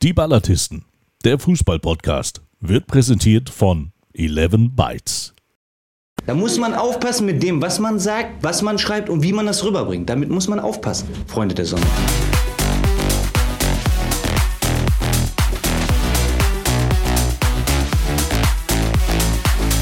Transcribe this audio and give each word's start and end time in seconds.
Die 0.00 0.12
Ballatisten, 0.12 0.84
der 1.24 1.40
Fußball-Podcast, 1.40 2.40
wird 2.60 2.86
präsentiert 2.86 3.50
von 3.50 3.90
11 4.14 4.70
Bytes. 4.76 5.34
Da 6.24 6.34
muss 6.34 6.56
man 6.56 6.72
aufpassen 6.72 7.26
mit 7.26 7.42
dem, 7.42 7.60
was 7.60 7.80
man 7.80 7.98
sagt, 7.98 8.44
was 8.44 8.62
man 8.62 8.78
schreibt 8.78 9.08
und 9.08 9.24
wie 9.24 9.32
man 9.32 9.46
das 9.46 9.64
rüberbringt. 9.64 10.08
Damit 10.08 10.30
muss 10.30 10.46
man 10.46 10.60
aufpassen, 10.60 11.08
Freunde 11.26 11.56
der 11.56 11.64
Sonne. 11.64 11.82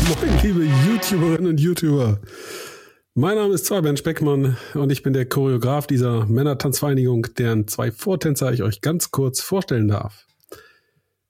Moin, 0.09 0.43
liebe 0.43 0.65
YouTuberinnen 0.65 1.51
und 1.51 1.61
YouTuber. 1.61 2.21
Mein 3.19 3.37
Name 3.37 3.55
ist 3.55 3.67
Speckmann 3.67 4.59
und 4.75 4.93
ich 4.93 5.03
bin 5.03 5.15
der 5.15 5.25
Choreograf 5.25 5.87
dieser 5.87 6.27
Männertanzvereinigung, 6.27 7.27
deren 7.39 7.67
zwei 7.67 7.91
Vortänzer 7.91 8.53
ich 8.53 8.63
euch 8.63 8.83
ganz 8.83 9.11
kurz 9.11 9.41
vorstellen 9.41 9.89
darf. 9.89 10.27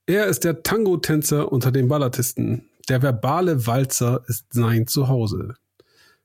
Er 0.04 0.26
ist 0.26 0.42
der 0.42 0.64
Tango-Tänzer 0.64 1.52
unter 1.52 1.70
den 1.70 1.86
Ballatisten. 1.86 2.68
Der 2.88 3.02
verbale 3.02 3.68
Walzer 3.68 4.24
ist 4.26 4.46
sein 4.52 4.88
Zuhause. 4.88 5.54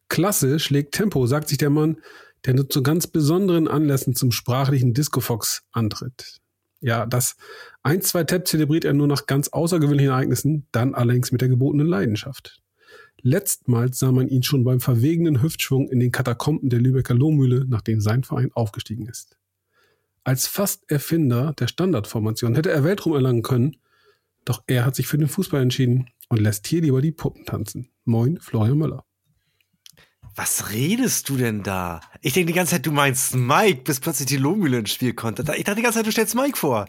Klasse 0.09 0.57
schlägt 0.57 0.95
Tempo, 0.95 1.27
sagt 1.27 1.49
sich 1.49 1.59
der 1.59 1.69
Mann, 1.69 1.97
der 2.43 2.55
nur 2.55 2.67
zu 2.67 2.81
ganz 2.81 3.05
besonderen 3.05 3.67
Anlässen 3.67 4.15
zum 4.15 4.31
sprachlichen 4.31 4.95
Discofox 4.95 5.61
antritt. 5.71 6.39
Ja, 6.79 7.05
das 7.05 7.35
1-2-Tap 7.83 8.47
zelebriert 8.47 8.83
er 8.83 8.93
nur 8.93 9.05
nach 9.05 9.27
ganz 9.27 9.49
außergewöhnlichen 9.49 10.11
Ereignissen, 10.11 10.65
dann 10.71 10.95
allerdings 10.95 11.31
mit 11.31 11.41
der 11.41 11.49
gebotenen 11.49 11.85
Leidenschaft. 11.85 12.60
Letztmals 13.23 13.99
sah 13.99 14.11
man 14.11 14.27
ihn 14.27 14.43
schon 14.43 14.63
beim 14.63 14.79
verwegenen 14.79 15.41
Hüftschwung 15.41 15.89
in 15.89 15.99
den 15.99 16.11
Katakomben 16.11 16.69
der 16.69 16.79
Lübecker 16.79 17.13
Lohmühle, 17.13 17.65
nachdem 17.67 18.01
sein 18.01 18.23
Verein 18.23 18.51
aufgestiegen 18.53 19.07
ist. 19.07 19.37
Als 20.23 20.47
fast 20.47 20.89
Erfinder 20.89 21.53
der 21.53 21.67
Standardformation 21.67 22.55
hätte 22.55 22.71
er 22.71 22.83
Weltruhm 22.83 23.13
erlangen 23.13 23.41
können, 23.41 23.77
doch 24.45 24.63
er 24.67 24.85
hat 24.85 24.95
sich 24.95 25.07
für 25.07 25.17
den 25.17 25.27
Fußball 25.27 25.61
entschieden 25.61 26.09
und 26.29 26.39
lässt 26.39 26.67
hier 26.67 26.81
lieber 26.81 27.01
die 27.01 27.11
Puppen 27.11 27.45
tanzen. 27.45 27.89
Moin, 28.05 28.39
Florian 28.39 28.77
Müller. 28.77 29.05
Was 30.35 30.71
redest 30.71 31.27
du 31.29 31.37
denn 31.37 31.61
da? 31.61 31.99
Ich 32.21 32.33
denke 32.33 32.47
die 32.47 32.55
ganze 32.55 32.71
Zeit, 32.71 32.85
du 32.85 32.91
meinst 32.91 33.35
Mike, 33.35 33.81
bis 33.83 33.99
plötzlich 33.99 34.27
die 34.27 34.37
Lohmühle 34.37 34.79
ins 34.79 34.93
Spiel 34.93 35.13
konnte. 35.13 35.41
Ich 35.55 35.63
dachte 35.65 35.75
die 35.75 35.81
ganze 35.81 35.99
Zeit, 35.99 36.07
du 36.07 36.11
stellst 36.11 36.35
Mike 36.35 36.57
vor. 36.57 36.87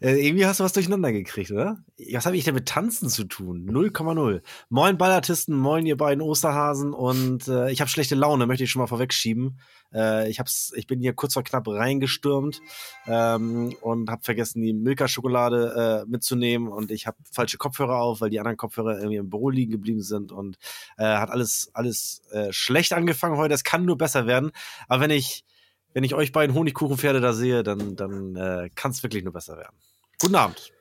Äh, 0.00 0.26
irgendwie 0.26 0.46
hast 0.46 0.60
du 0.60 0.64
was 0.64 0.72
durcheinander 0.72 1.12
gekriegt, 1.12 1.50
oder? 1.50 1.84
Was 2.12 2.24
habe 2.24 2.36
ich 2.36 2.44
denn 2.44 2.54
mit 2.54 2.66
Tanzen 2.66 3.10
zu 3.10 3.24
tun? 3.24 3.68
0,0. 3.70 4.40
Moin 4.70 4.96
Ballartisten, 4.96 5.54
moin 5.54 5.84
ihr 5.84 5.98
beiden 5.98 6.22
Osterhasen 6.22 6.94
und 6.94 7.48
äh, 7.48 7.70
ich 7.70 7.82
habe 7.82 7.90
schlechte 7.90 8.14
Laune, 8.14 8.46
möchte 8.46 8.64
ich 8.64 8.70
schon 8.70 8.80
mal 8.80 8.86
vorwegschieben. 8.86 9.60
Äh, 9.92 10.30
ich, 10.30 10.40
hab's, 10.40 10.72
ich 10.74 10.86
bin 10.86 11.00
hier 11.00 11.12
kurz 11.12 11.34
vor 11.34 11.44
knapp 11.44 11.68
reingestürmt 11.68 12.62
ähm, 13.06 13.74
und 13.82 14.08
habe 14.10 14.22
vergessen, 14.22 14.62
die 14.62 14.72
Milka-Schokolade 14.72 16.04
äh, 16.06 16.10
mitzunehmen 16.10 16.68
und 16.68 16.90
ich 16.90 17.06
habe 17.06 17.18
falsche 17.30 17.58
Kopfhörer 17.58 17.96
auf, 17.96 18.22
weil 18.22 18.30
die 18.30 18.38
anderen 18.40 18.56
Kopfhörer 18.56 18.96
irgendwie 18.96 19.16
im 19.16 19.28
Büro 19.28 19.50
liegen 19.50 19.72
geblieben 19.72 20.02
sind 20.02 20.32
und 20.32 20.56
äh, 20.96 21.04
hat 21.04 21.30
alles, 21.30 21.70
alles 21.74 22.22
äh, 22.30 22.50
schlecht 22.52 22.94
angefangen 22.94 23.36
heute. 23.36 23.52
Es 23.52 23.64
kann 23.64 23.84
nur 23.84 23.98
besser 23.98 24.26
werden. 24.26 24.52
Aber 24.88 25.02
wenn 25.02 25.10
ich 25.10 25.44
wenn 25.92 26.04
ich 26.04 26.14
euch 26.14 26.32
beiden 26.32 26.54
Honigkuchenpferde 26.54 27.20
da 27.20 27.32
sehe, 27.32 27.62
dann, 27.62 27.96
dann 27.96 28.36
äh, 28.36 28.70
kann 28.74 28.90
es 28.90 29.02
wirklich 29.02 29.24
nur 29.24 29.32
besser 29.32 29.56
werden. 29.56 29.76
Guten 30.20 30.34
Abend. 30.34 30.72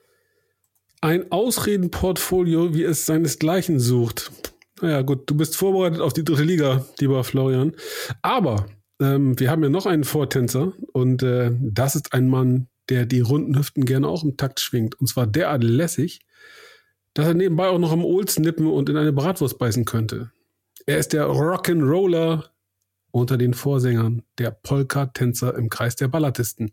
Ein 1.02 1.32
Ausredenportfolio, 1.32 2.74
wie 2.74 2.84
es 2.84 3.06
seinesgleichen 3.06 3.80
sucht. 3.80 4.32
Naja, 4.82 5.02
gut, 5.02 5.30
du 5.30 5.36
bist 5.36 5.56
vorbereitet 5.56 6.02
auf 6.02 6.14
die 6.14 6.24
dritte 6.24 6.44
Liga, 6.44 6.86
lieber 7.00 7.24
Florian. 7.24 7.74
Aber 8.22 8.66
ähm, 9.02 9.40
wir 9.40 9.50
haben 9.50 9.64
ja 9.64 9.70
noch 9.70 9.86
einen 9.86 10.04
Vortänzer 10.04 10.74
und 10.94 11.24
äh, 11.24 11.52
das 11.60 11.96
ist 11.96 12.14
ein 12.14 12.30
Mann, 12.30 12.68
der 12.90 13.06
die 13.06 13.22
runden 13.22 13.58
Hüften 13.58 13.86
gerne 13.86 14.08
auch 14.08 14.24
im 14.24 14.36
Takt 14.36 14.60
schwingt. 14.60 15.00
Und 15.00 15.08
zwar 15.08 15.28
derart 15.28 15.64
lässig, 15.64 16.22
dass 17.14 17.28
er 17.28 17.34
nebenbei 17.34 17.68
auch 17.68 17.80
noch 17.80 17.92
am 17.92 18.04
Olsen 18.04 18.44
nippen 18.44 18.68
und 18.68 18.90
in 18.90 18.98
eine 18.98 19.14
Bratwurst 19.14 19.58
beißen 19.58 19.86
könnte. 19.86 20.32
Er 20.86 20.98
ist 20.98 21.14
der 21.14 21.28
Rock'n'Roller 21.28 22.46
unter 23.12 23.38
den 23.38 23.54
Vorsängern, 23.54 24.24
der 24.38 24.52
Polka-Tänzer 24.52 25.56
im 25.56 25.70
Kreis 25.70 25.96
der 25.96 26.08
Ballatisten. 26.08 26.72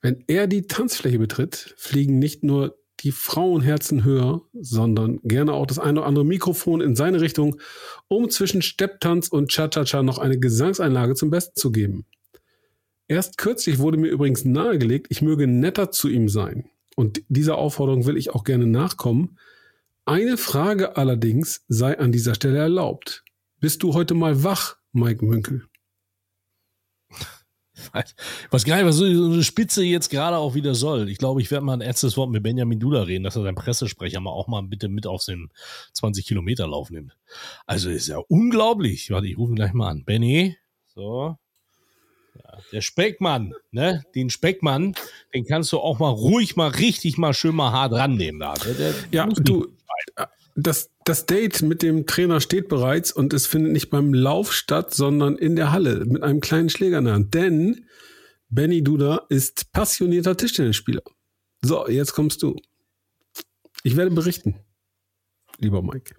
Wenn 0.00 0.24
er 0.26 0.46
die 0.46 0.66
Tanzfläche 0.66 1.18
betritt, 1.18 1.74
fliegen 1.76 2.18
nicht 2.18 2.42
nur 2.42 2.76
die 3.00 3.12
Frauenherzen 3.12 4.04
höher, 4.04 4.42
sondern 4.52 5.18
gerne 5.22 5.52
auch 5.52 5.66
das 5.66 5.78
eine 5.78 6.00
oder 6.00 6.08
andere 6.08 6.24
Mikrofon 6.24 6.80
in 6.80 6.94
seine 6.94 7.20
Richtung, 7.20 7.56
um 8.08 8.30
zwischen 8.30 8.62
Stepptanz 8.62 9.28
und 9.28 9.50
Cha-Cha-Cha 9.50 10.02
noch 10.02 10.18
eine 10.18 10.38
Gesangseinlage 10.38 11.14
zum 11.14 11.30
Besten 11.30 11.58
zu 11.58 11.72
geben. 11.72 12.06
Erst 13.08 13.38
kürzlich 13.38 13.78
wurde 13.78 13.98
mir 13.98 14.08
übrigens 14.08 14.44
nahegelegt, 14.44 15.08
ich 15.10 15.22
möge 15.22 15.46
netter 15.46 15.90
zu 15.90 16.08
ihm 16.08 16.28
sein. 16.28 16.70
Und 16.94 17.22
dieser 17.28 17.58
Aufforderung 17.58 18.06
will 18.06 18.16
ich 18.16 18.30
auch 18.30 18.44
gerne 18.44 18.66
nachkommen. 18.66 19.38
Eine 20.04 20.36
Frage 20.36 20.96
allerdings 20.96 21.64
sei 21.68 21.98
an 21.98 22.12
dieser 22.12 22.34
Stelle 22.34 22.58
erlaubt. 22.58 23.24
Bist 23.60 23.82
du 23.82 23.94
heute 23.94 24.14
mal 24.14 24.44
wach, 24.44 24.76
Mike 24.92 25.24
Münkel? 25.24 25.66
Was 28.50 28.64
gar 28.64 28.76
nicht, 28.76 28.86
was 28.86 28.96
so 28.96 29.04
eine 29.04 29.42
Spitze 29.42 29.82
jetzt 29.82 30.08
gerade 30.08 30.36
auch 30.36 30.54
wieder 30.54 30.74
soll. 30.74 31.08
Ich 31.08 31.18
glaube, 31.18 31.40
ich 31.40 31.50
werde 31.50 31.64
mal 31.64 31.74
ein 31.74 31.80
erstes 31.80 32.16
Wort 32.16 32.30
mit 32.30 32.42
Benjamin 32.42 32.78
Duda 32.78 33.02
reden, 33.02 33.24
dass 33.24 33.36
er 33.36 33.42
seinen 33.42 33.54
Pressesprecher 33.54 34.20
mal 34.20 34.30
auch 34.30 34.48
mal 34.48 34.62
bitte 34.62 34.88
mit 34.88 35.06
auf 35.06 35.24
den 35.24 35.50
20 35.92 36.26
Kilometer 36.26 36.66
Lauf 36.66 36.90
nimmt. 36.90 37.16
Also 37.66 37.90
ist 37.90 38.08
ja 38.08 38.18
unglaublich. 38.28 39.10
Warte, 39.10 39.26
ich 39.26 39.36
rufe 39.36 39.52
ihn 39.52 39.56
gleich 39.56 39.72
mal 39.72 39.90
an. 39.90 40.04
Benny, 40.04 40.56
so. 40.86 41.36
Ja, 42.34 42.58
der 42.72 42.80
Speckmann, 42.80 43.52
ne? 43.72 44.02
Den 44.14 44.30
Speckmann, 44.30 44.94
den 45.34 45.44
kannst 45.44 45.72
du 45.72 45.78
auch 45.78 45.98
mal 45.98 46.10
ruhig 46.10 46.56
mal 46.56 46.68
richtig 46.68 47.18
mal 47.18 47.34
schön 47.34 47.54
mal 47.54 47.72
hart 47.72 47.92
rannehmen 47.92 48.40
da. 48.40 48.54
Der, 48.54 48.74
der 48.74 48.94
ja, 49.10 49.26
du, 49.26 49.68
das, 50.54 50.90
das 51.04 51.26
Date 51.26 51.62
mit 51.62 51.82
dem 51.82 52.06
Trainer 52.06 52.40
steht 52.40 52.68
bereits 52.68 53.12
und 53.12 53.32
es 53.32 53.46
findet 53.46 53.72
nicht 53.72 53.90
beim 53.90 54.12
Lauf 54.12 54.52
statt, 54.52 54.94
sondern 54.94 55.36
in 55.36 55.56
der 55.56 55.72
Halle 55.72 56.04
mit 56.04 56.22
einem 56.22 56.40
kleinen 56.40 56.70
Schläger 56.70 56.98
in 56.98 57.04
der 57.04 57.14
Hand. 57.14 57.34
Denn 57.34 57.86
Benny 58.48 58.82
Duda 58.82 59.26
ist 59.28 59.72
passionierter 59.72 60.36
Tischtennisspieler. 60.36 61.02
So, 61.62 61.88
jetzt 61.88 62.12
kommst 62.12 62.42
du. 62.42 62.56
Ich 63.82 63.96
werde 63.96 64.10
berichten, 64.10 64.56
lieber 65.58 65.82
Mike. 65.82 66.14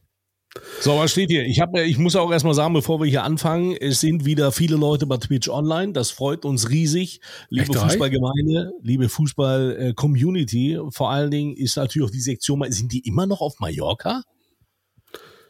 So, 0.81 0.97
was 0.97 1.11
steht 1.11 1.29
hier? 1.29 1.45
Ich, 1.45 1.59
hab, 1.59 1.75
ich 1.75 1.97
muss 1.97 2.15
auch 2.15 2.31
erstmal 2.31 2.53
sagen, 2.53 2.73
bevor 2.73 3.01
wir 3.01 3.09
hier 3.09 3.23
anfangen, 3.23 3.75
es 3.79 4.01
sind 4.01 4.25
wieder 4.25 4.51
viele 4.51 4.75
Leute 4.75 5.07
bei 5.07 5.17
Twitch 5.17 5.49
online. 5.49 5.93
Das 5.93 6.11
freut 6.11 6.45
uns 6.45 6.69
riesig. 6.69 7.21
Liebe 7.49 7.73
Fußballgemeinde, 7.73 8.71
liebe 8.81 9.09
Fußball-Community. 9.09 10.79
Vor 10.91 11.09
allen 11.09 11.31
Dingen 11.31 11.55
ist 11.55 11.77
natürlich 11.77 12.07
auch 12.07 12.11
die 12.11 12.21
Sektion, 12.21 12.63
sind 12.71 12.91
die 12.91 12.99
immer 12.99 13.25
noch 13.25 13.41
auf 13.41 13.59
Mallorca? 13.59 14.23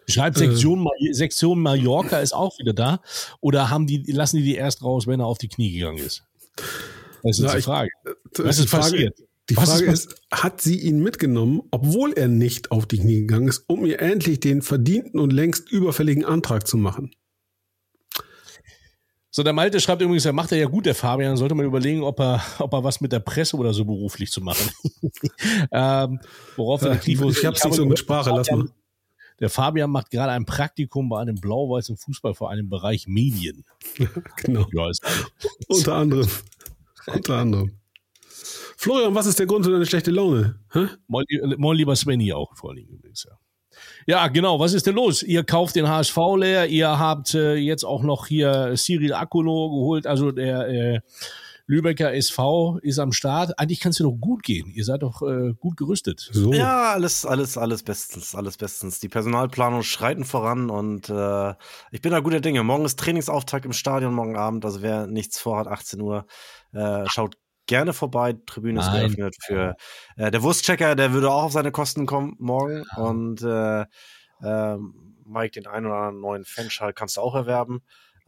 Schreibsektion 0.07 0.87
äh, 0.99 1.13
Sektion 1.13 1.59
Mallorca 1.59 2.19
ist 2.19 2.33
auch 2.33 2.57
wieder 2.59 2.73
da. 2.73 2.99
Oder 3.41 3.69
haben 3.69 3.87
die, 3.87 4.03
lassen 4.11 4.37
die 4.37 4.43
die 4.43 4.55
erst 4.55 4.83
raus, 4.83 5.07
wenn 5.07 5.19
er 5.19 5.25
auf 5.25 5.37
die 5.37 5.47
Knie 5.47 5.71
gegangen 5.71 5.99
ist? 5.99 6.23
Das 7.23 7.39
ist 7.39 7.45
ja, 7.45 7.55
die 7.55 7.61
Frage. 7.61 7.89
Ich, 8.05 8.39
äh, 8.39 8.43
Was 8.45 8.59
ist 8.59 8.69
Frage, 8.69 8.83
passiert? 8.83 9.19
Die 9.49 9.57
Was 9.57 9.71
Frage 9.71 9.91
ist, 9.91 10.15
hat 10.31 10.61
sie 10.61 10.79
ihn 10.79 11.03
mitgenommen, 11.03 11.61
obwohl 11.71 12.13
er 12.13 12.29
nicht 12.29 12.71
auf 12.71 12.85
die 12.85 12.99
Knie 12.99 13.21
gegangen 13.21 13.49
ist, 13.49 13.65
um 13.67 13.85
ihr 13.85 14.01
endlich 14.01 14.39
den 14.39 14.61
verdienten 14.61 15.19
und 15.19 15.33
längst 15.33 15.69
überfälligen 15.69 16.23
Antrag 16.23 16.65
zu 16.65 16.77
machen? 16.77 17.11
So, 19.35 19.41
der 19.41 19.51
Malte 19.51 19.81
schreibt 19.81 20.01
übrigens, 20.01 20.25
er 20.25 20.33
macht 20.33 20.51
er 20.51 20.59
ja 20.59 20.67
gut, 20.67 20.85
der 20.85 20.93
Fabian. 20.93 21.37
Sollte 21.37 21.55
man 21.55 21.65
überlegen, 21.65 22.03
ob 22.03 22.19
er, 22.19 22.41
ob 22.59 22.71
er 22.71 22.83
was 22.83 23.01
mit 23.01 23.11
der 23.11 23.19
Presse 23.19 23.57
oder 23.57 23.73
so 23.73 23.83
beruflich 23.83 24.31
zu 24.31 24.41
machen. 24.41 24.69
ähm, 25.71 26.19
worauf 26.55 26.83
ja, 26.83 26.89
der 26.89 27.01
Tifo, 27.01 27.29
Ich 27.31 27.43
hab's 27.43 27.63
nicht 27.65 27.73
so 27.73 27.85
mit 27.85 27.97
Sprache, 27.97 28.29
lass 28.29 28.51
mal. 28.51 28.69
Der 29.39 29.49
Fabian 29.49 29.89
macht 29.89 30.11
gerade 30.11 30.31
ein 30.31 30.45
Praktikum 30.45 31.09
bei 31.09 31.19
einem 31.19 31.35
blau-weißen 31.35 31.97
Fußballverein 31.97 32.59
im 32.59 32.69
Bereich 32.69 33.07
Medien. 33.07 33.65
genau. 34.37 34.67
Ja, 34.71 34.91
Unter 35.67 35.95
anderem. 35.95 36.29
Unter 37.07 37.37
anderem. 37.37 37.71
Florian, 38.77 39.15
was 39.15 39.25
ist 39.25 39.39
der 39.39 39.45
Grund 39.45 39.65
für 39.65 39.71
deine 39.71 39.85
schlechte 39.85 40.11
Laune? 40.11 40.59
Hä? 40.71 40.87
Moin, 41.07 41.25
moin 41.57 41.77
lieber 41.77 41.95
Svenny 41.95 42.33
auch 42.33 42.55
vor 42.55 42.71
allem 42.71 42.85
übrigens, 42.87 43.25
ja. 43.27 43.37
Ja, 44.05 44.27
genau. 44.27 44.59
Was 44.59 44.73
ist 44.73 44.85
denn 44.85 44.95
los? 44.95 45.23
Ihr 45.23 45.43
kauft 45.43 45.75
den 45.75 45.87
HSV 45.87 46.17
leer. 46.37 46.67
Ihr 46.67 46.99
habt 46.99 47.33
äh, 47.33 47.55
jetzt 47.55 47.83
auch 47.83 48.03
noch 48.03 48.27
hier 48.27 48.73
Cyril 48.75 49.13
Akuno 49.13 49.69
geholt. 49.69 50.05
Also 50.05 50.31
der 50.31 50.67
äh, 50.67 50.99
Lübecker 51.65 52.13
SV 52.13 52.79
ist 52.81 52.99
am 52.99 53.13
Start. 53.13 53.57
Eigentlich 53.57 53.79
kann 53.79 53.91
es 53.91 53.97
dir 53.97 54.03
doch 54.03 54.17
gut 54.19 54.43
gehen. 54.43 54.69
Ihr 54.69 54.83
seid 54.83 55.01
doch 55.01 55.21
äh, 55.21 55.53
gut 55.53 55.77
gerüstet. 55.77 56.29
So. 56.31 56.53
Ja, 56.53 56.91
alles, 56.91 57.25
alles, 57.25 57.57
alles 57.57 57.83
bestens, 57.83 58.35
alles 58.35 58.57
bestens. 58.57 58.99
Die 58.99 59.07
Personalplanung 59.07 59.83
schreiten 59.83 60.25
voran 60.25 60.69
und 60.69 61.09
äh, 61.09 61.53
ich 61.91 62.01
bin 62.01 62.11
da 62.11 62.19
guter 62.19 62.41
Dinge. 62.41 62.63
Morgen 62.63 62.83
ist 62.83 62.99
Trainingsauftakt 62.99 63.65
im 63.65 63.73
Stadion, 63.73 64.13
morgen 64.13 64.35
Abend. 64.35 64.65
Also 64.65 64.81
wer 64.81 65.07
nichts 65.07 65.39
vorhat, 65.39 65.67
18 65.67 66.01
Uhr, 66.01 66.25
äh, 66.73 67.05
schaut 67.07 67.37
gerne 67.65 67.93
vorbei. 67.93 68.35
Tribüne 68.45 68.79
ist 68.79 68.91
geöffnet 68.91 69.35
für 69.45 69.75
äh, 70.17 70.31
der 70.31 70.43
Wurstchecker, 70.43 70.95
der 70.95 71.13
würde 71.13 71.31
auch 71.31 71.43
auf 71.43 71.51
seine 71.51 71.71
Kosten 71.71 72.05
kommen 72.05 72.35
morgen. 72.39 72.83
Ja. 72.95 73.03
Und 73.03 73.41
äh, 73.41 73.81
äh, 74.41 74.77
Mike, 75.25 75.51
den 75.51 75.67
einen 75.67 75.85
oder 75.85 75.95
anderen 75.95 76.21
neuen 76.21 76.45
Fanschall 76.45 76.93
kannst 76.93 77.17
du 77.17 77.21
auch 77.21 77.35
erwerben. 77.35 77.81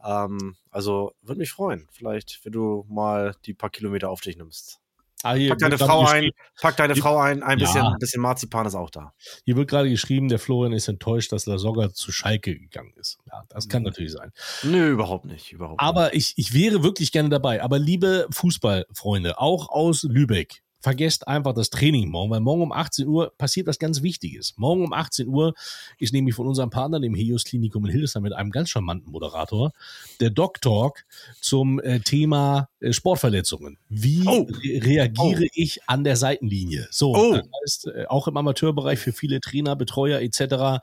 Ähm, 0.04 0.56
also 0.70 1.12
würde 1.22 1.40
mich 1.40 1.50
freuen, 1.50 1.86
vielleicht, 1.90 2.40
wenn 2.44 2.52
du 2.52 2.84
mal 2.88 3.34
die 3.44 3.54
paar 3.54 3.70
Kilometer 3.70 4.10
auf 4.10 4.20
dich 4.20 4.36
nimmst. 4.36 4.80
Ah, 5.22 5.34
hier 5.34 5.48
Pack 5.48 5.58
deine 5.58 5.78
Frau 5.78 6.04
ein, 6.06 6.30
pack 6.60 6.76
deine 6.76 6.94
Frau 6.94 7.18
ein, 7.18 7.42
ein 7.42 7.58
bisschen, 7.58 7.82
Ja. 7.82 7.96
bisschen 7.98 8.20
Marzipan 8.20 8.66
ist 8.66 8.74
auch 8.74 8.90
da. 8.90 9.12
Hier 9.44 9.56
wird 9.56 9.68
gerade 9.70 9.88
geschrieben, 9.88 10.28
der 10.28 10.38
Florian 10.38 10.72
ist 10.72 10.88
enttäuscht, 10.88 11.32
dass 11.32 11.46
Lasogga 11.46 11.92
zu 11.92 12.12
Schalke 12.12 12.58
gegangen 12.58 12.92
ist. 12.96 13.18
Ja, 13.32 13.42
das 13.48 13.68
kann 13.68 13.82
natürlich 13.82 14.12
sein. 14.12 14.30
Nö, 14.62 14.90
überhaupt 14.90 15.24
nicht, 15.24 15.52
überhaupt 15.52 15.80
Aber 15.80 16.14
ich, 16.14 16.34
ich 16.36 16.52
wäre 16.52 16.82
wirklich 16.82 17.12
gerne 17.12 17.30
dabei. 17.30 17.62
Aber 17.62 17.78
liebe 17.78 18.26
Fußballfreunde, 18.30 19.38
auch 19.40 19.68
aus 19.70 20.02
Lübeck, 20.02 20.62
vergesst 20.86 21.26
einfach 21.26 21.52
das 21.52 21.68
Training 21.68 22.08
morgen, 22.10 22.30
weil 22.30 22.38
morgen 22.38 22.62
um 22.62 22.70
18 22.70 23.08
Uhr 23.08 23.32
passiert 23.36 23.66
was 23.66 23.80
ganz 23.80 24.02
Wichtiges. 24.02 24.54
Morgen 24.56 24.84
um 24.84 24.92
18 24.92 25.26
Uhr 25.26 25.52
ist 25.98 26.12
nämlich 26.12 26.36
von 26.36 26.46
unserem 26.46 26.70
Partner, 26.70 27.00
dem 27.00 27.12
Helios 27.12 27.42
Klinikum 27.42 27.84
in 27.86 27.90
Hildesheim, 27.90 28.22
mit 28.22 28.32
einem 28.32 28.52
ganz 28.52 28.70
charmanten 28.70 29.10
Moderator, 29.10 29.72
der 30.20 30.30
Doc 30.30 30.60
Talk 30.60 31.04
zum 31.40 31.80
äh, 31.80 31.98
Thema 31.98 32.68
äh, 32.78 32.92
Sportverletzungen. 32.92 33.78
Wie 33.88 34.22
Oh. 34.28 34.46
re 34.48 34.80
reagiere 34.86 35.48
ich 35.54 35.80
an 35.88 36.04
der 36.04 36.14
Seitenlinie? 36.14 36.86
So, 36.92 37.16
Oh. 37.16 37.32
das 37.34 37.48
heißt, 37.64 37.86
äh, 37.88 38.04
auch 38.06 38.28
im 38.28 38.36
Amateurbereich 38.36 39.00
für 39.00 39.12
viele 39.12 39.40
Trainer, 39.40 39.74
Betreuer 39.74 40.20
etc. 40.20 40.80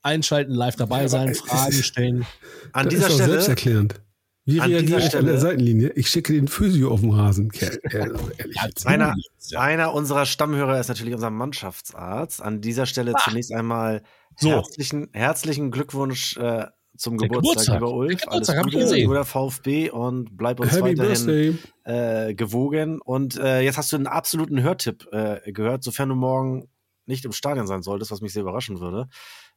Einschalten, 0.00 0.54
live 0.54 0.76
dabei 0.76 1.06
sein, 1.08 1.34
Fragen 1.34 1.82
stellen. 1.82 2.26
An 2.72 2.86
das 2.86 2.94
dieser 2.94 3.08
ist 3.08 3.14
Stelle, 3.16 3.30
selbsterklärend. 3.32 4.00
Wie 4.46 4.60
An 4.60 4.70
reagiere 4.70 4.98
dieser 5.00 5.08
ich 5.08 5.16
an 5.16 5.24
der 5.24 5.32
Stelle- 5.32 5.38
Seitenlinie? 5.40 5.92
Ich 5.94 6.08
schicke 6.08 6.34
den 6.34 6.48
Physio 6.48 6.90
auf 6.92 7.00
den 7.00 7.12
Rasen. 7.12 7.50
Kerl. 7.50 7.78
Äh, 7.84 7.96
ehrlich. 8.36 8.56
Ja, 8.56 8.68
Einer- 8.84 9.14
ja. 9.48 9.60
einer 9.60 9.94
unserer 9.94 10.26
Stammhörer 10.26 10.78
ist 10.78 10.88
natürlich 10.88 11.14
unser 11.14 11.30
Mannschaftsarzt. 11.30 12.42
An 12.42 12.60
dieser 12.60 12.84
Stelle 12.86 13.14
zunächst 13.24 13.52
einmal 13.52 14.02
So. 14.36 14.50
herzlichen, 14.50 15.08
herzlichen 15.12 15.70
Glückwunsch 15.70 16.36
äh, 16.36 16.66
zum 16.96 17.16
Der 17.18 17.28
Geburtstag, 17.28 17.42
Geburtstag. 17.52 17.74
lieber 17.80 17.92
Ulf. 17.94 18.20
Der 18.20 18.26
Geburtstag, 18.28 18.56
ich 18.58 18.62
Gute, 18.64 18.78
gesehen. 18.78 19.06
guter 19.08 19.24
VfB 19.24 19.90
und 19.90 20.36
bleib 20.36 20.60
uns 20.60 20.72
Happy 20.72 20.96
weiterhin 20.98 21.58
äh, 21.84 22.34
gewogen. 22.34 23.00
Und 23.00 23.36
äh, 23.38 23.62
jetzt 23.62 23.78
hast 23.78 23.92
du 23.92 23.96
einen 23.96 24.06
absoluten 24.06 24.62
Hörtipp 24.62 25.08
äh, 25.10 25.52
gehört, 25.52 25.82
sofern 25.82 26.10
du 26.10 26.14
morgen 26.16 26.68
nicht 27.06 27.24
im 27.24 27.32
Stadion 27.32 27.66
sein 27.66 27.82
solltest, 27.82 28.10
was 28.10 28.20
mich 28.20 28.32
sehr 28.32 28.42
überraschen 28.42 28.78
würde. 28.80 29.08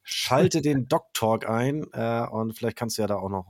Schalte 0.10 0.62
den 0.62 0.88
Doc 0.88 1.14
Talk 1.14 1.50
ein 1.50 1.86
äh, 1.92 2.26
und 2.32 2.54
vielleicht 2.58 2.78
kannst 2.78 2.98
du 2.98 3.02
ja 3.02 3.08
da 3.08 3.16
auch 3.18 3.30
noch 3.30 3.46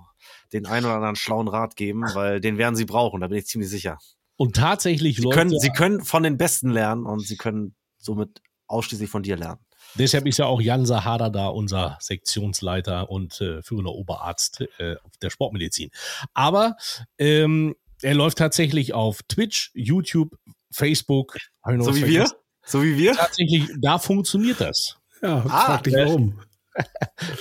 den 0.54 0.66
einen 0.66 0.86
oder 0.88 0.96
anderen 0.96 1.16
schlauen 1.16 1.48
Rat 1.48 1.76
geben, 1.76 2.02
weil 2.16 2.42
den 2.42 2.58
werden 2.58 2.76
sie 2.76 2.86
brauchen, 2.86 3.22
da 3.22 3.28
bin 3.28 3.38
ich 3.38 3.46
ziemlich 3.46 3.70
sicher. 3.70 4.00
Und 4.38 4.56
tatsächlich 4.56 5.18
Sie 5.18 5.30
können, 5.30 5.52
sie 5.60 5.70
können 5.70 6.04
von 6.04 6.24
den 6.24 6.38
Besten 6.38 6.70
lernen 6.70 7.06
und 7.06 7.20
sie 7.26 7.38
können 7.38 7.76
somit 7.98 8.42
ausschließlich 8.68 9.10
von 9.10 9.22
dir 9.24 9.38
lernen. 9.38 9.60
deshalb 9.96 10.26
ist 10.28 10.38
ja 10.40 10.46
auch 10.46 10.60
Jan 10.62 10.86
Sahada 10.88 11.30
da 11.30 11.48
unser 11.48 11.98
Sektionsleiter 12.02 13.10
und 13.10 13.40
äh, 13.40 13.62
führender 13.62 13.92
Oberarzt 13.94 14.62
äh, 14.80 14.96
der 15.22 15.30
Sportmedizin. 15.30 15.92
Aber 16.34 16.76
ähm, 17.20 17.76
er 18.02 18.16
läuft 18.16 18.40
tatsächlich 18.40 18.94
auf 18.94 19.22
Twitch, 19.28 19.72
YouTube, 19.76 20.36
Facebook. 20.72 21.38
So 21.64 21.96
wie 21.96 22.02
wir? 22.02 22.06
vergessen? 22.06 22.36
So 22.66 22.84
wie 22.84 22.98
wir? 22.98 23.14
Tatsächlich, 23.14 23.70
da 23.80 23.98
funktioniert 24.00 24.60
das. 24.60 24.98
Ja, 25.22 25.44
Ah, 25.48 25.66
frag 25.66 25.84
dich 25.84 25.96
warum. 25.96 26.40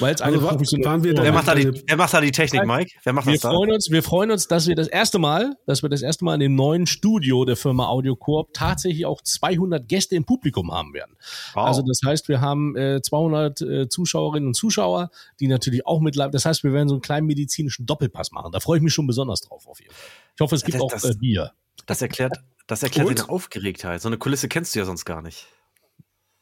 Weil 0.01 0.15
es 0.15 0.21
eine 0.23 0.37
Also 0.37 0.47
waren 0.47 1.05
wir 1.05 1.17
Wer 1.17 1.33
macht 1.33 1.49
da 1.49 1.55
die, 1.55 1.83
wer 1.87 1.97
macht 1.97 2.15
da 2.15 2.21
die 2.21 2.31
Technik, 2.31 2.65
Mike? 2.67 2.93
Wer 3.03 3.13
macht 3.13 3.27
wir 3.27 3.35
das 3.35 3.43
da? 3.43 3.51
freuen 3.51 3.73
uns, 3.73 3.91
wir 3.91 4.03
freuen 4.03 4.31
uns, 4.31 4.49
dass 4.49 4.67
wir 4.67 4.75
das 4.75 4.89
erste 4.89 5.19
Mal, 5.19 5.57
dass 5.67 5.83
wir 5.83 5.89
das 5.91 6.03
erste 6.03 6.25
Mal 6.25 6.35
in 6.35 6.41
dem 6.41 6.55
neuen 6.55 6.87
Studio 6.87 7.45
der 7.45 7.57
Firma 7.57 7.87
Audio 7.87 8.17
Coop 8.17 8.55
tatsächlich 8.55 9.05
auch 9.07 9.21
200 9.21 9.87
Gäste 9.89 10.17
im 10.17 10.25
Publikum 10.25 10.73
haben 10.73 10.95
werden. 10.95 11.17
Wow. 11.55 11.67
Also 11.67 11.83
das 11.83 12.01
heißt, 12.05 12.29
wir 12.29 12.41
haben 12.41 12.77
äh, 12.77 13.01
200 13.03 13.61
äh, 13.61 13.89
Zuschauerinnen 13.89 14.49
und 14.49 14.55
Zuschauer, 14.55 15.11
die 15.41 15.49
natürlich 15.49 15.87
auch 15.87 16.01
mit 16.01 16.17
live. 16.17 16.31
Das 16.31 16.45
heißt, 16.47 16.65
wir 16.65 16.73
werden 16.73 16.89
so 16.89 16.95
einen 16.95 17.03
kleinen 17.03 17.27
medizinischen 17.27 17.85
Doppelpass 17.87 18.33
machen. 18.33 18.53
Da 18.53 18.61
freue 18.61 18.79
ich 18.79 18.83
mich 18.83 18.95
schon 18.95 19.07
besonders 19.07 19.43
drauf 19.43 19.67
auf 19.67 19.81
jeden 19.81 19.93
Fall. 19.93 20.09
Ich 20.35 20.41
hoffe, 20.41 20.55
es 20.55 20.65
gibt 20.65 20.77
Das- 20.77 20.83
auch 20.83 20.91
das- 20.93 21.05
äh, 21.05 21.15
Bier. 21.19 21.53
das 21.87 22.01
erklärt, 22.03 22.35
das 22.67 22.83
erklärt 22.83 23.09
Und? 23.09 23.19
deine 23.19 23.29
Aufgeregtheit. 23.29 24.01
So 24.01 24.09
eine 24.09 24.17
Kulisse 24.19 24.49
kennst 24.49 24.75
du 24.75 24.79
ja 24.79 24.85
sonst 24.85 25.05
gar 25.05 25.21
nicht. 25.23 25.47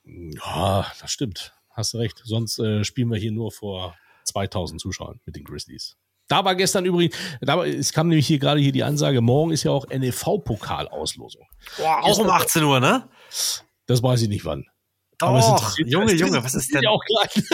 Ja, 0.07 0.87
das 1.01 1.11
stimmt. 1.11 1.55
Hast 1.75 1.93
du 1.95 1.99
recht. 1.99 2.21
Sonst 2.25 2.59
äh, 2.59 2.85
spielen 2.85 3.11
wir 3.11 3.19
hier 3.19 3.33
nur 3.33 3.53
vor 3.53 3.95
2000 4.25 4.81
Zuschauern 4.81 5.21
mit 5.27 5.37
den 5.37 5.45
Grizzlies. 5.45 5.97
Da 6.29 6.45
war 6.45 6.55
gestern 6.55 6.87
übrigens, 6.87 7.15
da 7.43 7.59
war, 7.59 7.67
es 7.67 7.93
kam 7.93 8.09
nämlich 8.09 8.27
hier 8.27 8.39
gerade 8.39 8.59
hier 8.61 8.73
die 8.73 8.83
Ansage, 8.83 9.21
morgen 9.21 9.51
ist 9.51 9.63
ja 9.65 9.73
auch 9.73 9.87
NEV-Pokalauslosung. 9.89 11.43
Boah, 11.77 12.03
auch 12.03 12.19
um 12.19 12.31
18 12.31 12.63
Uhr, 12.65 12.81
ne? 12.81 13.09
Das 13.87 14.03
weiß 14.03 14.23
ich 14.23 14.29
nicht 14.29 14.45
wann. 14.47 14.65
Aber 15.21 15.39
es 15.39 15.47
Doch, 15.47 15.79
Junge, 15.79 16.13
es 16.13 16.21
Junge, 16.21 16.43
was 16.43 16.55
ist 16.55 16.75
denn? 16.75 16.83
ja 16.83 16.91
auch 16.91 17.03
gleich. 17.05 17.45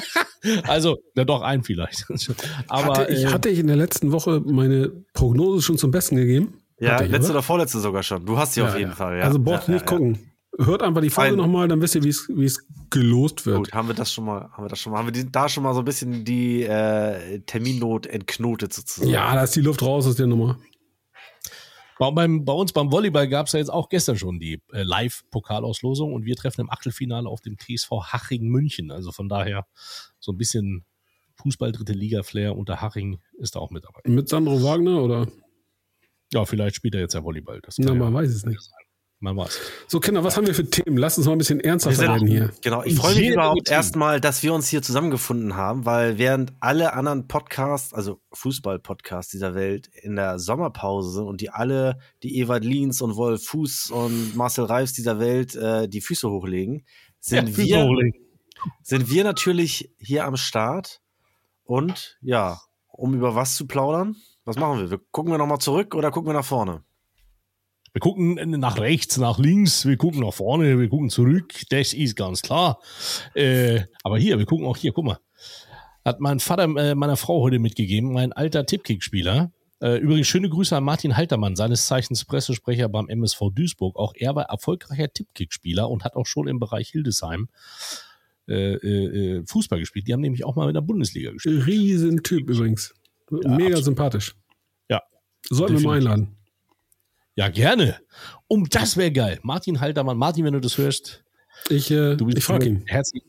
also, 0.69 0.99
na 1.15 1.25
doch, 1.25 1.43
ein 1.43 1.63
vielleicht. 1.63 2.07
Aber 2.69 2.99
hatte, 2.99 3.13
ich, 3.13 3.25
äh, 3.25 3.27
hatte 3.29 3.49
ich 3.49 3.59
in 3.59 3.67
der 3.67 3.77
letzten 3.77 4.13
Woche 4.13 4.41
meine 4.45 4.89
Prognose 5.13 5.63
schon 5.63 5.77
zum 5.77 5.91
Besten 5.91 6.17
gegeben? 6.17 6.63
Ja, 6.79 6.95
Hatte 6.95 7.05
ich, 7.05 7.11
letzte 7.11 7.27
oder? 7.27 7.39
oder 7.41 7.43
vorletzte 7.43 7.79
sogar 7.81 8.03
schon. 8.03 8.25
Du 8.25 8.39
hast 8.39 8.55
sie 8.55 8.63
auf 8.63 8.73
Ja, 8.73 8.79
jeden 8.79 8.91
ja. 8.91 8.97
Fall. 8.97 9.19
Ja. 9.19 9.25
Also 9.25 9.39
braucht 9.39 9.69
ja, 9.69 9.75
nicht 9.75 9.85
ja, 9.87 9.93
ja. 9.93 9.99
gucken. 9.99 10.30
Hört 10.65 10.83
einfach 10.83 11.01
die 11.01 11.11
Folge 11.11 11.37
nochmal, 11.37 11.69
dann 11.69 11.81
wisst 11.81 11.95
ihr, 11.95 12.05
wie 12.05 12.11
es 12.11 12.29
wie 12.29 12.45
es 12.45 12.67
gelost 12.91 13.47
wird. 13.47 13.57
Gut, 13.57 13.73
haben 13.73 13.89
wir 13.89 13.95
das 13.95 14.13
schon 14.13 14.27
mal, 14.27 14.51
haben 14.53 14.65
wir 14.65 14.69
das 14.69 14.79
schon 14.79 14.93
mal, 14.93 14.99
haben 14.99 15.07
wir 15.07 15.13
die, 15.13 15.31
da 15.31 15.49
schon 15.49 15.63
mal 15.63 15.73
so 15.73 15.81
ein 15.81 15.85
bisschen 15.85 16.25
die 16.25 16.65
äh, 16.65 17.41
Terminnot 17.41 18.07
entknotet 18.07 18.73
sozusagen. 18.73 19.11
Ja, 19.11 19.35
da 19.35 19.45
ist 19.45 19.57
die 19.57 19.63
Luft 19.63 19.83
raus 19.83 20.07
aus 20.07 20.17
der 20.17 20.27
Nummer. 20.27 20.59
bei, 21.99 22.11
beim, 22.11 22.45
bei 22.45 22.53
uns 22.53 22.75
beim 22.75 22.93
Volleyball 22.93 23.27
gab 23.29 23.47
es 23.47 23.53
ja 23.53 23.59
jetzt 23.59 23.71
auch 23.71 23.89
gestern 23.89 24.19
schon 24.19 24.39
die 24.39 24.61
äh, 24.73 24.83
Live-Pokalauslosung 24.83 26.13
und 26.13 26.27
wir 26.27 26.37
treffen 26.37 26.61
im 26.61 26.71
Achtelfinale 26.71 27.29
auf 27.29 27.41
dem 27.41 27.57
TSV 27.57 27.91
Haching 28.13 28.49
München. 28.49 28.91
Also 28.91 29.13
von 29.13 29.31
daher 29.31 29.67
so 30.19 30.33
ein 30.33 30.37
bisschen 30.37 30.85
Fußball 31.37 31.73
dritte 31.73 31.95
Liga-Flair 31.95 32.55
unter 32.55 32.83
Haching 32.83 33.19
ist 33.39 33.57
da 33.57 33.61
auch 33.61 33.71
mit 33.71 33.85
dabei. 33.85 34.01
Mit 34.05 34.29
Sandro 34.29 34.63
Wagner 34.63 35.03
oder? 35.03 35.27
Ja, 36.33 36.45
vielleicht 36.45 36.77
spielt 36.77 36.95
er 36.95 37.01
jetzt 37.01 37.15
ja 37.15 37.25
Volleyball. 37.25 37.61
Das 37.63 37.79
Na, 37.79 37.87
kann 37.87 37.99
man 37.99 38.13
ja, 38.13 38.15
weiß 38.21 38.31
es 38.31 38.45
nicht. 38.45 38.61
Man 39.21 39.37
weiß. 39.37 39.61
So, 39.87 40.01
Kinder, 40.01 40.25
was 40.25 40.37
haben 40.37 40.47
wir 40.47 40.55
für 40.55 40.69
Themen? 40.69 40.97
Lass 40.97 41.19
uns 41.19 41.27
mal 41.27 41.33
ein 41.33 41.39
bisschen 41.39 41.61
ernsthafter 41.61 41.99
sind, 41.99 42.09
werden 42.09 42.27
hier. 42.27 42.51
Genau, 42.63 42.83
ich 42.83 42.97
freue 42.97 43.15
mich 43.15 43.23
Jede 43.23 43.35
überhaupt 43.35 43.71
erstmal, 43.71 44.21
dass 44.21 44.43
wir 44.43 44.55
uns 44.55 44.69
hier 44.69 44.83
zusammengefunden 44.83 45.57
haben, 45.57 45.85
weil 45.85 46.19
während 46.19 46.55
alle 46.61 46.95
anderen 46.95 47.29
Podcasts, 47.29 47.93
also 47.93 48.21
Fußball-Podcasts 48.33 49.31
dieser 49.31 49.55
Welt 49.55 49.89
in 49.89 50.17
der 50.17 50.39
Sommerpause 50.39 51.13
sind 51.13 51.25
und 51.25 51.41
die 51.41 51.51
alle, 51.51 51.99
die 52.23 52.39
Ewald 52.39 52.65
Liens 52.65 53.03
und 53.03 53.17
Wolf 53.17 53.45
Fuß 53.45 53.91
und 53.91 54.35
Marcel 54.37 54.65
Reifs 54.65 54.95
dieser 54.95 55.21
Welt 55.21 55.55
äh, 55.55 55.87
die 55.87 56.01
Füße 56.01 56.29
hochlegen, 56.29 56.87
sind, 57.21 57.51
Ja, 57.51 57.57
wir, 57.57 57.87
Füße 57.87 58.13
sind 58.83 59.11
wir 59.11 59.25
natürlich 59.25 59.93
hier 59.99 60.25
am 60.25 60.37
Start 60.37 61.01
und 61.65 62.19
ja, 62.23 62.61
um 62.89 63.15
über 63.15 63.35
was 63.35 63.55
zu 63.55 63.67
plaudern, 63.67 64.17
was 64.45 64.57
machen 64.57 64.81
wir? 64.81 64.91
wir 64.91 65.01
gucken 65.11 65.33
wir 65.33 65.39
nochmal 65.39 65.59
zurück 65.59 65.95
oder 65.95 66.11
gucken 66.11 66.31
wir 66.31 66.35
nach 66.35 66.45
vorne? 66.45 66.83
Wir 67.93 68.01
gucken 68.01 68.35
nach 68.61 68.79
rechts, 68.79 69.17
nach 69.17 69.39
links, 69.39 69.85
wir 69.85 69.97
gucken 69.97 70.21
nach 70.21 70.33
vorne, 70.33 70.79
wir 70.79 70.89
gucken 70.89 71.11
zurück, 71.11 71.55
das 71.71 71.93
ist 71.93 72.17
ganz 72.17 72.43
klar. 72.43 72.81
Äh, 73.35 73.83
aber 74.03 74.19
hier, 74.19 74.39
wir 74.39 74.47
gucken 74.47 74.67
auch 74.67 74.77
hier, 74.77 74.93
guck 74.93 75.05
mal. 75.05 75.19
Hat 76.05 76.21
mein 76.21 76.41
Vater 76.41 76.65
äh, 76.77 76.95
meiner 76.95 77.17
Frau 77.17 77.43
heute 77.43 77.59
mitgegeben, 77.59 78.13
mein 78.13 78.33
alter 78.33 78.65
Tippkick-Spieler. 78.65 79.53
Äh, 79.83 79.97
übrigens 79.97 80.29
schöne 80.29 80.49
Grüße 80.49 80.77
an 80.77 80.85
Martin 80.85 81.17
Haltermann, 81.17 81.57
seines 81.57 81.87
Zeichens 81.87 82.25
Pressesprecher 82.25 82.89
beim 82.89 83.09
MSV 83.09 83.51
Duisburg. 83.53 83.97
Auch 83.97 84.13
er 84.15 84.35
war 84.35 84.45
erfolgreicher 84.45 85.13
Tippkick-Spieler 85.13 85.91
und 85.91 86.05
hat 86.05 86.17
auch 86.17 86.27
schon 86.27 86.49
im 86.49 86.61
Bereich 86.61 86.91
Hildesheim 86.91 87.49
äh, 88.47 88.75
äh, 88.75 89.39
äh, 89.39 89.47
Fußball 89.47 89.79
gespielt. 89.79 90.07
Die 90.07 90.13
haben 90.13 90.21
nämlich 90.21 90.45
auch 90.45 90.57
mal 90.57 90.69
in 90.69 90.75
der 90.75 90.81
Bundesliga 90.81 91.33
gespielt. 91.33 91.67
Riesentyp 91.67 92.49
übrigens. 92.49 92.95
Mega 93.31 93.53
absolut. 93.53 93.85
sympathisch. 93.85 94.35
Ja. 94.89 95.03
Sollten 95.49 95.79
wir 95.79 95.87
mal 95.87 95.97
einladen. 95.99 96.37
Ja, 97.35 97.49
gerne. 97.49 97.97
Um 98.49 98.69
das 98.69 98.97
wäre 98.97 99.13
geil. 99.13 99.39
Martin 99.43 99.81
Haltermann, 99.81 100.17
Martin, 100.17 100.45
wenn 100.45 100.53
du 100.53 100.61
das 100.61 100.79
hörst, 100.79 101.25
Ich, 101.69 101.91
äh, 101.91 102.15
ich 102.15 102.45
frage 102.45 102.67
ihn. 102.67 102.85
Herzlich. 102.87 103.23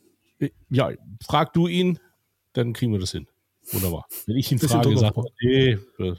Ja, 0.69 0.91
frag 1.23 1.53
du 1.53 1.67
ihn, 1.67 1.99
dann 2.53 2.73
kriegen 2.73 2.91
wir 2.91 2.99
das 2.99 3.11
hin. 3.11 3.27
Wunderbar. 3.71 4.05
Wenn 4.25 4.37
ich 4.37 4.51
ihn 4.51 4.59
Bisschen 4.59 4.81
frage, 4.81 4.97
sagt 4.97 5.17
nee. 5.41 5.77
äh, 5.99 6.13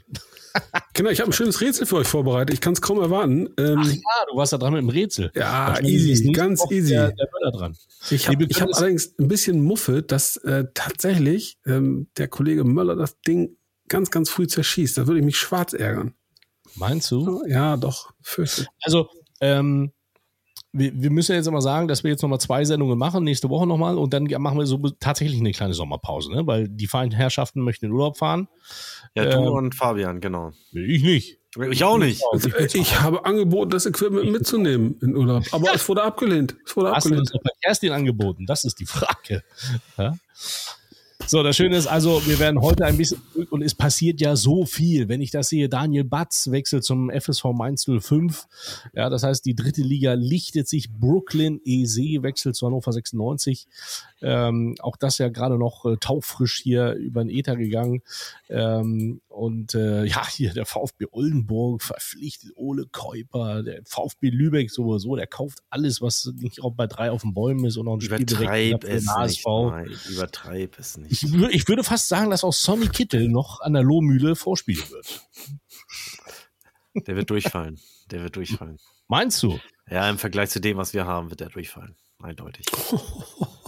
Kinder, 0.93 1.11
ich 1.11 1.19
habe 1.19 1.29
ein 1.29 1.33
schönes 1.33 1.59
Rätsel 1.61 1.85
für 1.85 1.97
euch 1.97 2.07
vorbereitet. 2.07 2.53
Ich 2.53 2.61
kann 2.61 2.73
es 2.73 2.81
kaum 2.81 2.99
erwarten. 2.99 3.49
Ähm, 3.57 3.79
Ach 3.79 3.91
ja, 3.91 4.25
du 4.29 4.37
warst 4.37 4.53
da 4.53 4.57
dran 4.57 4.73
mit 4.73 4.81
dem 4.81 4.89
Rätsel. 4.89 5.31
Ja, 5.35 5.79
easy, 5.81 6.31
ganz 6.31 6.63
easy. 6.71 6.91
Der, 6.91 7.11
der 7.11 7.51
dran. 7.51 7.75
ich 8.09 8.27
habe 8.27 8.45
hab 8.45 8.73
allerdings 8.73 9.13
ein 9.19 9.27
bisschen 9.27 9.63
Muffel, 9.63 10.01
dass 10.01 10.37
äh, 10.37 10.65
tatsächlich 10.73 11.57
ähm, 11.65 12.07
der 12.17 12.27
Kollege 12.27 12.63
Möller 12.63 12.95
das 12.95 13.19
Ding 13.21 13.57
ganz, 13.87 14.09
ganz 14.09 14.29
früh 14.29 14.47
zerschießt. 14.47 14.97
Da 14.97 15.07
würde 15.07 15.19
ich 15.19 15.25
mich 15.25 15.37
schwarz 15.37 15.73
ärgern. 15.73 16.13
Meinst 16.75 17.11
du? 17.11 17.43
Ja, 17.47 17.77
doch. 17.77 18.11
Fürchte. 18.21 18.67
Also, 18.81 19.09
ähm, 19.41 19.91
wir, 20.71 20.91
wir 20.95 21.11
müssen 21.11 21.35
jetzt 21.35 21.47
immer 21.47 21.61
sagen, 21.61 21.87
dass 21.87 22.03
wir 22.03 22.11
jetzt 22.11 22.23
nochmal 22.23 22.39
zwei 22.39 22.65
Sendungen 22.65 22.97
machen, 22.97 23.23
nächste 23.23 23.49
Woche 23.49 23.67
nochmal, 23.67 23.97
und 23.97 24.11
dann 24.11 24.23
machen 24.41 24.57
wir 24.57 24.65
so 24.65 24.77
tatsächlich 24.99 25.39
eine 25.39 25.51
kleine 25.51 25.75
Sommerpause, 25.75 26.31
ne? 26.31 26.47
weil 26.47 26.67
die 26.67 26.87
feinen 26.87 27.11
Herrschaften 27.11 27.61
möchten 27.61 27.85
in 27.85 27.91
Urlaub 27.91 28.17
fahren. 28.17 28.47
Ja, 29.15 29.25
du 29.25 29.37
Ähm, 29.37 29.43
und 29.43 29.75
Fabian, 29.75 30.19
genau. 30.19 30.51
Ich 30.71 31.03
nicht. 31.03 31.37
Ich 31.69 31.83
auch 31.83 31.99
nicht. 31.99 32.23
Also, 32.31 32.49
ich, 32.49 32.73
ich 32.73 32.99
habe 32.99 33.23
angeboten, 33.25 33.69
das 33.69 33.85
Equipment 33.85 34.31
mitzunehmen 34.31 34.97
in 35.01 35.15
Urlaub. 35.15 35.43
Aber 35.51 35.75
es 35.75 35.87
wurde 35.87 36.01
abgelehnt. 36.01 36.55
Es 36.65 36.75
wurde 36.75 36.89
Hast 36.89 37.05
du 37.05 37.09
abgelehnt. 37.09 37.19
uns 37.19 37.31
doch 37.31 37.43
bei 37.43 37.51
Kerstin 37.61 37.91
angeboten? 37.91 38.47
Das 38.47 38.63
ist 38.63 38.79
die 38.79 38.87
Frage. 38.87 39.43
Ja? 39.97 40.15
So, 41.25 41.41
das 41.41 41.55
Schöne 41.55 41.77
ist 41.77 41.87
also, 41.87 42.25
wir 42.27 42.37
werden 42.37 42.61
heute 42.61 42.85
ein 42.85 42.97
bisschen 42.97 43.21
zurück 43.31 43.51
und 43.51 43.61
es 43.61 43.73
passiert 43.73 44.19
ja 44.19 44.35
so 44.35 44.65
viel. 44.65 45.07
Wenn 45.07 45.21
ich 45.21 45.31
das 45.31 45.49
sehe, 45.49 45.69
Daniel 45.69 46.03
Batz 46.03 46.51
wechselt 46.51 46.83
zum 46.83 47.09
FSV 47.09 47.45
Mainz 47.53 47.85
05. 47.85 48.45
Ja, 48.93 49.09
das 49.09 49.23
heißt, 49.23 49.45
die 49.45 49.55
dritte 49.55 49.81
Liga 49.81 50.13
lichtet 50.13 50.67
sich. 50.67 50.91
Brooklyn 50.91 51.61
EC 51.65 52.21
wechselt 52.21 52.55
zu 52.55 52.67
Hannover 52.67 52.91
96. 52.91 53.67
Ähm, 54.21 54.75
auch 54.79 54.97
das 54.97 55.17
ja 55.17 55.29
gerade 55.29 55.57
noch 55.57 55.85
äh, 55.85 55.95
taufrisch 55.97 56.61
hier 56.61 56.93
über 56.93 57.23
den 57.23 57.29
Ether 57.29 57.55
gegangen. 57.55 58.01
Ähm, 58.49 59.21
und 59.33 59.73
äh, 59.73 60.05
ja, 60.05 60.27
hier 60.27 60.53
der 60.53 60.65
VfB 60.65 61.05
Oldenburg 61.11 61.81
verpflichtet 61.81 62.51
Ole 62.55 62.85
Käuper, 62.91 63.63
der 63.63 63.81
VfB 63.85 64.29
Lübeck 64.29 64.69
sowieso, 64.69 65.15
der 65.15 65.27
kauft 65.27 65.59
alles, 65.69 66.01
was 66.01 66.31
nicht 66.35 66.61
auch 66.61 66.73
bei 66.73 66.87
drei 66.87 67.11
auf 67.11 67.21
den 67.23 67.33
Bäumen 67.33 67.65
ist 67.65 67.77
und 67.77 67.87
auch 67.87 67.95
ein 67.95 68.01
Übertreib 68.01 68.83
es 68.83 69.05
nicht, 69.05 69.45
Nein, 69.45 69.91
übertreib 70.09 70.77
es 70.77 70.97
nicht. 70.97 71.11
Ich, 71.11 71.33
ich, 71.33 71.67
würde 71.67 71.83
fast 71.83 72.07
sagen, 72.07 72.29
dass 72.29 72.43
auch 72.43 72.53
Sonny 72.53 72.87
Kittel 72.87 73.27
noch 73.27 73.59
an 73.61 73.73
der 73.73 73.83
Lohmühle 73.83 74.35
vorspielen 74.35 74.83
wird. 74.91 75.27
Der 77.07 77.15
wird 77.15 77.29
durchfallen. 77.29 77.79
Der 78.11 78.21
wird 78.21 78.35
durchfallen. 78.35 78.77
Meinst 79.07 79.41
du? 79.41 79.59
Ja, 79.89 80.09
im 80.09 80.19
Vergleich 80.19 80.51
zu 80.51 80.61
dem, 80.61 80.77
was 80.77 80.93
wir 80.93 81.05
haben, 81.05 81.29
wird 81.31 81.41
er 81.41 81.49
durchfallen. 81.49 81.95
Eindeutig. 82.21 82.65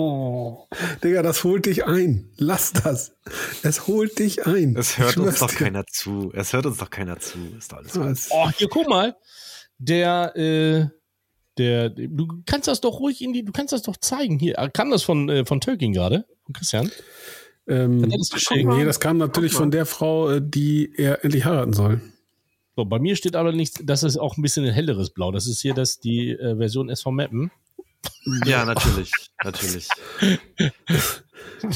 Oh, 0.00 0.68
Digga, 1.02 1.22
das 1.22 1.42
holt 1.42 1.66
dich 1.66 1.84
ein. 1.84 2.30
Lass 2.36 2.72
das. 2.72 3.16
Es 3.64 3.88
holt 3.88 4.20
dich 4.20 4.46
ein. 4.46 4.76
Es 4.76 4.96
hört 4.96 5.16
uns 5.16 5.40
doch 5.40 5.50
dir. 5.50 5.56
keiner 5.56 5.86
zu. 5.86 6.30
Es 6.34 6.52
hört 6.52 6.66
uns 6.66 6.78
doch 6.78 6.88
keiner 6.88 7.18
zu. 7.18 7.36
Ist 7.58 7.74
alles 7.74 7.98
Was? 7.98 8.28
Oh, 8.30 8.48
hier, 8.56 8.68
guck 8.68 8.88
mal. 8.88 9.16
Der, 9.78 10.36
äh, 10.36 10.86
der, 11.58 11.90
du 11.90 12.28
kannst 12.46 12.68
das 12.68 12.80
doch 12.80 13.00
ruhig 13.00 13.20
in 13.22 13.32
die, 13.32 13.44
du 13.44 13.50
kannst 13.50 13.72
das 13.72 13.82
doch 13.82 13.96
zeigen. 13.96 14.38
Hier, 14.38 14.54
kam 14.72 14.92
das 14.92 15.02
von, 15.02 15.28
äh, 15.28 15.44
von 15.44 15.60
Tölking 15.60 15.92
gerade? 15.92 16.26
Von 16.44 16.52
Christian? 16.52 16.92
Ähm, 17.66 18.08
das 18.08 18.30
nee, 18.52 18.84
das 18.84 19.00
kam 19.00 19.18
natürlich 19.18 19.52
von 19.52 19.72
der 19.72 19.84
Frau, 19.84 20.30
äh, 20.30 20.40
die 20.40 20.92
er 20.96 21.24
endlich 21.24 21.44
heiraten 21.44 21.72
soll. 21.72 22.00
So, 22.76 22.84
bei 22.84 23.00
mir 23.00 23.16
steht 23.16 23.34
aber 23.34 23.50
nichts, 23.50 23.80
das 23.82 24.04
ist 24.04 24.16
auch 24.16 24.36
ein 24.36 24.42
bisschen 24.42 24.64
ein 24.64 24.72
helleres 24.72 25.10
Blau. 25.10 25.32
Das 25.32 25.48
ist 25.48 25.60
hier 25.60 25.74
das, 25.74 25.98
die 25.98 26.30
äh, 26.30 26.56
Version 26.56 26.88
SV 26.88 27.10
Mappen. 27.10 27.50
Ja, 28.44 28.64
natürlich. 28.64 29.10
natürlich. 29.42 29.88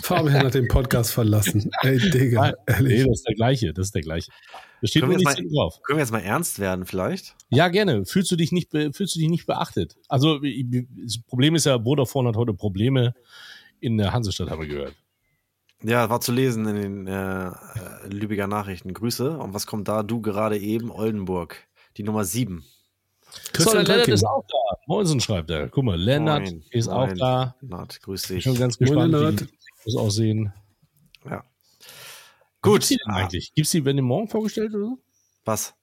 Fabian 0.03 0.45
hat 0.45 0.55
den 0.55 0.69
Podcast 0.69 1.13
verlassen. 1.13 1.71
Ey, 1.83 1.99
Digga, 1.99 2.53
ehrlich. 2.67 3.03
Nee, 3.03 3.09
das 3.09 3.19
ist 3.19 3.29
der 3.29 3.35
gleiche. 3.35 3.73
Das 3.73 3.87
ist 3.87 3.95
der 3.95 4.03
gleiche. 4.03 4.31
Da 4.81 4.89
steht 4.89 5.05
nur 5.05 5.17
nichts 5.17 5.37
drauf. 5.37 5.81
Können 5.83 5.99
wir 5.99 6.03
jetzt 6.03 6.13
mal 6.13 6.21
ernst 6.21 6.59
werden, 6.59 6.87
vielleicht? 6.87 7.37
Ja, 7.51 7.69
gerne. 7.69 8.05
Fühlst 8.05 8.31
du 8.31 8.37
dich 8.37 8.53
nicht, 8.53 8.71
fühlst 8.71 9.15
du 9.15 9.19
dich 9.19 9.29
nicht 9.29 9.47
beachtet? 9.47 9.97
Also, 10.09 10.41
das 10.41 11.19
Problem 11.27 11.55
ist 11.55 11.67
ja, 11.67 11.83
Vodafone 11.83 12.29
hat 12.29 12.37
heute 12.37 12.55
Probleme 12.55 13.15
in 13.81 13.99
der 13.99 14.13
Hansestadt, 14.13 14.51
habe 14.51 14.65
ich 14.65 14.71
gehört. 14.71 14.95
Ja, 15.83 16.09
war 16.11 16.21
zu 16.21 16.33
lesen 16.33 16.67
in 16.67 16.77
den 16.77 17.07
äh, 17.09 17.49
äh, 17.49 17.53
Lübecker 18.09 18.47
Nachrichten. 18.47 18.95
Grüße. 18.95 19.37
Und 19.37 19.53
was 19.53 19.67
kommt 19.67 19.89
da? 19.89 20.03
Du 20.03 20.21
gerade 20.21 20.59
eben, 20.59 20.91
Oldenburg. 20.91 21.57
Die 21.97 22.05
Nummer 22.05 22.25
7. 22.25 22.65
Christian 23.53 23.87
so, 23.87 23.93
Lennart 23.93 24.09
ist 24.09 24.25
auch 24.25 24.45
da. 24.49 24.77
Moinsen 24.87 25.21
schreibt 25.21 25.51
er. 25.51 25.69
Guck 25.69 25.85
mal, 25.85 25.99
Lennart 26.01 26.45
Moin. 26.45 26.65
ist 26.71 26.87
Moin. 26.87 26.97
auch 26.97 27.13
da. 27.17 27.57
Lennart, 27.61 28.01
grüß 28.03 28.23
dich. 28.23 28.39
Ich 28.39 28.45
bin 28.45 28.53
schon 28.55 28.61
ganz 28.61 28.79
gespannt, 28.79 29.13
Moin, 29.13 29.41
wie 29.41 29.47
das 29.85 29.97
aussehen. 29.97 30.53
Ja. 31.25 31.45
Gut. 32.61 32.75
Gibt's 32.75 32.89
die 32.89 32.97
denn 32.97 33.15
eigentlich? 33.15 33.55
Gibt's 33.55 33.71
die, 33.71 33.85
wenn 33.85 33.97
die 33.97 34.03
morgen 34.03 34.29
vorgestellt 34.29 34.75
oder 34.75 34.85
so? 34.85 34.99
Was? 35.45 35.75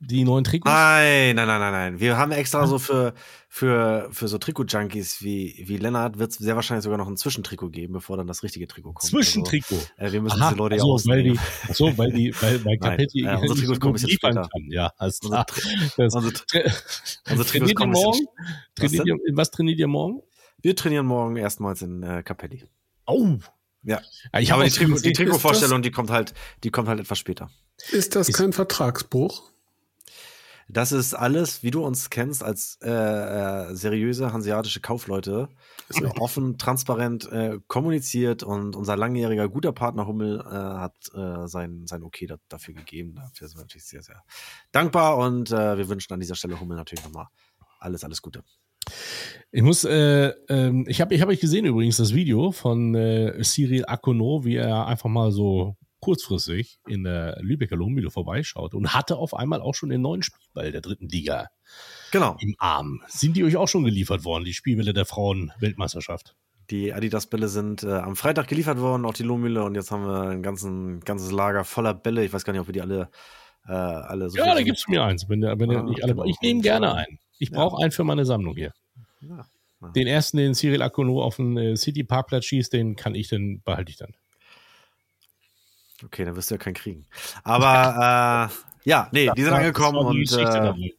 Die 0.00 0.22
neuen 0.22 0.44
Trikots? 0.44 0.72
Nein, 0.72 1.34
nein, 1.34 1.48
nein, 1.48 1.60
nein, 1.60 1.72
nein. 1.72 2.00
Wir 2.00 2.16
haben 2.16 2.30
extra 2.30 2.66
so 2.68 2.78
für, 2.78 3.14
für, 3.48 4.08
für 4.12 4.28
so 4.28 4.38
Trikot-Junkies 4.38 5.22
wie, 5.22 5.64
wie 5.66 5.76
Lennart 5.76 6.18
wird 6.18 6.30
es 6.30 6.38
sehr 6.38 6.54
wahrscheinlich 6.54 6.84
sogar 6.84 6.98
noch 6.98 7.08
ein 7.08 7.16
Zwischentrikot 7.16 7.70
geben, 7.70 7.94
bevor 7.94 8.16
dann 8.16 8.28
das 8.28 8.44
richtige 8.44 8.68
Trikot 8.68 8.92
kommt. 8.92 9.10
Zwischentrikot? 9.10 9.74
Also, 9.96 10.10
äh, 10.10 10.12
wir 10.12 10.22
müssen 10.22 10.40
Aha, 10.40 10.50
diese 10.50 10.58
Leute 10.58 10.76
ja 10.76 10.84
also, 10.84 11.08
weil 11.08 11.22
die, 11.24 11.38
so, 11.72 11.98
weil 11.98 12.12
die, 12.12 12.32
weil, 12.40 12.64
weil 12.64 12.78
Capetti 12.80 13.24
äh, 13.24 13.34
unsere 13.34 13.58
Trikots 13.58 13.80
kommen 13.80 13.90
ein 13.90 13.94
bisschen 13.94 14.10
später. 14.10 14.48
Kann. 14.48 14.70
Ja, 14.70 14.92
alles 14.98 15.18
klar. 15.18 15.46
Unsere, 15.96 16.04
unsere, 16.04 16.72
unsere 17.28 17.48
trainiert 17.48 17.80
ihr 17.80 17.86
morgen? 17.86 18.26
Trainiert 18.76 19.06
ihr, 19.06 19.16
was 19.32 19.50
trainiert 19.50 19.78
ihr 19.80 19.88
morgen? 19.88 20.22
Wir 20.62 20.76
trainieren 20.76 21.06
morgen 21.06 21.36
erstmals 21.36 21.82
in 21.82 22.04
äh, 22.04 22.22
Capelli. 22.22 22.64
Oh, 23.06 23.38
ja. 23.82 24.00
Ich 24.38 24.52
habe 24.52 24.64
die, 24.64 24.70
Trikot, 24.70 24.98
die 25.00 25.12
Trikotvorstellung, 25.12 25.82
die 25.82 25.90
kommt 25.90 26.10
halt, 26.10 26.34
die 26.62 26.70
kommt 26.70 26.88
halt 26.88 27.00
etwas 27.00 27.18
später. 27.18 27.50
Ist 27.90 28.16
das 28.16 28.28
ist, 28.28 28.36
kein 28.36 28.52
Vertragsbruch? 28.52 29.50
Das 30.68 30.92
ist 30.92 31.14
alles, 31.14 31.62
wie 31.62 31.70
du 31.70 31.84
uns 31.84 32.10
kennst, 32.10 32.42
als 32.42 32.78
äh, 32.82 32.90
äh, 32.90 33.74
seriöse 33.74 34.32
hanseatische 34.32 34.80
Kaufleute, 34.80 35.48
offen, 36.18 36.58
transparent 36.58 37.30
äh, 37.32 37.58
kommuniziert 37.66 38.42
und 38.42 38.76
unser 38.76 38.96
langjähriger 38.96 39.48
guter 39.48 39.72
Partner 39.72 40.06
Hummel 40.06 40.40
äh, 40.40 40.52
hat 40.52 40.94
äh, 41.14 41.48
sein, 41.48 41.86
sein 41.86 42.02
Okay 42.02 42.26
da, 42.26 42.36
dafür 42.48 42.74
gegeben. 42.74 43.14
Dafür 43.14 43.48
sind 43.48 43.58
wir 43.58 43.62
natürlich 43.62 43.86
sehr, 43.86 44.02
sehr 44.02 44.22
dankbar 44.72 45.16
und 45.18 45.50
wir 45.50 45.88
wünschen 45.88 46.12
an 46.12 46.20
dieser 46.20 46.34
Stelle 46.34 46.60
Hummel 46.60 46.76
natürlich 46.76 47.04
nochmal 47.04 47.26
alles, 47.80 48.04
alles 48.04 48.22
Gute. 48.22 48.42
Ich 49.50 49.62
muss, 49.62 49.84
äh, 49.84 50.28
äh, 50.28 50.84
ich 50.86 51.00
habe 51.00 51.14
ich 51.14 51.20
hab 51.20 51.28
euch 51.28 51.40
gesehen 51.40 51.64
übrigens 51.64 51.96
das 51.96 52.14
Video 52.14 52.52
von 52.52 52.94
äh, 52.94 53.42
Cyril 53.42 53.84
Akono, 53.86 54.44
wie 54.44 54.56
er 54.56 54.86
einfach 54.86 55.08
mal 55.08 55.32
so 55.32 55.76
kurzfristig 56.00 56.78
in 56.86 57.04
der 57.04 57.38
Lübecker 57.40 57.76
Lohmühle 57.76 58.10
vorbeischaut 58.10 58.74
und 58.74 58.94
hatte 58.94 59.16
auf 59.16 59.34
einmal 59.34 59.60
auch 59.60 59.74
schon 59.74 59.88
den 59.88 60.00
neuen 60.00 60.22
Spielball 60.22 60.72
der 60.72 60.80
dritten 60.80 61.08
Liga 61.08 61.48
genau. 62.10 62.36
im 62.40 62.54
Arm. 62.58 63.02
Sind 63.08 63.36
die 63.36 63.44
euch 63.44 63.56
auch 63.56 63.68
schon 63.68 63.84
geliefert 63.84 64.24
worden, 64.24 64.44
die 64.44 64.54
Spielbälle 64.54 64.92
der 64.92 65.04
Frauen-Weltmeisterschaft? 65.04 66.36
Die 66.70 66.92
Adidas-Bälle 66.92 67.48
sind 67.48 67.82
äh, 67.82 67.92
am 67.92 68.14
Freitag 68.14 68.46
geliefert 68.48 68.78
worden, 68.78 69.06
auch 69.06 69.14
die 69.14 69.22
Lohmühle, 69.22 69.64
und 69.64 69.74
jetzt 69.74 69.90
haben 69.90 70.04
wir 70.04 70.22
ein 70.28 70.42
ganzen, 70.42 71.00
ganzes 71.00 71.32
Lager 71.32 71.64
voller 71.64 71.94
Bälle. 71.94 72.24
Ich 72.24 72.32
weiß 72.32 72.44
gar 72.44 72.52
nicht, 72.52 72.60
ob 72.60 72.68
wir 72.68 72.74
die 72.74 72.82
alle, 72.82 73.08
äh, 73.66 73.72
alle 73.72 74.28
so. 74.28 74.36
Ja, 74.36 74.54
da 74.54 74.62
gibst 74.62 74.86
du 74.86 74.90
mir 74.90 75.02
eins, 75.02 75.28
wenn, 75.28 75.40
wenn 75.40 75.70
ah, 75.70 75.82
nicht 75.82 76.02
alle. 76.02 76.12
Genau. 76.12 76.24
Ich 76.26 76.36
nehme 76.42 76.60
gerne 76.60 76.94
einen. 76.94 77.18
Ich 77.38 77.50
brauche 77.50 77.80
ja. 77.80 77.84
einen 77.84 77.92
für 77.92 78.04
meine 78.04 78.26
Sammlung 78.26 78.54
hier. 78.54 78.72
Ja. 79.22 79.46
Den 79.94 80.06
ersten, 80.06 80.36
den 80.36 80.54
Cyril 80.54 80.82
Akono 80.82 81.22
auf 81.22 81.36
den 81.36 81.56
äh, 81.56 81.76
City 81.76 82.04
Parkplatz 82.04 82.44
schießt, 82.44 82.72
den 82.72 82.96
kann 82.96 83.14
ich 83.14 83.28
dann, 83.28 83.62
behalte 83.62 83.90
ich 83.90 83.96
dann. 83.96 84.14
Okay, 86.04 86.24
dann 86.24 86.36
wirst 86.36 86.50
du 86.50 86.54
ja 86.54 86.58
keinen 86.58 86.74
kriegen. 86.74 87.06
Aber 87.44 88.50
äh, 88.50 88.88
ja, 88.88 89.08
nee, 89.12 89.30
die 89.36 89.42
sind 89.42 89.52
angekommen 89.52 89.98
und 89.98 90.32
äh, 90.32 90.92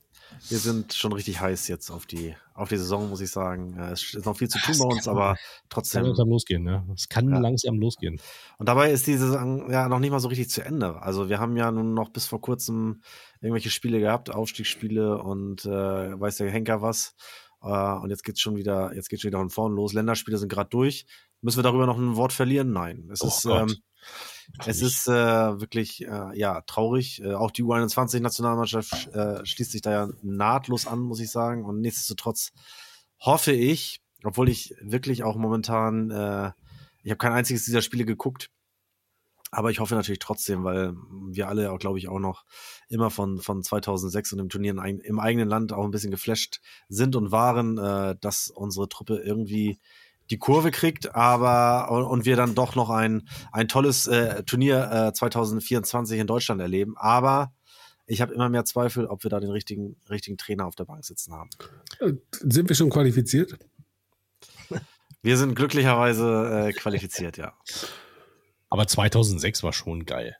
wir 0.47 0.57
sind 0.57 0.93
schon 0.93 1.13
richtig 1.13 1.39
heiß 1.39 1.67
jetzt 1.67 1.89
auf 1.89 2.05
die, 2.05 2.35
auf 2.53 2.69
die 2.69 2.77
Saison, 2.77 3.09
muss 3.09 3.21
ich 3.21 3.29
sagen. 3.29 3.77
Es 3.79 4.13
ist 4.13 4.25
noch 4.25 4.37
viel 4.37 4.47
zu 4.47 4.59
tun 4.59 4.75
bei 4.79 4.85
uns, 4.85 5.07
aber 5.07 5.35
trotzdem. 5.69 6.01
Es 6.01 6.03
kann 6.03 6.07
langsam 6.07 6.29
losgehen, 6.29 6.63
ne? 6.63 6.85
Es 6.95 7.09
kann 7.09 7.29
ja. 7.29 7.39
langsam 7.39 7.79
losgehen. 7.79 8.19
Und 8.57 8.69
dabei 8.69 8.91
ist 8.91 9.07
die 9.07 9.17
Saison 9.17 9.69
ja 9.69 9.87
noch 9.89 9.99
nicht 9.99 10.11
mal 10.11 10.19
so 10.19 10.27
richtig 10.27 10.49
zu 10.49 10.63
Ende. 10.63 11.01
Also 11.01 11.29
wir 11.29 11.39
haben 11.39 11.57
ja 11.57 11.71
nun 11.71 11.93
noch 11.93 12.09
bis 12.09 12.25
vor 12.25 12.41
kurzem 12.41 13.01
irgendwelche 13.41 13.69
Spiele 13.69 13.99
gehabt, 13.99 14.29
Aufstiegsspiele 14.29 15.17
und 15.21 15.65
äh, 15.65 16.19
weiß 16.19 16.37
der 16.37 16.51
Henker 16.51 16.81
was. 16.81 17.15
Uh, 17.61 17.99
und 18.01 18.09
jetzt 18.09 18.23
geht's 18.23 18.39
schon 18.39 18.55
wieder, 18.55 18.93
jetzt 18.95 19.09
geht's 19.09 19.21
schon 19.21 19.31
wieder 19.31 19.39
von 19.39 19.49
vorn 19.49 19.75
los. 19.75 19.91
Länderspiele 19.91 20.37
sind 20.37 20.49
gerade 20.49 20.69
durch. 20.69 21.05
Müssen 21.41 21.57
wir 21.57 21.63
darüber 21.63 21.85
noch 21.85 21.97
ein 21.97 22.15
Wort 22.15 22.31
verlieren? 22.31 22.71
Nein. 22.71 23.09
Es 23.11 23.21
oh 23.21 23.27
ist, 23.27 23.45
ähm, 23.45 23.75
es 24.65 24.81
ist 24.81 25.07
äh, 25.07 25.11
wirklich 25.11 26.05
äh, 26.05 26.37
ja 26.37 26.61
traurig. 26.61 27.21
Äh, 27.21 27.33
auch 27.33 27.51
die 27.51 27.63
U21-Nationalmannschaft 27.63 29.07
äh, 29.13 29.45
schließt 29.45 29.71
sich 29.71 29.81
da 29.81 29.91
ja 29.91 30.09
nahtlos 30.21 30.87
an, 30.87 30.99
muss 30.99 31.19
ich 31.19 31.31
sagen. 31.31 31.65
Und 31.65 31.81
nichtsdestotrotz 31.81 32.51
hoffe 33.19 33.51
ich, 33.51 34.01
obwohl 34.23 34.49
ich 34.49 34.75
wirklich 34.81 35.23
auch 35.23 35.35
momentan, 35.35 36.11
äh, 36.11 36.51
ich 37.03 37.11
habe 37.11 37.17
kein 37.17 37.33
einziges 37.33 37.65
dieser 37.65 37.81
Spiele 37.81 38.05
geguckt, 38.05 38.49
aber 39.51 39.71
ich 39.71 39.79
hoffe 39.79 39.95
natürlich 39.95 40.19
trotzdem, 40.19 40.63
weil 40.63 40.93
wir 41.27 41.47
alle 41.47 41.71
auch, 41.71 41.79
glaube 41.79 41.97
ich, 41.97 42.07
auch 42.07 42.19
noch 42.19 42.45
immer 42.87 43.09
von, 43.09 43.39
von 43.39 43.63
2006 43.63 44.33
und 44.33 44.37
dem 44.37 44.49
Turnier 44.49 44.75
im 45.03 45.19
eigenen 45.19 45.49
Land 45.49 45.73
auch 45.73 45.83
ein 45.83 45.91
bisschen 45.91 46.11
geflasht 46.11 46.61
sind 46.87 47.15
und 47.15 47.31
waren, 47.31 47.77
äh, 47.77 48.15
dass 48.19 48.49
unsere 48.49 48.89
Truppe 48.89 49.17
irgendwie 49.17 49.79
die 50.29 50.37
Kurve 50.37 50.71
kriegt, 50.71 51.15
aber 51.15 51.89
und 52.09 52.25
wir 52.25 52.35
dann 52.35 52.55
doch 52.55 52.75
noch 52.75 52.89
ein, 52.89 53.27
ein 53.51 53.67
tolles 53.67 54.07
äh, 54.07 54.43
Turnier 54.43 55.09
äh, 55.09 55.13
2024 55.13 56.19
in 56.19 56.27
Deutschland 56.27 56.61
erleben. 56.61 56.95
Aber 56.97 57.53
ich 58.05 58.21
habe 58.21 58.33
immer 58.33 58.49
mehr 58.49 58.65
Zweifel, 58.65 59.05
ob 59.05 59.23
wir 59.23 59.29
da 59.29 59.39
den 59.39 59.51
richtigen, 59.51 59.95
richtigen 60.09 60.37
Trainer 60.37 60.65
auf 60.65 60.75
der 60.75 60.85
Bank 60.85 61.05
sitzen 61.05 61.33
haben. 61.33 61.49
Äh, 61.99 62.13
sind 62.31 62.69
wir 62.69 62.75
schon 62.75 62.89
qualifiziert? 62.89 63.57
Wir 65.21 65.37
sind 65.37 65.55
glücklicherweise 65.55 66.69
äh, 66.69 66.73
qualifiziert, 66.73 67.37
ja. 67.37 67.53
Aber 68.69 68.87
2006 68.87 69.63
war 69.63 69.73
schon 69.73 70.05
geil. 70.05 70.37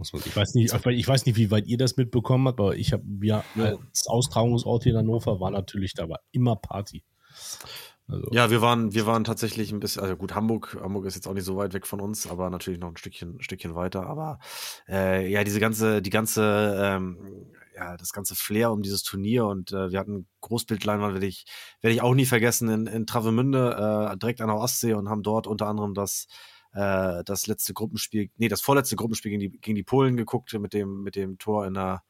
Ich 0.00 0.36
weiß 0.36 0.54
nicht, 0.54 0.72
ich 0.72 1.08
weiß 1.08 1.26
nicht, 1.26 1.36
wie 1.36 1.50
weit 1.50 1.66
ihr 1.66 1.76
das 1.76 1.96
mitbekommen 1.96 2.46
habt, 2.46 2.60
aber 2.60 2.76
ich 2.76 2.92
habe 2.92 3.02
ja 3.20 3.42
als 3.56 4.06
Austragungsort 4.06 4.84
hier 4.84 4.92
in 4.92 4.98
Hannover 4.98 5.40
war 5.40 5.50
natürlich 5.50 5.94
da 5.94 6.08
war 6.08 6.20
immer 6.30 6.54
Party. 6.54 7.02
Also. 8.08 8.28
Ja, 8.32 8.50
wir 8.50 8.62
waren, 8.62 8.94
wir 8.94 9.06
waren 9.06 9.24
tatsächlich 9.24 9.70
ein 9.70 9.80
bisschen, 9.80 10.02
also 10.02 10.16
gut, 10.16 10.34
Hamburg, 10.34 10.78
Hamburg 10.80 11.04
ist 11.04 11.14
jetzt 11.14 11.28
auch 11.28 11.34
nicht 11.34 11.44
so 11.44 11.56
weit 11.56 11.74
weg 11.74 11.86
von 11.86 12.00
uns, 12.00 12.26
aber 12.26 12.48
natürlich 12.48 12.80
noch 12.80 12.88
ein 12.88 12.96
Stückchen, 12.96 13.40
Stückchen 13.42 13.74
weiter. 13.74 14.06
Aber 14.06 14.38
äh, 14.88 15.30
ja, 15.30 15.44
diese 15.44 15.60
ganze, 15.60 16.00
die 16.00 16.10
ganze, 16.10 16.78
ähm, 16.80 17.18
ja, 17.76 17.96
das 17.98 18.12
ganze 18.12 18.34
Flair 18.34 18.72
um 18.72 18.82
dieses 18.82 19.02
Turnier 19.02 19.46
und 19.46 19.72
äh, 19.72 19.90
wir 19.90 19.98
hatten 19.98 20.26
Großbildleinwand, 20.40 21.14
werde 21.14 21.26
ich, 21.26 21.44
werde 21.82 21.94
ich 21.94 22.02
auch 22.02 22.14
nie 22.14 22.24
vergessen, 22.24 22.68
in, 22.70 22.86
in 22.86 23.06
Travemünde, 23.06 24.10
äh, 24.12 24.16
direkt 24.16 24.40
an 24.40 24.48
der 24.48 24.56
Ostsee 24.56 24.94
und 24.94 25.10
haben 25.10 25.22
dort 25.22 25.46
unter 25.46 25.66
anderem 25.66 25.92
das 25.92 26.26
äh, 26.72 27.24
das 27.24 27.46
letzte 27.46 27.74
Gruppenspiel, 27.74 28.30
nee, 28.36 28.48
das 28.48 28.60
vorletzte 28.60 28.96
Gruppenspiel 28.96 29.30
gegen 29.30 29.40
die, 29.40 29.58
gegen 29.60 29.76
die 29.76 29.82
Polen 29.82 30.16
geguckt 30.16 30.52
mit 30.58 30.72
dem, 30.72 31.02
mit 31.02 31.16
dem 31.16 31.38
Tor 31.38 31.66
in 31.66 31.74
der 31.74 32.02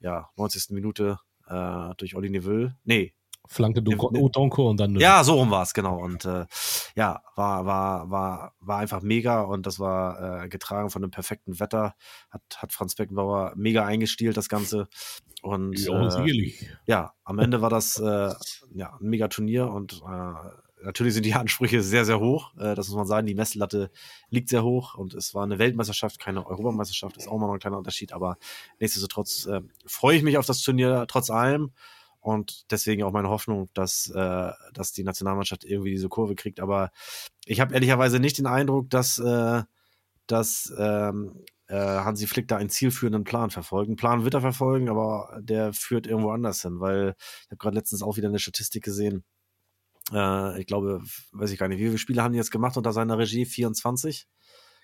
ja, 0.00 0.28
90. 0.36 0.70
Minute 0.70 1.18
äh, 1.46 1.94
durch 1.96 2.14
Olli 2.14 2.30
Neville. 2.30 2.76
Nee, 2.84 3.14
Flanke 3.48 3.82
Donko 3.82 4.70
und 4.70 4.80
dann. 4.80 4.96
Ja, 4.96 5.22
so 5.24 5.34
rum 5.34 5.50
war 5.50 5.62
es, 5.62 5.74
genau. 5.74 5.98
Und 5.98 6.24
äh, 6.24 6.46
ja, 6.94 7.22
war, 7.34 7.66
war, 7.66 8.10
war, 8.10 8.52
war 8.60 8.78
einfach 8.78 9.02
mega 9.02 9.42
und 9.42 9.66
das 9.66 9.78
war 9.78 10.44
äh, 10.44 10.48
getragen 10.48 10.90
von 10.90 11.02
einem 11.02 11.10
perfekten 11.10 11.60
Wetter. 11.60 11.94
Hat, 12.30 12.42
hat 12.56 12.72
Franz 12.72 12.94
Beckenbauer 12.94 13.52
mega 13.56 13.84
eingestielt, 13.84 14.36
das 14.36 14.48
Ganze. 14.48 14.88
Und 15.42 15.78
ja, 15.78 16.24
äh, 16.24 16.52
ja 16.86 17.12
am 17.24 17.38
Ende 17.38 17.60
war 17.62 17.70
das 17.70 17.98
äh, 17.98 18.32
ja, 18.74 18.96
ein 19.00 19.08
mega 19.08 19.28
Turnier 19.28 19.70
und 19.70 20.02
äh, 20.02 20.84
natürlich 20.84 21.14
sind 21.14 21.26
die 21.26 21.34
Ansprüche 21.34 21.82
sehr, 21.82 22.04
sehr 22.04 22.20
hoch. 22.20 22.52
Äh, 22.56 22.74
das 22.74 22.88
muss 22.88 22.96
man 22.96 23.06
sagen. 23.06 23.26
Die 23.26 23.34
Messlatte 23.34 23.90
liegt 24.30 24.48
sehr 24.48 24.64
hoch 24.64 24.94
und 24.94 25.14
es 25.14 25.34
war 25.34 25.44
eine 25.44 25.58
Weltmeisterschaft, 25.58 26.18
keine 26.18 26.46
Europameisterschaft, 26.46 27.16
ist 27.16 27.28
auch 27.28 27.38
mal 27.38 27.46
noch 27.46 27.54
ein 27.54 27.60
kleiner 27.60 27.78
Unterschied. 27.78 28.12
Aber 28.12 28.38
nichtsdestotrotz 28.80 29.48
freue 29.86 30.16
ich 30.16 30.22
mich 30.22 30.38
auf 30.38 30.46
das 30.46 30.62
Turnier 30.62 31.04
trotz 31.08 31.30
allem. 31.30 31.72
Und 32.26 32.64
deswegen 32.72 33.04
auch 33.04 33.12
meine 33.12 33.28
Hoffnung, 33.28 33.70
dass, 33.72 34.10
äh, 34.12 34.50
dass 34.72 34.90
die 34.90 35.04
Nationalmannschaft 35.04 35.62
irgendwie 35.62 35.92
diese 35.92 36.08
Kurve 36.08 36.34
kriegt. 36.34 36.58
Aber 36.58 36.90
ich 37.44 37.60
habe 37.60 37.72
ehrlicherweise 37.72 38.18
nicht 38.18 38.38
den 38.38 38.48
Eindruck, 38.48 38.90
dass, 38.90 39.20
äh, 39.20 39.62
dass 40.26 40.74
ähm, 40.76 41.44
äh, 41.68 41.76
Hansi 41.76 42.26
Flick 42.26 42.48
da 42.48 42.56
einen 42.56 42.68
zielführenden 42.68 43.22
Plan 43.22 43.50
verfolgt. 43.50 43.90
Einen 43.90 43.96
Plan 43.96 44.24
wird 44.24 44.34
er 44.34 44.40
verfolgen, 44.40 44.88
aber 44.88 45.38
der 45.40 45.72
führt 45.72 46.08
irgendwo 46.08 46.30
anders 46.30 46.62
hin, 46.62 46.80
weil 46.80 47.14
ich 47.44 47.50
habe 47.52 47.58
gerade 47.58 47.76
letztens 47.76 48.02
auch 48.02 48.16
wieder 48.16 48.26
eine 48.26 48.40
Statistik 48.40 48.82
gesehen. 48.82 49.22
Äh, 50.12 50.60
ich 50.60 50.66
glaube, 50.66 51.02
weiß 51.30 51.52
ich 51.52 51.60
gar 51.60 51.68
nicht, 51.68 51.78
wie 51.78 51.86
viele 51.86 51.98
Spiele 51.98 52.24
haben 52.24 52.32
die 52.32 52.38
jetzt 52.38 52.50
gemacht 52.50 52.76
unter 52.76 52.92
seiner 52.92 53.18
Regie? 53.18 53.44
24? 53.46 54.26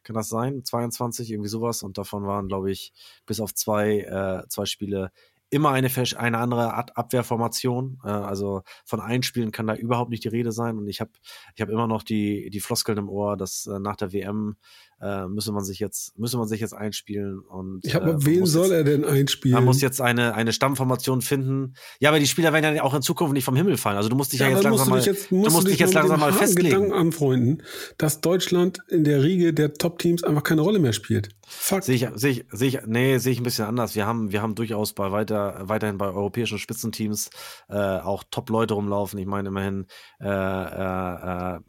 Kann 0.04 0.14
das 0.14 0.28
sein? 0.28 0.64
22, 0.64 1.32
irgendwie 1.32 1.48
sowas. 1.48 1.82
Und 1.82 1.98
davon 1.98 2.24
waren, 2.24 2.46
glaube 2.46 2.70
ich, 2.70 2.92
bis 3.26 3.40
auf 3.40 3.52
zwei, 3.52 3.98
äh, 3.98 4.48
zwei 4.48 4.64
Spiele 4.64 5.10
immer 5.52 5.70
eine, 5.70 5.90
eine 6.16 6.38
andere 6.38 6.74
Abwehrformation. 6.96 8.00
Äh, 8.04 8.08
also 8.08 8.62
von 8.86 9.00
Einspielen 9.00 9.52
kann 9.52 9.66
da 9.66 9.74
überhaupt 9.74 10.10
nicht 10.10 10.24
die 10.24 10.28
Rede 10.28 10.50
sein. 10.50 10.78
Und 10.78 10.88
ich 10.88 11.00
habe 11.00 11.10
ich 11.54 11.60
hab 11.60 11.68
immer 11.68 11.86
noch 11.86 12.02
die, 12.02 12.48
die 12.48 12.60
Floskeln 12.60 12.96
im 12.96 13.10
Ohr, 13.10 13.36
dass 13.36 13.66
äh, 13.66 13.78
nach 13.78 13.96
der 13.96 14.14
WM 14.14 14.56
äh, 15.02 15.26
müsse 15.26 15.52
man 15.52 15.64
sich 15.64 15.80
jetzt 15.80 16.16
müsse 16.18 16.38
man 16.38 16.46
sich 16.46 16.60
jetzt 16.60 16.74
einspielen 16.74 17.40
und 17.40 17.80
ich 17.84 17.94
habe 17.94 18.12
äh, 18.12 18.24
wen 18.24 18.46
soll 18.46 18.66
jetzt, 18.66 18.72
er 18.72 18.84
denn 18.84 19.04
einspielen? 19.04 19.54
Man 19.54 19.64
muss 19.64 19.80
jetzt 19.80 20.00
eine 20.00 20.34
eine 20.34 20.52
Stammformation 20.52 21.22
finden. 21.22 21.74
Ja, 21.98 22.10
aber 22.10 22.20
die 22.20 22.26
Spieler 22.26 22.52
werden 22.52 22.76
ja 22.76 22.82
auch 22.82 22.94
in 22.94 23.02
Zukunft 23.02 23.34
nicht 23.34 23.44
vom 23.44 23.56
Himmel 23.56 23.76
fallen. 23.76 23.96
Also 23.96 24.08
du 24.08 24.16
musst 24.16 24.32
dich 24.32 24.40
ja, 24.40 24.48
ja 24.48 24.54
jetzt 24.54 24.64
langsam 24.64 24.88
mal 24.88 25.00
jetzt, 25.00 25.30
du 25.30 25.36
musst 25.36 25.66
dich 25.66 25.78
jetzt 25.78 25.94
langsam 25.94 26.20
mal 26.20 26.32
festlegen. 26.32 26.68
Gedanken 26.68 26.92
anfreunden, 26.92 27.62
dass 27.98 28.20
Deutschland 28.20 28.78
in 28.88 29.02
der 29.04 29.22
Riege 29.22 29.52
der 29.52 29.74
Top 29.74 29.98
Teams 29.98 30.22
einfach 30.22 30.44
keine 30.44 30.60
Rolle 30.60 30.78
mehr 30.78 30.92
spielt. 30.92 31.30
Fuck. 31.46 31.82
Sehe 31.82 31.96
ich 31.96 32.08
sehe 32.14 32.30
ich 32.30 32.44
sehe 32.52 32.68
ich 32.68 32.78
nee, 32.86 33.18
sehe 33.18 33.32
ich 33.32 33.40
ein 33.40 33.44
bisschen 33.44 33.66
anders. 33.66 33.96
Wir 33.96 34.06
haben 34.06 34.30
wir 34.30 34.40
haben 34.40 34.54
durchaus 34.54 34.92
bei 34.92 35.10
weiter 35.10 35.62
weiterhin 35.64 35.98
bei 35.98 36.06
europäischen 36.06 36.58
Spitzenteams 36.58 37.30
äh, 37.68 37.76
auch 37.76 38.22
Top 38.30 38.50
Leute 38.50 38.74
rumlaufen. 38.74 39.18
Ich 39.18 39.26
meine 39.26 39.48
immerhin 39.48 39.86
äh, 40.20 40.28
äh, 40.28 41.56
äh 41.56 41.60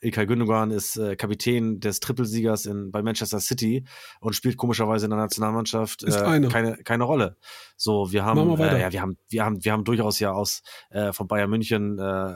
Ilkay 0.00 0.26
Gündogan 0.26 0.70
ist 0.70 0.96
äh, 0.96 1.16
Kapitän 1.16 1.80
des 1.80 2.00
Trippelsiegers 2.00 2.66
in, 2.66 2.90
bei 2.90 3.02
Manchester 3.02 3.40
City 3.40 3.84
und 4.20 4.34
spielt 4.34 4.56
komischerweise 4.56 5.06
in 5.06 5.10
der 5.10 5.18
Nationalmannschaft 5.18 6.04
äh, 6.04 6.48
keine, 6.48 6.76
keine 6.76 7.04
Rolle. 7.04 7.36
So, 7.76 8.12
wir 8.12 8.24
haben, 8.24 8.58
äh, 8.58 8.80
ja, 8.80 8.92
wir 8.92 9.02
haben, 9.02 9.18
wir 9.28 9.44
haben, 9.44 9.64
wir 9.64 9.72
haben 9.72 9.84
durchaus 9.84 10.20
ja 10.20 10.32
aus 10.32 10.62
äh, 10.90 11.12
von 11.12 11.26
Bayern 11.26 11.50
München 11.50 11.98
äh, 11.98 12.34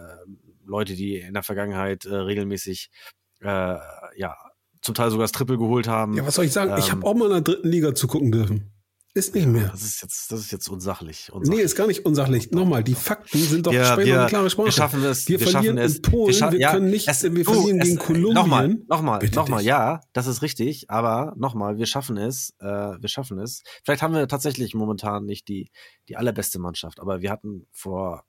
Leute, 0.65 0.95
die 0.95 1.19
in 1.19 1.35
der 1.35 1.43
Vergangenheit 1.43 2.05
äh, 2.05 2.15
regelmäßig 2.15 2.91
äh, 3.41 3.47
ja 4.17 4.37
zum 4.81 4.95
Teil 4.95 5.11
sogar 5.11 5.25
das 5.25 5.33
Triple 5.33 5.59
geholt 5.59 5.89
haben. 5.89 6.15
Ja, 6.15 6.27
was 6.27 6.35
soll 6.35 6.45
ich 6.45 6.53
sagen? 6.53 6.73
Ähm, 6.73 6.79
ich 6.79 6.91
habe 6.91 7.07
auch 7.07 7.15
mal 7.15 7.27
in 7.27 7.33
der 7.33 7.41
dritten 7.43 7.69
Liga 7.69 7.95
zugucken 7.95 8.33
dürfen. 8.33 8.73
Ist 9.15 9.35
nicht 9.35 9.47
mehr. 9.47 9.69
Das 9.69 9.83
ist 9.83 10.01
jetzt, 10.01 10.33
das 10.33 10.41
ist 10.41 10.53
jetzt 10.53 10.69
unsachlich, 10.69 11.31
unsachlich. 11.31 11.59
Nee, 11.59 11.65
ist 11.65 11.77
gar 11.77 11.87
nicht 11.87 12.07
unsachlich. 12.07 12.51
Nochmal, 12.51 12.83
die 12.83 12.95
Fakten 12.95 13.39
sind 13.39 13.67
doch 13.67 13.73
wir, 13.73 13.97
wir, 13.99 14.27
klare 14.27 14.49
Sprache. 14.49 14.69
Wir 14.69 14.73
schaffen 14.73 15.05
es. 15.05 15.29
Wir, 15.29 15.39
wir 15.39 15.49
verlieren 15.49 15.77
es. 15.77 15.97
in 15.97 16.03
Polen, 16.03 16.35
wir, 16.35 16.53
wir 16.53 16.59
ja, 16.59 16.71
können 16.71 16.89
nicht, 16.89 17.09
es, 17.09 17.23
wir 17.23 17.45
verlieren 17.45 17.81
es, 17.81 17.89
gegen 17.89 17.99
Kolumbien. 17.99 18.33
Nochmal, 18.33 18.69
nochmal, 18.89 19.29
nochmal, 19.35 19.63
ja, 19.63 20.01
das 20.15 20.27
ist 20.27 20.41
richtig. 20.41 20.89
Aber 20.89 21.35
nochmal, 21.37 21.77
wir 21.77 21.85
schaffen 21.85 22.17
es. 22.17 22.55
Äh, 22.59 22.65
wir 22.67 23.09
schaffen 23.09 23.39
es. 23.39 23.63
Vielleicht 23.85 24.01
haben 24.01 24.15
wir 24.15 24.27
tatsächlich 24.29 24.75
momentan 24.75 25.27
nicht 25.27 25.47
die, 25.47 25.71
die 26.09 26.17
allerbeste 26.17 26.59
Mannschaft, 26.59 26.99
aber 26.99 27.21
wir 27.21 27.31
hatten 27.31 27.67
vor 27.71 28.25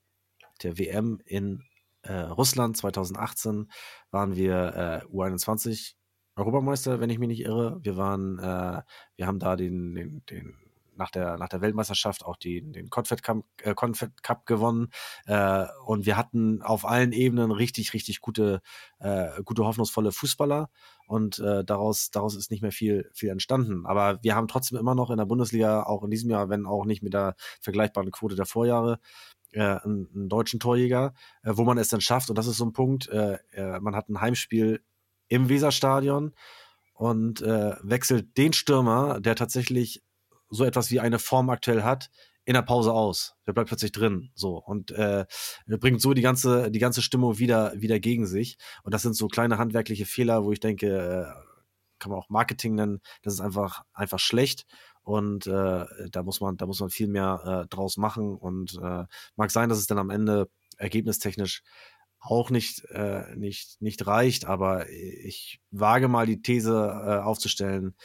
der 0.64 0.78
WM 0.78 1.22
in 1.26 1.64
äh, 2.02 2.14
Russland 2.14 2.76
2018 2.76 3.72
waren 4.12 4.36
wir 4.36 5.02
äh, 5.10 5.14
U21 5.14 5.94
Europameister, 6.36 7.00
wenn 7.00 7.10
ich 7.10 7.20
mich 7.20 7.30
nicht 7.30 7.42
irre. 7.42 7.80
Wir 7.82 7.96
waren, 7.96 8.40
äh, 8.40 8.82
wir 9.16 9.28
haben 9.28 9.40
da 9.40 9.56
den, 9.56 9.96
den, 9.96 10.26
den 10.30 10.63
nach 10.96 11.12
der, 11.12 11.38
nach 11.38 11.50
der 11.50 11.62
Weltmeisterschaft 11.62 12.26
auch 12.26 12.38
die, 12.38 12.62
den 12.62 12.90
Confed 12.90 13.24
Cup, 13.24 13.44
äh, 13.62 13.74
Confed 13.74 14.24
Cup 14.24 14.46
gewonnen. 14.46 14.90
Äh, 15.26 15.66
und 15.86 16.06
wir 16.06 16.18
hatten 16.18 16.62
auf 16.62 16.86
allen 16.86 17.12
Ebenen 17.12 17.52
richtig, 17.52 17.94
richtig 17.94 18.22
gute, 18.22 18.62
äh, 19.00 19.42
gute, 19.44 19.66
hoffnungsvolle 19.66 20.12
Fußballer. 20.12 20.70
Und 21.08 21.40
äh, 21.40 21.64
daraus, 21.64 22.12
daraus 22.12 22.36
ist 22.36 22.52
nicht 22.52 22.62
mehr 22.62 22.72
viel, 22.72 23.10
viel 23.14 23.30
entstanden. 23.30 23.86
Aber 23.86 24.20
wir 24.24 24.36
haben 24.36 24.48
trotzdem 24.48 24.78
immer 24.78 24.96
noch 24.96 25.10
in 25.10 25.18
der 25.18 25.26
Bundesliga, 25.26 25.84
auch 25.84 26.04
in 26.04 26.12
diesem 26.12 26.30
Jahr, 26.30 26.50
wenn 26.50 26.66
auch 26.66 26.86
nicht 26.86 27.04
mit 27.04 27.14
der 27.14 27.36
vergleichbaren 27.62 28.12
Quote 28.12 28.36
der 28.36 28.46
Vorjahre, 28.46 29.00
äh, 29.52 29.62
einen, 29.62 30.10
einen 30.14 30.30
deutschen 30.30 30.60
Torjäger, 30.60 31.14
äh, 31.44 31.52
wo 31.54 31.64
man 31.64 31.78
es 31.78 31.90
dann 31.90 32.02
schafft. 32.02 32.30
Und 32.30 32.38
das 32.38 32.48
ist 32.48 32.58
so 32.58 32.66
ein 32.66 32.74
Punkt. 32.74 33.08
Äh, 33.10 33.38
äh, 33.52 33.80
man 33.80 33.96
hat 33.96 34.10
ein 34.10 34.22
Heimspiel 34.22 34.84
im 35.28 35.50
Weserstadion 35.50 36.34
und 36.94 37.42
äh, 37.42 37.76
wechselt 37.82 38.38
den 38.38 38.54
Stürmer, 38.54 39.20
der 39.20 39.36
tatsächlich 39.36 40.04
so 40.54 40.66
etwas 40.66 40.92
wie 40.92 41.00
eine 41.00 41.20
Form 41.20 41.50
aktuell 41.50 41.84
hat, 41.84 42.10
in 42.46 42.54
der 42.54 42.62
Pause 42.62 42.94
aus. 42.94 43.36
Der 43.48 43.54
bleibt 43.54 43.70
plötzlich 43.70 43.92
drin, 43.92 44.32
so 44.36 44.58
und 44.58 44.92
äh, 44.92 45.26
bringt 45.68 46.02
so 46.02 46.14
die 46.14 46.22
ganze 46.22 46.72
die 46.72 46.80
ganze 46.80 47.02
Stimmung 47.02 47.40
wieder 47.40 47.74
wieder 47.80 48.00
gegen 48.00 48.26
sich. 48.26 48.58
Und 48.84 48.94
das 48.94 49.02
sind 49.02 49.16
so 49.16 49.28
kleine 49.28 49.58
handwerkliche 49.58 50.06
Fehler, 50.06 50.44
wo 50.44 50.52
ich 50.52 50.60
denke, 50.60 50.88
äh, 50.88 51.54
kann 52.00 52.12
man 52.12 52.20
auch 52.20 52.30
Marketing 52.30 52.76
nennen. 52.76 53.02
Das 53.22 53.34
ist 53.34 53.40
einfach 53.40 53.84
einfach 53.94 54.20
schlecht 54.20 54.66
und 55.04 55.48
äh, 55.48 55.86
da 56.12 56.24
muss 56.24 56.42
man 56.42 56.58
da 56.58 56.66
muss 56.66 56.80
man 56.80 56.90
viel 56.90 57.08
mehr 57.08 57.64
äh, 57.66 57.68
draus 57.68 57.98
machen 57.98 58.36
und 58.36 58.78
äh, 58.82 59.06
mag 59.36 59.52
sein, 59.52 59.70
dass 59.70 59.78
es 59.80 59.88
dann 59.88 60.00
am 60.00 60.10
Ende 60.10 60.50
ergebnistechnisch 60.78 61.64
auch 62.20 62.50
nicht 62.50 62.86
äh, 62.92 63.36
nicht 63.36 63.82
nicht 63.82 64.06
reicht, 64.08 64.46
aber 64.46 64.90
ich 64.90 65.62
wage 65.72 66.08
mal 66.08 66.26
die 66.26 66.42
These 66.42 66.72
äh, 66.72 67.20
aufzustellen, 67.20 67.96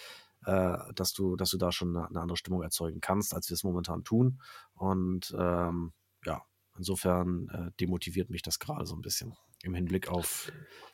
dass 0.49 1.13
du, 1.13 1.37
dass 1.37 1.51
du 1.51 1.59
da 1.59 1.73
schon 1.73 1.97
eine, 1.97 2.09
eine, 2.09 2.21
andere 2.21 2.37
Stimmung 2.37 2.63
erzeugen 2.63 3.01
kannst, 3.01 3.35
als 3.35 3.49
wir 3.51 3.55
es 3.55 3.65
momentan 3.65 4.05
tun. 4.05 4.41
Und 4.75 5.35
ähm, 5.39 5.93
ja, 6.25 6.43
insofern 6.77 7.49
äh, 7.53 7.71
demotiviert 7.81 8.31
mich 8.31 8.43
das 8.43 8.59
gerade 8.59 8.87
so 8.87 8.95
ein 8.95 9.03
bisschen 9.03 9.35
im 9.63 9.75
Hinblick 9.75 10.09
auf. 10.09 10.51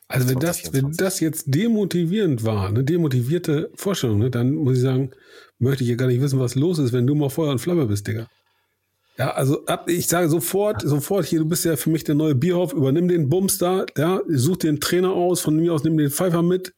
Also 0.07 0.29
wenn 0.29 0.39
das, 0.39 0.73
wenn 0.73 0.91
das 0.91 1.19
jetzt 1.19 1.45
demotivierend 1.47 2.43
war, 2.43 2.67
eine 2.67 2.83
demotivierte 2.83 3.71
Vorstellung, 3.75 4.19
ne, 4.19 4.29
dann 4.29 4.53
muss 4.53 4.77
ich 4.77 4.83
sagen, 4.83 5.11
möchte 5.57 5.83
ich 5.83 5.89
ja 5.89 5.95
gar 5.95 6.07
nicht 6.07 6.21
wissen, 6.21 6.39
was 6.39 6.55
los 6.55 6.79
ist, 6.79 6.93
wenn 6.93 7.07
du 7.07 7.15
mal 7.15 7.29
Feuer 7.29 7.51
und 7.51 7.59
Flamme 7.59 7.85
bist, 7.85 8.07
Digga. 8.07 8.27
Ja, 9.17 9.31
also 9.31 9.65
ab, 9.65 9.89
ich 9.89 10.07
sage 10.07 10.27
sofort, 10.27 10.81
sofort 10.81 11.25
hier, 11.25 11.39
du 11.39 11.45
bist 11.45 11.63
ja 11.63 11.77
für 11.77 11.89
mich 11.89 12.03
der 12.03 12.15
neue 12.15 12.35
Bierhoff, 12.35 12.73
übernimm 12.73 13.07
den 13.07 13.29
Bums 13.29 13.57
da, 13.57 13.85
ja, 13.97 14.19
such 14.27 14.57
den 14.57 14.81
Trainer 14.81 15.13
aus, 15.13 15.39
von 15.39 15.55
mir 15.55 15.73
aus 15.73 15.83
nimm 15.83 15.97
den 15.97 16.09
Pfeifer 16.09 16.41
mit, 16.41 16.73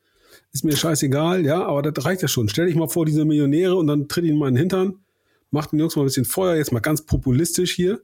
ist 0.58 0.64
mir 0.64 0.76
scheißegal, 0.76 1.46
ja, 1.46 1.64
aber 1.64 1.84
das 1.84 2.04
reicht 2.04 2.24
ja 2.24 2.28
schon. 2.28 2.50
Stell 2.50 2.66
dich 2.66 2.76
mal 2.76 2.88
vor, 2.88 3.06
diese 3.06 3.26
Millionäre 3.26 3.76
und 3.76 3.86
dann 3.86 4.08
tritt 4.08 4.26
ihn 4.26 4.38
mal 4.38 4.48
in 4.48 4.56
den 4.56 4.62
Hintern, 4.62 5.06
macht 5.52 5.72
den 5.72 5.80
Jungs 5.80 5.96
mal 5.96 6.02
ein 6.02 6.08
bisschen 6.08 6.26
Feuer, 6.26 6.56
jetzt 6.56 6.72
mal 6.72 6.80
ganz 6.80 7.06
populistisch 7.06 7.74
hier. 7.74 8.02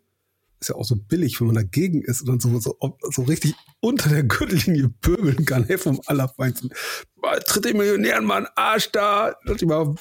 Ist 0.59 0.69
ja 0.69 0.75
auch 0.75 0.85
so 0.85 0.95
billig, 0.95 1.41
wenn 1.41 1.47
man 1.47 1.55
dagegen 1.55 2.03
ist 2.03 2.21
und 2.21 2.27
dann 2.27 2.39
so, 2.39 2.59
so, 2.59 2.77
so 3.09 3.23
richtig 3.23 3.55
unter 3.81 4.09
der 4.09 4.23
Gürtellinie 4.23 4.89
pöbeln 5.01 5.45
kann, 5.45 5.63
hey, 5.63 5.79
vom 5.79 5.99
Allerfeinsten. 6.05 6.69
Mal, 7.15 7.39
tritt 7.39 7.65
den 7.65 7.75
Millionären 7.75 8.23
mal 8.23 8.37
einen 8.37 8.47
Arsch 8.55 8.91
da, 8.91 9.35
lass 9.45 9.57
die 9.57 9.65
mal 9.65 9.95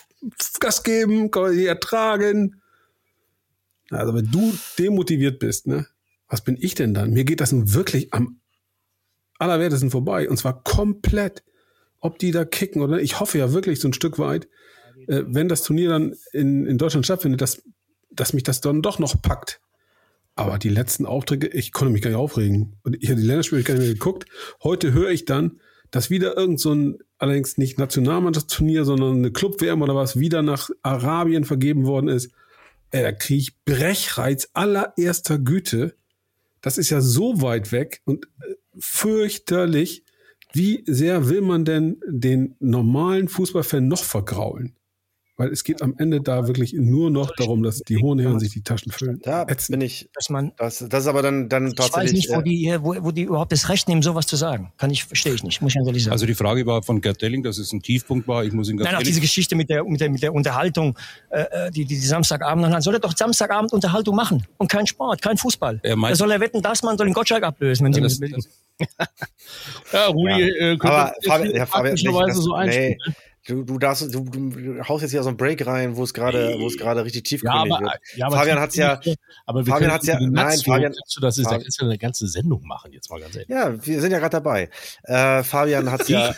Gas 0.61 0.83
geben, 0.83 1.31
kann 1.31 1.43
man 1.45 1.57
die 1.57 1.67
ertragen. 1.67 2.61
Also 3.88 4.15
wenn 4.15 4.31
du 4.31 4.53
demotiviert 4.79 5.38
bist, 5.38 5.67
ne, 5.67 5.87
was 6.29 6.45
bin 6.45 6.59
ich 6.61 6.75
denn 6.75 6.93
dann? 6.93 7.12
Mir 7.12 7.25
geht 7.25 7.41
das 7.41 7.53
nun 7.53 7.73
wirklich 7.73 8.12
am 8.12 8.41
allerwertesten 9.38 9.91
vorbei 9.91 10.29
und 10.29 10.37
zwar 10.37 10.62
komplett 10.62 11.43
ob 12.03 12.19
die 12.19 12.33
da 12.33 12.45
kicken 12.45 12.83
oder. 12.83 13.01
Ich 13.01 13.21
hoffe 13.21 13.38
ja 13.38 13.53
wirklich 13.53 13.81
so 13.81 13.88
ein 13.88 13.95
Stück 13.95 14.19
weit, 14.19 14.49
äh, 15.07 15.23
wenn 15.27 15.49
das 15.49 15.62
Turnier 15.62 15.88
dann 15.88 16.15
in, 16.33 16.67
in 16.67 16.77
Deutschland 16.77 17.07
stattfindet, 17.07 17.41
dass, 17.41 17.62
dass 18.11 18.35
mich 18.35 18.43
das 18.43 18.61
dann 18.61 18.83
doch 18.83 18.99
noch 18.99 19.23
packt. 19.23 19.61
Aber 20.35 20.59
die 20.59 20.69
letzten 20.69 21.07
Aufträge, 21.07 21.49
ich 21.49 21.73
konnte 21.73 21.93
mich 21.93 22.03
gar 22.03 22.11
nicht 22.11 22.19
aufregen. 22.19 22.77
Und 22.83 22.97
ich 23.01 23.09
habe 23.11 23.21
die 23.21 23.27
Länderspiele 23.27 23.62
gar 23.62 23.75
nicht 23.75 23.85
mehr 23.85 23.93
geguckt. 23.93 24.27
Heute 24.62 24.93
höre 24.93 25.11
ich 25.11 25.25
dann, 25.25 25.61
dass 25.91 26.11
wieder 26.11 26.37
irgend 26.37 26.59
so 26.59 26.75
ein, 26.75 26.99
allerdings 27.19 27.59
nicht 27.59 27.79
Nationalmannschaftsturnier, 27.79 28.85
sondern 28.85 29.19
eine 29.19 29.31
Club-WM 29.31 29.83
oder 29.83 29.95
was, 29.95 30.19
wieder 30.19 30.43
nach 30.43 30.71
Arabien 30.83 31.45
vergeben 31.45 31.87
worden 31.87 32.09
ist. 32.09 32.33
Ey, 32.91 33.03
da 33.03 33.12
kriege 33.12 33.41
ich 33.41 33.65
Brechreiz 33.65 34.49
allererster 34.55 35.38
Güte. 35.38 35.95
Das 36.62 36.79
ist 36.79 36.91
ja 36.91 37.01
so 37.01 37.43
weit 37.43 37.73
weg 37.73 38.01
und 38.05 38.25
äh, 38.25 38.55
fürchterlich 38.79 40.05
Wie 40.53 40.85
sehr 40.87 41.29
will 41.29 41.41
man 41.41 41.65
denn 41.65 42.01
den 42.07 42.57
normalen 42.61 43.29
Fußballfan 43.29 43.88
noch 43.88 44.05
vergraulen? 44.05 44.77
Weil 45.38 45.49
es 45.49 45.64
geht 45.64 45.81
am 45.81 45.95
Ende 45.97 46.21
da 46.21 46.47
wirklich 46.47 46.75
nur 46.75 47.11
noch 47.11 47.35
darum, 47.35 47.62
dass 47.62 47.79
die 47.81 47.97
hohen 47.97 48.18
Herren 48.18 48.38
sich 48.38 48.53
die 48.53 48.61
Taschen 48.62 48.92
füllen. 48.92 49.18
Da 49.23 49.45
Ätzend. 49.45 49.71
bin 49.79 49.81
ich. 49.81 50.11
Dass 50.14 50.29
man, 50.29 50.53
Das, 50.59 50.85
das 50.87 51.05
ist 51.05 51.07
aber 51.09 51.23
dann, 51.23 51.49
dann 51.49 51.68
ich 51.68 51.79
weiß 51.79 51.90
tatsächlich. 51.90 52.12
nicht, 52.29 52.31
wo 52.37 52.40
äh, 52.40 52.42
die, 52.42 52.57
hier- 52.57 52.83
wo, 52.85 52.95
wo 53.01 53.11
die 53.12 53.23
überhaupt 53.23 53.51
das 53.51 53.71
Recht 53.71 53.88
nehmen, 53.88 54.03
sowas 54.03 54.27
zu 54.27 54.37
sagen. 54.37 54.73
Kann 54.77 54.90
ich, 54.90 55.05
verstehe 55.05 55.33
ich 55.33 55.42
nicht, 55.42 55.62
muss 55.62 55.71
ich 55.73 55.77
ganz 55.77 55.87
ehrlich 55.88 56.05
sagen. 56.05 56.12
Also 56.12 56.27
die 56.27 56.35
Frage 56.35 56.66
war 56.66 56.83
von 56.83 57.01
Gerd 57.01 57.23
Delling, 57.23 57.42
dass 57.42 57.57
es 57.57 57.73
ein 57.73 57.81
Tiefpunkt 57.81 58.29
war. 58.29 58.45
Ich 58.45 58.53
muss 58.53 58.68
ihn 58.68 58.77
ganz 58.77 58.90
Nein, 58.90 58.99
auch 59.01 59.03
diese 59.03 59.23
Geschichte 59.23 59.57
mit 59.57 59.71
der, 59.71 59.85
mit 59.85 60.03
der, 60.03 60.11
mit 60.11 60.23
der 60.23 60.35
Unterhaltung, 60.35 60.99
äh, 61.31 61.40
äh, 61.40 61.71
die, 61.71 61.87
die, 61.87 61.95
die 61.95 62.07
Samstagabend, 62.07 62.64
dann 62.66 62.83
soll 62.83 62.95
er 62.95 63.01
doch 63.01 63.16
Samstagabend 63.16 63.73
Unterhaltung 63.73 64.14
machen 64.14 64.47
und 64.59 64.71
kein 64.71 64.87
Sport, 64.87 65.23
kein 65.23 65.38
Fußball. 65.38 65.81
Er 65.83 65.97
meint- 65.97 66.12
da 66.12 66.16
soll 66.16 66.31
er 66.31 66.40
wetten, 66.40 66.61
dass 66.61 66.83
man 66.83 66.99
soll 66.99 67.07
den 67.07 67.14
Gottschalk 67.14 67.42
ablösen, 67.42 67.87
wenn 67.87 67.95
sie 67.95 68.03
das, 68.03 68.21
das, 68.21 68.49
Ja, 69.92 70.07
Rudi, 70.09 70.42
äh, 70.42 70.77
könnte 70.77 70.88
aber 70.90 71.14
hier 71.42 71.57
ja, 71.57 71.66
Fabian 71.66 71.95
nicht, 71.95 72.07
das, 72.07 72.37
so 72.37 72.53
einspielen. 72.55 72.97
nee, 73.07 73.12
du, 73.47 73.65
du 73.65 73.79
darfst, 73.79 74.15
du, 74.15 74.25
du 74.25 74.83
haust 74.89 75.03
jetzt 75.03 75.11
hier 75.13 75.23
so 75.23 75.29
einen 75.29 75.37
Break 75.37 75.67
rein, 75.67 75.97
wo 75.97 76.05
es 76.05 76.15
gerade, 76.15 76.57
wo 76.59 76.67
es 76.67 76.77
gerade 76.77 77.05
richtig 77.05 77.23
Ja, 77.23 77.29
tiefgründig 77.39 77.73
aber, 77.73 77.85
wird. 77.85 78.01
ja, 78.17 78.27
aber 78.27 78.37
Fabian 78.37 78.61
hat's 78.61 78.77
ja- 78.77 79.01
aber 79.47 79.67
wir 79.67 79.73
Fabian 79.73 79.91
hat's 79.93 80.07
ja- 80.07 80.19
nein, 80.21 80.59
Fabian- 80.59 80.93
du 80.93 81.21
das 81.21 81.39
ist, 81.39 81.51
da 81.51 81.59
kannst 81.59 81.81
du 81.81 81.85
eine 81.85 81.99
ganze 81.99 82.27
Sendung 82.29 82.63
machen, 82.67 82.93
jetzt 82.93 83.11
mal 83.11 83.21
ganz 83.21 83.35
ehrlich. 83.35 83.49
Ja, 83.49 83.75
wir 83.85 84.01
sind 84.01 84.13
ja 84.13 84.19
gerade 84.19 84.31
dabei. 84.37 84.69
Äh, 85.05 85.43
Fabian 85.43 85.91
hat 85.91 86.09
ja 86.09 86.35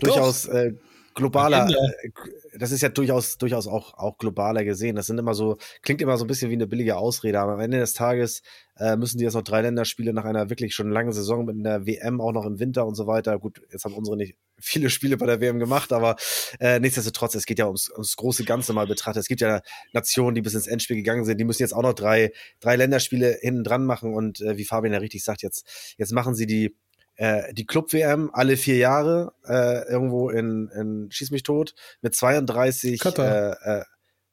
durchaus 0.00 0.46
äh, 0.46 0.74
globaler, 1.14 1.68
äh, 1.68 2.10
das 2.58 2.70
ist 2.72 2.80
ja 2.80 2.88
durchaus, 2.88 3.36
durchaus 3.38 3.66
auch, 3.66 3.94
auch 3.94 4.16
globaler 4.18 4.64
gesehen. 4.64 4.96
Das 4.96 5.06
sind 5.06 5.18
immer 5.18 5.34
so, 5.34 5.58
klingt 5.82 6.00
immer 6.00 6.16
so 6.16 6.24
ein 6.24 6.28
bisschen 6.28 6.50
wie 6.50 6.54
eine 6.54 6.66
billige 6.66 6.96
Ausrede, 6.96 7.40
aber 7.40 7.52
am 7.54 7.60
Ende 7.60 7.78
des 7.78 7.92
Tages 7.94 8.42
äh, 8.78 8.96
müssen 8.96 9.18
die 9.18 9.24
jetzt 9.24 9.34
noch 9.34 9.42
drei 9.42 9.60
Länderspiele 9.62 10.12
nach 10.12 10.24
einer 10.24 10.50
wirklich 10.50 10.74
schon 10.74 10.90
langen 10.90 11.12
Saison 11.12 11.44
mit 11.44 11.56
einer 11.56 11.86
WM 11.86 12.20
auch 12.20 12.32
noch 12.32 12.46
im 12.46 12.58
Winter 12.58 12.86
und 12.86 12.94
so 12.94 13.06
weiter. 13.06 13.38
Gut, 13.38 13.60
jetzt 13.70 13.84
haben 13.84 13.94
unsere 13.94 14.16
nicht 14.16 14.36
viele 14.60 14.90
Spiele 14.90 15.16
bei 15.16 15.26
der 15.26 15.40
WM 15.40 15.58
gemacht, 15.58 15.92
aber 15.92 16.16
äh, 16.58 16.80
nichtsdestotrotz, 16.80 17.34
es 17.34 17.46
geht 17.46 17.58
ja 17.58 17.66
ums, 17.66 17.90
ums 17.90 18.16
große 18.16 18.44
Ganze 18.44 18.72
mal 18.72 18.86
betrachtet. 18.86 19.22
Es 19.22 19.28
gibt 19.28 19.40
ja 19.40 19.60
Nationen, 19.92 20.34
die 20.34 20.42
bis 20.42 20.54
ins 20.54 20.66
Endspiel 20.66 20.96
gegangen 20.96 21.24
sind, 21.24 21.38
die 21.38 21.44
müssen 21.44 21.62
jetzt 21.62 21.74
auch 21.74 21.82
noch 21.82 21.94
drei, 21.94 22.32
drei 22.60 22.76
Länderspiele 22.76 23.38
hinten 23.40 23.64
dran 23.64 23.84
machen 23.84 24.14
und 24.14 24.40
äh, 24.40 24.56
wie 24.56 24.64
Fabian 24.64 24.92
ja 24.92 24.98
richtig 24.98 25.24
sagt, 25.24 25.42
jetzt, 25.42 25.94
jetzt 25.96 26.12
machen 26.12 26.34
sie 26.34 26.46
die 26.46 26.76
äh, 27.16 27.52
die 27.52 27.66
Club-WM 27.66 28.30
alle 28.32 28.56
vier 28.56 28.76
Jahre 28.76 29.34
äh, 29.46 29.86
irgendwo 29.90 30.30
in, 30.30 30.70
in 30.74 31.08
Schieß 31.10 31.30
mich 31.32 31.42
tot 31.42 31.74
mit 32.00 32.14
32 32.14 32.98
Katar. 32.98 33.58
äh, 33.66 33.80
äh, 33.80 33.84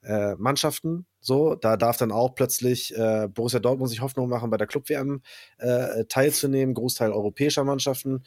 äh, 0.03 0.35
Mannschaften. 0.37 1.05
So, 1.19 1.55
da 1.55 1.75
darf 1.75 1.97
dann 1.97 2.11
auch 2.11 2.33
plötzlich 2.35 2.95
äh, 2.95 3.27
Borussia 3.27 3.59
Dortmund 3.59 3.89
sich 3.89 4.01
Hoffnung 4.01 4.29
machen, 4.29 4.49
bei 4.49 4.57
der 4.57 4.67
Club-WM 4.67 5.21
äh, 5.57 6.05
teilzunehmen, 6.05 6.73
Großteil 6.73 7.11
europäischer 7.11 7.65
Mannschaften. 7.65 8.23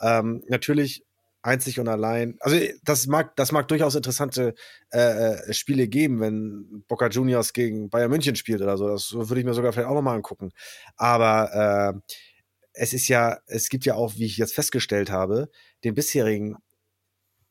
Ähm, 0.00 0.44
natürlich 0.48 1.04
einzig 1.44 1.78
und 1.78 1.88
allein. 1.88 2.36
Also 2.40 2.56
das 2.84 3.06
mag, 3.06 3.36
das 3.36 3.52
mag 3.52 3.68
durchaus 3.68 3.94
interessante 3.94 4.54
äh, 4.92 4.98
äh, 4.98 5.52
Spiele 5.52 5.88
geben, 5.88 6.20
wenn 6.20 6.84
Boca 6.88 7.08
Juniors 7.08 7.52
gegen 7.52 7.90
Bayern 7.90 8.10
München 8.10 8.34
spielt 8.34 8.62
oder 8.62 8.78
so. 8.78 8.88
Das 8.88 9.12
würde 9.12 9.40
ich 9.40 9.46
mir 9.46 9.54
sogar 9.54 9.72
vielleicht 9.72 9.88
auch 9.88 9.94
nochmal 9.94 10.16
angucken. 10.16 10.52
Aber 10.96 11.94
äh, 11.94 12.14
es 12.72 12.94
ist 12.94 13.08
ja, 13.08 13.38
es 13.46 13.68
gibt 13.68 13.84
ja 13.84 13.94
auch, 13.94 14.16
wie 14.16 14.24
ich 14.24 14.38
jetzt 14.38 14.54
festgestellt 14.54 15.10
habe, 15.10 15.50
den 15.84 15.94
bisherigen 15.94 16.56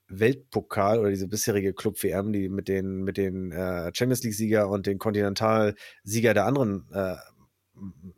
Weltpokal 0.07 0.99
oder 0.99 1.09
diese 1.09 1.27
bisherige 1.27 1.73
Club-WM, 1.73 2.33
die 2.33 2.49
mit 2.49 2.67
den, 2.67 3.03
mit 3.03 3.17
den 3.17 3.51
äh, 3.51 3.91
Champions 3.93 4.23
League-Sieger 4.23 4.69
und 4.69 4.87
den 4.87 4.97
Kontinentalsieger 4.97 6.33
der 6.33 6.45
anderen 6.45 6.87
äh, 6.91 7.15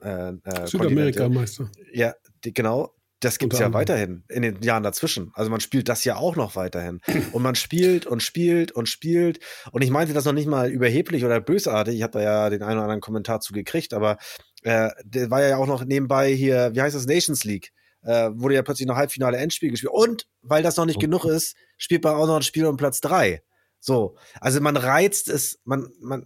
äh, 0.01 0.33
äh. 0.43 0.67
Südamerika-Meister. 0.67 1.69
Ja, 1.93 2.13
die, 2.43 2.53
genau. 2.53 2.93
Das 3.21 3.39
gibt's 3.39 3.55
Unter 3.55 3.67
ja 3.67 3.73
weiterhin 3.73 4.23
in 4.29 4.41
den 4.41 4.61
Jahren 4.61 4.83
dazwischen. 4.83 5.31
Also 5.33 5.49
man 5.49 5.59
spielt 5.59 5.87
das 5.89 6.03
ja 6.03 6.17
auch 6.17 6.35
noch 6.35 6.55
weiterhin. 6.55 6.99
Und 7.31 7.41
man 7.41 7.55
spielt 7.55 8.05
und 8.05 8.21
spielt 8.21 8.71
und 8.71 8.87
spielt. 8.87 9.39
Und 9.71 9.81
ich 9.81 9.89
meinte 9.89 10.13
das 10.13 10.25
noch 10.25 10.33
nicht 10.33 10.47
mal 10.47 10.69
überheblich 10.69 11.23
oder 11.23 11.39
bösartig. 11.39 11.95
Ich 11.95 12.03
habe 12.03 12.13
da 12.13 12.21
ja 12.21 12.49
den 12.49 12.61
einen 12.61 12.73
oder 12.73 12.83
anderen 12.83 13.01
Kommentar 13.01 13.39
zu 13.39 13.53
gekriegt, 13.53 13.93
aber 13.93 14.17
äh, 14.63 14.89
der 15.03 15.31
war 15.31 15.41
ja 15.41 15.57
auch 15.57 15.67
noch 15.67 15.85
nebenbei 15.85 16.33
hier, 16.33 16.71
wie 16.73 16.81
heißt 16.81 16.95
das, 16.95 17.05
Nations 17.05 17.43
League. 17.45 17.71
Äh, 18.03 18.29
wurde 18.33 18.55
ja 18.55 18.61
plötzlich 18.61 18.87
noch 18.87 18.97
Halbfinale 18.97 19.37
Endspiel 19.37 19.71
gespielt. 19.71 19.93
Und 19.93 20.27
weil 20.41 20.61
das 20.61 20.77
noch 20.77 20.85
nicht 20.85 20.99
genug 20.99 21.25
ist, 21.25 21.55
spielt 21.77 22.03
man 22.03 22.15
auch 22.15 22.27
noch 22.27 22.35
ein 22.35 22.43
Spiel 22.43 22.65
um 22.65 22.77
Platz 22.77 22.99
drei. 23.01 23.41
So, 23.79 24.15
also 24.41 24.61
man 24.61 24.77
reizt 24.77 25.29
es, 25.29 25.59
man, 25.63 25.87
man, 26.01 26.25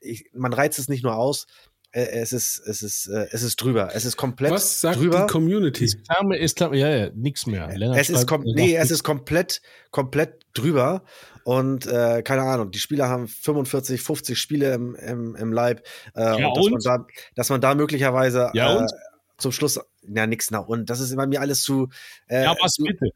ich, 0.00 0.30
man 0.32 0.52
reizt 0.52 0.78
es 0.78 0.88
nicht 0.88 1.02
nur 1.02 1.16
aus, 1.16 1.46
es 1.92 2.32
ist, 2.32 2.58
es 2.66 2.82
ist, 2.82 3.06
äh, 3.08 3.26
es 3.30 3.42
ist 3.42 3.56
drüber. 3.56 3.90
Es 3.94 4.04
ist 4.04 4.16
komplett 4.16 4.50
Was 4.52 4.80
sagt 4.80 4.98
drüber. 4.98 5.22
die 5.26 5.32
Community? 5.32 5.84
Ist 5.84 6.56
klar, 6.56 6.72
ja, 6.74 6.88
ja, 6.88 7.10
nix 7.14 7.46
mehr. 7.46 7.68
Lennart 7.76 7.98
Es 7.98 8.10
ist, 8.10 8.26
kom 8.26 8.42
nee, 8.44 8.76
es 8.76 8.90
ist 8.90 9.02
komplett, 9.02 9.60
komplett 9.90 10.46
drüber. 10.54 11.02
Und 11.44 11.86
äh, 11.86 12.22
keine 12.22 12.42
Ahnung, 12.42 12.70
die 12.70 12.78
Spieler 12.78 13.08
haben 13.08 13.26
45, 13.26 14.00
50 14.02 14.38
Spiele 14.38 14.72
im, 14.74 14.94
im, 14.94 15.34
im 15.34 15.52
Leib. 15.52 15.84
Äh, 16.14 16.40
Ja, 16.40 16.46
und, 16.48 16.56
dass, 16.56 16.64
und? 16.66 16.72
Man 16.72 16.80
da, 16.82 17.06
dass 17.34 17.48
man 17.50 17.60
da 17.60 17.74
möglicherweise 17.74 18.50
Ja, 18.54 18.74
äh, 18.74 18.78
und? 18.78 18.90
zum 19.38 19.50
Schluss, 19.50 19.80
ja, 20.02 20.26
nix 20.26 20.50
nach 20.50 20.66
und. 20.68 20.90
Das 20.90 21.00
ist 21.00 21.14
bei 21.16 21.26
mir 21.26 21.40
alles 21.40 21.62
zu. 21.62 21.88
Äh, 22.28 22.44
Ja, 22.44 22.54
was 22.60 22.76
bitte? 22.76 23.10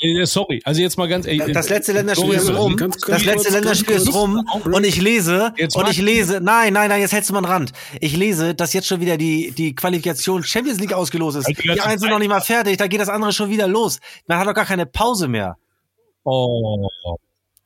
Äh, 0.00 0.24
Sorry, 0.26 0.60
also 0.64 0.80
jetzt 0.80 0.96
mal 0.96 1.08
ganz 1.08 1.26
ehrlich. 1.26 1.52
Das 1.52 1.68
letzte 1.70 1.92
Länderspiel 1.92 2.34
ist 2.34 2.50
rum. 2.54 2.76
ganz- 2.76 2.98
das 2.98 3.24
letzte 3.24 3.42
kurz, 3.42 3.50
Länderspiel 3.50 3.96
ist 3.96 4.14
rum. 4.14 4.44
Und 4.64 4.86
ich 4.86 5.00
lese, 5.00 5.52
Jetzt 5.56 5.76
und 5.76 5.90
ich 5.90 6.00
lese, 6.00 6.40
nein, 6.40 6.72
nein, 6.72 6.88
nein, 6.88 7.00
jetzt 7.00 7.12
hältst 7.12 7.30
du 7.30 7.34
mal 7.34 7.40
einen 7.40 7.46
Rand. 7.52 7.72
Ich 8.00 8.16
lese, 8.16 8.54
dass 8.54 8.72
jetzt 8.72 8.86
schon 8.86 9.00
wieder 9.00 9.16
die, 9.16 9.50
die 9.50 9.74
Qualifikation 9.74 10.44
Champions 10.44 10.78
League 10.78 10.92
ausgelost 10.92 11.38
ist. 11.38 11.46
Also 11.46 11.62
die 11.62 11.80
einen 11.80 11.98
sind 11.98 12.10
noch 12.10 12.20
nicht 12.20 12.28
mal 12.28 12.40
fertig, 12.40 12.76
da 12.76 12.86
geht 12.86 13.00
das 13.00 13.08
andere 13.08 13.32
schon 13.32 13.50
wieder 13.50 13.66
los. 13.66 13.98
Man 14.28 14.38
hat 14.38 14.46
doch 14.46 14.54
gar 14.54 14.66
keine 14.66 14.86
Pause 14.86 15.26
mehr. 15.26 15.56
Oh, 16.22 16.86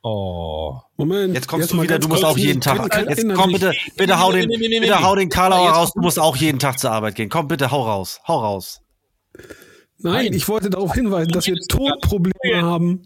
oh. 0.02 0.76
Moment. 0.96 1.34
Jetzt 1.34 1.48
kommst 1.48 1.70
du 1.70 1.76
mal 1.76 1.82
wieder, 1.82 1.98
du 1.98 2.08
musst 2.08 2.24
auch 2.24 2.38
jeden 2.38 2.60
Tag. 2.60 2.94
Jetzt 3.08 3.26
komm 3.34 3.52
bitte, 3.52 3.72
bitte 3.96 4.20
hau 4.20 4.32
den, 4.32 4.48
bitte 4.48 5.02
hau 5.02 5.14
den 5.16 5.28
Karlauer 5.28 5.66
Jetzt 5.66 5.76
raus. 5.76 5.92
Du 5.94 6.00
musst 6.00 6.18
auch 6.18 6.36
jeden 6.36 6.58
Tag 6.58 6.78
zur 6.78 6.92
Arbeit 6.92 7.14
gehen. 7.14 7.28
Komm 7.28 7.48
bitte, 7.48 7.70
hau 7.70 7.82
raus, 7.82 8.20
hau 8.26 8.38
raus. 8.38 8.81
Nein, 10.02 10.32
ich 10.32 10.48
wollte 10.48 10.70
darauf 10.70 10.94
hinweisen, 10.94 11.32
dass 11.32 11.46
wir 11.46 11.56
Tonprobleme 11.68 12.62
haben. 12.62 13.02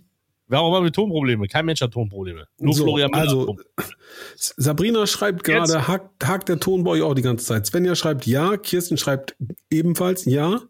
Warum 0.48 0.74
haben 0.74 0.84
wir 0.84 0.92
Tonprobleme? 0.92 1.48
Kein 1.48 1.66
Mensch 1.66 1.80
hat 1.80 1.92
Tonprobleme. 1.92 2.46
Nur 2.58 2.74
So, 2.74 2.84
Florian 2.84 3.10
Müller 3.10 3.22
also. 3.22 3.56
Sabrina 4.36 5.06
schreibt 5.06 5.42
gerade, 5.42 5.88
hakt, 5.88 6.24
hakt 6.24 6.48
der 6.48 6.60
Ton 6.60 6.84
bei 6.84 6.92
euch 6.92 7.02
auch 7.02 7.14
die 7.14 7.22
ganze 7.22 7.44
Zeit. 7.46 7.66
Svenja 7.66 7.96
schreibt 7.96 8.26
ja, 8.26 8.56
Kirsten 8.56 8.96
schreibt 8.96 9.36
ebenfalls 9.70 10.24
ja. 10.24 10.60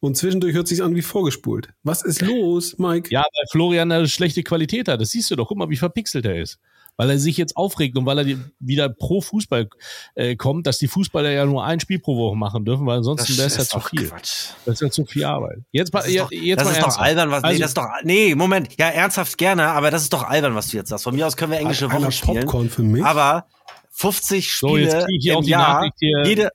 Und 0.00 0.16
zwischendurch 0.16 0.54
hört 0.54 0.68
sich 0.68 0.82
an 0.82 0.94
wie 0.94 1.02
vorgespult. 1.02 1.68
Was 1.82 2.02
ist 2.02 2.22
los, 2.22 2.78
Mike? 2.78 3.10
Ja, 3.10 3.20
weil 3.20 3.44
Florian 3.50 3.92
eine 3.92 4.08
schlechte 4.08 4.42
Qualität 4.42 4.88
hat. 4.88 5.00
Das 5.00 5.10
siehst 5.10 5.30
du 5.30 5.36
doch. 5.36 5.48
Guck 5.48 5.58
mal, 5.58 5.68
wie 5.68 5.76
verpixelt 5.76 6.24
er 6.24 6.40
ist. 6.40 6.58
Weil 7.00 7.10
er 7.10 7.18
sich 7.18 7.36
jetzt 7.38 7.56
aufregt 7.56 7.96
und 7.96 8.04
weil 8.04 8.18
er 8.18 8.36
wieder 8.58 8.88
pro 8.90 9.22
Fußball 9.22 9.68
äh, 10.16 10.36
kommt, 10.36 10.66
dass 10.66 10.76
die 10.78 10.86
Fußballer 10.88 11.30
ja 11.30 11.46
nur 11.46 11.64
ein 11.64 11.80
Spiel 11.80 11.98
pro 11.98 12.16
Woche 12.16 12.36
machen 12.36 12.64
dürfen, 12.66 12.84
weil 12.86 12.98
ansonsten 12.98 13.36
wäre 13.38 13.46
es 13.46 13.56
ja 13.56 13.64
zu 13.64 13.80
viel. 13.80 14.06
Quatsch. 14.08 14.48
Das 14.66 14.74
ist 14.74 14.80
ja 14.82 14.90
zu 14.90 15.06
viel 15.06 15.24
Arbeit. 15.24 15.58
Jetzt, 15.72 15.92
mal- 15.94 16.00
Das 16.00 16.08
ist 16.08 16.14
ja, 16.14 16.22
doch, 16.24 16.30
jetzt 16.32 16.58
das 16.60 16.64
mal 16.66 16.70
ist 16.72 16.76
doch 16.78 16.82
ernsthaft. 16.84 17.06
albern, 17.06 17.30
was, 17.30 17.42
nee, 17.42 17.48
Also- 17.48 17.60
das 17.60 17.70
ist 17.70 17.76
doch, 17.78 17.86
nee, 18.04 18.34
Moment, 18.34 18.68
ja, 18.78 18.88
ernsthaft 18.88 19.38
gerne, 19.38 19.68
aber 19.68 19.90
das 19.90 20.02
ist 20.02 20.12
doch 20.12 20.24
albern, 20.24 20.54
was 20.54 20.68
du 20.68 20.76
jetzt 20.76 20.90
sagst. 20.90 21.04
Von 21.04 21.14
mir 21.14 21.26
aus 21.26 21.36
können 21.36 21.52
wir 21.52 21.58
englische 21.58 21.90
Wochen 21.90 22.12
spielen. 22.12 22.40
Popcorn 22.40 22.68
für 22.68 22.82
mich. 22.82 23.02
Aber 23.04 23.46
50 23.92 24.52
So, 24.56 24.76
jetzt 24.76 24.90
Spiele 24.92 25.04
krieg 25.06 25.16
ich 25.18 25.22
hier 25.24 25.34
auch 25.34 25.38
im 25.40 25.44
die 25.44 25.50
Jahr, 25.50 25.74
Nachricht 25.74 25.94
hier. 25.98 26.22
jede, 26.24 26.50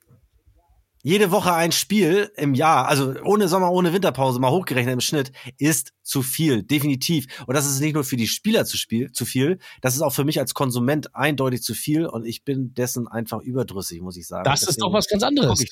jede 1.06 1.30
Woche 1.30 1.54
ein 1.54 1.70
Spiel 1.70 2.32
im 2.34 2.54
Jahr, 2.54 2.88
also 2.88 3.14
ohne 3.22 3.46
Sommer, 3.46 3.70
ohne 3.70 3.92
Winterpause, 3.92 4.40
mal 4.40 4.50
hochgerechnet 4.50 4.92
im 4.92 5.00
Schnitt, 5.00 5.30
ist 5.56 5.92
zu 6.02 6.20
viel, 6.20 6.64
definitiv. 6.64 7.28
Und 7.46 7.54
das 7.54 7.64
ist 7.64 7.78
nicht 7.78 7.94
nur 7.94 8.02
für 8.02 8.16
die 8.16 8.26
Spieler 8.26 8.64
zu, 8.64 8.76
spiel, 8.76 9.12
zu 9.12 9.24
viel, 9.24 9.60
das 9.82 9.94
ist 9.94 10.02
auch 10.02 10.12
für 10.12 10.24
mich 10.24 10.40
als 10.40 10.52
Konsument 10.52 11.14
eindeutig 11.14 11.62
zu 11.62 11.74
viel 11.74 12.06
und 12.06 12.26
ich 12.26 12.42
bin 12.42 12.74
dessen 12.74 13.06
einfach 13.06 13.40
überdrüssig, 13.40 14.02
muss 14.02 14.16
ich 14.16 14.26
sagen. 14.26 14.42
Das 14.42 14.62
ist 14.62 14.70
Deswegen 14.70 14.80
doch 14.80 14.92
was 14.94 15.06
ganz 15.06 15.22
anderes. 15.22 15.64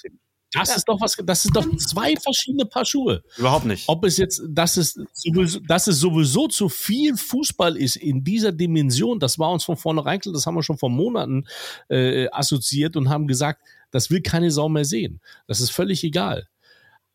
Das 0.52 0.76
ist 0.76 0.84
doch 0.84 1.00
was, 1.00 1.16
das 1.24 1.44
ist 1.44 1.56
doch 1.56 1.66
zwei 1.78 2.14
verschiedene 2.14 2.66
Paar 2.66 2.84
Schuhe. 2.84 3.24
Überhaupt 3.36 3.64
nicht. 3.64 3.88
Ob 3.88 4.04
es 4.04 4.18
jetzt, 4.18 4.40
dass 4.48 4.76
es 4.76 4.96
sowieso, 5.12 5.58
dass 5.66 5.88
es 5.88 5.98
sowieso 5.98 6.46
zu 6.46 6.68
viel 6.68 7.16
Fußball 7.16 7.76
ist 7.76 7.96
in 7.96 8.22
dieser 8.22 8.52
Dimension, 8.52 9.18
das 9.18 9.36
war 9.40 9.50
uns 9.50 9.64
von 9.64 9.76
vornherein 9.76 10.20
klar, 10.20 10.32
das 10.32 10.46
haben 10.46 10.54
wir 10.54 10.62
schon 10.62 10.78
vor 10.78 10.90
Monaten 10.90 11.44
äh, 11.88 12.28
assoziiert 12.30 12.94
und 12.94 13.08
haben 13.08 13.26
gesagt, 13.26 13.60
das 13.94 14.10
will 14.10 14.22
keine 14.22 14.50
Sau 14.50 14.68
mehr 14.68 14.84
sehen. 14.84 15.20
Das 15.46 15.60
ist 15.60 15.70
völlig 15.70 16.02
egal. 16.02 16.48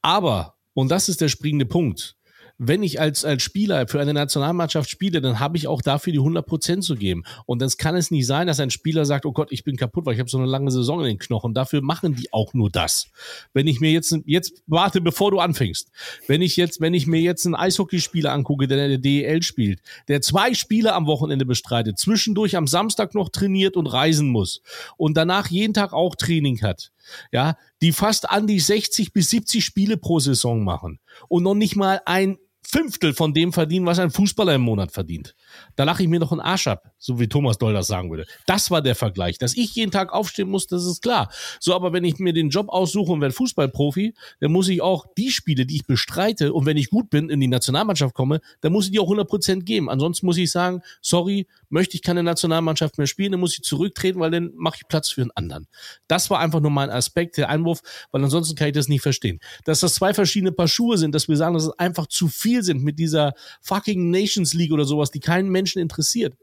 Aber, 0.01 0.55
und 0.73 0.89
das 0.89 1.09
ist 1.09 1.19
der 1.19 1.27
springende 1.27 1.65
Punkt, 1.65 2.15
wenn 2.60 2.84
ich 2.84 3.00
als, 3.00 3.24
als 3.24 3.41
Spieler 3.41 3.88
für 3.88 4.02
eine 4.02 4.13
Nationalmannschaft 4.13 4.89
spiele, 4.89 5.22
dann 5.22 5.39
habe 5.39 5.56
ich 5.56 5.67
auch 5.67 5.82
dafür 5.82 6.12
die 6.12 6.19
100 6.19 6.45
Prozent 6.45 6.84
zu 6.84 6.95
geben. 6.95 7.24
Und 7.45 7.62
dann 7.62 7.69
kann 7.78 7.95
es 7.95 8.12
nicht 8.12 8.28
sein, 8.28 8.48
dass 8.48 8.60
ein 8.60 8.69
Spieler 8.69 9.06
sagt, 9.06 9.26
oh 9.26 9.32
Gott, 9.32 9.52
ich 9.52 9.63
bin 9.63 9.78
kaputt, 9.78 10.06
weil 10.06 10.15
ich 10.15 10.19
habe 10.19 10.30
so 10.30 10.38
eine 10.38 10.45
lange 10.45 10.69
Saison 10.69 11.00
in 11.00 11.06
den 11.06 11.19
Knochen. 11.19 11.54
Dafür 11.54 11.82
machen 11.82 12.15
die 12.15 12.32
auch 12.34 12.54
nur 12.54 12.69
das. 12.69 13.08
Wenn 13.54 13.65
ich 13.65 13.80
mir 13.80 13.91
jetzt, 13.91 14.13
jetzt 14.26 14.62
warte, 14.67 15.00
bevor 15.00 15.32
du 15.32 15.39
anfängst. 15.39 15.89
Wenn 16.28 16.41
ich 16.41 16.58
jetzt, 16.58 16.82
wenn 16.82 16.93
ich 16.93 17.08
mir 17.08 17.22
jetzt 17.22 17.45
einen 17.45 17.56
Eishockeyspieler 17.56 18.34
angucke, 18.34 18.67
der 18.67 18.84
in 18.84 18.89
der 18.91 19.00
DEL 19.00 19.41
spielt, 19.41 19.80
der 20.10 20.22
zwei 20.22 20.54
Spiele 20.54 20.93
am 20.93 21.06
Wochenende 21.06 21.45
bestreitet, 21.45 21.98
zwischendurch 21.98 22.58
am 22.58 22.67
Samstag 22.67 23.15
noch 23.15 23.30
trainiert 23.30 23.78
und 23.78 23.88
reisen 23.88 24.28
muss 24.28 24.62
und 24.98 25.15
danach 25.15 25.48
jeden 25.48 25.74
Tag 25.74 25.93
auch 25.93 26.15
Training 26.15 26.62
hat, 26.62 26.91
ja, 27.32 27.56
die 27.82 27.93
fast 27.93 28.30
an 28.30 28.48
die 28.48 28.60
60 28.60 29.13
bis 29.13 29.30
70 29.30 29.63
Spiele 29.63 29.95
pro 29.95 30.19
Saison 30.19 30.65
machen 30.65 31.00
und 31.30 31.43
noch 31.43 31.56
nicht 31.56 31.78
mal 31.78 32.02
ein 32.06 32.38
Fünftel 32.71 33.13
von 33.13 33.34
dem 33.34 33.51
verdienen, 33.51 33.88
was 33.88 33.97
ein 33.97 34.12
Fußballer 34.12 34.53
im 34.53 34.62
Monat 34.62 34.91
verdient. 34.91 35.34
Da 35.75 35.86
lache 35.86 36.03
ich 36.03 36.10
mir 36.10 36.19
doch 36.19 36.32
einen 36.32 36.39
Arsch 36.39 36.67
ab, 36.67 36.91
so 36.99 37.19
wie 37.19 37.27
Thomas 37.27 37.58
Doll 37.58 37.73
das 37.73 37.88
sagen 37.88 38.12
würde. 38.12 38.27
Das 38.45 38.69
war 38.69 38.84
der 38.84 38.93
Vergleich. 38.93 39.39
Dass 39.39 39.58
ich 39.58 39.73
jeden 39.73 39.89
Tag 39.91 40.13
aufstehen 40.13 40.49
muss, 40.49 40.67
das 40.67 40.86
ist 40.86 41.01
klar. 41.01 41.32
So, 41.60 41.73
aber 41.73 41.93
wenn 41.93 42.03
ich 42.03 42.19
mir 42.19 42.32
den 42.32 42.49
Job 42.49 42.69
aussuche 42.69 43.12
und 43.12 43.21
werde 43.21 43.34
Fußballprofi, 43.34 44.13
dann 44.39 44.51
muss 44.51 44.67
ich 44.69 44.84
auch 44.84 45.08
die 45.17 45.32
Spiele, 45.32 45.65
die 45.65 45.77
ich 45.77 45.88
bestreite 45.88 46.53
und 46.53 46.67
wenn 46.67 46.77
ich 46.77 46.91
gut 46.91 47.10
bin, 47.10 47.32
in 47.32 47.39
die 47.39 47.47
Nationalmannschaft 47.47 48.13
komme, 48.13 48.39
dann 48.62 48.71
muss 48.71 48.86
ich 48.86 48.91
die 48.91 48.99
auch 48.99 49.10
100% 49.10 49.63
geben. 49.63 49.89
Ansonsten 49.89 50.27
muss 50.27 50.38
ich 50.38 50.51
sagen, 50.51 50.82
sorry, 51.01 51.47
möchte 51.69 51.95
ich 51.95 52.03
keine 52.03 52.21
Nationalmannschaft 52.21 52.99
mehr 52.99 53.08
spielen, 53.08 53.32
dann 53.32 53.41
muss 53.41 53.53
ich 53.53 53.63
zurücktreten, 53.63 54.19
weil 54.19 54.29
dann 54.29 54.51
mache 54.55 54.77
ich 54.82 54.88
Platz 54.88 55.10
für 55.10 55.21
einen 55.21 55.32
anderen. 55.32 55.67
Das 56.08 56.29
war 56.29 56.39
einfach 56.39 56.60
nur 56.60 56.71
mein 56.71 56.91
Aspekt, 56.91 57.38
der 57.38 57.49
Einwurf, 57.49 57.82
weil 58.12 58.23
ansonsten 58.23 58.55
kann 58.55 58.67
ich 58.67 58.73
das 58.73 58.88
nicht 58.88 59.01
verstehen. 59.01 59.39
Dass 59.65 59.79
das 59.79 59.95
zwei 59.95 60.13
verschiedene 60.13 60.51
Paar 60.51 60.67
Schuhe 60.67 60.99
sind, 60.99 61.15
dass 61.15 61.27
wir 61.27 61.36
sagen, 61.36 61.55
dass 61.55 61.63
es 61.63 61.79
einfach 61.79 62.05
zu 62.05 62.27
viel 62.27 62.59
sind 62.63 62.84
mit 62.84 63.00
dieser 63.00 63.34
fucking 63.62 64.10
Nations 64.10 64.54
League 64.54 64.72
oder 64.72 64.86
sowas, 64.86 65.12
die 65.12 65.19
keinen 65.19 65.50
Menschen 65.50 65.82
interessiert. 65.82 66.36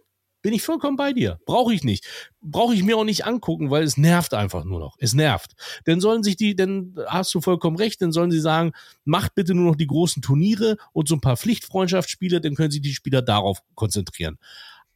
Bin 0.46 0.54
ich 0.54 0.62
vollkommen 0.62 0.96
bei 0.96 1.12
dir. 1.12 1.40
Brauche 1.44 1.74
ich 1.74 1.82
nicht. 1.82 2.06
Brauche 2.40 2.72
ich 2.72 2.84
mir 2.84 2.96
auch 2.96 3.04
nicht 3.04 3.26
angucken, 3.26 3.70
weil 3.70 3.82
es 3.82 3.96
nervt 3.96 4.32
einfach 4.32 4.64
nur 4.64 4.78
noch. 4.78 4.94
Es 5.00 5.12
nervt. 5.12 5.54
Dann 5.86 6.00
sollen 6.00 6.22
sich 6.22 6.36
die, 6.36 6.54
dann 6.54 6.94
hast 7.08 7.34
du 7.34 7.40
vollkommen 7.40 7.76
recht, 7.76 8.00
dann 8.00 8.12
sollen 8.12 8.30
sie 8.30 8.38
sagen, 8.38 8.70
macht 9.04 9.34
bitte 9.34 9.54
nur 9.54 9.64
noch 9.64 9.76
die 9.76 9.88
großen 9.88 10.22
Turniere 10.22 10.76
und 10.92 11.08
so 11.08 11.16
ein 11.16 11.20
paar 11.20 11.36
Pflichtfreundschaftsspiele, 11.36 12.40
dann 12.40 12.54
können 12.54 12.70
sich 12.70 12.80
die 12.80 12.94
Spieler 12.94 13.22
darauf 13.22 13.58
konzentrieren. 13.74 14.38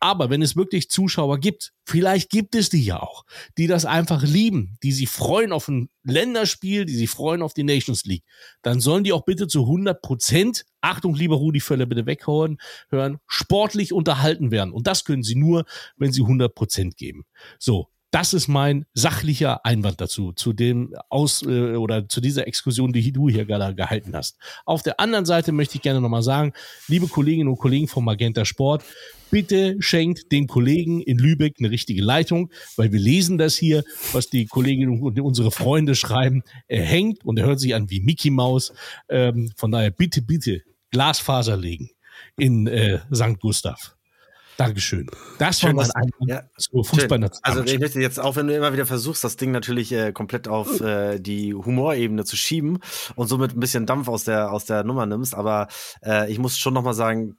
Aber 0.00 0.30
wenn 0.30 0.40
es 0.40 0.56
wirklich 0.56 0.88
Zuschauer 0.88 1.38
gibt, 1.38 1.72
vielleicht 1.84 2.30
gibt 2.30 2.54
es 2.54 2.70
die 2.70 2.82
ja 2.82 3.00
auch, 3.00 3.24
die 3.58 3.66
das 3.66 3.84
einfach 3.84 4.22
lieben, 4.22 4.78
die 4.82 4.92
sich 4.92 5.10
freuen 5.10 5.52
auf 5.52 5.68
ein 5.68 5.90
Länderspiel, 6.02 6.86
die 6.86 6.96
sich 6.96 7.10
freuen 7.10 7.42
auf 7.42 7.52
die 7.52 7.64
Nations 7.64 8.06
League, 8.06 8.24
dann 8.62 8.80
sollen 8.80 9.04
die 9.04 9.12
auch 9.12 9.26
bitte 9.26 9.46
zu 9.46 9.60
100 9.60 10.00
Prozent, 10.00 10.64
Achtung, 10.80 11.14
lieber 11.14 11.36
Rudi 11.36 11.60
Völler, 11.60 11.84
bitte 11.84 12.06
weghauen, 12.06 12.58
hören, 12.88 13.18
sportlich 13.26 13.92
unterhalten 13.92 14.50
werden. 14.50 14.72
Und 14.72 14.86
das 14.86 15.04
können 15.04 15.22
sie 15.22 15.36
nur, 15.36 15.66
wenn 15.96 16.12
sie 16.12 16.22
100 16.22 16.54
Prozent 16.54 16.96
geben. 16.96 17.26
So, 17.58 17.88
das 18.10 18.34
ist 18.34 18.48
mein 18.48 18.86
sachlicher 18.92 19.64
Einwand 19.64 20.00
dazu, 20.00 20.32
zu 20.32 20.52
dem 20.52 20.94
aus 21.10 21.42
äh, 21.42 21.76
oder 21.76 22.08
zu 22.08 22.20
dieser 22.20 22.46
Exkursion, 22.46 22.92
die 22.92 23.12
du 23.12 23.28
hier 23.28 23.44
gerade 23.44 23.74
gehalten 23.74 24.16
hast. 24.16 24.36
Auf 24.64 24.82
der 24.82 24.98
anderen 24.98 25.26
Seite 25.26 25.52
möchte 25.52 25.76
ich 25.76 25.82
gerne 25.82 26.00
nochmal 26.00 26.22
sagen, 26.22 26.52
liebe 26.88 27.06
Kolleginnen 27.06 27.48
und 27.48 27.58
Kollegen 27.58 27.86
vom 27.86 28.04
Magenta 28.04 28.44
Sport, 28.44 28.84
bitte 29.30 29.76
schenkt 29.80 30.32
den 30.32 30.46
Kollegen 30.46 31.00
in 31.00 31.18
Lübeck 31.18 31.56
eine 31.58 31.70
richtige 31.70 32.02
Leitung, 32.02 32.50
weil 32.76 32.92
wir 32.92 33.00
lesen 33.00 33.38
das 33.38 33.56
hier, 33.56 33.84
was 34.12 34.28
die 34.28 34.46
Kolleginnen 34.46 35.00
und 35.00 35.18
unsere 35.20 35.50
Freunde 35.50 35.94
schreiben. 35.94 36.42
Er 36.68 36.82
hängt 36.84 37.24
und 37.24 37.38
er 37.38 37.46
hört 37.46 37.60
sich 37.60 37.74
an 37.74 37.90
wie 37.90 38.00
Mickey 38.00 38.30
Maus. 38.30 38.72
Ähm, 39.08 39.50
von 39.56 39.70
daher 39.70 39.90
bitte, 39.90 40.22
bitte 40.22 40.62
Glasfaser 40.90 41.56
legen 41.56 41.90
in 42.36 42.66
äh, 42.66 43.00
St. 43.14 43.38
Gustav. 43.40 43.96
Dankeschön. 44.56 45.06
Das 45.38 45.60
Schön, 45.60 45.74
war 45.74 45.84
dass- 45.84 45.94
mein 45.94 46.04
Einwand 46.04 46.30
ja, 46.30 46.42
zur 46.58 46.84
Schön. 46.84 47.30
Also 47.42 47.64
ich 47.64 47.78
möchte 47.78 47.98
jetzt 47.98 48.20
auch, 48.20 48.36
wenn 48.36 48.46
du 48.46 48.54
immer 48.54 48.74
wieder 48.74 48.84
versuchst, 48.84 49.24
das 49.24 49.36
Ding 49.36 49.52
natürlich 49.52 49.90
äh, 49.92 50.12
komplett 50.12 50.48
auf 50.48 50.82
äh, 50.82 51.18
die 51.18 51.54
Humorebene 51.54 52.26
zu 52.26 52.36
schieben 52.36 52.78
und 53.14 53.28
somit 53.28 53.56
ein 53.56 53.60
bisschen 53.60 53.86
Dampf 53.86 54.08
aus 54.08 54.24
der 54.24 54.52
aus 54.52 54.66
der 54.66 54.84
Nummer 54.84 55.06
nimmst, 55.06 55.34
aber 55.34 55.68
äh, 56.04 56.30
ich 56.30 56.38
muss 56.38 56.58
schon 56.58 56.74
noch 56.74 56.82
mal 56.82 56.92
sagen, 56.92 57.38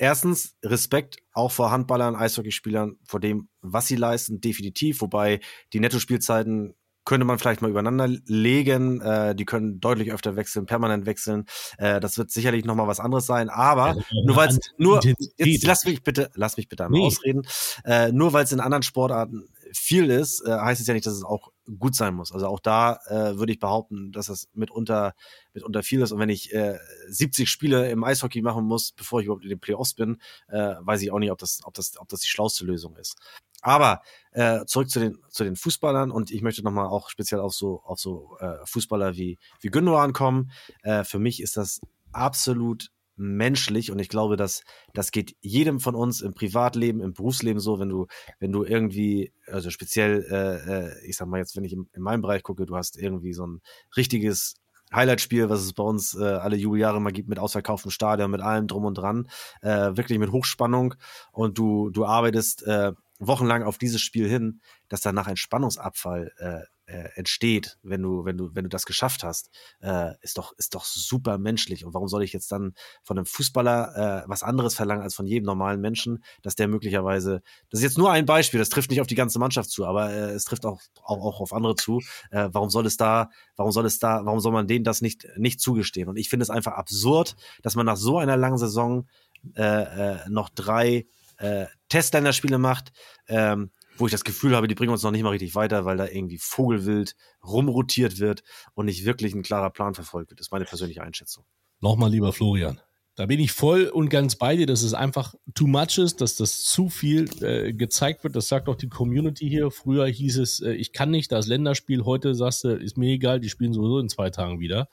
erstens 0.00 0.56
Respekt 0.64 1.18
auch 1.32 1.52
vor 1.52 1.70
Handballern, 1.70 2.16
Eishockeyspielern, 2.16 2.96
vor 3.04 3.20
dem, 3.20 3.48
was 3.60 3.86
sie 3.86 3.96
leisten, 3.96 4.40
definitiv. 4.40 5.02
Wobei 5.02 5.40
die 5.72 5.80
Nettospielzeiten 5.80 6.74
könnte 7.04 7.24
man 7.24 7.38
vielleicht 7.38 7.60
mal 7.62 7.70
übereinander 7.70 8.08
legen. 8.26 9.00
Äh, 9.00 9.34
die 9.34 9.44
können 9.44 9.80
deutlich 9.80 10.12
öfter 10.12 10.36
wechseln, 10.36 10.66
permanent 10.66 11.06
wechseln. 11.06 11.44
Äh, 11.78 12.00
das 12.00 12.18
wird 12.18 12.30
sicherlich 12.30 12.64
noch 12.64 12.74
mal 12.74 12.86
was 12.86 13.00
anderes 13.00 13.26
sein. 13.26 13.48
Aber 13.50 13.96
nur 14.24 14.36
weil 14.36 14.56
nur 14.78 15.00
jetzt 15.04 15.64
lass 15.66 15.84
mich 15.84 16.02
bitte, 16.02 16.30
lass 16.34 16.56
mich 16.56 16.68
bitte 16.68 16.84
einmal 16.84 17.00
Nee. 17.00 17.06
ausreden. 17.06 17.42
Äh, 17.84 18.12
nur 18.12 18.32
weil 18.32 18.44
es 18.44 18.52
in 18.52 18.60
anderen 18.60 18.82
Sportarten 18.82 19.48
viel 19.72 20.10
ist, 20.10 20.40
äh, 20.46 20.50
heißt 20.50 20.80
es 20.80 20.86
ja 20.86 20.94
nicht, 20.94 21.06
dass 21.06 21.14
es 21.14 21.24
auch 21.24 21.52
gut 21.78 21.94
sein 21.94 22.14
muss. 22.14 22.32
Also 22.32 22.46
auch 22.46 22.60
da 22.60 22.98
äh, 23.06 23.38
würde 23.38 23.52
ich 23.52 23.58
behaupten, 23.58 24.12
dass 24.12 24.28
es 24.28 24.48
mitunter 24.54 25.14
mitunter 25.52 25.82
viel 25.82 26.00
ist. 26.00 26.12
Und 26.12 26.18
wenn 26.18 26.28
ich 26.28 26.52
äh, 26.52 26.78
70 27.08 27.48
Spiele 27.48 27.90
im 27.90 28.04
Eishockey 28.04 28.42
machen 28.42 28.64
muss, 28.64 28.92
bevor 28.92 29.20
ich 29.20 29.26
überhaupt 29.26 29.44
in 29.44 29.50
den 29.50 29.60
Playoffs 29.60 29.94
bin, 29.94 30.20
äh, 30.48 30.74
weiß 30.80 31.02
ich 31.02 31.12
auch 31.12 31.18
nicht, 31.18 31.30
ob 31.30 31.38
das, 31.38 31.60
ob 31.64 31.74
das, 31.74 31.98
ob 31.98 32.08
das 32.08 32.20
die 32.20 32.28
schlauste 32.28 32.64
Lösung 32.64 32.96
ist. 32.96 33.16
Aber 33.62 34.02
äh, 34.32 34.64
zurück 34.64 34.88
zu 34.90 35.00
den 35.00 35.18
zu 35.28 35.44
den 35.44 35.56
Fußballern 35.56 36.10
und 36.10 36.30
ich 36.30 36.42
möchte 36.42 36.62
nochmal 36.62 36.86
auch 36.86 37.10
speziell 37.10 37.40
auf 37.40 37.54
so 37.54 37.82
auf 37.84 37.98
so 37.98 38.36
äh, 38.40 38.56
Fußballer 38.64 39.16
wie 39.16 39.38
wie 39.60 39.68
Gündogan 39.68 40.12
kommen. 40.12 40.50
Äh, 40.82 41.04
für 41.04 41.18
mich 41.18 41.42
ist 41.42 41.56
das 41.56 41.80
absolut 42.12 42.90
menschlich 43.20 43.90
und 43.90 43.98
ich 43.98 44.08
glaube, 44.08 44.36
dass 44.36 44.62
das 44.94 45.10
geht 45.12 45.36
jedem 45.40 45.78
von 45.78 45.94
uns 45.94 46.22
im 46.22 46.32
Privatleben, 46.32 47.00
im 47.00 47.12
Berufsleben 47.12 47.60
so, 47.60 47.78
wenn 47.78 47.90
du 47.90 48.06
wenn 48.38 48.50
du 48.50 48.64
irgendwie 48.64 49.32
also 49.46 49.70
speziell 49.70 50.26
äh, 50.30 50.86
äh, 50.88 51.06
ich 51.06 51.16
sag 51.16 51.28
mal 51.28 51.38
jetzt, 51.38 51.56
wenn 51.56 51.64
ich 51.64 51.74
in, 51.74 51.88
in 51.92 52.02
meinem 52.02 52.22
Bereich 52.22 52.42
gucke, 52.42 52.66
du 52.66 52.76
hast 52.76 52.96
irgendwie 52.98 53.34
so 53.34 53.46
ein 53.46 53.60
richtiges 53.96 54.54
Highlight-Spiel, 54.92 55.48
was 55.48 55.60
es 55.60 55.72
bei 55.72 55.84
uns 55.84 56.14
äh, 56.14 56.24
alle 56.24 56.56
Jubeljahre 56.56 57.00
mal 57.00 57.12
gibt, 57.12 57.28
mit 57.28 57.38
ausverkauftem 57.38 57.90
Stadion, 57.90 58.30
mit 58.30 58.40
allem 58.40 58.66
drum 58.66 58.84
und 58.84 58.94
dran, 58.94 59.28
äh, 59.62 59.96
wirklich 59.96 60.18
mit 60.18 60.32
Hochspannung. 60.32 60.94
Und 61.30 61.58
du, 61.58 61.90
du 61.90 62.06
arbeitest 62.06 62.66
äh, 62.66 62.92
wochenlang 63.20 63.62
auf 63.62 63.78
dieses 63.78 64.00
Spiel 64.00 64.28
hin, 64.28 64.60
dass 64.88 65.00
danach 65.00 65.28
ein 65.28 65.36
Spannungsabfall 65.36 66.32
äh, 66.38 66.62
äh, 66.90 67.10
entsteht, 67.14 67.78
wenn 67.82 68.02
du, 68.02 68.24
wenn 68.24 68.36
du, 68.36 68.50
wenn 68.54 68.64
du 68.64 68.68
das 68.68 68.84
geschafft 68.84 69.22
hast, 69.22 69.50
äh, 69.80 70.12
ist 70.22 70.38
doch, 70.38 70.52
ist 70.58 70.74
doch 70.74 70.84
super 70.84 71.38
menschlich. 71.38 71.84
Und 71.84 71.94
warum 71.94 72.08
soll 72.08 72.22
ich 72.22 72.32
jetzt 72.32 72.50
dann 72.50 72.74
von 73.04 73.18
einem 73.18 73.26
Fußballer 73.26 74.24
äh, 74.24 74.28
was 74.28 74.42
anderes 74.42 74.74
verlangen 74.74 75.02
als 75.02 75.14
von 75.14 75.26
jedem 75.26 75.46
normalen 75.46 75.80
Menschen, 75.80 76.24
dass 76.42 76.56
der 76.56 76.68
möglicherweise, 76.68 77.42
das 77.70 77.80
ist 77.80 77.84
jetzt 77.84 77.98
nur 77.98 78.10
ein 78.10 78.26
Beispiel, 78.26 78.58
das 78.58 78.68
trifft 78.68 78.90
nicht 78.90 79.00
auf 79.00 79.06
die 79.06 79.14
ganze 79.14 79.38
Mannschaft 79.38 79.70
zu, 79.70 79.86
aber 79.86 80.10
äh, 80.10 80.30
es 80.32 80.44
trifft 80.44 80.66
auch, 80.66 80.80
auch, 81.02 81.24
auch 81.24 81.40
auf 81.40 81.52
andere 81.52 81.76
zu. 81.76 82.00
Äh, 82.30 82.48
warum 82.52 82.70
soll 82.70 82.86
es 82.86 82.96
da, 82.96 83.30
warum 83.56 83.72
soll 83.72 83.86
es 83.86 83.98
da, 83.98 84.24
warum 84.24 84.40
soll 84.40 84.52
man 84.52 84.66
denen 84.66 84.84
das 84.84 85.00
nicht, 85.00 85.26
nicht 85.36 85.60
zugestehen? 85.60 86.08
Und 86.08 86.16
ich 86.16 86.28
finde 86.28 86.42
es 86.42 86.50
einfach 86.50 86.72
absurd, 86.72 87.36
dass 87.62 87.76
man 87.76 87.86
nach 87.86 87.96
so 87.96 88.18
einer 88.18 88.36
langen 88.36 88.58
Saison 88.58 89.08
äh, 89.56 89.62
äh, 89.62 90.28
noch 90.28 90.48
drei 90.50 91.06
äh, 91.38 91.66
Testländerspiele 91.88 92.58
macht, 92.58 92.92
ähm, 93.26 93.70
wo 94.00 94.06
ich 94.06 94.12
das 94.12 94.24
Gefühl 94.24 94.56
habe, 94.56 94.68
die 94.68 94.74
bringen 94.74 94.92
uns 94.92 95.02
noch 95.02 95.10
nicht 95.10 95.22
mal 95.22 95.30
richtig 95.30 95.54
weiter, 95.54 95.84
weil 95.84 95.96
da 95.96 96.06
irgendwie 96.06 96.38
Vogelwild 96.38 97.14
rumrotiert 97.44 98.18
wird 98.18 98.42
und 98.74 98.86
nicht 98.86 99.04
wirklich 99.04 99.34
ein 99.34 99.42
klarer 99.42 99.70
Plan 99.70 99.94
verfolgt 99.94 100.30
wird. 100.30 100.40
Das 100.40 100.46
ist 100.46 100.52
meine 100.52 100.64
persönliche 100.64 101.02
Einschätzung. 101.02 101.44
Nochmal, 101.80 102.10
lieber 102.10 102.32
Florian. 102.32 102.80
Da 103.16 103.26
bin 103.26 103.40
ich 103.40 103.52
voll 103.52 103.84
und 103.84 104.08
ganz 104.08 104.36
bei 104.36 104.56
dir, 104.56 104.66
dass 104.66 104.82
es 104.82 104.94
einfach 104.94 105.34
too 105.54 105.66
much 105.66 105.98
ist, 105.98 106.20
dass 106.20 106.36
das 106.36 106.62
zu 106.62 106.88
viel 106.88 107.28
äh, 107.42 107.72
gezeigt 107.72 108.24
wird. 108.24 108.34
Das 108.34 108.48
sagt 108.48 108.68
auch 108.68 108.76
die 108.76 108.88
Community 108.88 109.48
hier. 109.48 109.70
Früher 109.70 110.06
hieß 110.06 110.38
es, 110.38 110.60
äh, 110.60 110.72
ich 110.72 110.92
kann 110.92 111.10
nicht, 111.10 111.30
da 111.30 111.38
ist 111.38 111.46
Länderspiel. 111.46 112.04
Heute 112.04 112.34
sagst 112.34 112.64
du, 112.64 112.68
ist 112.68 112.96
mir 112.96 113.10
egal, 113.10 113.40
die 113.40 113.50
spielen 113.50 113.74
sowieso 113.74 113.98
in 113.98 114.08
zwei 114.08 114.30
Tagen 114.30 114.60
wieder. 114.60 114.88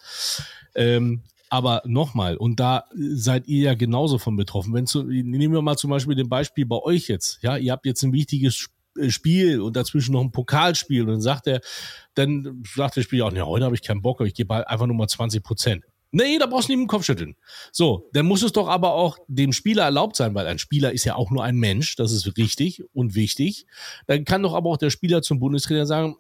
Ähm, 0.76 1.24
aber 1.50 1.82
nochmal, 1.86 2.36
und 2.36 2.60
da 2.60 2.86
seid 2.94 3.48
ihr 3.48 3.62
ja 3.62 3.74
genauso 3.76 4.18
von 4.18 4.36
betroffen. 4.36 4.74
Wenn 4.74 4.88
zu, 4.88 5.04
nehmen 5.04 5.54
wir 5.54 5.62
mal 5.62 5.78
zum 5.78 5.92
Beispiel 5.92 6.16
den 6.16 6.28
Beispiel 6.28 6.66
bei 6.66 6.78
euch 6.78 7.08
jetzt. 7.08 7.40
Ja, 7.42 7.56
ihr 7.56 7.72
habt 7.72 7.86
jetzt 7.86 8.04
ein 8.04 8.12
wichtiges 8.12 8.70
Spiel 9.10 9.62
und 9.62 9.76
dazwischen 9.76 10.14
noch 10.14 10.22
ein 10.22 10.32
Pokalspiel 10.32 11.02
und 11.02 11.08
dann 11.08 11.22
sagt 11.22 11.48
er, 11.48 11.62
dann 12.14 12.64
sagt 12.76 12.96
der 12.96 13.02
Spieler 13.02 13.26
auch, 13.26 13.34
ja, 13.34 13.46
heute 13.46 13.66
habe 13.66 13.76
ich 13.76 13.82
keinen 13.82 14.02
Bock, 14.02 14.20
aber 14.20 14.28
ich 14.28 14.34
gebe 14.34 14.54
halt 14.54 14.68
einfach 14.68 14.88
nur 14.88 14.96
mal 14.96 15.08
20 15.08 15.44
Prozent. 15.44 15.84
Nee, 16.12 16.38
da 16.40 16.46
brauchst 16.46 16.70
du 16.70 16.72
nicht 16.72 16.80
mit 16.80 16.88
dem 16.88 16.90
Kopf 16.90 17.04
schütteln. 17.04 17.36
So, 17.72 18.10
dann 18.14 18.26
muss 18.26 18.42
es 18.42 18.54
doch 18.54 18.70
aber 18.70 18.94
auch 18.94 19.18
dem 19.28 19.52
Spieler 19.52 19.84
erlaubt 19.84 20.16
sein, 20.16 20.34
weil 20.36 20.48
ein 20.48 20.58
Spieler 20.58 20.94
ist 20.94 21.04
ja 21.04 21.16
auch 21.16 21.32
nur 21.32 21.44
ein 21.44 21.58
Mensch, 21.58 21.96
das 21.96 22.12
ist 22.12 22.38
richtig 22.38 22.84
und 22.94 23.14
wichtig. 23.14 23.66
Dann 24.06 24.24
kann 24.24 24.42
doch 24.42 24.54
aber 24.54 24.70
auch 24.70 24.78
der 24.78 24.90
Spieler 24.90 25.22
zum 25.22 25.40
Bundestrainer 25.40 25.86
sagen, 25.86 26.16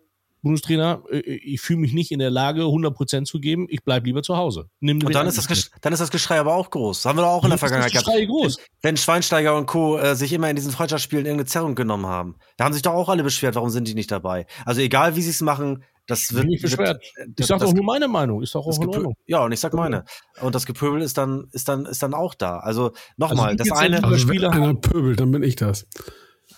Bundestrainer, 0.47 1.03
äh, 1.11 1.19
ich 1.19 1.61
fühle 1.61 1.79
mich 1.79 1.93
nicht 1.93 2.11
in 2.11 2.19
der 2.19 2.29
Lage, 2.29 2.61
100% 2.61 3.25
zu 3.25 3.39
geben, 3.39 3.67
ich 3.69 3.83
bleib 3.83 4.05
lieber 4.05 4.23
zu 4.23 4.37
Hause. 4.37 4.69
Nimm 4.79 5.03
Und 5.05 5.13
dann 5.13 5.27
ist, 5.27 5.37
das 5.37 5.45
anderen 5.45 5.61
Gesch 5.61 5.71
dann 5.81 5.93
ist 5.93 5.99
das 5.99 6.11
Geschrei 6.11 6.39
aber 6.39 6.55
auch 6.55 6.69
groß. 6.69 7.01
Das 7.01 7.09
haben 7.09 7.17
wir 7.17 7.23
doch 7.23 7.29
auch 7.29 7.43
in 7.43 7.49
der 7.49 7.59
Vergangenheit 7.59 7.91
Geschrei 7.91 8.25
gehabt. 8.25 8.29
groß. 8.29 8.57
Wenn 8.81 8.97
Schweinsteiger 8.97 9.55
und 9.57 9.65
Co. 9.65 9.97
Äh, 9.97 10.15
sich 10.15 10.33
immer 10.33 10.49
in 10.49 10.55
diesen 10.55 10.71
Freundschaftsspielen 10.71 11.25
irgendeine 11.25 11.47
Zerrung 11.47 11.75
genommen 11.75 12.07
haben. 12.07 12.35
Da 12.57 12.65
haben 12.65 12.73
sich 12.73 12.81
doch 12.81 12.93
auch 12.93 13.09
alle 13.09 13.23
beschwert, 13.23 13.55
warum 13.55 13.69
sind 13.69 13.87
die 13.87 13.93
nicht 13.93 14.11
dabei? 14.11 14.45
Also 14.65 14.81
egal, 14.81 15.15
wie 15.15 15.21
sie 15.21 15.29
es 15.29 15.41
machen, 15.41 15.83
das 16.07 16.33
wird. 16.33 16.43
Bin 16.43 16.53
ich 16.53 16.61
beschwert. 16.61 17.03
Wird, 17.17 17.39
Ich 17.39 17.45
sag 17.45 17.59
das, 17.59 17.69
doch 17.69 17.75
nur 17.75 17.83
meine 17.83 18.07
Meinung, 18.07 18.41
ist 18.41 18.55
doch 18.55 18.61
auch 18.61 18.67
das 18.67 18.77
in 18.77 18.87
Ordnung. 18.87 19.15
Ja, 19.25 19.43
und 19.43 19.51
ich 19.51 19.59
sag 19.59 19.73
meine. 19.73 20.05
Und 20.41 20.55
das 20.55 20.65
Gepöbel 20.65 21.01
ist 21.01 21.17
dann, 21.17 21.47
ist 21.51 21.67
dann, 21.67 21.85
ist 21.85 22.01
dann 22.01 22.13
auch 22.13 22.33
da. 22.33 22.59
Also 22.59 22.91
nochmal, 23.17 23.49
Also, 23.51 23.63
das 23.65 23.71
eine. 23.77 23.97
Also 23.97 24.11
wenn 24.11 24.19
Spieler 24.19 24.51
einer 24.51 24.73
pöbelt, 24.73 25.19
dann 25.19 25.31
bin 25.31 25.43
ich 25.43 25.57
das. 25.57 25.85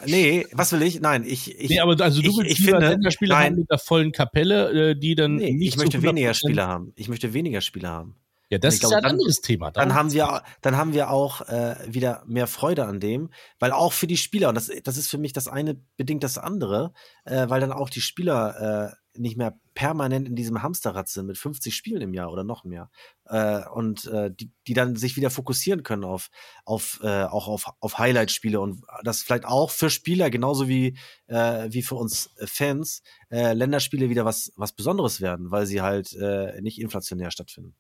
Nee, 0.06 0.46
was 0.52 0.72
will 0.72 0.82
ich? 0.82 1.00
Nein, 1.02 1.24
ich. 1.26 1.60
ich 1.60 1.70
Nee, 1.70 1.80
aber 1.80 2.00
also 2.04 2.22
du 2.22 2.30
ich, 2.30 2.38
willst 2.38 2.52
ich 2.60 2.66
finde, 2.66 2.88
Länderspieler 2.90 3.36
nein, 3.36 3.54
haben 3.54 3.60
mit 3.60 3.70
der 3.72 3.78
vollen 3.80 4.12
Kapelle, 4.12 4.92
äh, 4.92 4.96
die 4.96 5.16
dann 5.16 5.36
Nee, 5.36 5.52
nicht 5.54 5.70
ich 5.74 5.78
möchte 5.78 6.02
weniger 6.02 6.32
100% 6.32 6.34
Spieler 6.36 6.68
haben. 6.68 6.94
Ich 6.96 7.10
möchte 7.10 7.34
weniger 7.34 7.62
Spieler 7.62 7.90
haben. 7.90 8.16
Ja, 8.52 8.58
das 8.58 8.76
ist 8.76 8.80
glaube, 8.80 8.94
ja 8.94 8.98
ein 8.98 9.04
dann- 9.04 9.12
anderes 9.12 9.42
Thema. 9.42 9.70
dann 9.72 9.90
Darum- 9.90 10.00
haben 10.00 10.14
wir, 10.14 10.42
dann 10.62 10.76
haben 10.78 10.94
wir 10.94 11.12
auch 11.12 11.42
äh, 11.42 11.76
wieder 11.88 12.24
mehr 12.26 12.48
Freude 12.48 12.86
an 12.86 13.00
dem, 13.00 13.30
weil 13.60 13.72
auch 13.72 13.94
für 13.94 14.08
die 14.08 14.18
Spieler, 14.18 14.50
und 14.50 14.56
das, 14.56 14.72
das 14.84 14.98
ist 14.98 15.08
für 15.10 15.20
mich 15.20 15.34
das 15.34 15.48
eine 15.48 15.76
bedingt 15.98 16.24
das 16.24 16.40
andere, 16.40 16.92
äh, 17.26 17.48
weil 17.50 17.62
dann 17.62 17.72
auch 17.72 17.92
die 17.92 18.02
Spieler 18.02 18.92
äh, 18.92 18.96
nicht 19.18 19.38
mehr 19.38 19.60
permanent 19.74 20.28
in 20.28 20.36
diesem 20.36 20.62
Hamsterrad 20.62 21.10
sind 21.10 21.26
mit 21.26 21.38
50 21.38 21.76
Spielen 21.76 22.02
im 22.02 22.14
Jahr 22.14 22.32
oder 22.32 22.44
noch 22.44 22.64
mehr 22.64 22.90
äh, 23.26 23.68
und 23.70 24.06
äh, 24.06 24.32
die, 24.32 24.52
die 24.68 24.74
dann 24.74 24.96
sich 24.96 25.16
wieder 25.16 25.30
fokussieren 25.30 25.84
können 25.84 26.04
auf, 26.04 26.30
auf 26.66 27.00
äh, 27.04 27.24
auch 27.24 27.48
auf, 27.48 27.66
auf 27.80 27.98
Highlight-Spiele 27.98 28.60
und 28.60 28.84
das 29.04 29.22
vielleicht 29.22 29.46
auch 29.46 29.72
für 29.72 29.90
Spieler 29.90 30.30
genauso 30.30 30.68
wie, 30.68 30.98
äh, 31.28 31.68
wie 31.72 31.82
für 31.82 31.96
uns 31.96 32.30
Fans 32.46 33.02
äh, 33.30 33.54
Länderspiele 33.54 34.10
wieder 34.10 34.26
was, 34.26 34.52
was 34.56 34.74
Besonderes 34.74 35.22
werden, 35.22 35.52
weil 35.52 35.66
sie 35.66 35.82
halt 35.82 36.14
äh, 36.14 36.62
nicht 36.62 36.80
inflationär 36.80 37.32
stattfinden. 37.32 37.76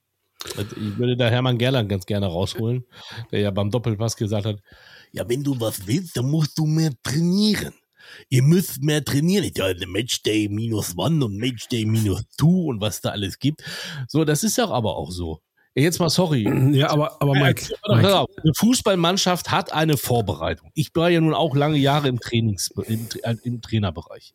Ich 0.55 0.97
würde 0.97 1.17
da 1.17 1.27
Hermann 1.29 1.57
Gerland 1.57 1.89
ganz 1.89 2.05
gerne 2.05 2.27
rausholen, 2.27 2.85
der 3.31 3.41
ja 3.41 3.51
beim 3.51 3.71
Doppelpass 3.71 4.15
gesagt 4.15 4.45
hat, 4.45 4.61
ja, 5.11 5.27
wenn 5.27 5.43
du 5.43 5.59
was 5.59 5.85
willst, 5.85 6.15
dann 6.15 6.29
musst 6.29 6.57
du 6.57 6.65
mehr 6.65 6.91
trainieren. 7.03 7.73
Ihr 8.29 8.43
müsst 8.43 8.81
mehr 8.81 9.03
trainieren. 9.03 9.51
Ja, 9.55 9.73
Matchday 9.87 10.47
minus 10.49 10.97
one 10.97 11.23
und 11.23 11.37
Matchday 11.37 11.85
minus 11.85 12.23
two 12.37 12.69
und 12.69 12.81
was 12.81 13.01
da 13.01 13.09
alles 13.09 13.39
gibt. 13.39 13.63
So, 14.07 14.25
das 14.25 14.43
ist 14.43 14.57
doch 14.57 14.71
aber 14.71 14.95
auch 14.97 15.11
so. 15.11 15.41
Jetzt 15.75 15.99
mal 15.99 16.09
sorry. 16.09 16.43
Ja, 16.79 16.91
aber, 16.91 17.21
aber 17.21 17.33
Mike, 17.33 17.73
Pass 17.81 18.13
auf, 18.13 18.29
Mike 18.29 18.41
Eine 18.43 18.53
Fußballmannschaft 18.55 19.51
hat 19.51 19.73
eine 19.73 19.97
Vorbereitung. 19.97 20.71
Ich 20.75 20.91
war 20.93 21.09
ja 21.09 21.19
nun 21.19 21.33
auch 21.33 21.55
lange 21.55 21.77
Jahre 21.77 22.07
im 22.07 22.19
Trainings, 22.19 22.71
im, 22.85 23.07
äh, 23.23 23.35
im 23.43 23.61
Trainerbereich. 23.61 24.33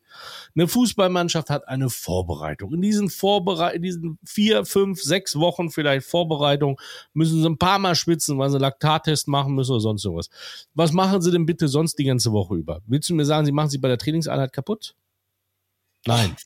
Eine 0.55 0.69
Fußballmannschaft 0.69 1.51
hat 1.51 1.69
eine 1.69 1.91
Vorbereitung. 1.91 2.75
In 2.75 2.83
diesen 2.83 3.11
Vorbereit, 3.11 3.75
in 3.75 3.83
diesen 3.83 4.19
vier, 4.25 4.65
fünf, 4.65 5.01
sechs 5.01 5.37
Wochen 5.37 5.71
vielleicht 5.71 6.07
Vorbereitung 6.07 6.81
müssen 7.13 7.41
sie 7.41 7.49
ein 7.49 7.59
paar 7.59 7.79
Mal 7.79 7.95
schwitzen, 7.95 8.39
weil 8.39 8.51
sie 8.51 8.57
einen 8.57 8.63
Laktattest 8.63 9.29
machen 9.29 9.55
müssen 9.55 9.73
oder 9.73 9.81
sonst 9.81 10.03
sowas. 10.03 10.29
Was 10.75 10.93
machen 10.93 11.23
sie 11.23 11.31
denn 11.31 11.47
bitte 11.47 11.69
sonst 11.69 11.99
die 11.99 12.05
ganze 12.05 12.33
Woche 12.33 12.57
über? 12.57 12.81
Willst 12.87 13.09
du 13.09 13.15
mir 13.15 13.25
sagen, 13.25 13.47
sie 13.47 13.53
machen 13.53 13.71
sie 13.71 13.79
bei 13.79 13.89
der 13.89 13.99
Trainingseinheit 13.99 14.53
kaputt? 14.53 14.95
Nein. 16.07 16.37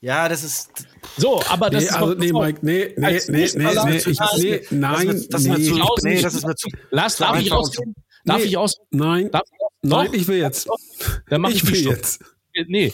Ja, 0.00 0.28
das 0.28 0.44
ist, 0.44 0.70
So, 1.16 1.42
aber 1.48 1.70
das 1.70 1.82
nee, 1.84 1.88
ist 1.88 1.94
also, 1.94 2.14
nee, 2.14 2.32
Mike, 2.32 2.58
nee, 2.62 2.94
nee, 2.96 2.96
nee, 2.96 3.20
nee, 3.28 3.28
nee, 3.28 3.44
ich, 3.44 3.54
nee, 3.54 4.60
nein, 4.70 5.06
das, 5.30 5.42
ist 5.42 5.48
mir 5.48 5.58
nee, 5.58 5.64
zu, 5.64 5.74
nee, 6.02 6.20
das 6.22 6.34
ist 6.34 6.46
mir 6.46 6.54
zu. 6.54 6.68
Lass, 6.90 7.16
darf 7.16 7.40
ich 7.40 7.52
ausreden? 7.52 7.94
Darf 8.24 8.38
Nee. 8.38 8.44
ich 8.44 8.56
aus? 8.56 8.76
Nein, 8.90 9.30
Darf 9.30 9.42
ich 9.46 9.62
aus? 9.62 9.70
nein, 9.82 10.10
ich 10.12 10.28
will 10.28 10.38
jetzt. 10.38 10.68
Dann 11.28 11.40
mach 11.40 11.50
ich, 11.50 11.62
Ich 11.62 11.70
will 11.72 11.84
jetzt. 11.86 12.22
Nee, 12.66 12.92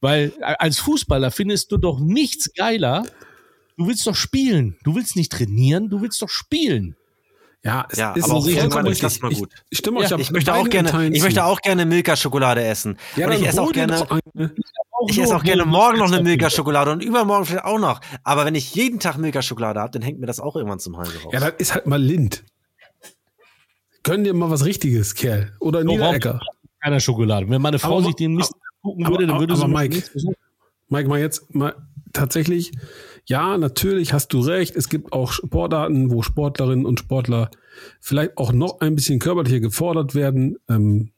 weil 0.00 0.32
als 0.40 0.78
Fußballer 0.78 1.30
findest 1.30 1.72
du 1.72 1.78
doch 1.78 1.98
nichts 2.00 2.52
geiler. 2.54 3.04
Du 3.78 3.86
willst 3.86 4.06
doch 4.06 4.14
spielen. 4.14 4.76
Du 4.84 4.94
willst 4.94 5.16
nicht 5.16 5.32
trainieren, 5.32 5.88
du 5.88 6.02
willst 6.02 6.20
doch 6.20 6.28
spielen. 6.28 6.96
Ja, 7.66 7.86
es 7.90 7.98
Ja, 7.98 8.12
ist 8.12 8.24
aber 8.24 8.34
auch 8.34 8.42
vollkommen 8.44 8.56
irgendwann 8.56 8.86
ist 8.86 8.90
richtig. 9.02 9.20
das 9.20 9.20
mal 9.20 9.32
gut. 9.34 9.52
Ich, 9.70 9.78
stimme 9.78 9.98
euch 9.98 10.10
Ja, 10.10 10.18
Ich 10.18 10.30
möchte 10.30 10.54
auch 10.54 10.68
gerne, 10.68 10.88
Teilen 10.90 11.14
ich 11.14 11.22
möchte 11.22 11.44
auch 11.44 11.60
gerne 11.60 11.84
Milka-Schokolade 11.84 12.62
essen. 12.64 12.96
Ja, 13.16 13.26
und 13.26 13.32
ich 13.32 13.46
esse 13.46 13.60
auch 13.60 13.72
gerne, 13.72 14.06
ich 15.08 15.18
esse 15.18 15.36
auch 15.36 15.42
gerne 15.42 15.64
morgen 15.66 15.98
noch 15.98 16.10
eine 16.12 16.22
Milka-Schokolade 16.22 16.92
und 16.92 17.02
übermorgen 17.02 17.44
vielleicht 17.44 17.64
auch 17.64 17.78
noch. 17.78 18.00
Aber 18.22 18.44
wenn 18.46 18.54
ich 18.54 18.74
jeden 18.74 19.00
Tag 19.00 19.18
Milka-Schokolade 19.18 19.80
habe, 19.80 19.90
dann 19.90 20.02
hängt 20.02 20.20
mir 20.20 20.26
das 20.26 20.38
auch 20.40 20.54
irgendwann 20.56 20.78
zum 20.78 20.96
Hals 20.96 21.10
raus. 21.24 21.32
Ja, 21.32 21.40
das 21.40 21.54
ist 21.58 21.74
halt 21.74 21.86
mal 21.86 22.00
Lind. 22.00 22.44
Gönn 24.02 24.22
dir 24.24 24.34
mal 24.34 24.50
was 24.50 24.64
Richtiges, 24.64 25.14
Kerl. 25.14 25.52
Oder 25.60 25.80
So, 25.82 25.86
Niederecker. 25.88 26.40
Keiner 26.82 27.00
Schokolade. 27.00 27.48
Wenn 27.50 27.60
meine 27.60 27.78
Frau 27.80 27.98
Aber- 27.98 28.06
sich 28.06 28.14
den 28.14 28.34
Mist 28.34 28.52
gucken 28.82 29.04
aber- 29.04 29.14
würde, 29.16 29.26
dann 29.26 29.40
würde 29.40 29.54
aber 29.54 29.62
sie 29.66 29.68
Mike, 29.72 29.94
nichts 29.96 30.10
versuchen. 30.10 30.36
Mike, 30.88 31.08
mal 31.08 31.18
jetzt 31.18 31.52
mal 31.54 31.74
tatsächlich, 32.12 32.70
ja, 33.26 33.58
natürlich 33.58 34.12
hast 34.12 34.32
du 34.32 34.40
recht. 34.40 34.76
Es 34.76 34.88
gibt 34.88 35.12
auch 35.12 35.32
Sportarten, 35.32 36.10
wo 36.10 36.22
Sportlerinnen 36.22 36.86
und 36.86 37.00
Sportler 37.00 37.50
vielleicht 38.00 38.38
auch 38.38 38.52
noch 38.52 38.80
ein 38.80 38.94
bisschen 38.94 39.18
körperlicher 39.18 39.60
gefordert 39.60 40.14
werden. 40.14 40.56
Ähm, 40.68 41.10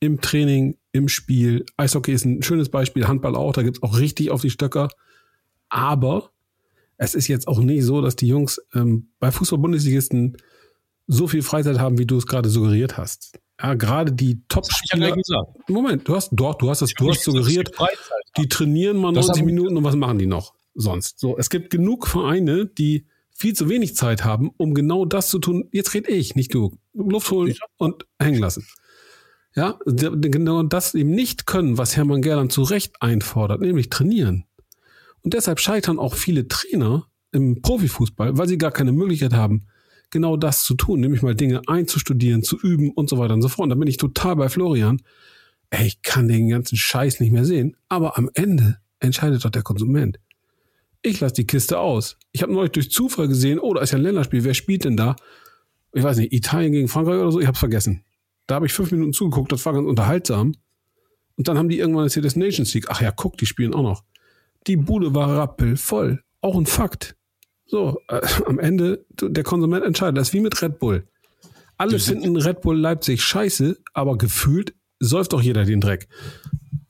Im 0.00 0.20
Training, 0.20 0.76
im 0.92 1.08
Spiel. 1.08 1.64
Eishockey 1.76 2.12
ist 2.12 2.24
ein 2.24 2.42
schönes 2.42 2.68
Beispiel, 2.68 3.06
Handball 3.08 3.34
auch, 3.36 3.52
da 3.52 3.62
gibt's 3.62 3.82
auch 3.82 3.98
richtig 3.98 4.30
auf 4.30 4.42
die 4.42 4.50
Stöcker. 4.50 4.88
Aber 5.68 6.30
es 6.98 7.14
ist 7.14 7.26
jetzt 7.28 7.48
auch 7.48 7.58
nicht 7.58 7.84
so, 7.84 8.00
dass 8.00 8.14
die 8.16 8.28
Jungs 8.28 8.60
ähm, 8.74 9.08
bei 9.18 9.30
Fußball-Bundesligisten 9.32 10.36
so 11.06 11.26
viel 11.26 11.42
Freizeit 11.42 11.78
haben, 11.80 11.98
wie 11.98 12.06
du 12.06 12.16
es 12.16 12.26
gerade 12.26 12.48
suggeriert 12.48 12.96
hast. 12.96 13.38
Ja, 13.60 13.74
gerade 13.74 14.12
die 14.12 14.40
Top-Spieler. 14.48 15.14
Moment, 15.68 16.06
du 16.08 16.14
hast, 16.14 16.30
doch, 16.32 16.54
du 16.56 16.70
hast 16.70 16.82
es, 16.82 16.92
du 16.94 17.08
hast 17.10 17.22
suggeriert, 17.24 17.70
die 18.36 18.48
trainieren 18.48 18.96
mal 18.98 19.12
Das 19.12 19.26
90 19.26 19.40
haben- 19.42 19.46
Minuten 19.46 19.76
und 19.76 19.84
was 19.84 19.96
machen 19.96 20.18
die 20.18 20.26
noch 20.26 20.54
sonst? 20.74 21.18
So, 21.18 21.36
es 21.38 21.50
gibt 21.50 21.70
genug 21.70 22.06
Vereine, 22.06 22.66
die 22.66 23.06
viel 23.36 23.54
zu 23.54 23.68
wenig 23.68 23.96
Zeit 23.96 24.24
haben, 24.24 24.50
um 24.56 24.74
genau 24.74 25.04
das 25.04 25.28
zu 25.28 25.38
tun. 25.38 25.68
Jetzt 25.72 25.94
red 25.94 26.08
ich, 26.08 26.34
nicht 26.34 26.54
du. 26.54 26.76
Luft 26.92 27.30
holen 27.30 27.54
und 27.76 28.06
hängen 28.18 28.40
lassen. 28.40 28.66
Ja, 29.56 29.78
genau 29.86 30.62
das 30.64 30.94
eben 30.94 31.10
nicht 31.10 31.46
können, 31.46 31.78
was 31.78 31.96
Hermann 31.96 32.22
Gerland 32.22 32.52
zu 32.52 32.62
Recht 32.62 32.96
einfordert, 33.00 33.60
nämlich 33.60 33.88
trainieren. 33.88 34.44
Und 35.22 35.34
deshalb 35.34 35.60
scheitern 35.60 35.98
auch 35.98 36.14
viele 36.14 36.48
Trainer 36.48 37.06
im 37.30 37.62
Profifußball, 37.62 38.36
weil 38.36 38.48
sie 38.48 38.58
gar 38.58 38.72
keine 38.72 38.92
Möglichkeit 38.92 39.32
haben, 39.32 39.66
genau 40.10 40.36
das 40.36 40.64
zu 40.64 40.74
tun, 40.74 41.00
nämlich 41.00 41.22
mal 41.22 41.34
Dinge 41.34 41.62
einzustudieren, 41.66 42.42
zu 42.42 42.58
üben 42.58 42.90
und 42.90 43.08
so 43.08 43.18
weiter 43.18 43.34
und 43.34 43.42
so 43.42 43.48
fort. 43.48 43.64
Und 43.64 43.70
da 43.70 43.74
bin 43.76 43.88
ich 43.88 43.96
total 43.96 44.36
bei 44.36 44.48
Florian. 44.48 45.02
Ey, 45.70 45.86
ich 45.86 46.02
kann 46.02 46.28
den 46.28 46.48
ganzen 46.48 46.76
Scheiß 46.76 47.20
nicht 47.20 47.32
mehr 47.32 47.44
sehen. 47.44 47.76
Aber 47.88 48.18
am 48.18 48.30
Ende 48.34 48.78
entscheidet 49.00 49.44
doch 49.44 49.50
der 49.50 49.62
Konsument. 49.62 50.18
Ich 51.06 51.20
lasse 51.20 51.34
die 51.34 51.46
Kiste 51.46 51.78
aus. 51.78 52.16
Ich 52.32 52.42
habe 52.42 52.52
neulich 52.52 52.72
durch 52.72 52.90
Zufall 52.90 53.28
gesehen, 53.28 53.58
oh, 53.58 53.74
da 53.74 53.82
ist 53.82 53.90
ja 53.90 53.98
ein 53.98 54.02
Länderspiel. 54.02 54.42
Wer 54.42 54.54
spielt 54.54 54.86
denn 54.86 54.96
da? 54.96 55.16
Ich 55.92 56.02
weiß 56.02 56.16
nicht, 56.16 56.32
Italien 56.32 56.72
gegen 56.72 56.88
Frankreich 56.88 57.20
oder 57.20 57.30
so? 57.30 57.40
Ich 57.40 57.46
hab's 57.46 57.58
vergessen. 57.58 58.04
Da 58.46 58.54
habe 58.54 58.64
ich 58.64 58.72
fünf 58.72 58.90
Minuten 58.90 59.12
zugeguckt, 59.12 59.52
das 59.52 59.64
war 59.66 59.74
ganz 59.74 59.86
unterhaltsam. 59.86 60.54
Und 61.36 61.46
dann 61.46 61.58
haben 61.58 61.68
die 61.68 61.78
irgendwann 61.78 62.04
erzählt, 62.04 62.24
das 62.24 62.36
Nations 62.36 62.72
League. 62.72 62.86
Ach 62.88 63.02
ja, 63.02 63.10
guck, 63.10 63.36
die 63.36 63.44
spielen 63.44 63.74
auch 63.74 63.82
noch. 63.82 64.02
Die 64.66 64.76
Bude 64.76 65.14
war 65.14 65.36
rappelvoll. 65.36 66.22
Auch 66.40 66.56
ein 66.56 66.64
Fakt. 66.64 67.16
So, 67.66 68.00
äh, 68.08 68.20
am 68.46 68.58
Ende, 68.58 69.04
der 69.20 69.44
Konsument 69.44 69.84
entscheidet. 69.84 70.16
Das 70.16 70.28
ist 70.28 70.34
wie 70.34 70.40
mit 70.40 70.60
Red 70.62 70.78
Bull. 70.78 71.06
Alle 71.76 71.98
finden 71.98 72.36
Red 72.36 72.62
Bull 72.62 72.78
Leipzig 72.78 73.22
scheiße, 73.22 73.76
aber 73.92 74.16
gefühlt 74.16 74.74
säuft 75.00 75.34
doch 75.34 75.42
jeder 75.42 75.66
den 75.66 75.82
Dreck. 75.82 76.08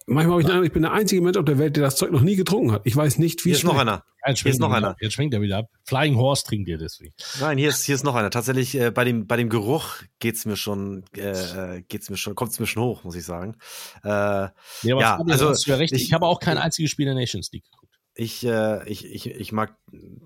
Manchmal 0.07 0.33
habe 0.33 0.41
ich 0.43 0.47
den 0.47 0.53
Eindruck, 0.53 0.67
ich 0.67 0.73
bin 0.73 0.83
der 0.83 0.93
einzige 0.93 1.23
Mensch 1.23 1.37
auf 1.39 1.47
der 1.47 1.59
Welt, 1.59 1.77
der 1.77 1.83
das 1.85 1.97
Zeug 1.97 2.11
noch 2.13 2.21
nie 2.21 2.37
getrunken 2.37 2.73
hat. 2.73 2.83
Ich 2.85 2.95
weiß 2.95 3.19
nicht, 3.19 3.45
wie 3.45 3.49
Hier 3.51 3.53
es 3.57 3.59
ist 3.61 3.65
noch 3.65 3.79
einer. 3.79 4.05
Jetzt 4.27 4.41
Hier 4.43 4.51
ist 4.53 4.59
noch 4.61 4.71
er 4.71 4.77
einer. 4.77 4.89
ab. 4.91 4.97
Jetzt 5.01 5.15
schwenkt 5.15 5.33
er 5.35 5.41
wieder 5.41 5.59
ab. 5.59 5.67
Flying 5.85 6.17
Horse 6.17 6.45
trinkt 6.45 6.69
ihr 6.69 6.77
deswegen. 6.77 7.15
Nein, 7.41 7.57
hier 7.57 7.71
ist, 7.71 7.85
hier 7.85 7.95
ist 7.95 8.05
noch 8.05 8.15
einer. 8.15 8.29
Tatsächlich, 8.31 8.75
äh, 8.79 8.91
bei 8.91 9.05
dem, 9.05 9.27
bei 9.27 9.37
dem 9.39 9.49
Geruch 9.49 9.97
geht's 10.19 10.45
mir 10.45 10.57
schon, 10.57 11.05
äh, 11.17 11.83
geht's 11.89 12.11
mir 12.11 12.19
schon, 12.19 12.35
kommt's 12.35 12.59
mir 12.61 12.67
schon 12.67 12.83
hoch, 12.83 13.03
muss 13.05 13.15
ich 13.17 13.25
sagen. 13.25 13.57
Äh, 14.03 14.09
Ja, 14.09 14.51
aber 14.93 15.01
Ja, 15.01 15.19
also 15.27 15.53
ja 15.71 15.77
recht. 15.77 15.93
Ich, 15.95 16.05
ich- 16.05 16.13
habe 16.13 16.27
auch 16.27 16.39
kein 16.41 16.59
einziges 16.59 16.91
Spiel 16.91 17.07
der 17.07 17.15
Nations 17.15 17.51
League 17.53 17.65
geguckt. 17.65 17.94
Ich, 18.17 18.45
äh, 18.47 18.89
ich, 18.89 19.05
ich, 19.07 19.27
ich 19.27 19.53
mag, 19.53 19.75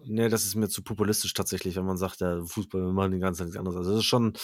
ne, 0.04 0.28
das 0.28 0.44
ist 0.44 0.54
mir 0.56 0.68
zu 0.68 0.82
populistisch 0.82 1.32
tatsächlich, 1.32 1.76
wenn 1.76 1.86
man 1.86 1.96
sagt, 1.96 2.20
ja, 2.20 2.44
Fußball, 2.44 2.82
wir 2.82 2.92
machen 2.92 3.12
den 3.12 3.20
ganzen 3.20 3.38
Tag 3.38 3.46
nichts 3.46 3.58
anderes. 3.58 3.76
Also 3.78 3.90
das 3.92 4.00
ist 4.00 4.04
schon, 4.06 4.34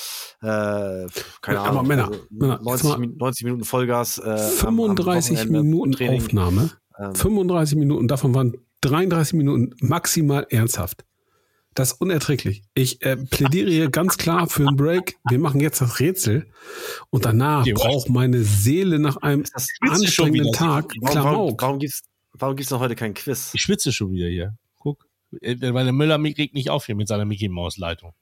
äh, 0.40 1.06
keine 1.42 1.60
Aber 1.60 1.70
Ahnung. 1.70 1.86
Männer, 1.86 2.06
also 2.08 2.20
Männer, 2.30 2.54
jetzt 2.54 2.64
90, 2.64 2.88
mal- 2.90 2.98
Min- 2.98 3.16
90 3.16 3.44
Minuten 3.44 3.64
Vollgas. 3.64 4.18
Äh, 4.18 4.22
am- 4.22 4.30
am 4.30 4.46
35 4.96 5.32
Wochenende 5.36 5.62
Minuten 5.62 5.92
Training. 5.92 6.22
Aufnahme. 6.22 6.70
Ähm, 6.98 7.14
35 7.14 7.76
Minuten, 7.78 8.08
davon 8.08 8.34
waren 8.34 8.56
33 8.80 9.34
Minuten 9.34 9.74
maximal 9.80 10.46
ernsthaft. 10.50 11.04
Das 11.74 11.92
ist 11.92 12.00
unerträglich. 12.00 12.62
Ich 12.74 13.02
äh, 13.02 13.16
plädiere 13.16 13.68
hier 13.68 13.90
ganz 13.90 14.16
klar 14.16 14.46
für 14.48 14.66
einen 14.66 14.76
Break. 14.76 15.16
Wir 15.28 15.40
machen 15.40 15.60
jetzt 15.60 15.80
das 15.80 15.98
Rätsel 15.98 16.46
und 17.10 17.24
danach 17.24 17.66
braucht 17.74 18.08
meine 18.08 18.44
Seele 18.44 19.00
nach 19.00 19.16
einem 19.16 19.42
anstrengenden. 19.80 20.52
Tag 20.52 20.92
warum, 21.00 21.02
warum, 21.02 21.10
Klamauk. 21.10 21.62
warum 21.62 21.78
gibt's, 21.80 22.02
warum 22.34 22.56
gibt's 22.56 22.70
noch 22.70 22.80
heute 22.80 22.94
kein 22.94 23.14
Quiz? 23.14 23.50
Ich 23.54 23.62
schwitze 23.62 23.92
schon 23.92 24.12
wieder 24.12 24.28
hier. 24.28 24.56
Guck. 24.78 25.06
Äh, 25.40 25.56
Weil 25.60 25.84
der 25.84 25.92
Müller 25.92 26.22
regt 26.22 26.54
nicht 26.54 26.70
auf 26.70 26.86
hier 26.86 26.94
mit 26.94 27.08
seiner 27.08 27.24
Mickey 27.24 27.48
Maus 27.48 27.78
Leitung. 27.78 28.12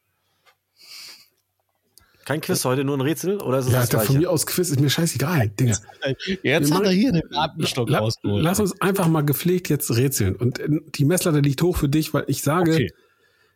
Kein 2.25 2.41
Quiz 2.41 2.65
heute, 2.65 2.85
nur 2.85 2.97
ein 2.97 3.01
Rätsel? 3.01 3.39
Oder 3.43 3.59
ist 3.59 3.67
es 3.67 3.73
Ja, 3.73 3.81
das 3.81 3.89
der 3.89 4.01
von 4.01 4.17
mir 4.17 4.31
aus 4.31 4.47
Quiz 4.47 4.71
ist 4.71 4.79
mir 4.81 4.89
scheißegal, 4.91 5.49
Digga. 5.51 5.77
Jetzt 6.45 6.71
Wir 6.71 6.75
hat 6.77 6.85
er 6.85 6.93
hier 6.93 7.11
den 7.11 7.35
Atemstock 7.35 7.91
La 7.91 7.99
rausgeholt. 7.99 8.45
lass 8.45 8.61
uns 8.61 8.81
einfach 8.81 9.09
mal 9.09 9.23
gepflegt 9.23 9.69
jetzt 9.69 9.91
rätseln. 9.91 10.37
Und 10.37 10.61
äh, 10.61 10.69
die 10.95 11.05
Messlatte 11.05 11.41
liegt 11.41 11.61
hoch 11.63 11.77
für 11.77 11.89
dich, 11.89 12.15
weil 12.15 12.25
ich 12.29 12.43
sage, 12.43 12.75
Okay. 12.75 12.93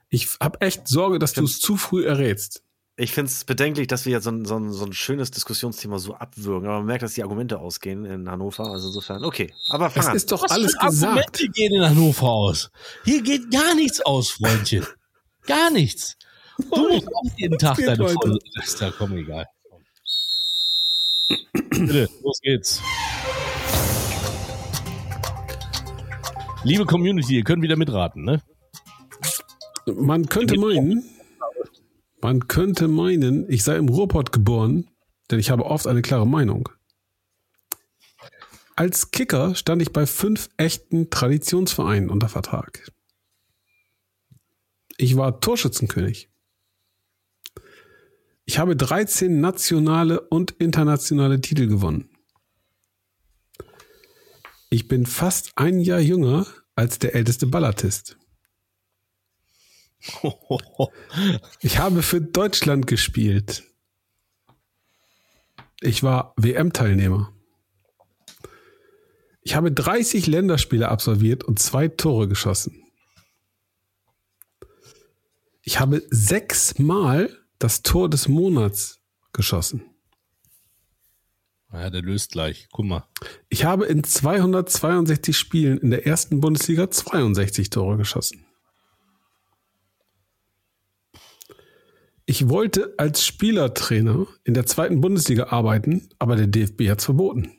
ich 0.09 0.29
habe 0.40 0.61
echt 0.62 0.88
Sorge, 0.88 1.21
dass 1.21 1.33
du 1.33 1.45
es 1.45 1.61
zu 1.61 1.77
früh 1.77 2.05
errätst. 2.05 2.64
Ich 2.98 3.12
finde 3.12 3.30
es 3.30 3.44
bedenklich, 3.44 3.88
dass 3.88 4.06
wir 4.06 4.12
jetzt 4.12 4.24
so 4.24 4.30
ein, 4.30 4.46
so, 4.46 4.56
ein, 4.56 4.72
so 4.72 4.87
ein 4.87 4.94
schönes 4.94 5.30
Diskussionsthema 5.30 5.98
so 5.98 6.14
abwürgen. 6.14 6.66
Aber 6.66 6.78
man 6.78 6.87
merkt, 6.87 7.02
dass 7.02 7.12
die 7.12 7.23
Argumente 7.23 7.58
ausgehen 7.58 8.06
in 8.06 8.31
Hannover. 8.31 8.71
Also 8.71 8.88
insofern, 8.88 9.23
okay. 9.23 9.52
Aber 9.68 9.90
fang 9.90 10.02
Es 10.02 10.08
an. 10.08 10.16
ist 10.16 10.33
doch 10.33 10.42
Was 10.42 10.50
alles 10.50 10.73
für 10.81 10.87
gesagt. 10.87 11.04
Argumente 11.12 11.48
gehen 11.50 11.75
in 11.75 11.83
Hannover 11.83 12.27
aus? 12.29 12.71
Hier 13.04 13.23
geht 13.23 13.50
gar 13.50 13.75
nichts 13.75 14.00
aus, 14.00 14.31
Freundchen. 14.31 14.87
Gar 15.46 15.71
nichts. 15.73 16.16
Du 16.58 16.88
musst 16.88 17.06
auch 17.08 17.31
jeden 17.37 17.58
Tag 17.58 17.77
deine. 17.77 17.96
Folge. 17.96 18.38
Ist 18.64 18.81
ja 18.81 18.90
komm, 18.96 19.14
egal. 19.18 19.44
Bitte, 21.52 22.08
los 22.23 22.40
geht's. 22.40 22.81
Liebe 26.64 26.87
Community, 26.87 27.37
ihr 27.37 27.44
könnt 27.44 27.62
wieder 27.62 27.77
mitraten, 27.77 28.25
ne? 28.25 28.42
Man 29.87 30.27
könnte 30.29 30.58
meinen, 30.58 31.04
man 32.27 32.48
könnte 32.48 32.88
meinen, 32.88 33.48
ich 33.48 33.62
sei 33.62 33.77
im 33.77 33.88
Ruhrpott 33.88 34.33
geboren, 34.33 34.90
denn 35.31 35.38
ich 35.38 35.50
habe 35.50 35.64
oft 35.64 35.87
eine 35.87 36.02
klare 36.02 36.27
Meinung. 36.27 36.68
Als 38.74 39.12
Kicker 39.12 39.54
stand 39.54 39.81
ich 39.81 39.92
bei 39.92 40.06
fünf 40.06 40.50
echten 40.56 41.08
Traditionsvereinen 41.08 42.10
unter 42.10 42.29
Vertrag. 42.29 42.90
Ich 44.96 45.16
war 45.16 45.38
Torschützenkönig. 45.38 46.29
Ich 48.44 48.58
habe 48.58 48.74
13 48.74 49.40
nationale 49.40 50.20
und 50.20 50.50
internationale 50.50 51.40
Titel 51.40 51.68
gewonnen. 51.68 52.10
Ich 54.68 54.88
bin 54.88 55.06
fast 55.06 55.52
ein 55.54 55.79
Jahr 55.79 56.00
jünger 56.00 56.44
als 56.74 56.98
der 56.98 57.14
älteste 57.14 57.46
Ballatist. 57.46 58.18
Ich 61.61 61.79
habe 61.79 62.02
für 62.02 62.21
Deutschland 62.21 62.87
gespielt. 62.87 63.65
Ich 65.81 66.02
war 66.02 66.33
WM-Teilnehmer. 66.37 67.33
Ich 69.42 69.54
habe 69.54 69.71
30 69.71 70.27
Länderspiele 70.27 70.88
absolviert 70.88 71.44
und 71.44 71.59
zwei 71.59 71.88
Tore 71.88 72.29
geschossen. 72.29 72.83
Ich 75.63 75.81
habe 75.81 76.02
sechsmal 76.11 77.31
das 77.59 77.83
Tor 77.83 78.09
des 78.09 78.29
Monats 78.29 79.00
geschossen. 79.33 79.83
Ja, 81.73 81.90
der 81.90 82.02
löst 82.02 82.33
gleich. 82.33 82.69
Guck 82.73 82.87
mal. 82.87 83.04
Ich 83.48 83.65
habe 83.65 83.87
in 83.87 84.02
262 84.02 85.37
Spielen 85.37 85.79
in 85.79 85.90
der 85.90 86.07
ersten 86.07 86.40
Bundesliga 86.40 86.90
62 86.90 87.71
Tore 87.71 87.96
geschossen. 87.98 88.46
Ich 92.29 92.48
wollte 92.48 92.92
als 92.98 93.24
Spielertrainer 93.24 94.27
in 94.42 94.54
der 94.54 94.66
zweiten 94.66 95.00
Bundesliga 95.00 95.44
arbeiten, 95.44 96.08
aber 96.18 96.35
der 96.35 96.48
DFB 96.48 96.90
hat 96.90 96.98
es 96.98 97.04
verboten. 97.04 97.52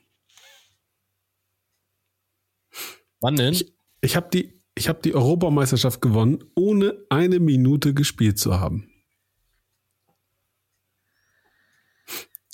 Wann 3.21 3.37
denn? 3.37 3.53
Ich, 3.53 3.73
ich 4.01 4.17
habe 4.17 4.29
die, 4.31 4.61
ich 4.75 4.89
hab 4.89 5.01
die 5.01 5.15
Europameisterschaft 5.15 6.01
gewonnen, 6.01 6.43
ohne 6.53 6.97
eine 7.09 7.39
Minute 7.39 7.93
gespielt 7.93 8.39
zu 8.39 8.59
haben. 8.59 8.91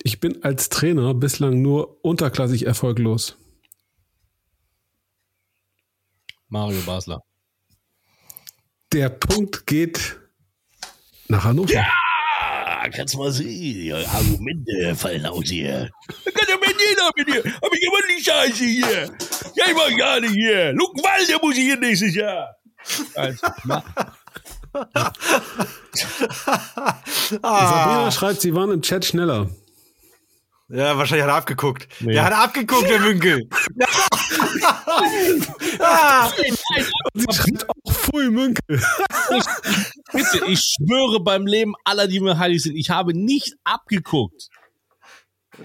Ich 0.03 0.19
bin 0.19 0.43
als 0.43 0.69
Trainer 0.69 1.15
bislang 1.15 1.63
nur 1.63 2.05
unterklassig 2.05 2.67
erfolglos. 2.67 3.37
Mario 6.47 6.81
Basler. 6.81 7.21
Der 8.91 9.09
Punkt 9.09 9.65
geht 9.65 10.19
nach 11.27 11.45
Hannover. 11.45 11.83
Ah, 12.83 12.89
kannst 12.89 13.13
du 13.13 13.19
mal 13.19 13.31
sehen. 13.31 13.47
Die 13.47 13.93
Argumente 13.93 14.95
fallen 14.95 15.25
aus 15.25 15.45
hier. 15.45 15.89
Da 16.25 16.31
kann 16.31 16.47
ja 16.49 16.57
mit 16.57 16.75
jeder 16.81 17.11
mit 17.15 17.27
dir. 17.29 17.53
Hab 17.61 17.73
ich 17.73 17.81
immer 17.81 17.99
die 18.09 18.23
Scheiße 18.23 18.65
hier. 18.65 19.09
Ja, 19.55 19.65
ich 19.67 19.73
mach 19.73 19.97
gar 19.97 20.19
nicht 20.19 20.33
hier. 20.33 20.73
Luke 20.73 21.01
Walde 21.01 21.39
muss 21.41 21.55
ich 21.55 21.63
hier 21.63 21.77
nächstes 21.77 22.13
Jahr. 22.13 22.57
Also, 23.15 23.47
na, 23.63 23.81
Sabrina 27.41 28.11
schreibt, 28.11 28.41
sie 28.41 28.53
waren 28.53 28.71
im 28.71 28.81
Chat 28.81 29.05
schneller. 29.05 29.49
Ja, 30.67 30.97
wahrscheinlich 30.97 31.23
hat 31.23 31.31
er 31.31 31.37
abgeguckt. 31.37 31.87
Nee. 32.01 32.13
Der 32.13 32.25
hat 32.25 32.33
abgeguckt, 32.33 32.89
der 32.89 32.99
Münkel. 32.99 33.47
ah, 35.79 36.31
Sie 37.13 37.25
schreibt 37.31 37.69
auch 37.69 37.93
Pfui 37.93 38.29
Münkel. 38.29 38.81
bitte, 40.11 40.45
ich 40.47 40.59
schwöre 40.59 41.19
beim 41.19 41.45
Leben 41.45 41.73
aller, 41.83 42.07
die 42.07 42.19
mir 42.19 42.37
heilig 42.37 42.63
sind, 42.63 42.75
ich 42.75 42.89
habe 42.89 43.13
nicht 43.13 43.55
abgeguckt. 43.63 44.49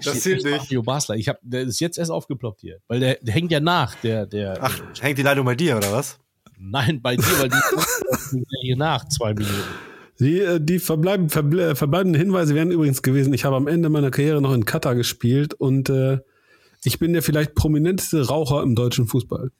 das 0.03 0.21
zählt 0.21 0.43
nicht. 0.43 0.57
Mario 0.57 0.83
Basler, 0.83 1.15
ich 1.15 1.29
hab, 1.29 1.39
der 1.41 1.63
ist 1.63 1.79
jetzt 1.79 1.97
erst 1.97 2.11
aufgeploppt 2.11 2.61
hier. 2.61 2.79
Weil 2.87 2.99
der, 2.99 3.17
der 3.21 3.33
hängt 3.33 3.51
ja 3.51 3.59
nach, 3.59 3.95
der, 3.95 4.25
der. 4.25 4.57
Ach, 4.61 4.79
hängt 4.99 5.17
die 5.17 5.23
Leitung 5.23 5.45
bei 5.45 5.55
dir, 5.55 5.77
oder 5.77 5.91
was? 5.91 6.19
Nein, 6.57 7.01
bei 7.01 7.15
dir, 7.15 7.39
weil 7.39 7.49
die 7.49 8.45
hier 8.61 8.77
nach, 8.77 9.07
zwei 9.07 9.33
Minuten. 9.33 9.63
Die, 10.19 10.39
äh, 10.39 10.59
die 10.61 10.79
verbleiben, 10.79 11.29
verble 11.29 11.75
verbleibenden 11.75 12.19
Hinweise 12.19 12.53
wären 12.53 12.71
übrigens 12.71 13.01
gewesen, 13.01 13.33
ich 13.33 13.45
habe 13.45 13.55
am 13.55 13.67
Ende 13.67 13.89
meiner 13.89 14.11
Karriere 14.11 14.41
noch 14.41 14.53
in 14.53 14.65
Katar 14.65 14.95
gespielt 14.95 15.53
und 15.53 15.89
äh, 15.89 16.19
ich 16.83 16.99
bin 16.99 17.13
der 17.13 17.23
vielleicht 17.23 17.55
prominenteste 17.55 18.27
Raucher 18.27 18.63
im 18.63 18.75
deutschen 18.75 19.07
Fußball. 19.07 19.51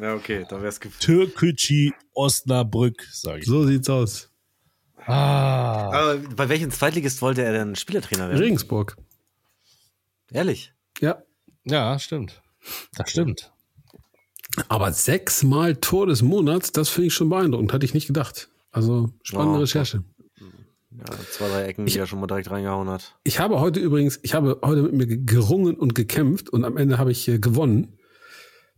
Ja, 0.00 0.14
okay, 0.14 0.44
da 0.48 0.60
wär's 0.62 0.80
gefühlt. 0.80 1.00
Türkgücü 1.02 1.90
Osnabrück, 2.14 3.02
sage 3.12 3.40
ich. 3.40 3.46
So 3.46 3.66
sieht's 3.66 3.88
aus. 3.88 4.30
Ah. 5.06 5.90
Aber 5.92 6.16
bei 6.36 6.48
welchem 6.48 6.70
Zweitligist 6.70 7.22
wollte 7.22 7.42
er 7.42 7.52
denn 7.52 7.76
Spielertrainer 7.76 8.28
werden? 8.28 8.38
Regensburg. 8.42 8.96
Ehrlich? 10.30 10.72
Ja. 11.00 11.22
Ja, 11.64 11.98
stimmt. 11.98 12.42
Das 12.94 13.10
stimmt. 13.10 13.52
Aber 14.68 14.92
sechsmal 14.92 15.76
Tor 15.76 16.06
des 16.06 16.22
Monats, 16.22 16.72
das 16.72 16.88
finde 16.88 17.08
ich 17.08 17.14
schon 17.14 17.28
beeindruckend. 17.28 17.72
Hatte 17.72 17.86
ich 17.86 17.94
nicht 17.94 18.06
gedacht. 18.06 18.48
Also 18.72 19.10
spannende 19.22 19.54
Wow. 19.54 19.62
Recherche. 19.62 20.02
Ja, 20.98 21.18
zwei, 21.30 21.48
drei 21.48 21.64
Ecken, 21.64 21.86
die 21.86 21.98
er 21.98 22.06
schon 22.06 22.20
mal 22.20 22.26
direkt 22.26 22.50
reingehauen 22.50 22.88
hat. 22.88 23.16
Ich 23.24 23.38
habe 23.38 23.60
heute 23.60 23.80
übrigens, 23.80 24.18
ich 24.22 24.34
habe 24.34 24.60
heute 24.62 24.82
mit 24.82 24.92
mir 24.92 25.06
gerungen 25.06 25.74
und 25.74 25.94
gekämpft 25.94 26.48
und 26.48 26.64
am 26.64 26.76
Ende 26.76 26.98
habe 26.98 27.12
ich 27.12 27.28
äh, 27.28 27.38
gewonnen. 27.38 27.98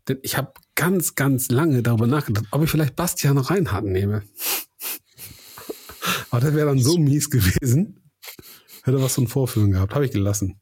Denn 0.08 0.18
ich 0.22 0.36
habe 0.36 0.52
ganz, 0.74 1.14
ganz 1.14 1.50
lange 1.50 1.82
darüber 1.82 2.06
nachgedacht, 2.06 2.46
ob 2.50 2.62
ich 2.62 2.70
vielleicht 2.70 2.96
Bastian 2.96 3.38
Reinhardt 3.38 3.84
nehme. 3.84 4.22
Aber 6.30 6.40
das 6.40 6.54
wäre 6.54 6.66
dann 6.66 6.78
so 6.78 6.98
mies 6.98 7.30
gewesen. 7.30 8.10
Hätte 8.82 9.02
was 9.02 9.14
von 9.14 9.28
Vorführen 9.28 9.70
gehabt. 9.70 9.94
Habe 9.94 10.06
ich 10.06 10.12
gelassen. 10.12 10.60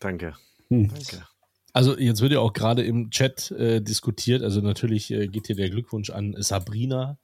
Danke. 0.00 0.34
Hm. 0.68 0.88
Danke. 0.88 1.26
Also 1.72 1.96
jetzt 1.98 2.20
wird 2.20 2.32
ja 2.32 2.40
auch 2.40 2.52
gerade 2.52 2.82
im 2.82 3.10
Chat 3.10 3.50
äh, 3.52 3.80
diskutiert. 3.80 4.42
Also 4.42 4.60
natürlich 4.60 5.10
äh, 5.10 5.28
geht 5.28 5.46
hier 5.46 5.56
der 5.56 5.70
Glückwunsch 5.70 6.10
an 6.10 6.34
Sabrina. 6.38 7.18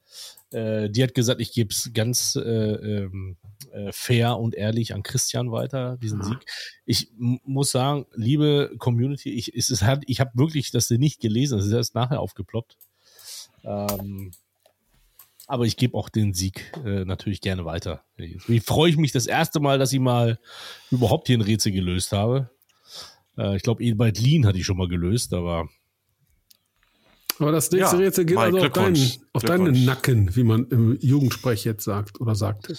Äh, 0.51 0.89
die 0.89 1.03
hat 1.03 1.13
gesagt, 1.13 1.41
ich 1.41 1.53
gebe 1.53 1.71
es 1.71 1.91
ganz 1.93 2.35
äh, 2.35 2.41
ähm, 2.41 3.37
äh, 3.71 3.91
fair 3.91 4.37
und 4.37 4.55
ehrlich 4.55 4.93
an 4.93 5.03
Christian 5.03 5.51
weiter, 5.51 5.97
diesen 5.97 6.23
Sieg. 6.23 6.39
Ich 6.85 7.11
muss 7.17 7.71
sagen, 7.71 8.05
liebe 8.15 8.71
Community, 8.79 9.31
ich, 9.31 9.55
es 9.55 9.69
ist 9.69 9.83
halt, 9.83 10.03
ich 10.07 10.19
habe 10.19 10.31
wirklich 10.33 10.71
das 10.71 10.89
nicht 10.89 11.19
gelesen, 11.19 11.59
es 11.59 11.65
ist 11.65 11.73
erst 11.73 11.95
nachher 11.95 12.19
aufgeploppt. 12.19 12.77
Ähm, 13.63 14.31
aber 15.45 15.65
ich 15.65 15.77
gebe 15.77 15.97
auch 15.97 16.09
den 16.09 16.33
Sieg 16.33 16.71
äh, 16.85 17.05
natürlich 17.05 17.41
gerne 17.41 17.65
weiter. 17.65 18.03
Wie 18.17 18.59
freue 18.59 18.91
ich 18.91 18.97
mich 18.97 19.11
das 19.11 19.25
erste 19.25 19.59
Mal, 19.59 19.79
dass 19.79 19.91
ich 19.91 19.99
mal 19.99 20.39
überhaupt 20.91 21.27
hier 21.27 21.37
ein 21.37 21.41
Rätsel 21.41 21.71
gelöst 21.71 22.11
habe. 22.11 22.51
Äh, 23.37 23.55
ich 23.55 23.63
glaube, 23.63 23.83
Edward 23.83 24.19
Lean 24.19 24.45
hatte 24.45 24.59
ich 24.59 24.65
schon 24.65 24.77
mal 24.77 24.87
gelöst, 24.87 25.33
aber 25.33 25.67
Aber 27.39 27.51
das 27.51 27.71
nächste 27.71 27.95
Ja, 27.97 28.01
Rätsel 28.03 28.25
geht 28.25 28.37
Mike, 28.37 28.47
also 28.55 28.65
auf, 28.67 28.71
deinen, 28.73 28.97
auf 29.33 29.43
deinen. 29.43 29.85
Nacken, 29.85 30.35
wie 30.35 30.43
man 30.43 30.65
im 30.67 30.97
Jugendsprech 30.99 31.63
jetzt 31.65 31.83
sagt 31.85 32.19
oder 32.19 32.35
sagt. 32.35 32.69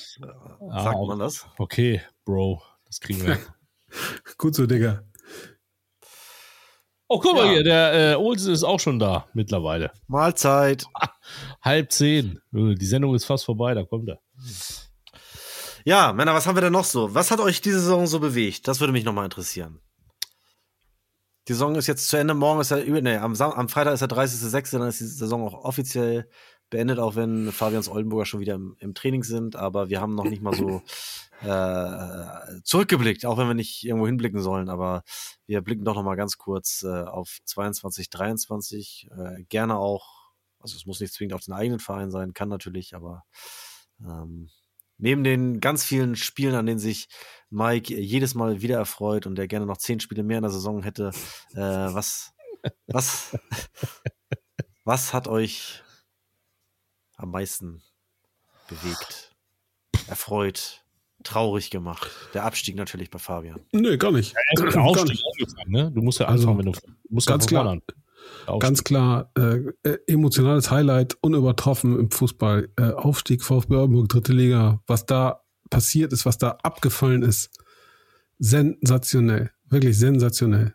ah, 0.71 0.83
Sagt 0.85 0.99
man 1.07 1.19
das? 1.19 1.47
okay, 1.59 2.03
Bro, 2.25 2.63
das 2.87 3.01
kriegen 3.01 3.25
wir. 3.27 3.39
Gut 4.39 4.55
so, 4.55 4.67
Digga. 4.67 5.03
oh, 7.09 7.19
guck 7.19 7.35
mal 7.35 7.47
Ja. 7.47 7.53
hier, 7.53 7.65
der 7.65 8.13
äh, 8.13 8.15
Olsen 8.17 8.53
ist 8.53 8.63
auch 8.65 8.79
schon 8.81 8.99
da 8.99 9.27
mittlerweile. 9.33 9.93
Mahlzeit. 10.07 10.85
Halb 11.63 11.91
zehn. 11.93 12.39
Äh, 12.55 12.75
Die 12.75 12.87
Sendung 12.87 13.15
ist 13.15 13.25
fast 13.25 13.45
vorbei, 13.45 13.75
da 13.75 13.85
kommt 13.85 14.09
er. 14.09 14.21
Ja, 15.85 16.13
Männer, 16.13 16.35
was 16.35 16.47
haben 16.47 16.57
wir 16.57 16.61
denn 16.63 16.73
noch 16.73 16.85
so? 16.85 17.15
Was 17.15 17.31
hat 17.31 17.41
euch 17.41 17.61
diese 17.63 17.81
Saison 17.81 18.07
so 18.07 18.21
bewegt? 18.21 18.69
Das 18.69 18.81
würde 18.81 18.93
mich 18.93 19.05
nochmal 19.05 19.25
interessieren. 19.25 19.81
Die 21.49 21.53
Saison 21.53 21.75
ist 21.75 21.87
jetzt 21.87 22.09
zu 22.09 22.17
Ende. 22.17 22.35
Morgen 22.35 22.61
ist 22.61 22.71
über- 22.71 23.01
nee, 23.01 23.17
am, 23.17 23.35
Sam 23.35 23.53
am 23.53 23.69
Freitag 23.69 23.95
ist 23.95 24.01
der 24.01 24.09
30.06., 24.09 24.79
dann 24.79 24.89
ist 24.89 25.01
die 25.01 25.07
Saison 25.07 25.43
auch 25.47 25.65
offiziell 25.65 26.29
beendet, 26.69 26.99
auch 27.01 27.17
wenn 27.17 27.51
Fabians 27.51 27.89
Oldenburger 27.89 28.27
schon 28.27 28.41
wieder 28.41 28.55
im, 28.55 28.77
im 28.79 28.95
Training 28.95 29.25
sind. 29.25 29.57
Aber 29.57 29.89
wir 29.89 30.01
haben 30.01 30.15
noch 30.15 30.25
nicht 30.25 30.43
mal 30.43 30.55
so 30.55 30.83
äh, 31.43 32.61
zurückgeblickt, 32.63 33.27
auch 33.27 33.39
wenn 33.39 33.49
wir 33.49 33.55
nicht 33.55 33.85
irgendwo 33.85 34.07
hinblicken 34.07 34.41
sollen. 34.41 34.69
Aber 34.69 35.03
wir 35.47 35.63
blicken 35.63 35.85
doch 35.85 35.95
nochmal 35.97 36.17
ganz 36.17 36.39
kurz 36.39 36.83
äh, 36.85 37.03
auf 37.03 37.39
22, 37.45 38.11
23. 38.11 39.09
Äh, 39.11 39.43
gerne 39.49 39.77
auch, 39.77 40.31
also 40.61 40.77
es 40.77 40.87
muss 40.87 41.01
nicht 41.01 41.13
zwingend 41.13 41.35
auf 41.35 41.45
den 41.45 41.55
eigenen 41.55 41.81
Verein 41.81 42.11
sein, 42.11 42.35
kann 42.35 42.49
natürlich, 42.51 42.95
aber 42.95 43.25
ähm, 44.05 44.51
neben 45.01 45.25
den 45.25 45.61
ganz 45.61 45.85
vielen 45.85 46.17
Spielen, 46.17 46.55
an 46.55 46.67
denen 46.67 46.79
sich 46.79 47.09
Mike 47.51 47.95
jedes 47.99 48.35
Mal 48.35 48.63
wieder 48.63 48.77
erfreut 48.79 49.27
und 49.27 49.35
der 49.37 49.49
gerne 49.49 49.67
noch 49.67 49.79
zehn 49.79 49.99
Spiele 50.01 50.23
mehr 50.23 50.39
in 50.39 50.43
der 50.43 50.53
Saison 50.53 50.83
hätte, 50.83 51.11
äh, 51.55 51.59
was, 51.59 52.33
was, 52.87 53.37
was 54.85 55.13
hat 55.13 55.27
euch 55.29 55.83
am 57.17 57.31
meisten 57.33 57.83
bewegt, 58.69 59.35
erfreut, 60.07 60.85
traurig 61.25 61.71
gemacht? 61.71 62.11
Der 62.35 62.45
Abstieg 62.45 62.77
natürlich 62.77 63.11
bei 63.11 63.19
Fabian. 63.19 63.61
Nö, 63.73 63.97
gar 63.99 64.13
nicht. 64.13 64.35
Der 64.59 64.67
Gar 64.73 64.85
Aufstieg 64.85 65.09
nicht. 65.11 65.25
angefangen, 65.27 65.71
ne? 65.73 65.91
Du 65.93 66.03
musst 66.03 66.21
ja 66.21 66.27
Also, 66.27 66.49
anfangen, 66.49 66.67
wenn 66.67 66.73
du, 66.73 66.79
du 66.81 67.15
musst 67.15 67.29
ja 67.29 67.35
ganz 67.35 67.47
klar. 67.47 67.65
vorne 67.65 67.81
an. 67.81 67.83
Aufstieg. 68.47 68.61
Ganz 68.61 68.85
klar, 68.85 69.31
äh, 69.37 69.61
äh, 69.83 69.99
emotionales 70.07 70.71
Highlight, 70.71 71.17
unübertroffen 71.21 71.99
im 71.99 72.11
Fußball. 72.11 72.69
Äh, 72.77 72.91
Aufstieg 72.93 73.43
VfB 73.45 73.75
Oldenburg, 73.77 74.09
dritte 74.09 74.33
Liga, 74.33 74.83
was 74.87 75.07
da 75.07 75.43
passiert 75.71 76.13
ist, 76.13 76.27
was 76.27 76.39
da 76.39 76.59
abgefallen 76.63 77.23
ist. 77.23 77.51
Sensationell, 78.39 79.51
wirklich 79.69 79.99
sensationell. 79.99 80.75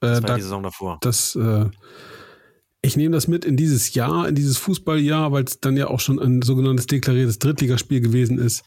Das 0.00 0.18
Äh, 0.18 0.22
war 0.22 0.28
da, 0.28 0.36
die 0.36 0.42
Saison 0.42 0.62
davor. 0.62 0.98
das, 1.00 1.36
äh, 1.36 1.66
ich 2.82 2.96
nehme 2.96 3.14
das 3.14 3.28
mit 3.28 3.44
in 3.44 3.56
dieses 3.56 3.94
Jahr, 3.94 4.28
in 4.28 4.34
dieses 4.34 4.56
Fußballjahr, 4.58 5.32
weil 5.32 5.44
es 5.44 5.60
dann 5.60 5.76
ja 5.76 5.88
auch 5.88 6.00
schon 6.00 6.18
ein 6.18 6.42
sogenanntes 6.42 6.86
deklariertes 6.86 7.38
Drittligaspiel 7.38 8.00
gewesen 8.00 8.38
ist. 8.38 8.64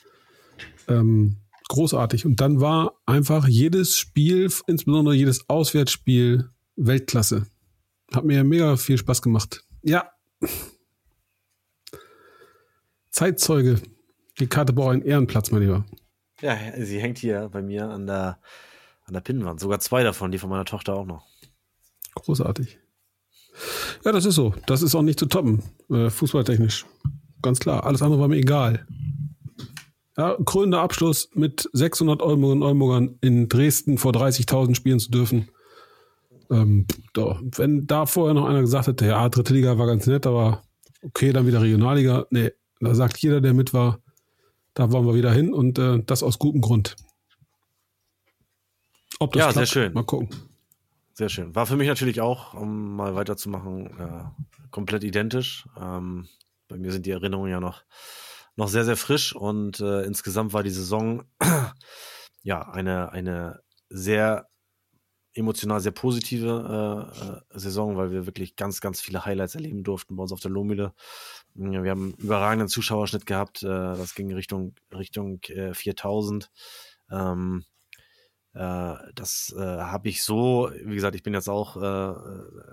Ähm, 0.88 1.38
großartig. 1.70 2.26
Und 2.26 2.40
dann 2.40 2.62
war 2.62 2.94
einfach 3.06 3.48
jedes 3.48 3.98
Spiel, 3.98 4.52
insbesondere 4.68 5.16
jedes 5.16 5.50
Auswärtsspiel, 5.50 6.50
Weltklasse. 6.76 7.48
Hat 8.14 8.26
mir 8.26 8.44
mega 8.44 8.76
viel 8.78 8.98
Spaß 8.98 9.22
gemacht. 9.22 9.64
Ja. 9.82 10.12
Zeitzeuge. 13.10 13.82
Die 14.40 14.48
Karte 14.48 14.74
braucht 14.74 14.94
einen 14.94 15.02
Ehrenplatz, 15.04 15.52
mein 15.52 15.62
Lieber. 15.62 15.86
Ja, 16.42 16.58
sie 16.78 17.00
hängt 17.00 17.20
hier 17.20 17.50
bei 17.50 17.62
mir 17.62 17.90
an 17.90 18.08
der, 18.08 18.40
an 19.06 19.14
der 19.14 19.22
Pinnwand. 19.22 19.60
Sogar 19.60 19.80
zwei 19.80 20.04
davon, 20.04 20.32
die 20.32 20.40
von 20.40 20.50
meiner 20.50 20.66
Tochter 20.66 20.96
auch 20.96 21.06
noch. 21.06 21.26
Großartig. 22.16 22.80
Ja, 24.04 24.12
das 24.12 24.26
ist 24.26 24.36
so. 24.36 24.54
Das 24.66 24.82
ist 24.82 24.96
auch 24.96 25.02
nicht 25.02 25.20
zu 25.20 25.28
toppen, 25.28 25.64
äh, 25.90 26.10
fußballtechnisch. 26.10 26.86
Ganz 27.42 27.60
klar. 27.60 27.86
Alles 27.86 28.02
andere 28.02 28.20
war 28.20 28.28
mir 28.28 28.38
egal. 28.38 28.86
Ja, 30.18 30.38
krönender 30.46 30.82
Abschluss 30.82 31.30
mit 31.34 31.70
600 31.74 32.22
Oldenburgern 32.22 32.58
und 32.58 32.64
Oldenburgern 32.64 33.18
in 33.22 33.50
Dresden 33.50 33.98
vor 33.98 34.12
30.000 34.12 34.76
spielen 34.76 35.00
zu 35.00 35.10
dürfen. 35.10 35.50
Ähm, 36.54 36.86
doch, 37.14 37.42
wenn 37.58 37.88
da 37.88 38.06
vorher 38.06 38.34
noch 38.34 38.46
einer 38.46 38.62
gesagt 38.62 38.88
hätte, 38.88 39.08
ja, 39.08 39.28
dritte 39.30 39.54
Liga 39.54 39.78
war 39.78 39.88
ganz 39.88 40.06
nett, 40.06 40.28
aber 40.28 40.62
okay, 41.02 41.34
dann 41.34 41.48
wieder 41.48 41.62
Regionalliga. 41.62 42.26
Nee, 42.30 42.52
da 42.80 42.94
sagt 42.94 43.18
jeder, 43.18 43.42
der 43.42 43.54
mit 43.54 43.74
war, 43.74 44.00
da 44.74 44.92
wollen 44.92 45.06
wir 45.06 45.16
wieder 45.16 45.32
hin 45.32 45.54
und 45.54 45.80
äh, 45.80 46.02
das 46.06 46.24
aus 46.24 46.40
gutem 46.40 46.62
Grund. 46.62 46.96
Ob 49.20 49.34
das 49.34 49.40
Ja, 49.40 49.52
klappt, 49.52 49.68
sehr 49.68 49.82
schön. 49.82 49.94
Mal 49.94 50.04
gucken. 50.04 50.30
Sehr 51.14 51.30
schön. 51.30 51.54
War 51.56 51.66
für 51.66 51.76
mich 51.76 51.88
natürlich 51.88 52.22
auch, 52.22 52.54
um 52.54 52.96
mal 52.96 53.16
weiterzumachen, 53.16 53.88
äh, 54.00 54.24
komplett 54.72 55.04
identisch. 55.04 55.68
Ähm, 55.80 56.28
bei 56.68 56.78
mir 56.78 56.92
sind 56.92 57.06
die 57.06 57.12
Erinnerungen 57.12 57.52
ja 57.52 57.60
noch, 57.60 57.84
noch 58.56 58.68
sehr, 58.68 58.84
sehr 58.86 58.98
frisch 58.98 59.36
und 59.36 59.80
äh, 59.80 60.04
insgesamt 60.04 60.54
war 60.54 60.64
die 60.64 60.72
Saison 60.72 61.24
ja 62.44 62.62
eine, 62.70 63.12
eine 63.12 63.62
sehr 63.90 64.48
emotional 65.36 65.80
sehr 65.80 65.92
positive 65.92 67.10
äh, 67.54 67.56
äh, 67.56 67.60
Saison, 67.60 67.98
weil 67.98 68.12
wir 68.12 68.26
wirklich 68.26 68.56
ganz, 68.56 68.82
ganz 68.82 69.02
viele 69.02 69.26
Highlights 69.26 69.56
erleben 69.56 69.84
durften 69.84 70.16
bei 70.16 70.24
uns 70.24 70.32
auf 70.32 70.40
der 70.40 70.52
Lohmühle. 70.52 70.94
Ja, 71.56 71.84
Wir 71.84 71.92
haben 71.92 72.14
einen 72.14 72.24
überragenden 72.24 72.68
Zuschauerschnitt 72.68 73.26
gehabt. 73.26 73.64
Äh, 73.64 73.68
das 73.68 74.16
ging 74.16 74.34
Richtung, 74.34 74.76
Richtung 74.94 75.42
äh, 75.50 75.74
4000. 75.74 76.52
Ähm, 77.12 77.66
äh, 78.54 78.96
das 79.16 79.54
äh, 79.58 79.62
habe 79.62 80.10
ich 80.10 80.24
so, 80.24 80.72
wie 80.84 80.96
gesagt, 80.96 81.16
ich 81.16 81.24
bin 81.24 81.34
jetzt 81.34 81.50
auch 81.50 81.76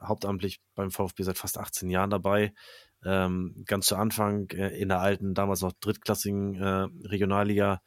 hauptamtlich 0.02 0.60
beim 0.74 0.90
VfB 0.90 1.22
seit 1.22 1.38
fast 1.38 1.58
18 1.58 1.88
Jahren 1.88 2.10
dabei. 2.10 2.52
Ähm, 3.02 3.62
ganz 3.64 3.86
zu 3.86 3.96
Anfang 3.96 4.50
in 4.50 4.88
der 4.88 5.00
alten, 5.00 5.32
damals 5.32 5.62
noch 5.62 5.72
drittklassigen 5.72 6.56
Regionalliga 7.02 7.80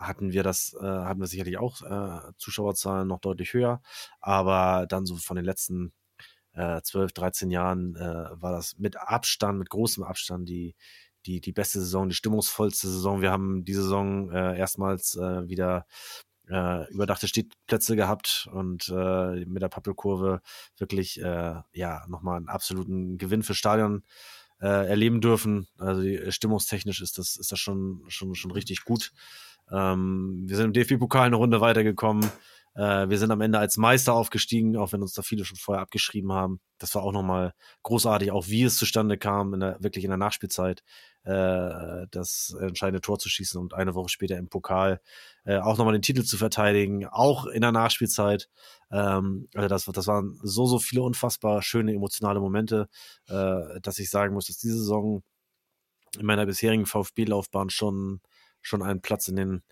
hatten 0.00 0.32
wir 0.32 0.42
das, 0.42 0.74
äh, 0.80 0.84
hatten 0.84 1.20
wir 1.20 1.26
sicherlich 1.26 1.58
auch 1.58 1.82
äh, 1.82 2.32
Zuschauerzahlen 2.38 3.08
noch 3.08 3.20
deutlich 3.20 3.52
höher, 3.52 3.82
aber 4.20 4.86
dann 4.88 5.06
so 5.06 5.16
von 5.16 5.36
den 5.36 5.44
letzten 5.44 5.92
äh, 6.54 6.80
12, 6.82 7.12
13 7.12 7.50
Jahren 7.50 7.96
äh, 7.96 8.28
war 8.40 8.52
das 8.52 8.76
mit 8.78 8.96
Abstand, 8.96 9.58
mit 9.58 9.70
großem 9.70 10.04
Abstand 10.04 10.48
die 10.48 10.74
die 11.26 11.40
die 11.40 11.52
beste 11.52 11.80
Saison, 11.80 12.08
die 12.08 12.14
stimmungsvollste 12.14 12.88
Saison. 12.88 13.20
Wir 13.20 13.30
haben 13.30 13.64
die 13.64 13.74
Saison 13.74 14.30
äh, 14.30 14.58
erstmals 14.58 15.16
äh, 15.16 15.48
wieder 15.48 15.86
äh, 16.48 16.90
überdachte 16.90 17.28
Stehplätze 17.28 17.96
gehabt 17.96 18.48
und 18.52 18.88
äh, 18.88 19.44
mit 19.44 19.62
der 19.62 19.68
Pappelkurve 19.68 20.40
wirklich 20.78 21.20
äh, 21.20 21.54
ja 21.72 22.06
nochmal 22.08 22.38
einen 22.38 22.48
absoluten 22.48 23.18
Gewinn 23.18 23.42
für 23.42 23.54
Stadion 23.54 24.04
äh, 24.60 24.88
erleben 24.88 25.20
dürfen. 25.20 25.68
Also 25.78 26.02
die, 26.02 26.32
stimmungstechnisch 26.32 27.00
ist 27.00 27.18
das 27.18 27.36
ist 27.36 27.52
das 27.52 27.58
schon 27.58 28.04
schon 28.08 28.34
schon 28.34 28.50
richtig 28.50 28.84
gut. 28.84 29.12
Ähm, 29.72 30.44
wir 30.46 30.56
sind 30.56 30.66
im 30.66 30.72
DFB-Pokal 30.72 31.26
eine 31.26 31.36
Runde 31.36 31.60
weitergekommen. 31.60 32.30
Äh, 32.74 33.08
wir 33.08 33.18
sind 33.18 33.30
am 33.30 33.40
Ende 33.40 33.58
als 33.58 33.76
Meister 33.76 34.14
aufgestiegen, 34.14 34.76
auch 34.76 34.92
wenn 34.92 35.02
uns 35.02 35.12
da 35.12 35.22
viele 35.22 35.44
schon 35.44 35.56
vorher 35.56 35.82
abgeschrieben 35.82 36.32
haben. 36.32 36.60
Das 36.78 36.94
war 36.94 37.02
auch 37.02 37.12
nochmal 37.12 37.52
großartig, 37.82 38.30
auch 38.30 38.46
wie 38.48 38.62
es 38.62 38.76
zustande 38.76 39.18
kam, 39.18 39.54
in 39.54 39.60
der, 39.60 39.82
wirklich 39.82 40.04
in 40.04 40.10
der 40.10 40.18
Nachspielzeit, 40.18 40.82
äh, 41.24 42.06
das 42.10 42.56
entscheidende 42.60 43.00
Tor 43.00 43.18
zu 43.18 43.28
schießen 43.28 43.60
und 43.60 43.74
eine 43.74 43.94
Woche 43.94 44.08
später 44.08 44.38
im 44.38 44.48
Pokal 44.48 45.00
äh, 45.44 45.58
auch 45.58 45.78
nochmal 45.78 45.92
den 45.92 46.02
Titel 46.02 46.22
zu 46.22 46.36
verteidigen, 46.36 47.06
auch 47.06 47.46
in 47.46 47.60
der 47.60 47.72
Nachspielzeit. 47.72 48.48
Ähm, 48.90 49.48
also 49.54 49.68
das, 49.68 49.84
das 49.84 50.06
waren 50.06 50.38
so, 50.42 50.66
so 50.66 50.78
viele 50.78 51.02
unfassbar 51.02 51.62
schöne 51.62 51.92
emotionale 51.92 52.40
Momente, 52.40 52.88
äh, 53.28 53.80
dass 53.82 53.98
ich 53.98 54.10
sagen 54.10 54.34
muss, 54.34 54.46
dass 54.46 54.58
diese 54.58 54.78
Saison 54.78 55.22
in 56.18 56.26
meiner 56.26 56.46
bisherigen 56.46 56.86
VfB-Laufbahn 56.86 57.70
schon, 57.70 58.20
schon 58.62 58.82
einen 58.82 59.02
Platz 59.02 59.28
in 59.28 59.36
den, 59.36 59.62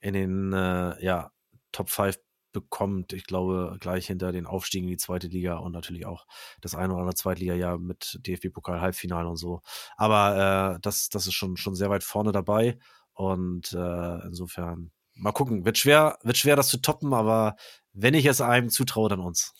in 0.00 0.14
den 0.14 0.52
äh, 0.52 1.04
ja, 1.04 1.30
Top 1.72 1.90
5 1.90 2.18
bekommt. 2.54 3.12
Ich 3.12 3.26
glaube, 3.26 3.76
gleich 3.80 4.06
hinter 4.06 4.32
den 4.32 4.46
Aufstiegen 4.46 4.88
in 4.88 4.92
die 4.92 4.96
zweite 4.96 5.26
Liga 5.26 5.56
und 5.56 5.72
natürlich 5.72 6.06
auch 6.06 6.26
das 6.62 6.74
eine 6.74 6.92
oder 6.92 7.02
andere 7.02 7.16
Zweitliga-Jahr 7.16 7.78
mit 7.78 8.18
DFB-Pokal-Halbfinale 8.26 9.28
und 9.28 9.36
so. 9.36 9.60
Aber 9.96 10.76
äh, 10.76 10.80
das, 10.80 11.10
das 11.10 11.26
ist 11.26 11.34
schon, 11.34 11.58
schon 11.58 11.74
sehr 11.74 11.90
weit 11.90 12.04
vorne 12.04 12.32
dabei. 12.32 12.78
Und 13.12 13.72
äh, 13.72 14.26
insofern, 14.26 14.90
mal 15.14 15.32
gucken. 15.32 15.64
Wird 15.64 15.78
schwer, 15.78 16.18
wird 16.22 16.38
schwer, 16.38 16.56
das 16.56 16.68
zu 16.68 16.78
toppen, 16.78 17.12
aber 17.12 17.56
wenn 17.92 18.14
ich 18.14 18.24
es 18.26 18.40
einem 18.40 18.70
zutraue, 18.70 19.08
dann 19.08 19.20
uns. 19.20 19.52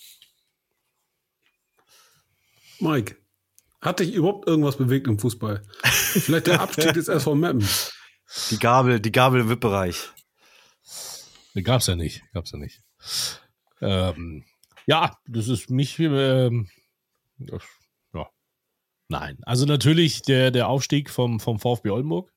Mike, 2.81 3.17
hat 3.81 4.01
dich 4.01 4.15
überhaupt 4.15 4.49
irgendwas 4.49 4.77
bewegt 4.77 5.07
im 5.07 5.19
Fußball? 5.19 5.63
Vielleicht 5.83 6.47
der 6.47 6.61
Abstieg 6.61 6.95
des 6.95 7.09
SV 7.09 7.35
Meppen. 7.35 7.67
Die 8.51 8.59
Gabel, 8.59 9.01
die 9.01 9.13
Gabel 9.13 9.41
im 9.41 9.49
VIP-Bereich. 9.49 10.11
Nee, 11.55 11.63
Gab's 11.63 11.87
ja 11.87 11.97
nicht. 11.97 12.23
Gab's 12.33 12.51
ja 12.51 12.59
nicht. 12.59 12.83
Ähm, 13.81 14.45
ja, 14.87 15.17
das 15.27 15.49
ist 15.49 15.71
mich. 15.71 15.99
Ähm, 15.99 16.69
ja. 17.39 18.29
Nein. 19.09 19.39
Also 19.43 19.67
natürlich 19.67 20.23
der, 20.23 20.51
der 20.51 20.69
Aufstieg 20.69 21.11
vom, 21.11 21.39
vom 21.39 21.59
VfB 21.59 21.91
Oldenburg. 21.91 22.33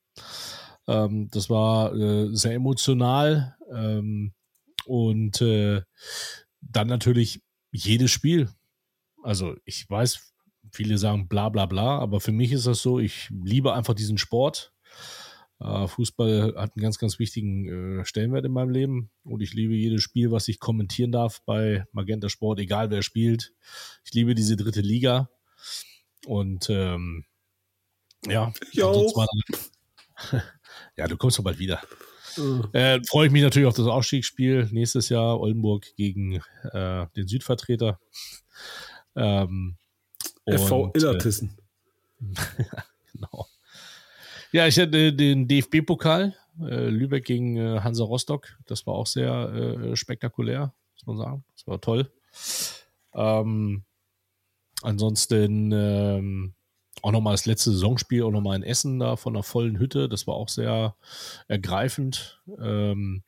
Ähm, 0.88 1.30
das 1.32 1.50
war 1.50 1.94
äh, 1.96 2.36
sehr 2.36 2.54
emotional. 2.54 3.56
Ähm, 3.74 4.34
und 4.86 5.42
äh, 5.42 5.82
dann 6.62 6.88
natürlich 6.88 7.42
jedes 7.72 8.12
Spiel. 8.12 8.50
Also 9.24 9.56
ich 9.66 9.90
weiß, 9.90 10.34
viele 10.72 10.98
sagen 10.98 11.28
bla 11.28 11.50
bla 11.50 11.66
bla, 11.66 12.00
aber 12.00 12.20
für 12.22 12.32
mich 12.32 12.52
ist 12.52 12.68
das 12.68 12.82
so, 12.82 13.00
ich 13.00 13.30
liebe 13.30 13.74
einfach 13.74 13.94
diesen 13.94 14.18
Sport. 14.18 14.74
Äh, 15.60 15.88
Fußball 15.88 16.54
hat 16.56 16.76
einen 16.76 16.84
ganz, 16.84 17.00
ganz 17.00 17.20
wichtigen 17.20 18.00
äh, 18.00 18.06
Stellenwert 18.06 18.46
in 18.46 18.52
meinem 18.52 18.70
Leben 18.70 19.10
und 19.24 19.42
ich 19.42 19.54
liebe 19.54 19.74
jedes 19.74 20.04
Spiel, 20.04 20.32
was 20.32 20.48
ich 20.48 20.60
kommentieren 20.60 21.12
darf 21.12 21.42
bei 21.46 21.86
Magenta 21.92 22.30
Sport, 22.30 22.60
egal 22.60 22.92
wer 22.92 23.02
spielt. 23.02 23.54
Ich 24.04 24.14
liebe 24.14 24.36
diese 24.36 24.56
dritte 24.56 24.82
Liga 24.82 25.30
und 26.26 26.70
ähm, 26.70 27.26
ja, 28.26 28.52
Ich 28.72 28.84
auch. 28.84 29.28
ja, 30.98 31.08
du 31.08 31.18
kommst 31.18 31.40
doch 31.40 31.44
bald 31.44 31.60
wieder. 31.60 31.82
Äh, 32.74 33.02
Freue 33.04 33.28
ich 33.28 33.34
mich 33.34 33.42
natürlich 33.42 33.68
auf 33.68 33.76
das 33.76 33.88
Ausstiegsspiel 33.88 34.70
nächstes 34.72 35.10
Jahr 35.10 35.40
Oldenburg 35.40 35.88
gegen 35.96 36.42
äh, 36.72 37.08
den 37.16 37.28
Südvertreter. 37.28 38.00
Ähm, 39.16 39.78
FV 40.48 40.72
und, 40.72 40.96
äh, 40.96 41.00
Illertissen. 41.00 41.58
Genau. 43.14 43.48
Ja, 44.58 44.66
ich 44.66 44.80
hatte 44.80 45.14
den 45.14 45.48
DFB-Pokal, 45.48 46.34
äh, 46.62 46.90
Lübeck 46.90 47.26
gegen 47.26 47.58
äh, 47.58 47.82
Hansa 47.82 48.04
Rostock. 48.04 48.58
Das 48.66 48.88
war 48.88 48.96
auch 48.96 49.06
sehr 49.06 49.32
äh, 49.32 49.96
spektakulär, 49.96 50.74
muss 50.96 51.06
man 51.06 51.18
sagen. 51.18 51.46
Das 51.54 51.68
war 51.68 51.80
toll. 51.80 52.12
Ähm, 53.14 53.84
ansonsten 54.82 55.72
ähm, 55.72 56.56
auch 57.04 57.12
nochmal 57.12 57.36
das 57.36 57.46
letzte 57.46 57.70
Saisonspiel, 57.70 58.24
auch 58.24 58.32
nochmal 58.32 58.56
in 58.56 58.64
Essen 58.64 58.98
da 58.98 59.16
von 59.16 59.36
einer 59.36 59.44
vollen 59.44 59.78
Hütte. 59.78 60.10
Das 60.10 60.26
war 60.26 60.34
auch 60.34 60.50
sehr 60.50 60.96
ergreifend. 61.48 62.42
Ähm, 62.60 63.22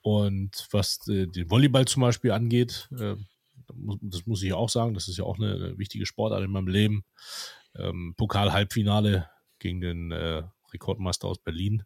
und 0.00 0.66
was 0.72 1.06
äh, 1.06 1.28
den 1.28 1.48
Volleyball 1.48 1.84
zum 1.84 2.00
Beispiel 2.00 2.32
angeht, 2.32 2.88
äh, 2.98 3.14
das 4.00 4.26
muss 4.26 4.42
ich 4.42 4.52
auch 4.52 4.68
sagen, 4.68 4.94
das 4.94 5.06
ist 5.06 5.16
ja 5.16 5.22
auch 5.22 5.38
eine, 5.38 5.54
eine 5.54 5.78
wichtige 5.78 6.06
Sportart 6.06 6.42
in 6.42 6.50
meinem 6.50 6.66
Leben. 6.66 7.04
Ähm, 7.76 8.14
Pokal-Halbfinale 8.16 9.28
gegen 9.64 9.80
den 9.80 10.12
äh, 10.12 10.42
Rekordmeister 10.74 11.26
aus 11.26 11.38
Berlin 11.38 11.84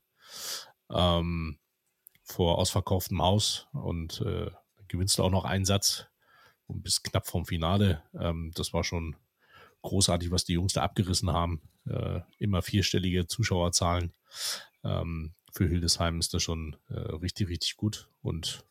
ähm, 0.91 1.61
vor 2.24 2.59
ausverkauftem 2.59 3.22
Haus 3.22 3.68
und 3.72 4.20
äh, 4.22 4.51
gewinnst 4.89 5.16
du 5.16 5.22
auch 5.22 5.31
noch 5.31 5.45
einen 5.45 5.64
Satz 5.64 6.07
und 6.66 6.83
bis 6.83 7.05
knapp 7.05 7.29
vom 7.29 7.47
Finale. 7.47 8.03
Ähm, 8.18 8.51
das 8.57 8.72
war 8.72 8.83
schon 8.83 9.14
großartig, 9.83 10.33
was 10.33 10.45
die 10.45 10.55
Jungs 10.55 10.72
da 10.72 10.83
abgerissen 10.83 11.33
haben. 11.33 11.62
Äh, 11.87 12.20
immer 12.39 12.62
vierstellige 12.62 13.29
Zuschauerzahlen. 13.29 14.12
Ähm, 14.83 15.35
für 15.53 15.68
Hildesheim 15.68 16.18
ist 16.18 16.35
das 16.35 16.43
schon 16.43 16.76
äh, 16.89 16.99
richtig, 16.99 17.49
richtig 17.49 17.76
gut 17.76 18.11
und 18.22 18.64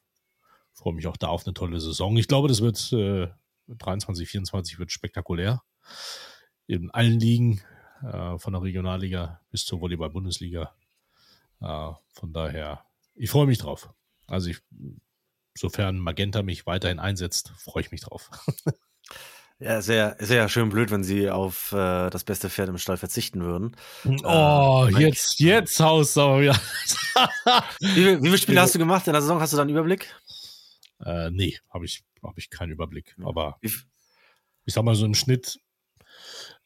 freue 0.74 0.94
mich 0.94 1.08
auch 1.08 1.18
da 1.18 1.28
auf 1.28 1.48
eine 1.48 1.54
tolle 1.54 1.80
Saison. 1.80 2.18
Ich 2.18 2.28
glaube, 2.28 2.50
das 2.50 2.60
wird 2.60 2.92
äh, 2.92 3.30
23, 3.70 4.28
24 4.28 4.80
wird 4.80 4.92
spektakulär. 4.92 5.64
In 6.68 6.92
allen 6.92 7.22
Ligen, 7.22 7.62
äh, 8.04 8.38
von 8.38 8.54
der 8.54 8.62
Regionalliga 8.62 9.42
bis 9.52 9.66
zur 9.66 9.82
Volleyball-Bundesliga. 9.82 10.74
Äh, 11.62 11.92
von 12.14 12.34
daher, 12.34 12.84
ich 13.16 13.30
freue 13.30 13.48
mich 13.48 13.58
drauf. 13.60 13.90
Also 14.28 14.50
ich, 14.50 14.60
sofern 15.58 16.00
Magenta 16.00 16.44
mich 16.44 16.66
weiterhin 16.66 17.00
einsetzt, 17.00 17.52
freue 17.58 17.82
ich 17.82 17.92
mich 17.92 18.02
drauf. 18.02 18.30
Ja, 19.60 19.82
sehr, 19.82 20.16
sehr 20.20 20.50
schön 20.50 20.70
blöd, 20.70 20.92
wenn 20.92 21.04
sie 21.04 21.32
auf 21.32 21.72
äh, 21.72 22.12
das 22.12 22.24
beste 22.24 22.48
Pferd 22.48 22.70
im 22.70 22.78
Stall 22.78 22.98
verzichten 22.98 23.42
würden. 23.42 23.76
Oh, 24.24 24.88
Äh, 24.88 25.00
jetzt, 25.00 25.40
jetzt 25.40 25.80
haust 25.80 26.16
du 26.16 26.22
aber 26.22 26.42
wieder. 26.42 26.54
Wie, 27.80 28.22
wie 28.22 28.26
viele 28.28 28.38
Spiele 28.38 28.62
hast 28.62 28.76
du 28.76 28.80
gemacht 28.80 29.08
in 29.08 29.14
der 29.14 29.22
Saison? 29.24 29.40
Hast 29.40 29.54
du 29.54 29.58
da 29.58 29.64
einen 29.64 29.72
Überblick? 29.72 30.14
äh, 31.04 31.32
nee, 31.32 31.58
habe 31.72 31.86
ich, 31.86 32.04
hab 32.22 32.38
ich 32.38 32.52
keinen 32.52 32.72
Überblick. 32.72 33.16
Aber 33.24 33.58
ich 33.64 33.74
sag 34.68 34.84
mal 34.84 34.94
so 34.94 35.08
im 35.08 35.16
Schnitt, 35.16 35.60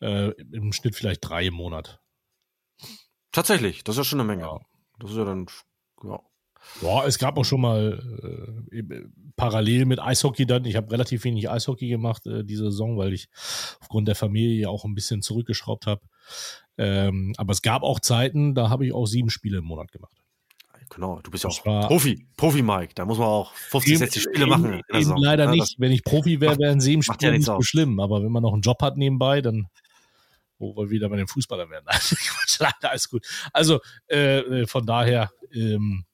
äh, 0.01 0.31
im 0.51 0.73
Schnitt 0.73 0.95
vielleicht 0.95 1.27
drei 1.27 1.45
im 1.47 1.53
Monat. 1.53 1.99
tatsächlich, 3.31 3.83
das 3.83 3.95
ist 3.95 3.97
ja 3.99 4.03
schon 4.03 4.19
eine 4.19 4.27
Menge. 4.27 4.43
Ja. 4.43 4.59
Das 4.99 5.11
ist 5.11 5.17
ja 5.17 5.25
dann, 5.25 5.47
ja. 6.03 6.19
Ja, 6.83 7.05
es 7.07 7.17
gab 7.17 7.37
auch 7.39 7.43
schon 7.45 7.61
mal 7.61 8.67
äh, 8.71 8.77
eben 8.77 9.33
parallel 9.35 9.85
mit 9.85 9.99
Eishockey 9.99 10.45
dann. 10.45 10.65
Ich 10.65 10.75
habe 10.75 10.91
relativ 10.91 11.23
wenig 11.23 11.49
Eishockey 11.49 11.87
gemacht 11.87 12.27
äh, 12.27 12.43
diese 12.43 12.65
Saison, 12.65 12.97
weil 12.99 13.13
ich 13.13 13.29
aufgrund 13.79 14.07
der 14.07 14.13
Familie 14.15 14.69
auch 14.69 14.85
ein 14.85 14.93
bisschen 14.93 15.23
zurückgeschraubt 15.23 15.87
habe. 15.87 16.01
Ähm, 16.77 17.33
aber 17.37 17.51
es 17.51 17.63
gab 17.63 17.81
auch 17.81 17.99
Zeiten, 17.99 18.53
da 18.53 18.69
habe 18.69 18.85
ich 18.85 18.93
auch 18.93 19.07
sieben 19.07 19.31
Spiele 19.31 19.57
im 19.57 19.65
Monat 19.65 19.91
gemacht. 19.91 20.15
Genau, 20.93 21.19
du 21.21 21.31
bist 21.31 21.45
ja 21.45 21.49
auch 21.49 21.65
war- 21.65 21.87
Profi, 21.87 22.27
Profi 22.37 22.61
Mike. 22.61 22.93
Da 22.95 23.05
muss 23.05 23.17
man 23.17 23.27
auch 23.27 23.53
50, 23.53 23.97
60 23.97 24.21
Spiele 24.23 24.45
machen. 24.45 24.73
Eben, 24.73 24.81
der 24.91 24.99
eben 24.99 25.17
leider 25.17 25.45
Ja, 25.45 25.51
nicht. 25.51 25.75
Wenn 25.79 25.91
ich 25.91 26.03
Profi 26.03 26.41
wäre, 26.41 26.59
wären 26.59 26.79
sieben 26.81 27.01
ja 27.01 27.13
Spiele 27.13 27.31
nichts 27.31 27.47
nicht 27.47 27.55
so 27.55 27.61
schlimm. 27.61 27.99
Aber 28.01 28.21
wenn 28.23 28.31
man 28.31 28.43
noch 28.43 28.53
einen 28.53 28.61
Job 28.61 28.81
hat 28.83 28.97
nebenbei, 28.97 29.41
dann 29.41 29.67
wo 30.61 30.75
wir 30.75 30.89
wieder 30.89 31.09
bei 31.09 31.17
den 31.17 31.27
Fußballern 31.27 31.69
werden. 31.69 31.85
Also, 32.51 32.65
alles 32.81 33.09
gut. 33.09 33.25
Also 33.53 33.79
äh, 34.07 34.39
äh, 34.39 34.67
von 34.67 34.85
daher, 34.85 35.31
ähm, 35.53 36.05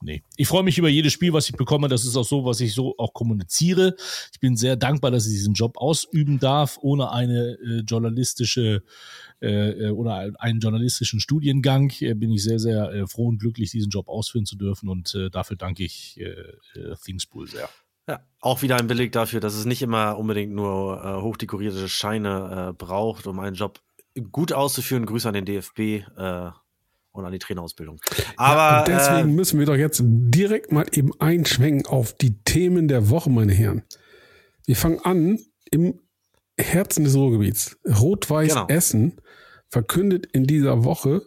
nee. 0.00 0.22
Ich 0.36 0.48
freue 0.48 0.62
mich 0.62 0.78
über 0.78 0.88
jedes 0.88 1.12
Spiel, 1.12 1.32
was 1.32 1.48
ich 1.48 1.56
bekomme. 1.56 1.88
Das 1.88 2.04
ist 2.04 2.16
auch 2.16 2.24
so, 2.24 2.44
was 2.44 2.60
ich 2.60 2.74
so 2.74 2.94
auch 2.98 3.12
kommuniziere. 3.12 3.94
Ich 4.32 4.40
bin 4.40 4.56
sehr 4.56 4.76
dankbar, 4.76 5.10
dass 5.10 5.26
ich 5.26 5.32
diesen 5.32 5.54
Job 5.54 5.76
ausüben 5.78 6.38
darf, 6.38 6.78
ohne 6.80 7.10
eine 7.10 7.58
äh, 7.64 7.80
journalistische 7.80 8.82
äh, 9.40 9.86
äh, 9.86 9.90
oder 9.90 10.30
einen 10.38 10.60
journalistischen 10.60 11.20
Studiengang. 11.20 11.92
Äh, 12.00 12.14
bin 12.14 12.30
ich 12.30 12.44
sehr, 12.44 12.58
sehr 12.58 12.90
äh, 12.92 13.06
froh 13.06 13.28
und 13.28 13.38
glücklich, 13.38 13.70
diesen 13.70 13.90
Job 13.90 14.08
ausführen 14.08 14.46
zu 14.46 14.56
dürfen. 14.56 14.88
Und 14.88 15.18
dafür 15.32 15.56
danke 15.56 15.84
ich 15.84 16.20
äh, 16.20 16.94
Thingspool 17.04 17.48
sehr. 17.48 17.68
Ja, 18.08 18.20
auch 18.40 18.62
wieder 18.62 18.76
ein 18.76 18.86
Beleg 18.86 19.12
dafür, 19.12 19.40
dass 19.40 19.54
es 19.54 19.64
nicht 19.64 19.82
immer 19.82 20.18
unbedingt 20.18 20.52
nur 20.52 21.02
äh, 21.04 21.22
hochdekorierte 21.22 21.88
Scheine 21.88 22.70
äh, 22.70 22.72
braucht, 22.72 23.26
um 23.26 23.38
einen 23.38 23.54
Job 23.54 23.80
gut 24.30 24.52
auszuführen. 24.52 25.06
Grüße 25.06 25.28
an 25.28 25.34
den 25.34 25.44
DFB 25.44 25.78
äh, 25.78 26.50
und 27.12 27.24
an 27.24 27.32
die 27.32 27.38
Trainerausbildung. 27.38 28.00
Aber 28.36 28.80
und 28.80 28.88
deswegen 28.88 29.30
äh, 29.30 29.32
müssen 29.32 29.58
wir 29.58 29.66
doch 29.66 29.76
jetzt 29.76 30.02
direkt 30.04 30.72
mal 30.72 30.86
eben 30.92 31.12
einschwenken 31.20 31.86
auf 31.86 32.12
die 32.14 32.42
Themen 32.42 32.88
der 32.88 33.10
Woche, 33.10 33.30
meine 33.30 33.52
Herren. 33.52 33.82
Wir 34.66 34.76
fangen 34.76 35.00
an 35.00 35.38
im 35.70 36.00
Herzen 36.58 37.04
des 37.04 37.14
Ruhrgebiets. 37.14 37.78
Rot-Weiß 37.86 38.54
Genau. 38.54 38.66
Essen 38.66 39.20
verkündet 39.68 40.26
in 40.32 40.44
dieser 40.44 40.84
Woche, 40.84 41.22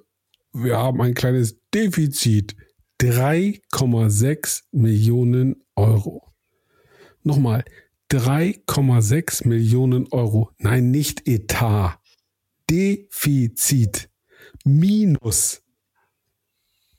wir 0.53 0.78
haben 0.78 1.01
ein 1.01 1.13
kleines 1.13 1.57
Defizit. 1.73 2.55
3,6 3.01 4.63
Millionen 4.71 5.63
Euro. 5.76 6.24
Nochmal, 7.26 7.65
3,6 8.11 9.47
Millionen 9.47 10.07
Euro. 10.11 10.51
Nein, 10.59 10.91
nicht 10.91 11.28
Etat. 11.28 11.99
Defizit. 12.69 14.09
Minus. 14.63 15.63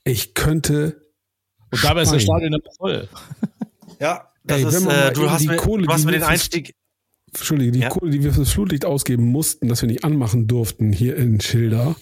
Ich 0.03 0.33
könnte. 0.33 1.01
Und 1.71 1.83
dabei 1.83 2.01
ist 2.01 2.11
das 2.11 2.23
speien. 2.23 2.39
Stadion 2.39 2.53
immer 2.53 2.73
voll. 2.77 3.09
ja, 3.99 4.29
das 4.43 4.57
Ey, 4.57 4.65
wenn 4.65 4.73
ist, 4.73 4.85
äh, 4.85 5.13
du 5.13 5.31
hast 5.31 5.41
die 5.41 5.47
mir, 5.47 5.55
Kohle, 5.55 5.85
du 5.87 5.93
hast 5.93 6.01
die 6.01 6.05
mir 6.07 6.11
wir 6.13 6.19
den 6.19 6.27
Einstieg. 6.27 6.75
Entschuldige, 7.27 7.71
die 7.71 7.79
Ja. 7.79 7.89
Kohle, 7.89 8.11
die 8.11 8.23
wir 8.23 8.33
fürs 8.33 8.51
Flutlicht 8.51 8.83
ausgeben 8.83 9.25
mussten, 9.25 9.69
dass 9.69 9.81
wir 9.81 9.87
nicht 9.87 10.03
anmachen 10.03 10.47
durften 10.47 10.91
hier 10.91 11.15
in 11.15 11.39
Schilder, 11.39 11.95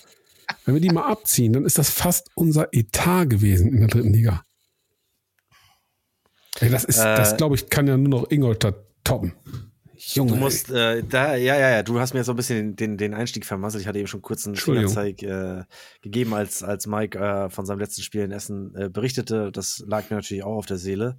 wenn 0.66 0.74
wir 0.74 0.82
die 0.82 0.90
mal 0.90 1.06
abziehen, 1.10 1.54
dann 1.54 1.66
ist 1.66 1.78
das 1.78 1.92
fast 1.92 2.30
unser 2.36 2.70
Etat 2.74 3.26
gewesen 3.26 3.72
in 3.72 3.80
der 3.80 3.88
dritten 3.88 4.14
Liga. 4.14 4.45
Ey, 6.60 6.70
das 6.70 6.84
ist, 6.86 7.00
Äh, 7.00 7.16
das 7.16 7.38
glaube 7.38 7.56
ich, 7.56 7.70
kann 7.70 7.88
ja 7.88 7.98
nur 7.98 8.22
noch 8.22 8.32
Ingolstadt 8.32 8.76
toppen. 9.04 9.34
Junge, 9.98 10.34
Du 10.34 10.38
musst, 10.38 10.70
äh, 10.72 11.04
da, 11.04 11.36
ja, 11.36 11.58
ja, 11.58 11.70
ja, 11.70 11.84
du 11.84 12.00
hast 12.00 12.14
mir 12.14 12.20
jetzt 12.20 12.28
so 12.28 12.34
ein 12.34 12.36
bisschen 12.36 12.76
den, 12.76 12.98
den 12.98 13.14
Einstieg 13.14 13.46
vermasselt. 13.46 13.82
Ich 13.82 13.88
hatte 13.88 13.98
eben 13.98 14.08
schon 14.08 14.22
kurz 14.22 14.46
einen. 14.46 14.56
Fingerzeig 14.56 15.24
äh, 15.24 15.64
gegeben, 16.02 16.34
als, 16.34 16.64
als 16.64 16.86
Mike 16.86 17.18
äh, 17.18 17.50
von 17.50 17.66
seinem 17.66 17.80
letzten 17.80 18.02
Spiel 18.02 18.22
in 18.22 18.32
Essen 18.32 18.76
äh, 18.76 18.90
berichtete. 18.90 19.52
Das 19.52 19.84
lag 19.88 20.10
mir 20.10 20.18
natürlich 20.18 20.44
auch 20.44 20.58
auf 20.58 20.66
der 20.66 20.78
Seele. 20.78 21.18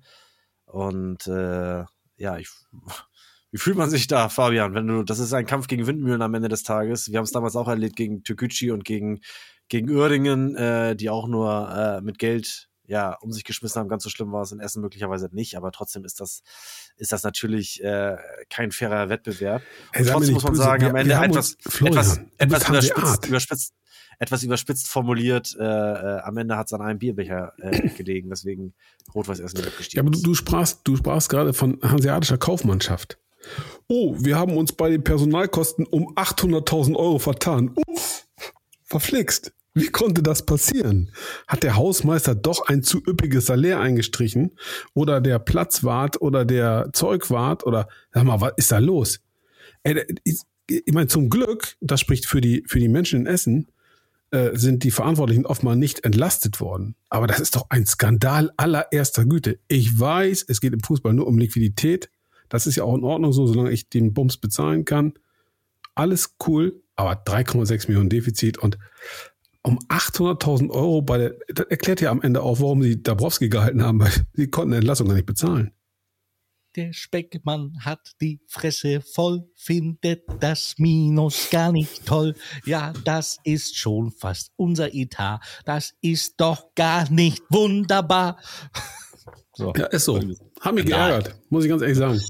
Und 0.67 1.27
äh, 1.27 1.85
ja, 2.17 2.39
ich, 2.39 2.49
wie 3.51 3.59
fühlt 3.59 3.77
man 3.77 3.91
sich 3.91 4.07
da, 4.07 4.29
Fabian? 4.29 4.75
Wenn 4.75 4.87
du, 4.87 5.03
das 5.03 5.19
ist 5.19 5.33
ein 5.33 5.47
Kampf 5.47 5.67
gegen 5.69 5.87
Windmühlen 5.87 6.23
am 6.23 6.35
Ende 6.35 6.49
des 6.49 6.63
Tages. 6.63 7.11
Wir 7.11 7.19
haben 7.19 7.25
es 7.25 7.33
damals 7.33 7.57
auch 7.57 7.69
erlebt 7.69 7.97
gegen 7.97 8.23
Türkgücü 8.23 8.73
und 8.73 8.85
gegen, 8.85 9.21
gegen 9.69 9.91
Uerdingen, 9.91 10.55
äh, 10.55 10.95
die 10.95 11.11
auch 11.11 11.29
nur 11.29 11.71
äh, 11.71 12.03
mit 12.03 12.19
Geld 12.19 12.69
ja, 12.87 13.15
um 13.21 13.33
sich 13.33 13.45
geschmissen 13.45 13.81
haben. 13.81 13.89
Ganz 13.89 14.03
so 14.05 14.11
schlimm 14.11 14.33
war 14.33 14.43
es 14.43 14.53
in 14.53 14.61
Essen 14.61 14.81
möglicherweise 14.83 15.29
nicht, 15.33 15.57
aber 15.57 15.73
trotzdem 15.73 16.05
ist 16.05 16.21
das, 16.21 16.43
ist 16.97 17.13
das 17.13 17.23
natürlich 17.23 17.83
äh, 17.83 18.17
kein 18.51 18.71
fairer 18.73 19.09
Wettbewerb. 19.09 19.63
Ey, 19.93 20.05
trotzdem 20.05 20.35
muss 20.35 20.43
man 20.45 20.53
böse, 20.53 20.63
sagen, 20.63 20.83
wir- 20.83 20.91
am 20.91 20.97
Ende 20.97 21.15
etwas, 21.15 21.57
Florian, 21.61 21.97
etwas, 22.39 22.63
etwas 22.63 22.63
überspitzt, 22.91 23.27
überspitzt, 23.27 23.75
etwas 24.19 24.43
überspitzt 24.43 24.89
formuliert, 24.89 25.57
äh, 25.59 25.63
äh, 25.65 26.21
am 26.21 26.37
Ende 26.37 26.57
hat 26.57 26.67
es 26.67 26.73
an 26.73 26.81
einem 26.81 26.99
Bierbecher 26.99 27.53
äh, 27.61 27.89
gelegen, 27.97 28.31
weswegen 28.31 28.75
Rot-Weiß 29.15 29.41
Essen 29.41 29.57
nicht 29.57 29.67
Ja, 29.67 29.73
abgestiegen 29.73 30.07
aber 30.07 30.11
du, 30.17 30.23
du 30.23 30.35
sprachst, 30.35 30.81
du 30.85 30.97
sprachst 30.97 31.29
gerade 31.29 31.53
von 31.53 31.79
hanseatischer 31.83 32.39
Kaufmannschaft. 32.39 33.19
Oh, 33.89 34.17
wir 34.19 34.37
haben 34.37 34.57
uns 34.57 34.73
bei 34.73 34.91
den 34.91 35.05
Personalkosten 35.05 35.87
um 35.87 36.15
800.000 36.17 36.97
Euro 36.97 37.19
vertan. 37.21 37.75
Ups, 37.87 38.27
verflixt. 38.85 39.53
Wie 39.77 39.89
konnte 39.89 40.23
das 40.23 40.47
passieren? 40.47 41.13
Hat 41.47 41.63
der 41.63 41.77
Hausmeister 41.77 42.35
doch 42.35 42.67
ein 42.67 42.83
zu 42.83 42.97
üppiges 43.07 43.45
Salär 43.45 43.79
eingestrichen? 43.79 44.53
Oder 44.95 45.21
der 45.21 45.39
Platzwart 45.39 46.23
oder 46.23 46.47
der 46.47 46.89
Zeugwart? 46.95 47.67
Oder 47.67 47.87
sag 48.11 48.25
mal, 48.25 48.41
was 48.41 48.55
ist 48.57 48.73
da 48.73 48.79
los? 48.79 49.21
Ich 49.85 50.95
meine, 50.95 51.09
zum 51.09 51.29
Glück, 51.29 51.77
das 51.83 52.01
spricht 52.01 52.25
für 52.25 52.41
die, 52.41 52.65
für 52.67 52.79
die 52.79 52.89
Menschen 52.89 53.21
in 53.21 53.27
Essen, 53.27 53.69
äh, 54.31 54.57
sind 54.57 54.83
die 54.83 54.91
Verantwortlichen 54.91 55.45
oftmals 55.45 55.77
nicht 55.77 56.07
entlastet 56.07 56.59
worden. 56.59 56.95
Aber 57.11 57.27
das 57.27 57.41
ist 57.41 57.55
doch 57.55 57.67
ein 57.69 57.85
Skandal 57.85 58.53
allererster 58.57 59.27
Güte. 59.27 59.59
Ich 59.69 60.01
weiß, 60.01 60.47
es 60.49 60.63
geht 60.63 60.73
im 60.73 60.81
Fußball 60.81 61.13
nur 61.13 61.27
um 61.27 61.37
Liquidität. 61.37 62.09
Das 62.49 62.67
ist 62.67 62.77
ja 62.77 62.85
auch 62.85 62.95
in 62.97 63.05
Ordnung 63.05 63.35
so, 63.35 63.47
solange 63.47 63.73
ich 63.73 63.91
den 63.91 64.15
Bums 64.15 64.39
bezahlen 64.39 64.87
kann. 64.87 65.13
Alles 65.95 66.35
cool, 66.47 66.81
aber 66.95 67.23
3,6 67.25 67.89
Millionen 67.89 68.09
Defizit 68.09 68.57
und 68.57 68.79
um 69.67 69.79
800.000 69.89 70.71
Euro 70.71 71.03
bei 71.03 71.19
der, 71.19 71.35
das 71.49 71.67
erklärt 71.67 72.01
ja 72.01 72.11
am 72.11 72.23
Ende 72.23 72.43
auch, 72.43 72.61
warum 72.61 72.83
sie 72.83 73.03
Dabrowski 73.03 73.49
gehalten 73.49 73.83
haben, 73.83 74.01
weil 74.01 74.13
sie 74.35 74.49
konnten 74.49 74.71
die 74.73 74.79
Entlassung 74.79 75.09
gar 75.09 75.15
nicht 75.15 75.27
bezahlen. 75.27 75.73
Der 76.77 76.93
Speckmann 76.93 77.73
hat 77.81 78.13
die 78.21 78.39
Fresse 78.47 79.01
voll, 79.01 79.49
findet 79.57 80.25
das 80.41 80.75
Minus 80.77 81.49
gar 81.51 81.73
nicht 81.73 82.05
toll. 82.05 82.35
Ja, 82.67 82.93
das 83.05 83.39
ist 83.45 83.77
schon 83.77 84.13
fast 84.13 84.53
unser 84.57 84.95
Etat. 84.95 85.41
Das 85.65 85.95
ist 86.03 86.35
doch 86.39 86.75
gar 86.75 87.11
nicht 87.11 87.43
wunderbar. 87.51 88.39
So. 89.59 89.73
Ja, 89.75 89.87
ist 89.87 90.05
so. 90.05 90.21
Hat 90.61 90.75
mich 90.75 90.85
geärgert, 90.85 91.35
muss 91.49 91.65
ich 91.65 91.71
ganz 91.71 91.81
ehrlich 91.81 91.97
sagen. 91.97 92.21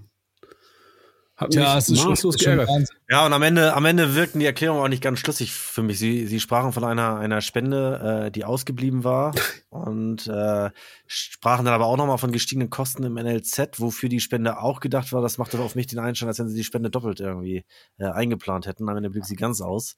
Hat 1.37 1.49
mich 1.49 1.57
Ja, 1.59 1.77
es 1.77 1.91
ist 1.91 2.03
maßlos 2.03 2.37
ist 2.37 2.43
schon 2.43 2.55
geärgert. 2.55 2.69
Wahnsinn. 2.75 2.97
Ja, 3.11 3.27
und 3.27 3.33
am 3.35 3.43
Ende, 3.43 3.75
am 3.75 3.85
Ende 3.85 4.15
wirkten 4.15 4.39
die 4.39 4.47
Erklärungen 4.47 4.83
auch 4.83 4.89
nicht 4.89 5.03
ganz 5.03 5.19
schlüssig 5.19 5.53
für 5.53 5.83
mich. 5.83 5.99
Sie, 5.99 6.27
sie 6.27 6.41
sprachen 6.41 6.73
von 6.73 6.83
einer, 6.83 7.19
einer 7.19 7.43
Spende, 7.43 8.27
äh, 8.27 8.31
die 8.31 8.45
ausgeblieben 8.45 9.05
war 9.05 9.35
und 9.69 10.27
äh, 10.29 10.71
sprachen 11.07 11.67
dann 11.67 11.75
aber 11.75 11.87
auch 11.87 11.99
nochmal 11.99 12.17
von 12.17 12.33
gestiegenen 12.33 12.71
Kosten 12.71 13.05
im 13.05 13.15
NLZ, 13.15 13.79
wofür 13.79 14.09
die 14.09 14.21
Spende 14.21 14.61
auch 14.61 14.81
gedacht 14.81 15.13
war. 15.13 15.21
Das 15.21 15.37
machte 15.37 15.59
auf 15.59 15.75
mich 15.75 15.87
den 15.87 15.99
Einstand, 15.99 16.29
als 16.29 16.39
wenn 16.39 16.49
sie 16.49 16.57
die 16.57 16.65
Spende 16.65 16.89
doppelt 16.89 17.21
irgendwie 17.21 17.67
äh, 17.99 18.07
eingeplant 18.07 18.67
hätten. 18.67 18.89
Am 18.89 18.97
Ende 18.97 19.11
blieb 19.11 19.27
sie 19.27 19.37
ganz 19.37 19.61
aus. 19.61 19.97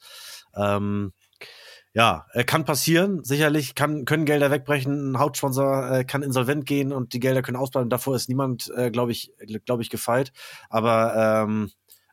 Ähm, 0.57 1.13
ja, 1.95 2.27
äh, 2.33 2.45
kann 2.45 2.65
passieren. 2.65 3.25
Sicherlich 3.25 3.75
kann, 3.75 4.05
können 4.05 4.25
Gelder 4.25 4.51
wegbrechen. 4.51 5.13
Ein 5.13 5.19
Hauptsponsor 5.19 5.91
äh, 5.91 6.05
kann 6.05 6.23
insolvent 6.23 6.67
gehen 6.67 6.93
und 6.93 7.13
die 7.13 7.21
Gelder 7.21 7.43
können 7.43 7.57
ausbleiben. 7.57 7.91
Davor 7.91 8.15
ist 8.17 8.29
niemand, 8.29 8.71
äh, 8.77 8.91
glaube 8.91 9.13
ich, 9.13 9.33
glaube 9.65 9.83
ich, 9.83 9.91
gefeit. 9.91 10.33
Aber 10.69 11.45
ähm, 11.47 11.71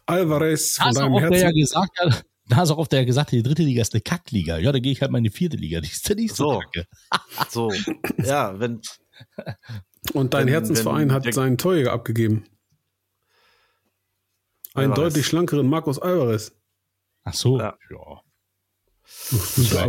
Alvarez 0.08 0.78
von 0.78 0.94
deinem 0.94 1.14
Herzen. 1.14 1.32
Der 1.32 1.42
ja 1.42 1.52
gesagt 1.52 2.00
hat, 2.00 2.26
da 2.48 2.64
ist 2.64 2.72
auch 2.72 2.78
oft 2.78 2.92
der 2.92 3.06
gesagt, 3.06 3.32
die 3.32 3.44
dritte 3.44 3.64
Liga 3.64 3.82
ist 3.82 3.94
eine 3.94 4.02
Kackliga. 4.02 4.58
Ja, 4.58 4.72
da 4.72 4.80
gehe 4.80 4.92
ich 4.92 5.02
halt 5.02 5.12
mal 5.12 5.20
in 5.20 5.26
die 5.26 5.30
vierte 5.30 5.58
Liga. 5.58 5.82
Die 5.82 5.90
ist 5.90 6.08
ja 6.08 6.16
nicht 6.16 6.36
so, 6.36 6.54
so 6.54 6.60
kacke. 6.60 6.88
so, 7.50 7.72
ja, 8.18 8.60
wenn. 8.60 8.82
Und 10.14 10.34
dein 10.34 10.46
wenn, 10.46 10.54
Herzensverein 10.54 11.10
wenn, 11.10 11.14
hat 11.14 11.34
seinen 11.34 11.58
Torjäger 11.58 11.92
abgegeben. 11.92 12.46
Einen 14.74 14.92
Alvarez. 14.92 15.14
deutlich 15.14 15.28
schlankeren 15.28 15.68
Markus 15.68 16.00
Alvarez. 16.00 16.54
Ach 17.24 17.34
so, 17.34 17.60
ja. 17.60 17.78
ja. 17.92 18.22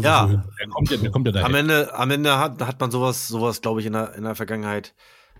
Ja, 0.00 0.26
der 0.58 0.68
kommt 0.68 0.90
ja, 0.90 0.96
der 0.96 1.10
kommt 1.10 1.26
ja 1.26 1.32
dahin. 1.32 1.46
Am 1.46 1.54
Ende, 1.54 1.94
am 1.94 2.10
Ende 2.10 2.38
hat, 2.38 2.60
hat 2.62 2.80
man 2.80 2.90
sowas, 2.90 3.28
sowas 3.28 3.60
glaube 3.60 3.80
ich, 3.80 3.86
in 3.86 3.92
der, 3.92 4.14
in 4.14 4.24
der 4.24 4.34
Vergangenheit 4.34 4.94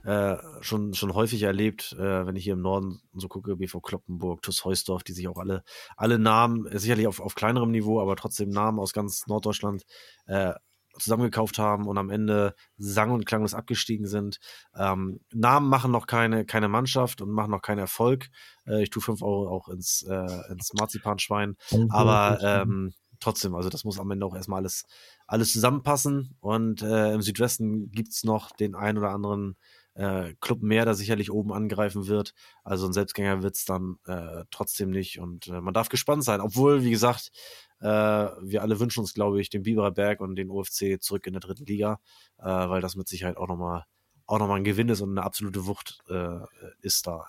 äh, 0.08 0.38
schon, 0.62 0.94
schon 0.94 1.12
häufig 1.12 1.42
erlebt, 1.42 1.92
äh, 1.92 2.26
wenn 2.26 2.34
ich 2.34 2.44
hier 2.44 2.54
im 2.54 2.62
Norden 2.62 3.02
so 3.12 3.28
gucke, 3.28 3.56
BV 3.56 3.82
Kloppenburg, 3.82 4.40
TuS 4.40 4.64
Heusdorf, 4.64 5.02
die 5.02 5.12
sich 5.12 5.28
auch 5.28 5.36
alle, 5.36 5.62
alle 5.98 6.18
Namen, 6.18 6.66
sicherlich 6.78 7.06
auf, 7.06 7.20
auf 7.20 7.34
kleinerem 7.34 7.70
Niveau, 7.70 8.00
aber 8.00 8.16
trotzdem 8.16 8.48
Namen 8.48 8.78
aus 8.78 8.94
ganz 8.94 9.26
Norddeutschland 9.26 9.82
äh, 10.24 10.54
zusammengekauft 10.98 11.58
haben 11.58 11.86
und 11.86 11.98
am 11.98 12.08
Ende 12.08 12.54
sang- 12.78 13.10
und 13.10 13.26
klanglos 13.26 13.52
abgestiegen 13.52 14.06
sind. 14.06 14.38
Ähm, 14.74 15.20
Namen 15.30 15.68
machen 15.68 15.92
noch 15.92 16.06
keine, 16.06 16.46
keine 16.46 16.68
Mannschaft 16.68 17.20
und 17.20 17.30
machen 17.30 17.50
noch 17.50 17.60
keinen 17.60 17.80
Erfolg. 17.80 18.28
Äh, 18.66 18.82
ich 18.82 18.88
tue 18.88 19.02
fünf 19.02 19.20
Euro 19.20 19.50
auch 19.50 19.68
ins, 19.68 20.06
äh, 20.08 20.50
ins 20.50 20.72
Marzipanschwein. 20.72 21.56
Aber 21.90 22.38
ähm, 22.42 22.94
trotzdem, 23.20 23.54
also 23.54 23.68
das 23.68 23.84
muss 23.84 23.98
am 23.98 24.10
Ende 24.10 24.24
auch 24.24 24.34
erstmal 24.34 24.60
alles, 24.60 24.84
alles 25.26 25.52
zusammenpassen. 25.52 26.34
Und 26.40 26.80
äh, 26.80 27.12
im 27.12 27.20
Südwesten 27.20 27.90
gibt 27.90 28.12
es 28.12 28.24
noch 28.24 28.52
den 28.52 28.74
ein 28.74 28.96
oder 28.96 29.10
anderen 29.10 29.56
äh, 29.98 30.34
Club 30.40 30.62
mehr, 30.62 30.84
der 30.84 30.94
sicherlich 30.94 31.30
oben 31.30 31.52
angreifen 31.52 32.06
wird. 32.06 32.32
Also 32.62 32.86
ein 32.86 32.92
Selbstgänger 32.92 33.42
wird 33.42 33.56
es 33.56 33.64
dann 33.64 33.96
äh, 34.06 34.44
trotzdem 34.50 34.90
nicht. 34.90 35.18
Und 35.18 35.48
äh, 35.48 35.60
man 35.60 35.74
darf 35.74 35.88
gespannt 35.88 36.22
sein. 36.24 36.40
Obwohl, 36.40 36.84
wie 36.84 36.90
gesagt, 36.90 37.32
äh, 37.80 37.86
wir 37.86 38.62
alle 38.62 38.78
wünschen 38.78 39.00
uns, 39.00 39.12
glaube 39.12 39.40
ich, 39.40 39.50
den 39.50 39.64
Biberer 39.64 39.90
Berg 39.90 40.20
und 40.20 40.36
den 40.36 40.50
OFC 40.50 41.00
zurück 41.00 41.26
in 41.26 41.32
der 41.32 41.40
dritten 41.40 41.66
Liga, 41.66 42.00
äh, 42.38 42.44
weil 42.44 42.80
das 42.80 42.94
mit 42.94 43.08
Sicherheit 43.08 43.36
auch 43.36 43.48
nochmal 43.48 43.84
auch 44.26 44.38
nochmal 44.38 44.58
ein 44.58 44.64
Gewinn 44.64 44.90
ist 44.90 45.00
und 45.00 45.10
eine 45.10 45.22
absolute 45.22 45.64
Wucht 45.64 46.00
äh, 46.10 46.40
ist 46.82 47.06
da 47.06 47.24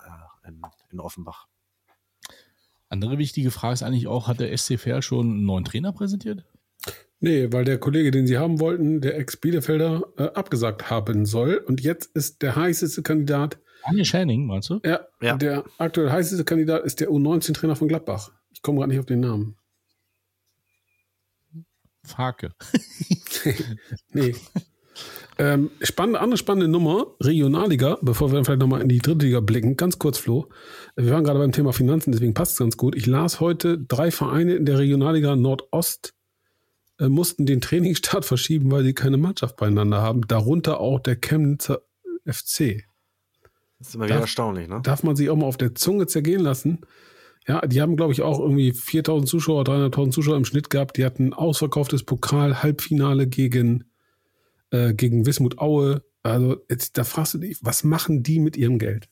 in, 0.46 0.60
in 0.90 1.00
Offenbach. 1.00 1.46
Andere 2.90 3.16
wichtige 3.16 3.50
Frage 3.50 3.72
ist 3.72 3.82
eigentlich 3.82 4.06
auch, 4.06 4.28
hat 4.28 4.38
der 4.38 4.54
SC 4.54 4.78
Verl 4.78 5.00
schon 5.00 5.30
einen 5.30 5.44
neuen 5.46 5.64
Trainer 5.64 5.92
präsentiert? 5.92 6.44
Nee, 7.22 7.52
weil 7.52 7.66
der 7.66 7.78
Kollege, 7.78 8.10
den 8.10 8.26
sie 8.26 8.38
haben 8.38 8.60
wollten, 8.60 9.02
der 9.02 9.18
Ex-Bielefelder, 9.18 10.02
äh, 10.16 10.22
abgesagt 10.22 10.90
haben 10.90 11.26
soll. 11.26 11.56
Und 11.66 11.82
jetzt 11.82 12.06
ist 12.16 12.40
der 12.40 12.56
heißeste 12.56 13.02
Kandidat. 13.02 13.58
Daniel 13.84 14.04
Schenning, 14.06 14.46
meinst 14.46 14.70
du? 14.70 14.80
Ja, 14.84 15.00
ja. 15.20 15.36
Der 15.36 15.64
aktuell 15.76 16.10
heißeste 16.10 16.44
Kandidat 16.44 16.82
ist 16.84 17.00
der 17.00 17.10
U19-Trainer 17.10 17.76
von 17.76 17.88
Gladbach. 17.88 18.32
Ich 18.52 18.62
komme 18.62 18.78
gerade 18.78 18.90
nicht 18.90 19.00
auf 19.00 19.06
den 19.06 19.20
Namen. 19.20 19.56
Fake. 22.04 22.50
nee. 24.12 24.34
ähm, 25.38 25.70
spannende, 25.82 26.20
andere 26.20 26.38
spannende 26.38 26.68
Nummer, 26.68 27.06
Regionalliga, 27.20 27.98
bevor 28.00 28.32
wir 28.32 28.42
vielleicht 28.42 28.60
nochmal 28.60 28.80
in 28.80 28.88
die 28.88 28.98
dritte 28.98 29.26
Liga 29.26 29.40
blicken. 29.40 29.76
Ganz 29.76 29.98
kurz, 29.98 30.16
Flo. 30.16 30.48
Wir 30.96 31.12
waren 31.12 31.24
gerade 31.24 31.38
beim 31.38 31.52
Thema 31.52 31.74
Finanzen, 31.74 32.12
deswegen 32.12 32.32
passt 32.32 32.52
es 32.52 32.58
ganz 32.58 32.78
gut. 32.78 32.96
Ich 32.96 33.06
las 33.06 33.40
heute 33.40 33.78
drei 33.78 34.10
Vereine 34.10 34.54
in 34.54 34.64
der 34.64 34.78
Regionalliga 34.78 35.36
Nordost 35.36 36.14
äh, 37.00 37.08
mussten 37.08 37.46
den 37.46 37.60
Trainingsstart 37.60 38.24
verschieben, 38.24 38.70
weil 38.70 38.84
sie 38.84 38.94
keine 38.94 39.16
Mannschaft 39.16 39.56
beieinander 39.56 40.02
haben. 40.02 40.26
Darunter 40.28 40.80
auch 40.80 41.00
der 41.00 41.16
Chemnitzer 41.16 41.82
FC. 42.26 42.84
Das 43.78 43.88
ist 43.88 43.94
immer 43.94 44.04
wieder 44.04 44.16
darf, 44.16 44.24
erstaunlich, 44.24 44.68
ne? 44.68 44.80
Darf 44.82 45.02
man 45.02 45.16
sich 45.16 45.30
auch 45.30 45.36
mal 45.36 45.46
auf 45.46 45.56
der 45.56 45.74
Zunge 45.74 46.06
zergehen 46.06 46.42
lassen. 46.42 46.80
Ja, 47.48 47.66
die 47.66 47.80
haben, 47.80 47.96
glaube 47.96 48.12
ich, 48.12 48.20
auch 48.20 48.38
irgendwie 48.38 48.72
4000 48.72 49.28
Zuschauer, 49.28 49.64
300.000 49.64 50.10
Zuschauer 50.10 50.36
im 50.36 50.44
Schnitt 50.44 50.68
gehabt. 50.68 50.98
Die 50.98 51.04
hatten 51.04 51.28
ein 51.28 51.32
ausverkauftes 51.32 52.04
Pokal-Halbfinale 52.04 53.26
gegen, 53.26 53.84
äh, 54.70 54.92
gegen 54.92 55.24
Wismut 55.24 55.58
Aue. 55.58 56.04
Also, 56.22 56.58
jetzt, 56.68 56.98
da 56.98 57.04
fragst 57.04 57.32
du 57.32 57.38
dich, 57.38 57.58
was 57.62 57.82
machen 57.82 58.22
die 58.22 58.40
mit 58.40 58.58
ihrem 58.58 58.78
Geld? 58.78 59.08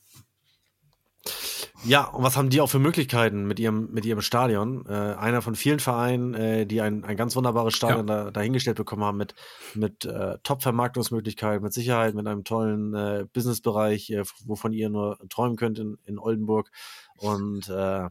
Ja, 1.85 2.05
und 2.05 2.23
was 2.23 2.35
haben 2.35 2.49
die 2.49 2.59
auch 2.59 2.69
für 2.69 2.79
Möglichkeiten 2.79 3.45
mit 3.45 3.59
ihrem, 3.59 3.91
mit 3.91 4.05
ihrem 4.05 4.21
Stadion? 4.21 4.85
Äh, 4.85 4.91
einer 4.91 5.41
von 5.41 5.55
vielen 5.55 5.79
Vereinen, 5.79 6.33
äh, 6.33 6.65
die 6.65 6.81
ein, 6.81 7.05
ein 7.05 7.15
ganz 7.15 7.35
wunderbares 7.35 7.73
Stadion 7.73 8.07
ja. 8.07 8.25
da, 8.25 8.31
dahingestellt 8.31 8.77
bekommen 8.77 9.03
haben 9.03 9.17
mit, 9.17 9.33
mit 9.75 10.03
äh, 10.03 10.37
Top-Vermarktungsmöglichkeiten, 10.43 11.63
mit 11.63 11.73
Sicherheit, 11.73 12.15
mit 12.15 12.27
einem 12.27 12.43
tollen 12.43 12.93
äh, 12.93 13.25
Businessbereich, 13.31 14.09
äh, 14.11 14.23
wovon 14.45 14.73
ihr 14.73 14.89
nur 14.89 15.19
träumen 15.29 15.55
könnt 15.55 15.79
in, 15.79 15.97
in 16.05 16.19
Oldenburg. 16.19 16.69
Und 17.17 17.69
äh, 17.69 18.09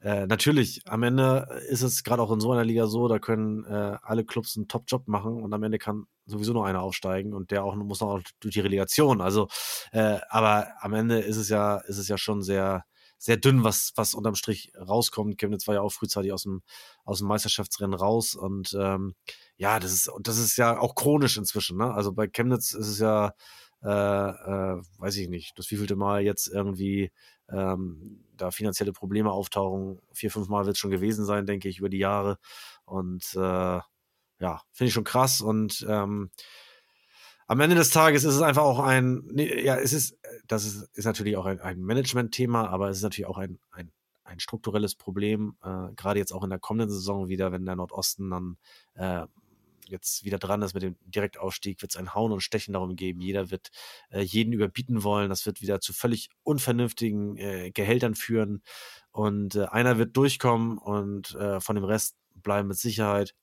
äh, 0.00 0.26
natürlich, 0.26 0.82
am 0.86 1.02
Ende 1.02 1.48
ist 1.68 1.82
es 1.82 2.04
gerade 2.04 2.22
auch 2.22 2.30
in 2.30 2.40
so 2.40 2.52
einer 2.52 2.64
Liga 2.64 2.86
so, 2.86 3.08
da 3.08 3.18
können 3.18 3.64
äh, 3.64 3.96
alle 4.02 4.24
Clubs 4.24 4.56
einen 4.56 4.68
Top-Job 4.68 5.08
machen 5.08 5.42
und 5.42 5.52
am 5.52 5.62
Ende 5.62 5.78
kann 5.78 6.04
sowieso 6.26 6.52
nur 6.52 6.66
einer 6.66 6.82
aufsteigen 6.82 7.32
und 7.32 7.50
der 7.50 7.64
auch 7.64 7.74
muss 7.76 8.00
noch 8.00 8.20
durch 8.40 8.54
die 8.54 8.60
Relegation. 8.60 9.20
Also, 9.20 9.48
äh, 9.92 10.18
aber 10.28 10.68
am 10.80 10.92
Ende 10.92 11.20
ist 11.20 11.36
es 11.36 11.48
ja, 11.48 11.78
ist 11.78 11.98
es 11.98 12.08
ja 12.08 12.18
schon 12.18 12.42
sehr, 12.42 12.84
sehr 13.16 13.38
dünn, 13.38 13.64
was, 13.64 13.92
was 13.96 14.12
unterm 14.12 14.34
Strich 14.34 14.72
rauskommt. 14.78 15.38
Chemnitz 15.38 15.66
war 15.66 15.76
ja 15.76 15.80
auch 15.80 15.92
frühzeitig 15.92 16.32
aus 16.32 16.42
dem, 16.42 16.62
aus 17.04 17.18
dem 17.18 17.28
Meisterschaftsrennen 17.28 17.98
raus 17.98 18.34
und 18.34 18.76
ähm, 18.78 19.14
ja, 19.56 19.80
das 19.80 19.92
ist, 19.92 20.10
das 20.20 20.36
ist 20.36 20.58
ja 20.58 20.78
auch 20.78 20.94
chronisch 20.94 21.38
inzwischen. 21.38 21.78
Ne? 21.78 21.92
Also 21.94 22.12
bei 22.12 22.26
Chemnitz 22.28 22.74
ist 22.74 22.88
es 22.88 22.98
ja, 22.98 23.32
äh, 23.82 23.88
äh, 23.88 24.82
weiß 24.98 25.16
ich 25.16 25.28
nicht, 25.28 25.58
das 25.58 25.70
wievielte 25.70 25.96
Mal 25.96 26.22
jetzt 26.22 26.48
irgendwie 26.48 27.10
ähm, 27.48 28.25
da 28.36 28.50
finanzielle 28.50 28.92
Probleme 28.92 29.30
auftauchen. 29.30 30.00
Vier, 30.12 30.30
fünf 30.30 30.48
Mal 30.48 30.66
wird 30.66 30.76
es 30.76 30.80
schon 30.80 30.90
gewesen 30.90 31.24
sein, 31.24 31.46
denke 31.46 31.68
ich, 31.68 31.78
über 31.78 31.88
die 31.88 31.98
Jahre. 31.98 32.38
Und 32.84 33.34
äh, 33.34 33.80
ja, 34.38 34.62
finde 34.72 34.88
ich 34.88 34.92
schon 34.92 35.04
krass. 35.04 35.40
Und 35.40 35.86
ähm, 35.88 36.30
am 37.46 37.60
Ende 37.60 37.76
des 37.76 37.90
Tages 37.90 38.24
ist 38.24 38.34
es 38.34 38.42
einfach 38.42 38.62
auch 38.62 38.80
ein, 38.80 39.24
ja, 39.36 39.76
es 39.76 39.92
ist, 39.92 40.18
das 40.46 40.64
ist, 40.64 40.90
ist 40.94 41.04
natürlich 41.04 41.36
auch 41.36 41.46
ein, 41.46 41.60
ein 41.60 41.80
Management-Thema, 41.80 42.68
aber 42.68 42.90
es 42.90 42.98
ist 42.98 43.02
natürlich 43.02 43.28
auch 43.28 43.38
ein, 43.38 43.58
ein, 43.70 43.92
ein 44.24 44.40
strukturelles 44.40 44.96
Problem, 44.96 45.56
äh, 45.62 45.92
gerade 45.94 46.18
jetzt 46.18 46.32
auch 46.32 46.42
in 46.42 46.50
der 46.50 46.58
kommenden 46.58 46.90
Saison 46.90 47.28
wieder, 47.28 47.52
wenn 47.52 47.64
der 47.64 47.76
Nordosten 47.76 48.30
dann 48.30 48.56
äh, 48.94 49.26
jetzt 49.88 50.24
wieder 50.24 50.38
dran 50.38 50.62
ist 50.62 50.74
mit 50.74 50.82
dem 50.82 50.96
Direktaufstieg, 51.02 51.82
wird 51.82 51.92
es 51.92 51.96
ein 51.96 52.14
Hauen 52.14 52.32
und 52.32 52.42
Stechen 52.42 52.72
darum 52.72 52.96
geben. 52.96 53.20
Jeder 53.20 53.50
wird 53.50 53.70
äh, 54.10 54.20
jeden 54.20 54.52
überbieten 54.52 55.02
wollen. 55.02 55.28
Das 55.28 55.46
wird 55.46 55.60
wieder 55.60 55.80
zu 55.80 55.92
völlig 55.92 56.28
unvernünftigen 56.42 57.36
äh, 57.36 57.70
Gehältern 57.70 58.14
führen. 58.14 58.62
Und 59.10 59.54
äh, 59.54 59.66
einer 59.66 59.98
wird 59.98 60.16
durchkommen 60.16 60.78
und 60.78 61.34
äh, 61.34 61.60
von 61.60 61.76
dem 61.76 61.84
Rest 61.84 62.16
bleiben 62.34 62.68
mit 62.68 62.78
Sicherheit 62.78 63.34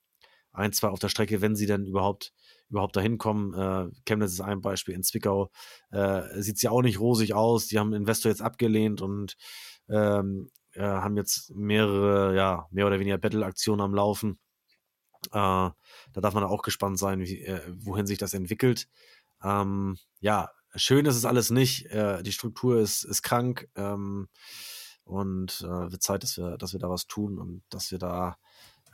ein, 0.52 0.72
zwei 0.72 0.90
auf 0.90 1.00
der 1.00 1.10
Strecke, 1.10 1.42
wenn 1.42 1.56
sie 1.56 1.66
dann 1.66 1.86
überhaupt 1.86 2.32
überhaupt 2.70 2.96
dahin 2.96 3.18
kommen. 3.20 3.54
Äh, 3.54 3.92
Chemnitz 4.06 4.34
ist 4.34 4.42
ein 4.42 4.62
Beispiel. 4.62 4.96
In 4.96 5.04
Zwickau 5.04 5.52
äh, 5.92 6.24
sieht 6.42 6.56
es 6.56 6.62
ja 6.64 6.72
auch 6.72 6.82
nicht 6.82 7.00
rosig 7.00 7.34
aus. 7.34 7.68
Die 7.68 7.78
haben 7.78 7.94
Investor 7.94 8.32
jetzt 8.32 8.42
abgelehnt 8.42 9.02
und 9.02 9.36
ähm, 9.90 10.50
äh, 10.74 10.82
haben 10.82 11.16
jetzt 11.18 11.54
mehrere, 11.56 12.36
ja, 12.36 12.68
mehr 12.72 12.88
oder 12.88 13.00
weniger 13.00 13.20
Battle-Aktionen 13.20 13.82
am 13.82 13.94
Laufen. 13.94 14.40
Äh, 15.28 15.32
da 15.32 15.76
darf 16.14 16.34
man 16.34 16.44
auch 16.44 16.62
gespannt 16.62 17.00
sein, 17.00 17.22
wie, 17.22 17.42
äh, 17.42 17.62
wohin 17.80 18.06
sich 18.06 18.18
das 18.18 18.34
entwickelt. 18.34 18.88
Ähm, 19.44 19.98
ja, 20.20 20.50
schön 20.76 21.06
ist 21.06 21.16
es 21.16 21.26
alles 21.26 21.50
nicht. 21.50 21.88
Äh, 21.88 22.24
die 22.24 22.32
Struktur 22.32 22.80
ist, 22.80 23.04
ist 23.04 23.22
krank. 23.22 23.70
Ähm, 23.76 24.28
und 25.06 25.62
äh, 25.62 25.92
wird 25.92 26.02
Zeit, 26.02 26.24
dass 26.24 26.38
wir, 26.38 26.58
dass 26.58 26.74
wir 26.74 26.80
da 26.80 26.90
was 26.90 27.08
tun 27.08 27.38
und 27.38 27.64
dass 27.70 27.92
wir 27.92 28.00
da 28.00 28.38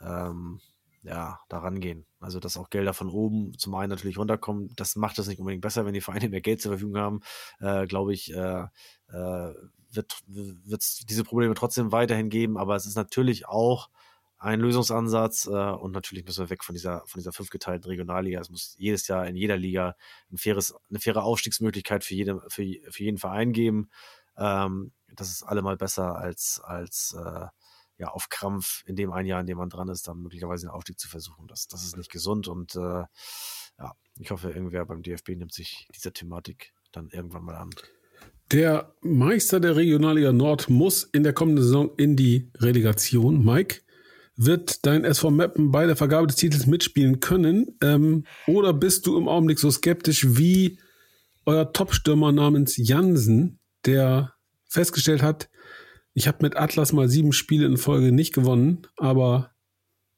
ähm, 0.00 0.60
ja, 1.02 1.40
da 1.48 1.58
rangehen. 1.58 2.06
Also, 2.18 2.40
dass 2.40 2.56
auch 2.56 2.68
Gelder 2.70 2.92
von 2.92 3.08
oben 3.08 3.56
zum 3.58 3.74
einen 3.74 3.90
natürlich 3.90 4.18
runterkommen, 4.18 4.72
das 4.76 4.96
macht 4.96 5.18
es 5.18 5.28
nicht 5.28 5.38
unbedingt 5.38 5.62
besser, 5.62 5.86
wenn 5.86 5.94
die 5.94 6.00
Vereine 6.00 6.28
mehr 6.28 6.40
Geld 6.40 6.60
zur 6.60 6.72
Verfügung 6.72 6.98
haben, 6.98 7.20
äh, 7.60 7.86
glaube 7.86 8.12
ich, 8.12 8.34
äh, 8.34 8.64
äh, 9.08 9.54
wird 9.92 10.14
es 10.78 11.04
diese 11.08 11.24
Probleme 11.24 11.54
trotzdem 11.54 11.90
weiterhin 11.90 12.28
geben, 12.28 12.58
aber 12.58 12.76
es 12.76 12.86
ist 12.86 12.96
natürlich 12.96 13.46
auch 13.48 13.88
ein 14.40 14.58
Lösungsansatz 14.60 15.46
äh, 15.46 15.50
und 15.50 15.92
natürlich 15.92 16.24
müssen 16.24 16.46
wir 16.46 16.50
weg 16.50 16.64
von 16.64 16.74
dieser 16.74 17.02
von 17.06 17.18
dieser 17.18 17.32
fünfgeteilten 17.32 17.88
Regionalliga. 17.88 18.40
Es 18.40 18.48
muss 18.48 18.74
jedes 18.78 19.06
Jahr 19.06 19.26
in 19.26 19.36
jeder 19.36 19.58
Liga 19.58 19.94
ein 20.32 20.38
faires, 20.38 20.74
eine 20.88 20.98
faire 20.98 21.22
Aufstiegsmöglichkeit 21.22 22.04
für, 22.04 22.14
jede, 22.14 22.40
für, 22.48 22.64
für 22.88 23.04
jeden 23.04 23.18
Verein 23.18 23.52
geben. 23.52 23.90
Ähm, 24.38 24.92
das 25.14 25.28
ist 25.28 25.42
allemal 25.42 25.76
besser 25.76 26.16
als 26.16 26.58
als 26.64 27.14
äh, 27.18 27.46
ja, 27.98 28.08
auf 28.08 28.30
Krampf 28.30 28.82
in 28.86 28.96
dem 28.96 29.12
ein 29.12 29.26
Jahr, 29.26 29.42
in 29.42 29.46
dem 29.46 29.58
man 29.58 29.68
dran 29.68 29.88
ist, 29.88 30.08
dann 30.08 30.22
möglicherweise 30.22 30.66
den 30.66 30.70
Aufstieg 30.70 30.98
zu 30.98 31.06
versuchen. 31.06 31.46
Das, 31.46 31.68
das 31.68 31.84
ist 31.84 31.98
nicht 31.98 32.10
gesund 32.10 32.48
und 32.48 32.74
äh, 32.76 32.78
ja, 33.78 33.94
ich 34.18 34.30
hoffe, 34.30 34.50
irgendwer 34.50 34.86
beim 34.86 35.02
DFB 35.02 35.30
nimmt 35.36 35.52
sich 35.52 35.86
dieser 35.94 36.14
Thematik 36.14 36.72
dann 36.92 37.10
irgendwann 37.10 37.44
mal 37.44 37.56
an. 37.56 37.70
Der 38.52 38.94
Meister 39.02 39.60
der 39.60 39.76
Regionalliga 39.76 40.32
Nord 40.32 40.70
muss 40.70 41.04
in 41.04 41.24
der 41.24 41.34
kommenden 41.34 41.62
Saison 41.62 41.90
in 41.98 42.16
die 42.16 42.50
Relegation. 42.56 43.44
Mike, 43.44 43.82
wird 44.42 44.86
dein 44.86 45.04
SV 45.04 45.30
Meppen 45.30 45.70
bei 45.70 45.86
der 45.86 45.96
Vergabe 45.96 46.26
des 46.26 46.36
Titels 46.36 46.66
mitspielen 46.66 47.20
können? 47.20 47.76
Ähm, 47.82 48.24
oder 48.46 48.72
bist 48.72 49.06
du 49.06 49.18
im 49.18 49.28
Augenblick 49.28 49.58
so 49.58 49.70
skeptisch 49.70 50.26
wie 50.36 50.78
euer 51.44 51.72
Topstürmer 51.72 52.32
namens 52.32 52.76
Jansen, 52.78 53.58
der 53.84 54.32
festgestellt 54.66 55.22
hat, 55.22 55.50
ich 56.14 56.26
habe 56.26 56.38
mit 56.40 56.56
Atlas 56.56 56.92
mal 56.92 57.08
sieben 57.08 57.32
Spiele 57.32 57.66
in 57.66 57.76
Folge 57.76 58.12
nicht 58.12 58.32
gewonnen, 58.32 58.86
aber 58.96 59.50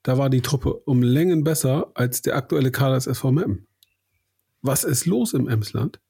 da 0.02 0.18
war 0.18 0.30
die 0.30 0.40
Truppe 0.40 0.74
um 0.74 1.02
Längen 1.02 1.42
besser 1.42 1.90
als 1.94 2.22
der 2.22 2.36
aktuelle 2.36 2.70
Kader 2.70 2.94
des 2.94 3.06
SV 3.06 3.32
Meppen. 3.32 3.66
Was 4.62 4.84
ist 4.84 5.06
los 5.06 5.32
im 5.32 5.48
Emsland? 5.48 6.00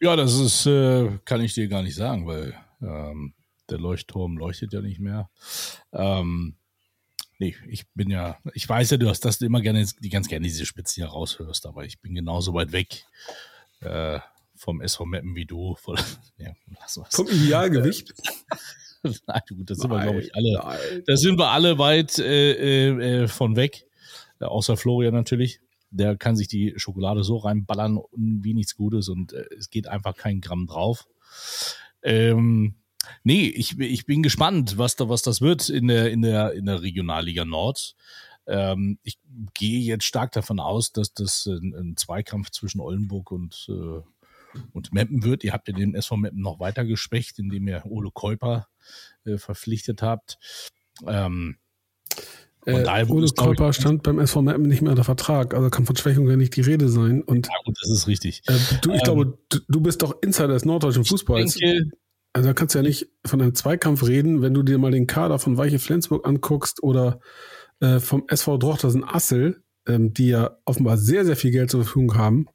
Ja, 0.00 0.14
das 0.14 0.38
ist, 0.38 0.66
äh, 0.66 1.18
kann 1.24 1.40
ich 1.40 1.54
dir 1.54 1.66
gar 1.66 1.82
nicht 1.82 1.96
sagen, 1.96 2.26
weil 2.26 2.54
ähm, 2.80 3.34
der 3.70 3.78
Leuchtturm 3.78 4.36
leuchtet 4.36 4.72
ja 4.72 4.80
nicht 4.80 5.00
mehr. 5.00 5.30
Ähm, 5.92 6.56
nee, 7.38 7.54
ich 7.68 7.86
bin 7.94 8.10
ja, 8.10 8.38
ich 8.54 8.68
weiß 8.68 8.90
ja, 8.90 8.96
du 8.96 9.08
hast 9.08 9.24
das 9.24 9.40
immer 9.40 9.60
gerne, 9.60 9.86
die 10.00 10.08
ganz 10.08 10.28
gerne 10.28 10.46
diese 10.46 10.66
Spitze 10.66 10.96
hier 10.96 11.06
raushörst, 11.06 11.66
aber 11.66 11.84
ich 11.84 12.00
bin 12.00 12.14
genauso 12.14 12.54
weit 12.54 12.72
weg. 12.72 13.06
Äh, 13.80 14.20
vom 14.56 14.80
SV 14.80 15.04
Meppen 15.06 15.34
wie 15.34 15.46
du. 15.46 15.74
Von, 15.80 15.98
ja, 16.38 16.52
vom 17.10 17.28
Idealgewicht? 17.28 18.14
nein, 19.02 19.40
gut, 19.48 19.70
da 19.70 19.74
sind 19.74 19.90
nein, 19.90 19.98
wir, 19.98 20.02
glaube 20.04 20.20
ich, 20.20 20.34
alle. 20.34 21.02
Da 21.06 21.16
sind 21.16 21.38
wir 21.38 21.48
alle 21.48 21.78
weit 21.78 22.18
äh, 22.18 23.22
äh, 23.22 23.28
von 23.28 23.56
weg. 23.56 23.86
Äh, 24.40 24.44
außer 24.44 24.76
Florian 24.76 25.14
natürlich. 25.14 25.60
Der 25.90 26.16
kann 26.16 26.36
sich 26.36 26.48
die 26.48 26.74
Schokolade 26.76 27.22
so 27.22 27.36
reinballern 27.36 28.00
wie 28.16 28.54
nichts 28.54 28.74
Gutes 28.74 29.08
und 29.08 29.32
äh, 29.32 29.44
es 29.56 29.70
geht 29.70 29.86
einfach 29.86 30.16
kein 30.16 30.40
Gramm 30.40 30.66
drauf. 30.66 31.06
Ähm, 32.02 32.74
nee, 33.22 33.46
ich, 33.46 33.78
ich 33.78 34.06
bin 34.06 34.22
gespannt, 34.22 34.78
was 34.78 34.96
da, 34.96 35.08
was 35.08 35.22
das 35.22 35.40
wird 35.40 35.68
in 35.68 35.88
der, 35.88 36.10
in 36.10 36.22
der, 36.22 36.52
in 36.52 36.66
der 36.66 36.82
Regionalliga 36.82 37.44
Nord. 37.44 37.94
Ähm, 38.46 38.98
ich 39.02 39.18
gehe 39.54 39.80
jetzt 39.80 40.04
stark 40.04 40.32
davon 40.32 40.60
aus, 40.60 40.92
dass 40.92 41.14
das 41.14 41.46
ein, 41.46 41.74
ein 41.74 41.96
Zweikampf 41.96 42.50
zwischen 42.50 42.80
Oldenburg 42.80 43.30
und 43.30 43.66
äh, 43.68 44.02
und 44.72 44.92
Meppen 44.92 45.24
wird. 45.24 45.44
Ihr 45.44 45.52
habt 45.52 45.68
ja 45.68 45.74
den 45.74 45.94
SV 45.94 46.16
Meppen 46.16 46.40
noch 46.40 46.60
weiter 46.60 46.84
geschwächt, 46.84 47.38
indem 47.38 47.68
ihr 47.68 47.82
Ole 47.86 48.10
Käuper 48.12 48.68
äh, 49.24 49.38
verpflichtet 49.38 50.02
habt. 50.02 50.38
Ähm, 51.06 51.56
äh, 52.66 53.04
Ole 53.08 53.28
Käuper 53.28 53.72
stand 53.72 54.02
beim 54.02 54.18
SV 54.18 54.42
Meppen 54.42 54.66
nicht 54.66 54.80
mehr 54.80 54.92
unter 54.92 55.04
Vertrag, 55.04 55.54
also 55.54 55.68
kann 55.68 55.84
von 55.84 55.96
Schwächung 55.96 56.28
ja 56.28 56.36
nicht 56.36 56.56
die 56.56 56.62
Rede 56.62 56.88
sein. 56.88 57.22
Und, 57.22 57.46
ja, 57.46 57.52
gut, 57.64 57.76
das 57.82 57.90
ist 57.90 58.06
richtig. 58.06 58.42
Äh, 58.46 58.54
du, 58.80 58.90
ich 58.90 58.96
ähm, 58.96 59.04
glaube, 59.04 59.38
du, 59.50 59.58
du, 59.68 59.80
bist 59.80 60.02
doch 60.02 60.22
Insider 60.22 60.48
des 60.48 60.64
norddeutschen 60.64 61.04
Fußballs. 61.04 61.54
Denke, 61.54 61.90
also 62.34 62.48
da 62.48 62.52
kannst 62.52 62.74
du 62.74 62.80
ja 62.80 62.82
nicht 62.82 63.08
von 63.24 63.40
einem 63.40 63.54
Zweikampf 63.54 64.06
reden, 64.06 64.42
wenn 64.42 64.54
du 64.54 64.64
dir 64.64 64.76
mal 64.76 64.90
den 64.90 65.06
Kader 65.06 65.38
von 65.38 65.56
Weiche 65.56 65.78
Flensburg 65.78 66.26
anguckst 66.26 66.82
oder 66.82 67.20
äh, 67.80 68.00
vom 68.00 68.24
SV 68.26 68.58
Drochtersen 68.58 69.04
Assel, 69.04 69.62
ähm, 69.86 70.12
die 70.12 70.28
ja 70.28 70.58
offenbar 70.64 70.98
sehr, 70.98 71.24
sehr 71.24 71.36
viel 71.36 71.52
Geld 71.52 71.70
zur 71.70 71.84
Verfügung 71.84 72.16
haben 72.16 72.48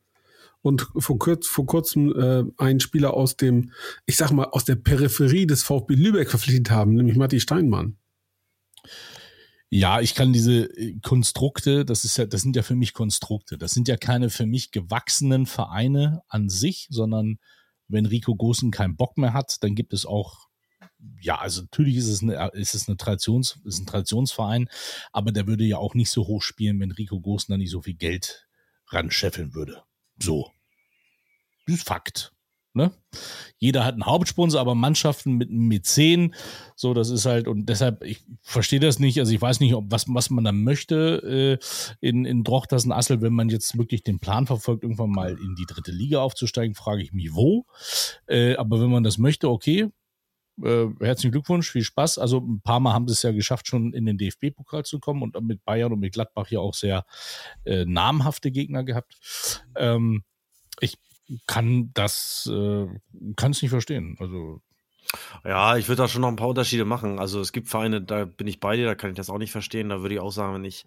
und 0.62 0.86
vor, 0.98 1.18
kurz, 1.18 1.48
vor 1.48 1.66
kurzem 1.66 2.14
äh, 2.14 2.44
einen 2.62 2.82
Spieler 2.82 3.14
aus 3.14 3.38
dem, 3.38 3.72
ich 4.06 4.18
sag 4.18 4.32
mal, 4.32 4.50
aus 4.52 4.66
der 4.66 4.76
Peripherie 4.76 5.48
des 5.48 5.64
VfB 5.64 5.96
Lübeck 5.96 6.30
verpflichtet 6.30 6.72
haben, 6.72 6.96
nämlich 6.96 7.16
Matti 7.16 7.40
Steinmann. 7.40 7.96
Ja, 9.70 10.02
ich 10.02 10.14
kann 10.14 10.34
diese 10.34 10.66
äh, 10.78 11.00
Konstrukte, 11.02 11.86
das 11.86 12.04
ist 12.04 12.18
ja, 12.18 12.26
das 12.26 12.42
sind 12.42 12.58
ja 12.58 12.64
für 12.64 12.76
mich 12.76 12.94
Konstrukte. 12.94 13.58
Das 13.58 13.72
sind 13.72 13.88
ja 13.88 13.96
keine 13.96 14.30
für 14.30 14.46
mich 14.46 14.72
gewachsenen 14.72 15.46
Vereine 15.46 16.22
an 16.28 16.50
sich, 16.50 16.88
sondern 16.90 17.40
wenn 17.90 18.06
Rico 18.06 18.36
Gosen 18.36 18.72
keinen 18.72 18.96
Bock 18.96 19.18
mehr 19.18 19.34
hat, 19.34 19.62
dann 19.64 19.76
gibt 19.76 19.94
es 19.94 20.06
auch, 20.06 20.48
ja, 21.20 21.38
also 21.38 21.62
natürlich 21.62 21.98
ist 21.98 22.08
es 22.08 22.22
eine, 22.24 22.52
ist 22.54 22.76
es 22.76 22.88
eine 22.88 22.98
Traditions, 22.98 23.60
ist 23.66 23.80
ein 23.80 23.86
Traditionsverein, 23.86 24.70
aber 25.12 25.32
der 25.32 25.48
würde 25.48 25.66
ja 25.66 25.78
auch 25.78 25.96
nicht 25.96 26.12
so 26.12 26.28
hoch 26.28 26.42
spielen, 26.42 26.80
wenn 26.80 26.92
Rico 26.92 27.20
Gosen 27.20 27.52
da 27.52 27.58
nicht 27.58 27.72
so 27.72 27.82
viel 27.82 27.96
Geld 27.96 28.48
ran 28.88 29.12
scheffeln 29.12 29.54
würde. 29.54 29.84
So. 30.18 30.52
Das 31.66 31.76
ist 31.78 31.88
Fakt. 31.88 32.34
Ne? 32.74 32.92
Jeder 33.58 33.84
hat 33.84 33.94
einen 33.94 34.06
Hauptsponsor, 34.06 34.62
aber 34.62 34.76
Mannschaften 34.76 35.34
mit 35.34 35.50
einem 35.50 35.68
Mäzen, 35.68 36.36
so, 36.76 36.94
das 36.94 37.10
ist 37.10 37.26
halt, 37.26 37.48
und 37.48 37.68
deshalb, 37.68 38.04
ich 38.04 38.22
verstehe 38.42 38.80
das 38.80 39.00
nicht, 39.00 39.20
also 39.20 39.34
ich 39.34 39.42
weiß 39.42 39.60
nicht, 39.60 39.74
ob 39.74 39.86
was, 39.90 40.06
was 40.08 40.30
man 40.30 40.44
da 40.44 40.52
möchte 40.52 41.60
äh, 42.02 42.08
in, 42.08 42.26
in 42.26 42.44
Drochtersen 42.44 42.92
Assel, 42.92 43.22
wenn 43.22 43.34
man 43.34 43.50
jetzt 43.50 43.78
wirklich 43.78 44.04
den 44.04 44.20
Plan 44.20 44.46
verfolgt, 44.46 44.84
irgendwann 44.84 45.10
mal 45.10 45.32
in 45.32 45.56
die 45.56 45.66
dritte 45.66 45.92
Liga 45.92 46.22
aufzusteigen, 46.22 46.76
frage 46.76 47.02
ich 47.02 47.12
mich 47.12 47.34
wo. 47.34 47.66
Äh, 48.28 48.56
aber 48.56 48.80
wenn 48.80 48.92
man 48.92 49.04
das 49.04 49.18
möchte, 49.18 49.50
okay, 49.50 49.90
äh, 50.64 50.88
herzlichen 51.00 51.32
Glückwunsch, 51.32 51.72
viel 51.72 51.84
Spaß. 51.84 52.18
Also 52.18 52.40
ein 52.40 52.62
paar 52.62 52.80
Mal 52.80 52.94
haben 52.94 53.08
sie 53.08 53.14
es 53.14 53.24
ja 53.24 53.32
geschafft, 53.32 53.68
schon 53.68 53.94
in 53.94 54.06
den 54.06 54.18
DFB-Pokal 54.18 54.84
zu 54.84 55.00
kommen 55.00 55.24
und 55.24 55.40
mit 55.42 55.64
Bayern 55.66 55.94
und 55.94 56.00
mit 56.00 56.14
Gladbach 56.14 56.50
ja 56.50 56.60
auch 56.60 56.74
sehr 56.74 57.06
äh, 57.66 57.86
namhafte 57.86 58.52
Gegner 58.52 58.84
gehabt. 58.84 59.64
Ähm, 59.76 60.24
ich 60.82 60.98
kann 61.48 61.92
das, 61.94 62.50
äh, 62.52 62.88
kann 63.36 63.52
es 63.52 63.62
nicht 63.62 63.72
verstehen. 63.72 64.16
Also 64.20 64.62
ja, 65.44 65.78
ich 65.78 65.88
würde 65.88 66.04
da 66.04 66.08
schon 66.08 66.22
noch 66.22 66.28
ein 66.28 66.36
paar 66.36 66.50
Unterschiede 66.50 66.86
machen. 66.86 67.20
Also 67.20 67.42
es 67.42 67.52
gibt 67.52 67.68
Vereine, 67.68 68.02
da 68.02 68.26
bin 68.26 68.48
ich 68.48 68.60
bei 68.60 68.76
dir, 68.76 68.86
da 68.86 68.96
kann 68.96 69.10
ich 69.10 69.16
das 69.16 69.30
auch 69.30 69.38
nicht 69.38 69.52
verstehen. 69.52 69.90
Da 69.90 70.02
würde 70.02 70.16
ich 70.16 70.22
auch 70.22 70.32
sagen, 70.32 70.54
wenn 70.56 70.66
ich, 70.66 70.86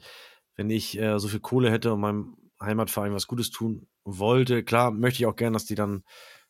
wenn 0.57 0.71
ich 0.71 0.99
äh, 0.99 1.19
so 1.19 1.29
viel 1.29 1.41
Kohle 1.41 1.71
hätte 1.71 1.93
und 1.93 2.01
meinem 2.01 2.37
Heimatverein 2.61 3.15
was 3.15 3.27
Gutes 3.27 3.51
tun 3.51 3.89
wollte, 4.05 4.63
klar 4.63 4.91
möchte 4.91 5.23
ich 5.23 5.27
auch 5.27 5.37
gern, 5.37 5.53
dass 5.53 5.65
die 5.65 5.75
dann, 5.75 6.05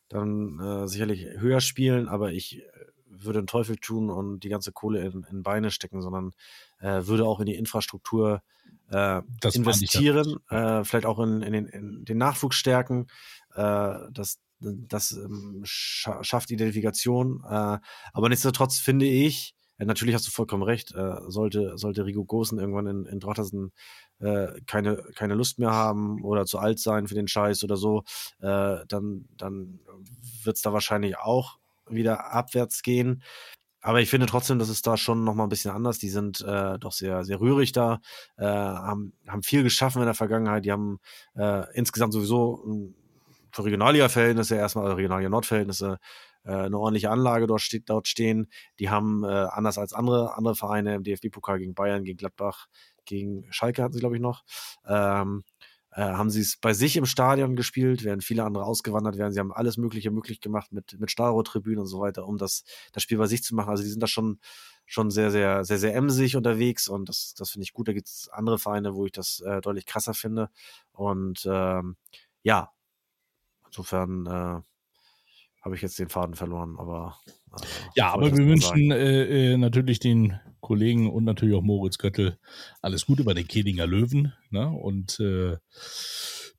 dann 0.09 0.59
äh, 0.59 0.87
sicherlich 0.87 1.25
höher 1.37 1.61
spielen, 1.61 2.07
aber 2.07 2.31
ich 2.31 2.61
würde 3.23 3.41
den 3.41 3.47
Teufel 3.47 3.77
tun 3.77 4.09
und 4.09 4.41
die 4.41 4.49
ganze 4.49 4.71
Kohle 4.71 5.05
in, 5.05 5.25
in 5.29 5.43
Beine 5.43 5.71
stecken, 5.71 6.01
sondern 6.01 6.31
äh, 6.79 7.05
würde 7.05 7.25
auch 7.25 7.39
in 7.39 7.45
die 7.45 7.55
Infrastruktur 7.55 8.41
äh, 8.91 9.21
investieren, 9.53 10.37
äh, 10.49 10.83
vielleicht 10.83 11.05
auch 11.05 11.19
in, 11.19 11.41
in, 11.41 11.53
den, 11.53 11.65
in 11.67 12.05
den 12.05 12.17
Nachwuchs 12.17 12.57
stärken. 12.57 13.07
Äh, 13.55 14.11
das 14.11 14.39
das 14.63 15.11
ähm, 15.11 15.61
scha 15.63 16.23
schafft 16.23 16.51
Identifikation. 16.51 17.43
Äh, 17.45 17.79
aber 18.13 18.29
nichtsdestotrotz 18.29 18.79
finde 18.79 19.05
ich, 19.05 19.55
äh, 19.77 19.85
natürlich 19.85 20.15
hast 20.15 20.27
du 20.27 20.31
vollkommen 20.31 20.63
recht, 20.63 20.93
äh, 20.93 21.15
sollte, 21.27 21.77
sollte 21.77 22.05
Rigo 22.05 22.25
Gosen 22.25 22.59
irgendwann 22.59 22.87
in, 22.87 23.05
in 23.05 23.19
Drottersen 23.19 23.71
äh, 24.19 24.47
keine, 24.67 25.03
keine 25.15 25.35
Lust 25.35 25.59
mehr 25.59 25.71
haben 25.71 26.23
oder 26.23 26.45
zu 26.45 26.59
alt 26.59 26.79
sein 26.79 27.07
für 27.07 27.15
den 27.15 27.27
Scheiß 27.27 27.63
oder 27.63 27.77
so, 27.77 28.03
äh, 28.39 28.77
dann, 28.87 29.25
dann 29.37 29.79
wird 30.43 30.55
es 30.55 30.61
da 30.61 30.73
wahrscheinlich 30.73 31.17
auch 31.17 31.57
wieder 31.89 32.31
abwärts 32.33 32.81
gehen. 32.81 33.23
aber 33.81 34.01
ich 34.01 34.09
finde 34.09 34.27
trotzdem, 34.27 34.59
das 34.59 34.69
ist 34.69 34.87
da 34.87 34.97
schon 34.97 35.25
noch 35.25 35.35
mal 35.35 35.43
ein 35.43 35.49
bisschen 35.49 35.71
anders. 35.71 35.99
Die 35.99 36.09
sind 36.09 36.41
äh, 36.41 36.79
doch 36.79 36.93
sehr, 36.93 37.25
sehr 37.25 37.41
rührig 37.41 37.73
da, 37.73 37.99
äh, 38.37 38.45
haben, 38.45 39.13
haben 39.27 39.43
viel 39.43 39.63
geschaffen 39.63 40.01
in 40.01 40.05
der 40.05 40.15
Vergangenheit. 40.15 40.65
Die 40.65 40.71
haben 40.71 40.99
insgesamt 41.73 42.13
sowieso 42.13 42.63
äh, 42.65 43.02
für 43.53 43.63
Regionalliga-Verhältnisse 43.65 44.55
erstmal, 44.55 44.91
Regionalliga-Nord-Verhältnisse, 44.91 45.99
äh, 46.43 46.51
eine 46.51 46.77
ordentliche 46.77 47.09
Anlage 47.09 47.47
dort, 47.47 47.61
steht, 47.61 47.89
dort 47.89 48.07
stehen. 48.07 48.47
Die 48.79 48.89
haben 48.89 49.23
äh, 49.23 49.27
anders 49.27 49.77
als 49.77 49.93
andere, 49.93 50.35
andere 50.35 50.55
Vereine 50.55 50.95
im 50.95 51.03
DFB-Pokal 51.03 51.59
gegen 51.59 51.73
Bayern, 51.73 52.03
gegen 52.03 52.17
Gladbach, 52.17 52.67
gegen 53.05 53.45
Schalke 53.51 53.83
hatten 53.83 53.93
sie, 53.93 53.99
glaube 53.99 54.15
ich, 54.15 54.21
noch. 54.21 54.43
Ähm, 54.87 55.43
äh, 55.95 56.01
haben 56.01 56.31
sie 56.31 56.41
es 56.41 56.57
bei 56.57 56.73
sich 56.73 56.97
im 56.97 57.05
Stadion 57.05 57.55
gespielt, 57.55 58.03
während 58.03 58.23
viele 58.23 58.43
andere 58.43 58.65
ausgewandert 58.65 59.17
wären. 59.17 59.31
Sie 59.31 59.39
haben 59.39 59.53
alles 59.53 59.77
Mögliche 59.77 60.09
möglich 60.09 60.41
gemacht 60.41 60.71
mit, 60.71 60.99
mit 60.99 61.11
Stahlrohrtribünen 61.11 61.79
und 61.81 61.85
so 61.85 61.99
weiter, 61.99 62.25
um 62.27 62.37
das, 62.37 62.63
das 62.93 63.03
Spiel 63.03 63.19
bei 63.19 63.27
sich 63.27 63.43
zu 63.43 63.53
machen. 63.53 63.69
Also 63.69 63.83
die 63.83 63.89
sind 63.89 64.01
da 64.01 64.07
schon, 64.07 64.39
schon 64.87 65.11
sehr, 65.11 65.29
sehr, 65.29 65.63
sehr, 65.63 65.77
sehr 65.77 65.93
emsig 65.93 66.35
unterwegs 66.35 66.87
und 66.87 67.09
das, 67.09 67.35
das 67.37 67.51
finde 67.51 67.63
ich 67.65 67.73
gut. 67.73 67.87
Da 67.87 67.93
gibt 67.93 68.07
es 68.07 68.27
andere 68.31 68.57
Vereine, 68.57 68.95
wo 68.95 69.05
ich 69.05 69.11
das 69.11 69.41
äh, 69.41 69.61
deutlich 69.61 69.85
krasser 69.85 70.15
finde. 70.15 70.49
Und 70.93 71.47
ähm, 71.47 71.95
ja, 72.41 72.72
insofern 73.73 74.27
äh, 74.27 74.61
habe 75.63 75.75
ich 75.75 75.81
jetzt 75.81 75.97
den 75.97 76.09
Faden 76.09 76.35
verloren, 76.35 76.75
aber. 76.77 77.17
Äh, 77.51 77.65
ja, 77.95 78.13
aber 78.13 78.35
wir 78.35 78.45
wünschen 78.45 78.91
äh, 78.91 79.53
äh, 79.53 79.57
natürlich 79.57 79.99
den 79.99 80.39
Kollegen 80.61 81.09
und 81.09 81.23
natürlich 81.23 81.55
auch 81.55 81.61
Moritz 81.61 81.97
Göttel 81.97 82.37
alles 82.81 83.05
Gute 83.05 83.23
bei 83.23 83.33
den 83.33 83.47
Kedinger 83.47 83.87
Löwen. 83.87 84.33
Ne? 84.49 84.69
Und 84.69 85.19
äh, 85.19 85.57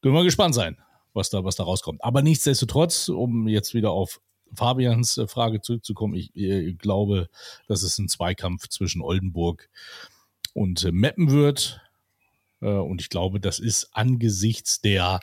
dürfen 0.02 0.16
wir 0.16 0.24
gespannt 0.24 0.54
sein, 0.54 0.76
was 1.12 1.30
da, 1.30 1.44
was 1.44 1.56
da 1.56 1.64
rauskommt. 1.64 2.02
Aber 2.02 2.22
nichtsdestotrotz, 2.22 3.08
um 3.08 3.46
jetzt 3.46 3.74
wieder 3.74 3.92
auf 3.92 4.20
Fabians 4.52 5.16
äh, 5.18 5.28
Frage 5.28 5.60
zurückzukommen, 5.60 6.14
ich, 6.14 6.34
ich 6.34 6.50
äh, 6.50 6.72
glaube, 6.72 7.28
dass 7.68 7.82
es 7.82 7.98
ein 7.98 8.08
Zweikampf 8.08 8.68
zwischen 8.68 9.02
Oldenburg 9.02 9.68
und 10.52 10.84
äh, 10.84 10.92
Meppen 10.92 11.30
wird. 11.30 11.80
Äh, 12.60 12.68
und 12.68 13.00
ich 13.00 13.08
glaube, 13.08 13.38
das 13.38 13.58
ist 13.58 13.90
angesichts 13.92 14.80
der 14.80 15.20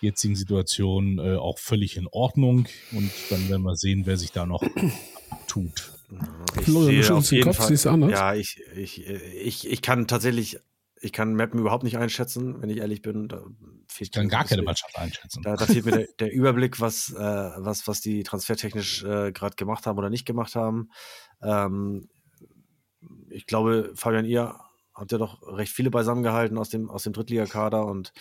jetzigen 0.00 0.36
Situation 0.36 1.18
äh, 1.18 1.36
auch 1.36 1.58
völlig 1.58 1.96
in 1.96 2.06
Ordnung. 2.08 2.66
Und 2.92 3.10
dann 3.30 3.48
werden 3.48 3.62
wir 3.62 3.76
sehen, 3.76 4.02
wer 4.06 4.16
sich 4.16 4.32
da 4.32 4.46
noch 4.46 4.62
tut. 5.46 5.92
Ich 6.58 6.64
Florian, 6.64 7.02
sehe 7.02 7.14
auf 7.14 7.32
jeden 7.32 7.44
Kopf, 7.44 7.56
Fall, 7.56 7.68
siehst 7.68 7.84
du 7.84 7.90
anders? 7.90 8.10
Ja, 8.10 8.34
ich, 8.34 8.62
ich, 8.76 9.06
ich, 9.06 9.68
ich 9.68 9.82
kann 9.82 10.06
tatsächlich, 10.06 10.58
ich 11.00 11.12
kann 11.12 11.34
Mappen 11.34 11.60
überhaupt 11.60 11.84
nicht 11.84 11.98
einschätzen, 11.98 12.60
wenn 12.62 12.70
ich 12.70 12.78
ehrlich 12.78 13.02
bin. 13.02 13.28
Da 13.28 13.42
ich 13.98 14.10
kann 14.10 14.28
gar 14.28 14.44
keine 14.44 14.62
Mannschaft 14.62 14.96
einschätzen. 14.96 15.42
Da, 15.42 15.56
da 15.56 15.66
fehlt 15.66 15.84
mir 15.84 15.92
der, 15.92 16.08
der, 16.18 16.32
Überblick, 16.32 16.80
was, 16.80 17.12
äh, 17.12 17.16
was, 17.16 17.86
was 17.86 18.00
die 18.00 18.22
transfertechnisch 18.22 19.02
äh, 19.04 19.32
gerade 19.32 19.56
gemacht 19.56 19.86
haben 19.86 19.98
oder 19.98 20.10
nicht 20.10 20.24
gemacht 20.24 20.54
haben. 20.54 20.90
Ähm, 21.42 22.08
ich 23.30 23.46
glaube, 23.46 23.92
Fabian, 23.94 24.24
ihr 24.24 24.58
habt 24.98 25.12
ihr 25.12 25.18
doch 25.18 25.40
recht 25.46 25.72
viele 25.72 25.90
beisammengehalten 25.90 26.58
aus 26.58 26.70
dem, 26.70 26.90
aus 26.90 27.04
dem 27.04 27.12
Drittligakader 27.12 27.86
und 27.86 28.12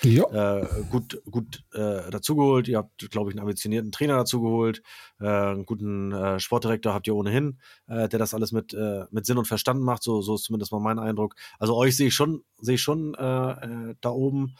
äh, 0.61 0.65
gut, 0.91 1.21
gut 1.29 1.63
äh, 1.73 2.09
dazugeholt. 2.11 2.67
Ihr 2.67 2.77
habt, 2.77 3.09
glaube 3.09 3.29
ich, 3.29 3.35
einen 3.35 3.41
ambitionierten 3.41 3.91
Trainer 3.91 4.17
dazugeholt, 4.17 4.83
äh, 5.19 5.25
einen 5.27 5.65
guten 5.65 6.11
äh, 6.11 6.39
Sportdirektor 6.39 6.93
habt 6.93 7.07
ihr 7.07 7.15
ohnehin, 7.15 7.59
äh, 7.87 8.07
der 8.07 8.19
das 8.19 8.33
alles 8.33 8.51
mit, 8.51 8.73
äh, 8.73 9.05
mit 9.09 9.25
Sinn 9.25 9.37
und 9.37 9.47
Verstand 9.47 9.81
macht. 9.81 10.03
So, 10.03 10.21
so 10.21 10.35
ist 10.35 10.43
zumindest 10.43 10.71
mal 10.71 10.79
mein 10.79 10.99
Eindruck. 10.99 11.35
Also 11.57 11.75
euch 11.75 11.97
sehe 11.97 12.07
ich 12.07 12.13
schon, 12.13 12.43
sehe 12.59 12.75
ich 12.75 12.81
schon 12.81 13.13
da 13.13 14.09
oben 14.09 14.55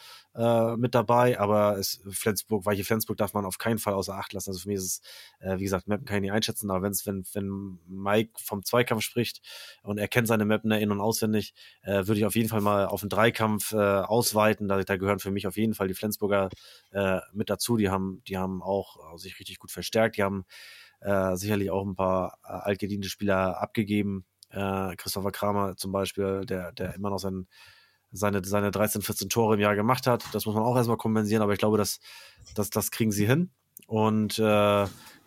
mit 0.77 0.93
dabei, 0.93 1.39
aber 1.39 1.77
es, 1.77 2.01
Flensburg, 2.09 2.65
Weiche 2.65 2.83
Flensburg 2.83 3.17
darf 3.17 3.33
man 3.33 3.45
auf 3.45 3.57
keinen 3.57 3.79
Fall 3.79 3.93
außer 3.93 4.13
Acht 4.13 4.33
lassen. 4.33 4.51
Also 4.51 4.59
für 4.59 4.69
mich 4.69 4.77
ist 4.77 5.01
es, 5.41 5.59
wie 5.59 5.63
gesagt, 5.63 5.87
Mappen 5.87 6.05
kann 6.05 6.17
ich 6.17 6.21
nicht 6.21 6.31
einschätzen, 6.31 6.69
aber 6.69 6.83
wenn's, 6.83 7.05
wenn, 7.07 7.25
wenn 7.33 7.79
Mike 7.87 8.33
vom 8.37 8.63
Zweikampf 8.63 9.01
spricht 9.03 9.41
und 9.81 9.97
er 9.97 10.07
kennt 10.07 10.27
seine 10.27 10.45
Mappen 10.45 10.71
in- 10.71 10.91
und 10.91 11.01
auswendig, 11.01 11.53
äh, 11.81 12.03
würde 12.07 12.19
ich 12.19 12.25
auf 12.25 12.35
jeden 12.35 12.49
Fall 12.49 12.61
mal 12.61 12.85
auf 12.85 13.01
den 13.01 13.09
Dreikampf 13.09 13.73
äh, 13.73 13.77
ausweiten. 13.77 14.67
Da, 14.67 14.81
da 14.83 14.97
gehören 14.97 15.19
für 15.19 15.31
mich 15.31 15.47
auf 15.47 15.57
jeden 15.57 15.73
Fall 15.73 15.87
die 15.87 15.93
Flensburger 15.93 16.49
äh, 16.91 17.19
mit 17.33 17.49
dazu. 17.49 17.77
Die 17.77 17.89
haben, 17.89 18.21
die 18.27 18.37
haben 18.37 18.61
auch 18.61 19.13
äh, 19.13 19.17
sich 19.17 19.39
richtig 19.39 19.59
gut 19.59 19.71
verstärkt. 19.71 20.17
Die 20.17 20.23
haben 20.23 20.45
äh, 21.01 21.35
sicherlich 21.35 21.71
auch 21.71 21.85
ein 21.85 21.95
paar 21.95 22.37
äh, 22.43 22.49
altgediente 22.49 23.09
Spieler 23.09 23.61
abgegeben. 23.61 24.25
Äh, 24.49 24.95
Christopher 24.95 25.31
Kramer 25.31 25.75
zum 25.77 25.91
Beispiel, 25.91 26.45
der, 26.45 26.71
der 26.71 26.95
immer 26.95 27.09
noch 27.09 27.19
sein 27.19 27.47
seine, 28.11 28.43
seine 28.43 28.71
13, 28.71 29.01
14 29.01 29.29
Tore 29.29 29.55
im 29.55 29.59
Jahr 29.59 29.75
gemacht 29.75 30.07
hat. 30.07 30.23
Das 30.33 30.45
muss 30.45 30.55
man 30.55 30.63
auch 30.63 30.75
erstmal 30.75 30.97
kompensieren, 30.97 31.43
aber 31.43 31.53
ich 31.53 31.59
glaube, 31.59 31.77
das, 31.77 31.99
das, 32.55 32.69
das 32.69 32.91
kriegen 32.91 33.11
sie 33.11 33.27
hin. 33.27 33.51
Und 33.85 34.39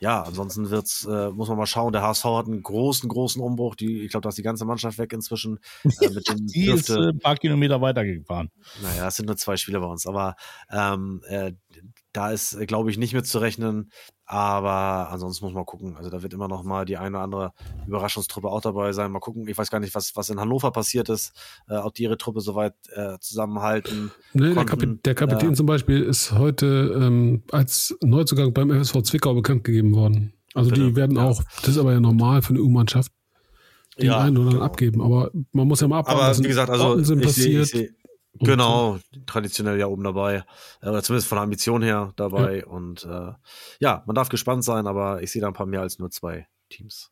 ja, 0.00 0.22
ansonsten 0.22 0.70
wird's, 0.70 1.04
äh, 1.04 1.30
muss 1.30 1.48
man 1.48 1.58
mal 1.58 1.66
schauen. 1.66 1.92
Der 1.92 2.00
HSV 2.00 2.24
hat 2.24 2.46
einen 2.46 2.62
großen, 2.62 3.06
großen 3.06 3.40
Umbruch. 3.40 3.74
Die, 3.74 4.00
ich 4.02 4.10
glaube, 4.10 4.22
da 4.22 4.30
ist 4.30 4.38
die 4.38 4.42
ganze 4.42 4.64
Mannschaft 4.64 4.96
weg 4.96 5.12
inzwischen. 5.12 5.58
Äh, 5.84 6.08
mit 6.08 6.26
dem 6.26 6.36
die 6.46 6.64
dürfte, 6.64 6.94
ist 6.94 6.98
äh, 6.98 7.08
ein 7.10 7.18
paar 7.18 7.36
Kilometer 7.36 7.82
weitergefahren. 7.82 8.50
Naja, 8.82 9.08
es 9.08 9.16
sind 9.16 9.26
nur 9.26 9.36
zwei 9.36 9.58
Spiele 9.58 9.78
bei 9.78 9.86
uns, 9.86 10.06
aber 10.06 10.36
ähm, 10.70 11.20
äh, 11.28 11.52
da 12.12 12.30
ist, 12.30 12.58
glaube 12.66 12.90
ich, 12.90 12.96
nicht 12.96 13.12
mit 13.12 13.26
zu 13.26 13.38
rechnen. 13.40 13.92
Aber 14.30 15.10
ansonsten 15.10 15.44
muss 15.44 15.54
man 15.54 15.66
gucken. 15.66 15.96
Also 15.96 16.08
da 16.08 16.22
wird 16.22 16.32
immer 16.32 16.46
noch 16.46 16.62
mal 16.62 16.84
die 16.84 16.96
eine 16.96 17.16
oder 17.16 17.24
andere 17.24 17.52
Überraschungstruppe 17.88 18.46
auch 18.46 18.60
dabei 18.60 18.92
sein. 18.92 19.10
Mal 19.10 19.18
gucken. 19.18 19.48
Ich 19.48 19.58
weiß 19.58 19.72
gar 19.72 19.80
nicht, 19.80 19.92
was, 19.92 20.14
was 20.14 20.30
in 20.30 20.38
Hannover 20.38 20.70
passiert 20.70 21.08
ist, 21.08 21.32
äh, 21.68 21.74
ob 21.74 21.94
die 21.94 22.04
ihre 22.04 22.16
Truppe 22.16 22.40
soweit 22.40 22.74
äh, 22.94 23.18
zusammenhalten. 23.18 24.12
Nee, 24.32 24.54
der, 24.54 24.64
Kapit 24.64 25.04
der, 25.04 25.16
Kapitän 25.16 25.50
äh, 25.50 25.54
zum 25.54 25.66
Beispiel 25.66 26.00
ist 26.00 26.30
heute 26.30 26.96
ähm, 26.96 27.42
als 27.50 27.98
Neuzugang 28.04 28.54
beim 28.54 28.70
FSV 28.70 29.02
Zwickau 29.02 29.34
bekannt 29.34 29.64
gegeben 29.64 29.96
worden. 29.96 30.32
Also 30.54 30.70
bitte? 30.70 30.86
die 30.86 30.94
werden 30.94 31.16
ja. 31.16 31.24
auch, 31.24 31.42
das 31.62 31.70
ist 31.70 31.78
aber 31.78 31.92
ja 31.92 31.98
normal 31.98 32.42
für 32.42 32.50
eine 32.50 32.62
U-Mannschaft, 32.62 33.10
den 33.98 34.06
ja, 34.06 34.20
einen 34.20 34.38
oder 34.38 34.50
genau. 34.50 34.62
abgeben. 34.62 35.02
Aber 35.02 35.32
man 35.50 35.66
muss 35.66 35.80
ja 35.80 35.88
mal 35.88 35.98
abwarten, 35.98 36.20
aber, 36.20 36.38
wie 36.38 36.46
gesagt, 36.46 36.70
also 36.70 37.02
sind 37.02 37.20
passiert. 37.20 37.68
Seh, 38.32 38.44
Genau, 38.44 38.98
traditionell 39.26 39.78
ja 39.78 39.86
oben 39.86 40.04
dabei. 40.04 40.44
Äh, 40.80 40.88
oder 40.88 41.02
zumindest 41.02 41.28
von 41.28 41.36
der 41.36 41.42
Ambition 41.42 41.82
her 41.82 42.12
dabei. 42.16 42.58
Ja. 42.58 42.66
Und 42.66 43.04
äh, 43.04 43.32
ja, 43.80 44.02
man 44.06 44.14
darf 44.14 44.28
gespannt 44.28 44.64
sein, 44.64 44.86
aber 44.86 45.22
ich 45.22 45.30
sehe 45.30 45.42
da 45.42 45.48
ein 45.48 45.54
paar 45.54 45.66
mehr 45.66 45.80
als 45.80 45.98
nur 45.98 46.10
zwei 46.10 46.46
Teams. 46.68 47.10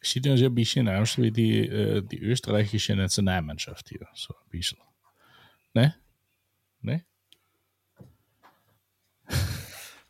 Sieht 0.00 0.26
ja 0.26 0.34
ein 0.34 0.54
bisschen 0.54 0.88
aus 0.88 1.18
wie 1.18 1.32
die, 1.32 1.66
äh, 1.66 2.02
die 2.02 2.20
österreichische 2.20 2.94
Nationalmannschaft 2.94 3.88
hier. 3.88 4.06
So 4.14 4.34
ein 4.34 4.50
bisschen. 4.50 4.78
Ne? 5.74 5.94
Ne? 6.80 7.04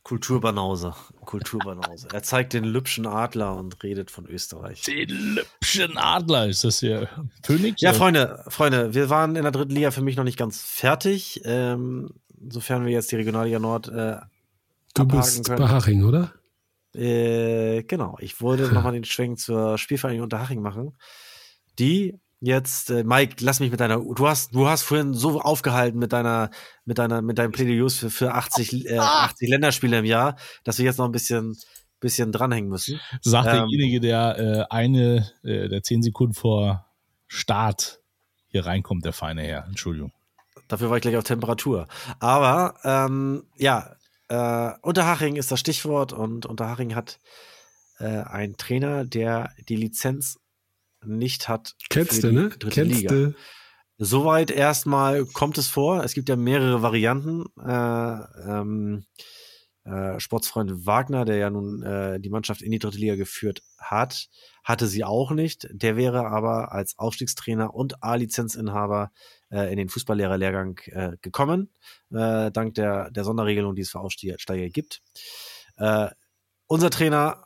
Kulturbanause. 0.07 0.95
Kulturbanause. 1.25 2.07
er 2.13 2.23
zeigt 2.23 2.53
den 2.53 2.63
lübschen 2.63 3.09
Adler 3.09 3.57
und 3.57 3.83
redet 3.83 4.13
von 4.13 4.25
Österreich. 4.27 4.83
Den 4.83 5.09
lübschen 5.09 5.99
Adler 5.99 6.47
ist 6.47 6.63
das 6.63 6.79
hier. 6.79 7.09
Phoenix? 7.43 7.81
Ja, 7.81 7.93
Freunde, 7.93 8.45
Freunde, 8.47 8.95
wir 8.95 9.11
waren 9.11 9.35
in 9.35 9.43
der 9.43 9.51
dritten 9.51 9.73
Liga 9.73 9.91
für 9.91 10.03
mich 10.03 10.17
noch 10.17 10.23
nicht 10.23 10.39
ganz 10.39 10.63
fertig. 10.63 11.41
Ähm, 11.45 12.11
sofern 12.49 12.85
wir 12.85 12.93
jetzt 12.93 13.11
die 13.11 13.17
Regionalliga 13.17 13.59
Nord 13.59 13.89
äh, 13.89 14.19
Du 14.95 15.07
bist 15.07 15.45
können. 15.45 15.59
bei 15.59 15.69
Haching, 15.69 16.05
oder? 16.05 16.33
Äh, 16.95 17.83
genau. 17.83 18.17
Ich 18.21 18.41
wollte 18.41 18.63
nochmal 18.73 18.93
den 18.93 19.03
Schwenk 19.03 19.41
zur 19.41 19.77
Spielvereinigung 19.77 20.23
Unterhaching 20.23 20.63
machen. 20.63 20.97
Die 21.81 22.21
jetzt, 22.41 22.91
äh, 22.91 23.05
Mike, 23.05 23.37
lass 23.41 23.61
mich 23.61 23.71
mit 23.71 23.81
deiner, 23.81 23.99
du 23.99 24.29
hast, 24.29 24.55
du 24.55 24.69
hast 24.69 24.83
vorhin 24.83 25.15
so 25.15 25.41
aufgehalten 25.41 25.99
mit 25.99 26.13
deiner, 26.13 26.51
mit 26.85 26.99
deiner, 26.99 27.23
mit 27.23 27.39
deinen 27.39 27.53
Plädoyers 27.53 27.97
für, 27.97 28.11
für 28.11 28.35
80, 28.35 28.87
äh, 28.91 28.99
80 28.99 29.49
Länderspiele 29.49 29.99
im 29.99 30.05
Jahr, 30.05 30.37
dass 30.65 30.79
wir 30.79 30.85
jetzt 30.85 30.99
noch 30.99 31.07
ein 31.07 31.13
bisschen, 31.13 31.57
bisschen 32.01 32.33
dranhängen 32.33 32.71
müssen. 32.71 33.01
Sagt 33.23 33.49
ähm, 33.49 33.69
derjenige, 33.69 34.01
der 34.01 34.39
äh, 34.39 34.75
eine, 34.75 35.31
äh, 35.43 35.69
der 35.69 35.83
zehn 35.83 36.03
Sekunden 36.03 36.35
vor 36.35 36.87
Start 37.27 38.01
hier 38.49 38.67
reinkommt, 38.67 39.05
der 39.05 39.13
feine 39.13 39.43
Herr. 39.43 39.65
Entschuldigung. 39.67 40.13
Dafür 40.69 40.91
war 40.91 40.97
ich 40.97 41.03
gleich 41.03 41.17
auf 41.17 41.25
Temperatur. 41.25 41.87
Aber 42.19 42.75
ähm, 42.85 43.45
ja, 43.57 43.97
äh, 44.29 44.73
Unterhaching 44.83 45.37
ist 45.37 45.51
das 45.51 45.61
Stichwort 45.61 46.13
und 46.13 46.47
Unterhaching 46.47 46.95
hat 46.95 47.21
äh, 47.99 48.23
einen 48.23 48.57
Trainer, 48.57 49.05
der 49.05 49.51
die 49.69 49.77
Lizenz 49.77 50.39
nicht 51.05 51.49
hat. 51.49 51.75
Kennst 51.89 52.23
du, 52.25 52.33
ne? 52.33 52.51
Kennst 52.51 53.11
du. 53.11 53.35
Soweit 53.99 54.51
erstmal 54.51 55.25
kommt 55.25 55.57
es 55.57 55.69
vor. 55.69 56.05
Es 56.05 56.13
gibt 56.13 56.29
ja 56.29 56.37
mehrere 56.37 56.83
Varianten. 56.83 57.47
Äh, 57.59 58.51
ähm, 58.51 59.07
äh, 59.87 60.19
Sportsfreund 60.19 60.85
Wagner, 60.87 61.25
der 61.25 61.37
ja 61.37 61.49
nun 61.49 61.83
äh, 61.83 62.21
die 62.21 62.29
Mannschaft 62.29 62.61
in 62.61 62.73
die 62.73 62.79
dritte 62.79 62.99
Liga 62.99 63.15
geführt 63.15 63.63
hat, 63.79 64.29
hatte 64.65 64.87
sie 64.87 65.05
auch 65.05 65.31
nicht. 65.31 65.69
Der 65.71 65.97
wäre 65.97 66.27
aber 66.27 66.73
als 66.73 66.99
Aufstiegstrainer 66.99 67.73
und 67.73 68.03
A-Lizenzinhaber 68.03 69.13
äh, 69.51 69.71
in 69.71 69.79
den 69.79 69.89
Fußballlehrerlehrgang 69.89 70.81
äh, 70.87 71.13
gekommen, 71.23 71.71
äh, 72.11 72.51
dank 72.51 72.75
der, 72.75 73.11
der 73.13 73.25
Sonderregelung, 73.25 73.77
die 73.77 73.83
es 73.83 73.91
für 73.91 74.01
Aufsteiger 74.01 74.69
gibt. 74.69 75.03
Äh, 75.77 76.09
unser 76.67 76.91
Trainer 76.91 77.46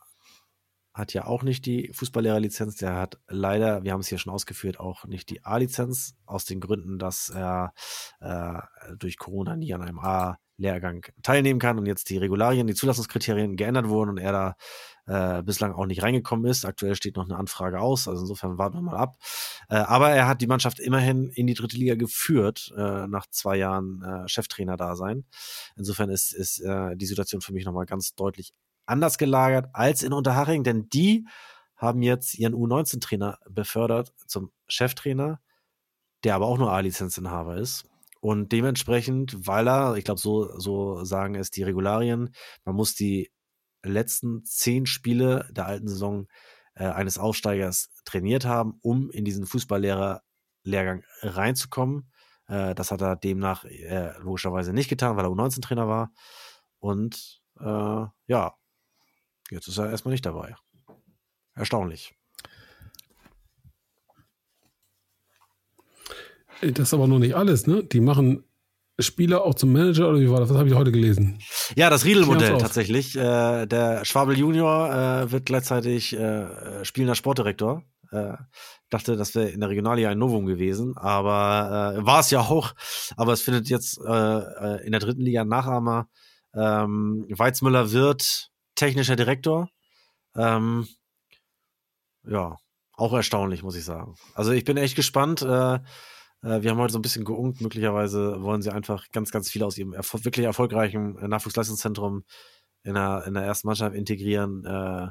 hat 0.93 1.15
ja 1.15 1.27
auch 1.27 1.43
nicht 1.43 1.67
die 1.67 1.91
Fußballlehrerlizenz. 1.93 2.77
Der 2.77 2.95
hat 2.97 3.19
leider, 3.29 3.85
wir 3.85 3.93
haben 3.93 4.01
es 4.01 4.09
hier 4.09 4.19
schon 4.19 4.33
ausgeführt, 4.33 4.81
auch 4.81 5.05
nicht 5.05 5.31
die 5.31 5.45
A-Lizenz, 5.45 6.15
aus 6.27 6.45
den 6.45 6.61
Gründen, 6.61 6.99
dass 6.99 7.29
er 7.31 7.73
äh, 8.21 8.59
durch 8.97 9.19
Corona 9.19 9.57
nie 9.57 9.73
an 9.75 9.83
einem 9.83 9.99
A 9.99 10.39
Lehrgang 10.61 11.07
teilnehmen 11.23 11.59
kann 11.59 11.79
und 11.79 11.87
jetzt 11.87 12.11
die 12.11 12.19
Regularien, 12.19 12.67
die 12.67 12.75
Zulassungskriterien 12.75 13.57
geändert 13.57 13.89
wurden 13.89 14.11
und 14.11 14.19
er 14.19 14.33
da 15.07 15.39
äh, 15.39 15.43
bislang 15.43 15.73
auch 15.73 15.87
nicht 15.87 16.03
reingekommen 16.03 16.49
ist. 16.49 16.67
Aktuell 16.67 16.95
steht 16.95 17.17
noch 17.17 17.25
eine 17.25 17.39
Anfrage 17.39 17.81
aus, 17.81 18.07
also 18.07 18.21
insofern 18.21 18.59
warten 18.59 18.77
wir 18.77 18.83
mal 18.83 18.97
ab. 18.97 19.17
Äh, 19.69 19.77
aber 19.77 20.11
er 20.11 20.29
hat 20.29 20.43
die 20.43 20.47
Mannschaft 20.47 20.79
immerhin 20.79 21.31
in 21.31 21.47
die 21.47 21.55
dritte 21.55 21.77
Liga 21.77 21.95
geführt, 21.95 22.73
äh, 22.77 23.07
nach 23.07 23.27
zwei 23.31 23.57
Jahren 23.57 24.03
äh, 24.03 24.29
Cheftrainer 24.29 24.77
da 24.77 24.97
sein. 24.97 25.25
Insofern 25.77 26.11
ist, 26.11 26.33
ist 26.33 26.61
äh, 26.61 26.95
die 26.95 27.07
Situation 27.07 27.41
für 27.41 27.55
mich 27.55 27.65
nochmal 27.65 27.87
ganz 27.87 28.15
deutlich 28.15 28.53
anders 28.91 29.19
gelagert 29.19 29.69
als 29.73 30.03
in 30.03 30.13
Unterhaching, 30.13 30.65
denn 30.65 30.89
die 30.91 31.27
haben 31.77 32.03
jetzt 32.03 32.39
ihren 32.39 32.55
U19-Trainer 32.55 33.39
befördert 33.49 34.13
zum 34.27 34.53
Cheftrainer, 34.69 35.41
der 36.25 36.35
aber 36.35 36.47
auch 36.47 36.59
nur 36.59 36.73
A-Lizenzinhaber 36.73 37.57
ist. 37.57 37.87
Und 38.21 38.53
dementsprechend, 38.53 39.47
weil 39.47 39.67
er, 39.67 39.97
ich 39.97 40.05
glaube, 40.05 40.21
so, 40.21 40.59
so 40.59 41.05
sagen 41.05 41.35
es 41.35 41.51
die 41.51 41.63
Regularien, 41.63 42.35
man 42.65 42.77
muss 42.77 42.95
die 42.95 43.33
letzten 43.83 44.45
zehn 44.45 44.85
Spiele 44.85 45.49
der 45.51 45.67
alten 45.67 45.89
Saison 45.89 46.29
äh, 46.75 46.85
eines 46.85 47.19
Aufsteigers 47.19 47.89
trainiert 48.05 48.45
haben, 48.45 48.75
um 48.83 49.11
in 49.11 49.25
diesen 49.25 49.47
Fußballlehrer-Lehrgang 49.47 51.03
reinzukommen. 51.23 52.11
Äh, 52.47 52.75
das 52.75 52.91
hat 52.91 53.01
er 53.01 53.17
demnach 53.17 53.65
äh, 53.65 54.13
logischerweise 54.19 54.75
nicht 54.75 54.91
getan, 54.91 55.17
weil 55.17 55.25
er 55.25 55.31
U19-Trainer 55.31 55.89
war. 55.89 56.13
Und 56.79 57.41
äh, 57.59 58.05
ja, 58.27 58.55
jetzt 59.51 59.69
ist 59.69 59.79
er 59.79 59.91
erstmal 59.91 60.13
nicht 60.13 60.27
dabei. 60.27 60.55
Erstaunlich. 61.55 62.15
Das 66.63 66.89
ist 66.89 66.95
aber 66.95 67.07
noch 67.07 67.19
nicht 67.19 67.35
alles, 67.35 67.67
ne? 67.67 67.85
Die 67.85 68.01
machen 68.01 68.45
Spieler 68.99 69.45
auch 69.45 69.55
zum 69.55 69.73
Manager 69.73 70.09
oder 70.09 70.21
wie 70.21 70.31
war 70.31 70.41
das? 70.41 70.51
Was 70.51 70.59
habe 70.59 70.69
ich 70.69 70.75
heute 70.75 70.93
gelesen? 70.93 71.39
Ja, 71.75 71.89
das 71.89 72.05
Riedel-Modell 72.05 72.59
tatsächlich. 72.59 73.17
Äh, 73.17 73.67
der 73.67 74.05
Schwabel 74.05 74.39
Junior 74.39 74.93
äh, 74.93 75.33
wird 75.33 75.47
gleichzeitig 75.47 76.15
äh, 76.15 76.85
spielender 76.85 77.15
Sportdirektor. 77.15 77.83
Äh, 78.13 78.35
dachte, 78.91 79.17
das 79.17 79.35
wäre 79.35 79.49
in 79.49 79.61
der 79.61 79.71
Regionalliga 79.71 80.11
ein 80.11 80.19
Novum 80.19 80.47
gewesen, 80.47 80.97
aber 80.97 81.97
äh, 81.97 82.05
war 82.05 82.21
es 82.21 82.31
ja 82.31 82.41
auch. 82.41 82.75
Aber 83.17 83.33
es 83.33 83.43
findet 83.43 83.69
jetzt 83.69 83.99
äh, 84.05 84.85
in 84.85 84.93
der 84.93 85.01
dritten 85.01 85.23
Liga 85.23 85.45
Nachahmer. 85.45 86.09
Ähm, 86.55 87.25
Weizmüller 87.31 87.93
wird 87.93 88.50
technischer 88.75 89.17
Direktor. 89.17 89.69
Ähm, 90.35 90.89
ja, 92.25 92.57
auch 92.93 93.13
erstaunlich, 93.13 93.63
muss 93.63 93.77
ich 93.77 93.85
sagen. 93.85 94.15
Also 94.35 94.53
ich 94.53 94.65
bin 94.65 94.77
echt 94.77 94.97
gespannt. 94.97 95.43
Äh, 95.43 95.75
äh, 96.43 96.63
wir 96.63 96.71
haben 96.71 96.79
heute 96.79 96.93
so 96.93 96.99
ein 96.99 97.03
bisschen 97.03 97.25
geungt. 97.25 97.61
Möglicherweise 97.61 98.43
wollen 98.43 98.63
sie 98.63 98.73
einfach 98.73 99.09
ganz, 99.11 99.31
ganz 99.31 99.51
viel 99.51 99.63
aus 99.63 99.79
ihrem 99.79 99.93
erfol 99.93 100.25
wirklich 100.25 100.47
erfolgreichen 100.47 101.15
Nachwuchsleistungszentrum 101.29 102.25
in 102.83 102.95
der, 102.95 103.25
in 103.27 103.35
der 103.35 103.45
ersten 103.45 103.69
Mannschaft 103.69 103.95
integrieren, 103.95 104.65
äh, 104.65 105.09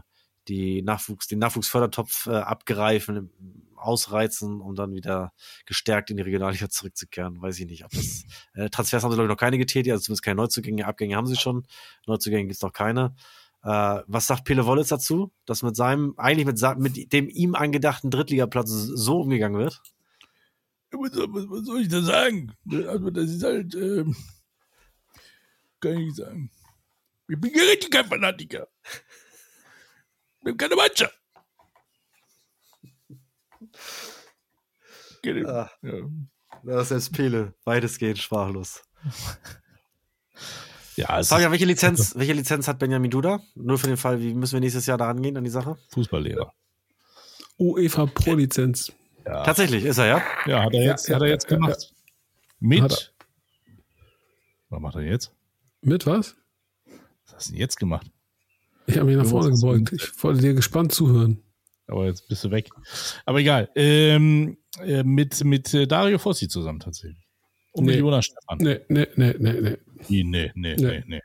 die 0.47 0.81
Nachwuchs, 0.81 1.27
den 1.27 1.39
Nachwuchsfördertopf 1.39 2.27
äh, 2.27 2.31
abgreifen, 2.37 3.31
ausreizen, 3.75 4.61
um 4.61 4.75
dann 4.75 4.93
wieder 4.93 5.31
gestärkt 5.65 6.09
in 6.09 6.17
die 6.17 6.23
Regionalliga 6.23 6.69
zurückzukehren. 6.69 7.41
Weiß 7.41 7.59
ich 7.59 7.67
nicht. 7.67 7.85
Ob 7.85 7.91
das, 7.91 8.25
äh, 8.53 8.69
Transfers 8.69 9.03
haben 9.03 9.11
sie, 9.11 9.15
glaube 9.15 9.27
ich, 9.27 9.33
noch 9.33 9.39
keine 9.39 9.57
getätigt, 9.57 9.91
also 9.91 10.03
zumindest 10.03 10.23
keine 10.23 10.37
Neuzugänge. 10.37 10.85
Abgänge 10.85 11.15
haben 11.15 11.27
sie 11.27 11.37
schon. 11.37 11.65
Neuzugänge 12.07 12.47
gibt's 12.47 12.61
noch 12.61 12.73
keine. 12.73 13.15
Äh, 13.63 14.01
was 14.07 14.27
sagt 14.27 14.45
Pele 14.45 14.65
Wollitz 14.65 14.87
dazu, 14.87 15.31
dass 15.45 15.63
mit 15.63 15.75
seinem, 15.75 16.13
eigentlich 16.17 16.45
mit, 16.45 16.79
mit 16.79 17.13
dem 17.13 17.27
ihm 17.27 17.55
angedachten 17.55 18.09
Drittligaplatz 18.09 18.69
so 18.69 19.21
umgegangen 19.21 19.59
wird? 19.59 19.81
Was, 20.91 21.11
was, 21.11 21.49
was 21.49 21.65
soll 21.65 21.81
ich 21.81 21.89
da 21.89 22.01
sagen? 22.01 22.53
Also, 22.71 23.09
das 23.09 23.29
ist 23.29 23.43
halt, 23.43 23.75
ähm, 23.75 24.15
kann 25.79 25.93
ich 25.93 25.99
nicht 25.99 26.15
sagen. 26.15 26.51
Ich 27.27 27.39
bin 27.39 27.51
richtig 27.53 27.91
kein 27.91 28.05
Fanatiker. 28.05 28.67
Wir 30.41 30.51
haben 30.51 30.57
keine 30.57 30.75
Mannschaft. 30.75 31.15
Ah. 35.45 35.69
Ja. 35.81 36.09
Das 36.63 36.91
ist 36.91 37.11
Pele, 37.11 37.53
weitestgehend 37.65 38.17
sprachlos. 38.17 38.83
ja, 40.99 41.19
ist 41.19 41.29
Fabian, 41.29 41.51
welche 41.51 41.65
Lizenz, 41.65 42.13
welche 42.15 42.33
Lizenz 42.33 42.67
hat 42.67 42.79
Benjamin 42.79 43.09
Duda? 43.11 43.39
Nur 43.55 43.77
für 43.77 43.87
den 43.87 43.97
Fall, 43.97 44.21
wie 44.21 44.33
müssen 44.33 44.53
wir 44.53 44.59
nächstes 44.59 44.85
Jahr 44.85 44.97
da 44.97 45.05
rangehen 45.05 45.37
an 45.37 45.43
die 45.43 45.49
Sache? 45.49 45.77
Fußballlehrer. 45.89 46.53
UEFA 47.57 48.05
Pro 48.07 48.33
Lizenz. 48.35 48.91
Ja, 49.25 49.43
Tatsächlich, 49.43 49.83
ist 49.85 49.97
er, 49.97 50.05
ja? 50.07 50.21
ja 50.45 50.63
hat 50.63 50.73
er 50.73 50.83
jetzt, 50.83 51.07
Ja, 51.07 51.15
hat 51.15 51.21
er 51.21 51.27
ja, 51.27 51.33
jetzt 51.33 51.49
ja, 51.49 51.57
gemacht. 51.57 51.93
Mit. 52.59 53.13
Was 54.69 54.79
macht 54.81 54.95
er 54.95 55.01
jetzt? 55.01 55.31
Mit 55.81 56.05
was? 56.05 56.35
Was 57.25 57.35
hast 57.35 57.47
du 57.47 57.51
denn 57.53 57.59
jetzt 57.59 57.77
gemacht? 57.77 58.07
Ich 58.87 58.97
habe 58.97 59.05
mich 59.07 59.17
nach 59.17 59.25
vorne 59.25 59.51
gebeugt. 59.51 59.91
mit- 59.91 60.01
Ich 60.01 60.23
wollte 60.23 60.41
dir 60.41 60.53
gespannt 60.53 60.91
zuhören. 60.93 61.43
Aber 61.87 62.05
jetzt 62.05 62.27
bist 62.27 62.43
du 62.43 62.51
weg. 62.51 62.69
Aber 63.25 63.39
egal. 63.39 63.69
Ähm, 63.75 64.57
äh, 64.81 65.03
mit, 65.03 65.43
mit 65.43 65.73
äh, 65.73 65.87
Dario 65.87 66.17
Fossi 66.19 66.47
zusammen 66.47 66.79
tatsächlich. 66.79 67.27
Und 67.71 67.85
mit 67.85 67.95
Nee. 67.95 68.01
Jonas 68.01 68.25
Stefan. 68.25 68.57
Nee, 68.59 68.79
nee, 68.89 69.07
nee, 69.15 69.35
nee, 69.39 69.61
nee. 69.61 69.77
Nee, 70.07 70.23
nee, 70.23 70.51
nee, 70.55 70.75
Nee. 70.77 71.03
nee. 71.07 71.19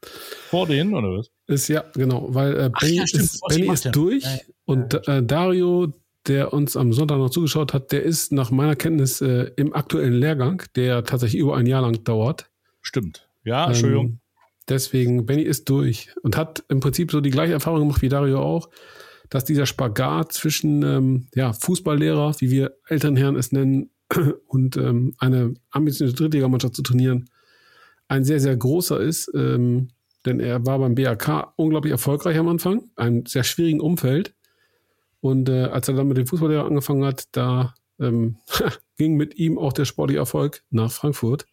Vor 0.51 0.67
denen, 0.67 0.95
oder 0.95 1.19
was? 1.19 1.31
Ist 1.47 1.69
ja, 1.69 1.85
genau, 1.95 2.27
weil 2.35 2.57
äh, 2.57 2.71
Ach 2.73 2.81
Benny, 2.81 2.97
ja, 2.97 3.05
ist, 3.05 3.41
Benny 3.49 3.73
ist 3.73 3.85
durch 3.93 4.25
Ja, 4.25 4.31
ja. 4.31 4.39
und 4.65 5.09
äh, 5.09 5.23
Dario, 5.23 5.93
der 6.27 6.53
uns 6.53 6.77
am 6.77 6.93
Sonntag 6.93 7.19
noch 7.19 7.31
zugeschaut 7.31 7.75
hat, 7.75 7.93
der 7.93 8.03
ist 8.03 8.33
nach 8.33 8.51
meiner 8.51 8.77
Kenntnis 8.77 9.21
äh, 9.21 9.51
im 9.57 9.75
aktuellen 9.75 10.15
Lehrgang, 10.15 10.63
der 10.75 11.05
tatsächlich 11.05 11.41
über 11.41 11.57
ein 11.57 11.67
Jahr 11.67 11.83
lang 11.83 12.03
dauert. 12.05 12.51
Stimmt. 12.81 13.29
Ja, 13.45 13.67
Entschuldigung. 13.67 14.07
Ähm, 14.07 14.19
deswegen, 14.69 15.27
Benny 15.27 15.43
ist 15.43 15.69
durch 15.69 16.11
und 16.23 16.37
hat 16.37 16.65
im 16.69 16.81
Prinzip 16.81 17.11
so 17.11 17.21
die 17.21 17.31
gleiche 17.31 17.53
Erfahrung 17.53 17.81
gemacht 17.81 18.01
wie 18.03 18.09
Dario 18.09 18.41
auch, 18.41 18.71
dass 19.29 19.45
dieser 19.45 19.67
Spagat 19.67 20.33
zwischen 20.33 20.83
ähm, 20.83 21.27
ja, 21.35 21.53
Fußballlehrer, 21.53 22.37
wie 22.39 22.51
wir 22.51 22.77
älteren 22.89 23.17
Herren 23.17 23.37
es 23.37 23.53
nennen, 23.53 23.91
und 24.47 24.77
ähm, 24.77 25.15
eine 25.19 25.55
ambitionierte 25.71 26.23
Drittligamannschaft 26.23 26.75
zu 26.75 26.83
trainieren, 26.83 27.29
ein 28.09 28.25
sehr, 28.25 28.41
sehr 28.41 28.57
großer 28.57 29.01
ist. 29.01 29.31
Ähm, 29.35 29.89
denn 30.27 30.41
er 30.41 30.65
war 30.65 30.79
beim 30.79 30.95
BAK 30.95 31.53
unglaublich 31.57 31.91
erfolgreich 31.93 32.39
am 32.39 32.49
Anfang, 32.49 32.91
einem 32.97 33.27
sehr 33.27 33.45
schwierigen 33.45 33.81
Umfeld. 33.81 34.35
Und 35.21 35.49
äh, 35.49 35.65
als 35.65 35.89
er 35.89 35.95
dann 35.95 36.09
mit 36.09 36.17
dem 36.17 36.27
Fußballlehrer 36.27 36.65
angefangen 36.67 37.05
hat, 37.05 37.25
da 37.33 37.75
ähm, 37.99 38.39
ging 38.97 39.17
mit 39.17 39.37
ihm 39.37 39.59
auch 39.59 39.73
der 39.73 39.85
sportliche 39.85 40.19
Erfolg 40.21 40.63
nach 40.71 40.91
Frankfurt 40.91 41.47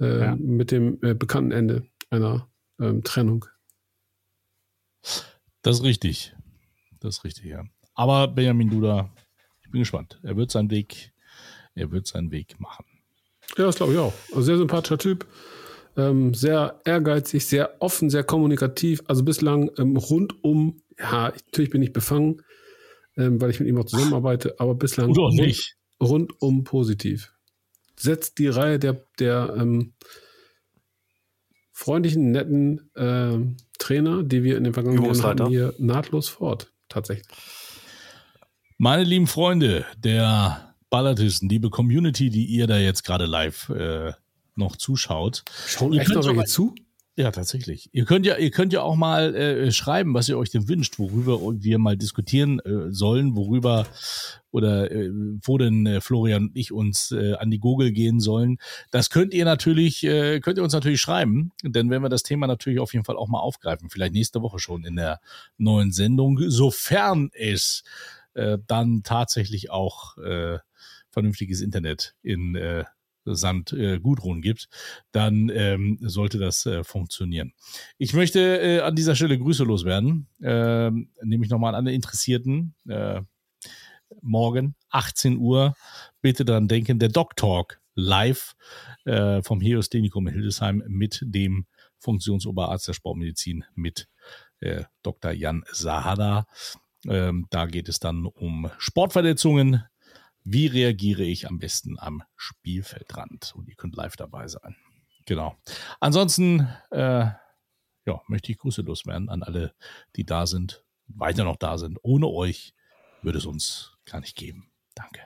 äh, 0.00 0.20
Ja. 0.20 0.36
mit 0.36 0.70
dem 0.70 0.98
äh, 1.02 1.14
bekannten 1.14 1.52
Ende 1.52 1.86
einer 2.10 2.48
ähm, 2.80 3.02
Trennung. 3.02 3.46
Das 5.62 5.76
ist 5.76 5.82
richtig. 5.82 6.34
Das 7.00 7.18
ist 7.18 7.24
richtig, 7.24 7.44
ja. 7.46 7.64
Aber 7.94 8.28
Benjamin 8.28 8.70
Duda, 8.70 9.10
ich 9.62 9.70
bin 9.70 9.80
gespannt. 9.80 10.18
Er 10.22 10.36
wird 10.36 10.50
seinen 10.50 10.70
Weg, 10.70 11.12
er 11.74 11.90
wird 11.92 12.06
seinen 12.06 12.30
Weg 12.30 12.58
machen. 12.60 12.84
Ja, 13.56 13.64
das 13.64 13.76
glaube 13.76 13.92
ich 13.92 13.98
auch. 13.98 14.12
Also 14.30 14.42
sehr 14.42 14.58
sympathischer 14.58 14.98
Typ. 14.98 15.26
Ähm, 15.96 16.34
sehr 16.34 16.80
ehrgeizig, 16.84 17.46
sehr 17.46 17.80
offen, 17.80 18.10
sehr 18.10 18.24
kommunikativ. 18.24 19.02
Also 19.06 19.22
bislang 19.22 19.70
ähm, 19.78 19.96
rundum, 19.96 20.82
ja, 20.98 21.32
ich, 21.34 21.44
natürlich 21.46 21.70
bin 21.70 21.82
ich 21.82 21.92
befangen, 21.92 22.42
ähm, 23.16 23.40
weil 23.40 23.50
ich 23.50 23.60
mit 23.60 23.68
ihm 23.68 23.78
auch 23.78 23.84
zusammenarbeite, 23.84 24.56
aber 24.58 24.74
bislang 24.74 25.10
Oder 25.10 25.22
rund, 25.22 25.36
nicht? 25.36 25.76
rundum 26.00 26.64
positiv. 26.64 27.32
Setzt 27.96 28.38
die 28.38 28.48
Reihe 28.48 28.80
der, 28.80 29.04
der 29.20 29.54
ähm, 29.56 29.92
freundlichen, 31.72 32.32
netten 32.32 32.90
ähm, 32.96 33.56
Trainer, 33.78 34.24
die 34.24 34.42
wir 34.42 34.56
in 34.56 34.64
den 34.64 34.74
vergangenen 34.74 35.04
Jahren 35.04 35.22
hatten, 35.22 35.46
hier 35.46 35.74
nahtlos 35.78 36.28
fort. 36.28 36.72
Tatsächlich. 36.88 37.26
Meine 38.78 39.04
lieben 39.04 39.28
Freunde 39.28 39.86
der 39.96 40.73
Ballatisten, 40.94 41.48
liebe 41.48 41.70
Community, 41.70 42.30
die 42.30 42.44
ihr 42.44 42.68
da 42.68 42.78
jetzt 42.78 43.02
gerade 43.02 43.26
live 43.26 43.68
äh, 43.70 44.12
noch 44.54 44.76
zuschaut. 44.76 45.42
Schauen 45.66 45.92
Ihr 45.92 46.02
echt 46.02 46.14
noch 46.14 46.24
welche 46.24 46.44
zu? 46.44 46.72
Ja, 47.16 47.32
tatsächlich. 47.32 47.88
Ihr 47.90 48.04
könnt 48.04 48.24
ja, 48.26 48.36
ihr 48.36 48.52
könnt 48.52 48.72
ja 48.72 48.82
auch 48.82 48.94
mal 48.94 49.34
äh, 49.34 49.72
schreiben, 49.72 50.14
was 50.14 50.28
ihr 50.28 50.38
euch 50.38 50.50
denn 50.50 50.68
wünscht, 50.68 51.00
worüber 51.00 51.40
wir 51.40 51.80
mal 51.80 51.96
diskutieren 51.96 52.60
äh, 52.60 52.92
sollen, 52.92 53.34
worüber 53.34 53.88
oder 54.52 54.88
äh, 54.92 55.10
wo 55.42 55.58
denn 55.58 55.84
äh, 55.84 56.00
Florian 56.00 56.44
und 56.44 56.56
ich 56.56 56.70
uns 56.70 57.10
äh, 57.10 57.32
an 57.32 57.50
die 57.50 57.58
Gurgel 57.58 57.90
gehen 57.90 58.20
sollen. 58.20 58.58
Das 58.92 59.10
könnt 59.10 59.34
ihr 59.34 59.44
natürlich, 59.44 60.04
äh, 60.04 60.38
könnt 60.38 60.58
ihr 60.58 60.64
uns 60.64 60.74
natürlich 60.74 61.00
schreiben, 61.00 61.50
denn 61.64 61.90
wenn 61.90 62.02
wir 62.02 62.08
das 62.08 62.22
Thema 62.22 62.46
natürlich 62.46 62.78
auf 62.78 62.92
jeden 62.92 63.04
Fall 63.04 63.16
auch 63.16 63.26
mal 63.26 63.40
aufgreifen, 63.40 63.90
vielleicht 63.90 64.14
nächste 64.14 64.42
Woche 64.42 64.60
schon 64.60 64.84
in 64.84 64.94
der 64.94 65.18
neuen 65.58 65.90
Sendung, 65.90 66.38
sofern 66.46 67.30
es 67.32 67.82
äh, 68.34 68.58
dann 68.68 69.02
tatsächlich 69.02 69.72
auch 69.72 70.18
äh, 70.18 70.58
vernünftiges 71.14 71.62
Internet 71.62 72.14
in 72.22 72.54
äh, 72.54 72.84
Sand 73.24 73.72
äh, 73.72 73.98
Gudrun 74.00 74.42
gibt, 74.42 74.68
dann 75.12 75.48
ähm, 75.48 75.98
sollte 76.02 76.38
das 76.38 76.66
äh, 76.66 76.84
funktionieren. 76.84 77.54
Ich 77.96 78.12
möchte 78.12 78.40
äh, 78.40 78.80
an 78.80 78.94
dieser 78.94 79.16
Stelle 79.16 79.38
Grüße 79.38 79.64
loswerden, 79.64 80.28
ähm, 80.42 81.10
nämlich 81.22 81.50
nochmal 81.50 81.74
an 81.74 81.86
alle 81.86 81.94
Interessierten. 81.94 82.74
Äh, 82.86 83.22
morgen 84.20 84.74
18 84.90 85.38
Uhr 85.38 85.74
bitte 86.20 86.44
dran 86.44 86.68
denken, 86.68 86.98
der 86.98 87.08
Doc 87.08 87.36
Talk 87.36 87.80
live 87.94 88.54
äh, 89.04 89.42
vom 89.42 89.60
Heos 89.60 89.90
Klinikum 89.90 90.26
in 90.26 90.34
Hildesheim 90.34 90.82
mit 90.86 91.22
dem 91.24 91.66
Funktionsoberarzt 91.98 92.88
der 92.88 92.92
Sportmedizin 92.92 93.64
mit 93.74 94.08
äh, 94.60 94.84
Dr. 95.02 95.32
Jan 95.32 95.64
Sahada. 95.70 96.46
Ähm, 97.06 97.46
da 97.50 97.66
geht 97.66 97.88
es 97.88 97.98
dann 98.00 98.26
um 98.26 98.70
Sportverletzungen. 98.78 99.82
Wie 100.44 100.66
reagiere 100.66 101.22
ich 101.22 101.48
am 101.48 101.58
besten 101.58 101.98
am 101.98 102.22
Spielfeldrand? 102.36 103.54
Und 103.56 103.68
ihr 103.68 103.76
könnt 103.76 103.96
live 103.96 104.16
dabei 104.16 104.46
sein. 104.46 104.76
Genau. 105.26 105.56
Ansonsten 106.00 106.68
äh, 106.90 107.30
ja, 108.06 108.20
möchte 108.28 108.52
ich 108.52 108.58
Grüße 108.58 108.82
loswerden 108.82 109.30
an 109.30 109.42
alle, 109.42 109.74
die 110.16 110.24
da 110.24 110.46
sind, 110.46 110.84
weiter 111.06 111.44
noch 111.44 111.56
da 111.56 111.78
sind. 111.78 111.98
Ohne 112.02 112.28
euch 112.28 112.74
würde 113.22 113.38
es 113.38 113.46
uns 113.46 113.96
gar 114.04 114.20
nicht 114.20 114.36
geben. 114.36 114.70
Danke. 114.94 115.20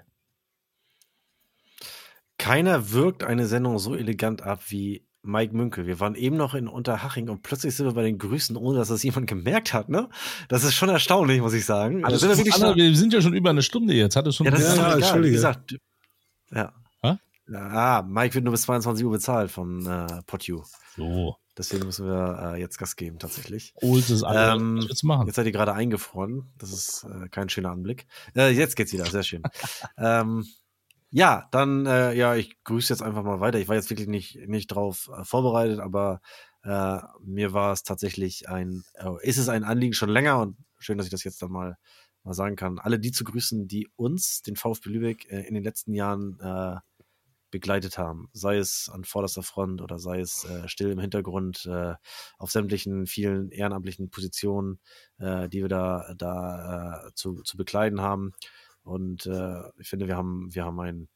Keiner 2.39 2.93
wirkt 2.93 3.24
eine 3.24 3.47
Sendung 3.47 3.78
so 3.81 3.97
elegant 3.97 4.43
ab 4.43 4.62
wie 4.69 5.08
Mike 5.29 5.55
Münkel. 5.55 5.87
Wir 5.87 6.01
waren 6.01 6.15
eben 6.15 6.37
noch 6.37 6.55
in 6.55 6.67
Unterhaching 6.67 7.29
und 7.29 7.43
plötzlich 7.43 7.77
sind 7.77 7.87
wir 7.87 7.93
bei 7.93 8.03
den 8.03 8.19
Grüßen, 8.19 8.57
ohne 8.57 8.79
dass 8.79 8.89
das 8.89 9.03
jemand 9.03 9.27
gemerkt 9.27 9.75
hat, 9.75 9.89
ne? 9.89 10.09
Das 10.49 10.65
ist 10.65 10.75
schon 10.75 10.89
erstaunlich, 10.89 11.41
muss 11.41 11.53
ich 11.53 11.65
sagen. 11.65 12.05
Also 12.05 12.17
sind 12.19 12.31
wir, 12.31 12.39
wirklich 12.39 12.55
Anna, 12.55 12.75
wir 12.75 12.97
sind 12.97 13.13
ja 13.13 13.21
schon 13.21 13.35
über 13.35 13.51
eine 13.51 13.63
Stunde 13.63 13.95
jetzt. 13.95 14.17
Hat 14.17 14.27
es 14.27 14.37
schon 14.37 14.47
ja, 14.47 14.53
das 14.53 14.63
Ja, 14.63 14.69
ist 14.69 14.77
ja, 14.77 14.83
egal. 14.83 14.97
Wie 14.97 15.03
Entschuldige. 15.03 15.35
gesagt, 15.35 15.77
ja. 16.51 16.73
Ah, 17.55 18.03
Mike 18.07 18.35
wird 18.35 18.45
nur 18.45 18.53
bis 18.53 18.63
22 18.63 19.07
Uhr 19.07 19.13
bezahlt 19.13 19.51
von 19.51 19.87
äh, 19.87 20.23
PotU. 20.27 20.65
so. 20.97 21.37
Deswegen 21.57 21.87
müssen 21.87 22.07
wir 22.07 22.53
äh, 22.55 22.61
jetzt 22.61 22.79
Gas 22.79 22.95
geben, 22.95 23.19
tatsächlich. 23.19 23.75
Holt 23.83 24.09
es 24.11 24.23
alle. 24.23 24.55
Ähm, 24.55 24.77
was 24.77 24.89
willst 24.89 25.03
du 25.03 25.07
machen? 25.09 25.27
Jetzt 25.27 25.37
seid 25.37 25.47
ihr 25.47 25.53
gerade 25.53 25.73
eingefroren. 25.73 26.53
Das 26.57 26.73
ist 26.73 27.05
äh, 27.05 27.29
kein 27.31 27.49
schöner 27.49 27.71
Anblick. 27.71 28.07
Äh, 28.37 28.51
jetzt 28.51 28.77
geht's 28.77 28.93
wieder, 28.93 29.07
sehr 29.07 29.25
schön. 29.25 29.43
ähm, 29.99 30.47
ja, 31.11 31.49
dann, 31.53 31.87
äh, 31.87 32.13
ja, 32.13 32.35
ich 32.35 32.63
grüße 32.65 32.93
jetzt 32.93 33.03
einfach 33.03 33.23
mal 33.23 33.41
weiter. 33.41 33.59
Ich 33.59 33.69
war 33.69 33.77
jetzt 33.77 33.91
wirklich 33.91 34.09
nicht, 34.09 34.47
nicht 34.47 34.67
drauf 34.69 35.11
äh, 35.17 35.25
vorbereitet, 35.25 35.81
aber 35.81 36.21
äh, 36.65 36.99
mir 37.23 37.53
war 37.55 37.73
es 37.73 37.83
tatsächlich 37.83 38.49
ein, 38.49 38.85
äh, 38.95 39.11
ist 39.23 39.39
es 39.39 39.49
ein 39.49 39.65
Anliegen 39.65 39.95
schon 39.95 40.11
länger 40.11 40.39
und 40.41 40.59
schön, 40.79 40.99
dass 40.99 41.07
ich 41.07 41.11
das 41.11 41.25
jetzt 41.25 41.41
dann 41.41 41.51
mal, 41.51 41.79
mal 42.25 42.35
sagen 42.35 42.57
kann. 42.57 42.79
Alle 42.79 42.99
die 42.99 43.13
zu 43.13 43.25
grüßen, 43.25 43.67
die 43.69 43.89
uns, 43.97 44.43
den 44.43 44.57
VfB 44.57 44.91
Lübeck, 44.91 45.31
äh, 45.31 45.41
in 45.43 45.55
den 45.55 45.65
letzten 45.65 45.95
Jahren 45.95 46.39
äh, 46.41 46.77
begleitet 47.51 47.97
haben. 47.97 48.29
Sei 48.35 48.59
es 48.59 48.91
an 48.93 49.05
vorderster 49.05 49.43
Front 49.43 49.81
oder 49.81 49.99
sei 49.99 50.21
es 50.21 50.47
still 50.67 50.91
im 50.91 50.99
Hintergrund 50.99 51.67
auf 52.37 52.51
sämtlichen 52.51 53.07
vielen 53.07 53.51
ehrenamtlichen 53.51 54.11
Positionen, 54.11 54.81
die 55.19 55.63
wir 55.63 55.69
da, 55.69 56.13
da 56.15 57.11
zu, 57.15 57.41
zu 57.45 57.57
bekleiden 57.57 58.03
haben. 58.03 58.35
Und 58.89 59.27
äh, 59.27 59.62
ich 59.78 59.89
finde, 59.89 60.09
wir 60.09 60.16
haben, 60.16 60.55
wir 60.55 60.65
haben 60.65 60.81
einen, 60.81 61.09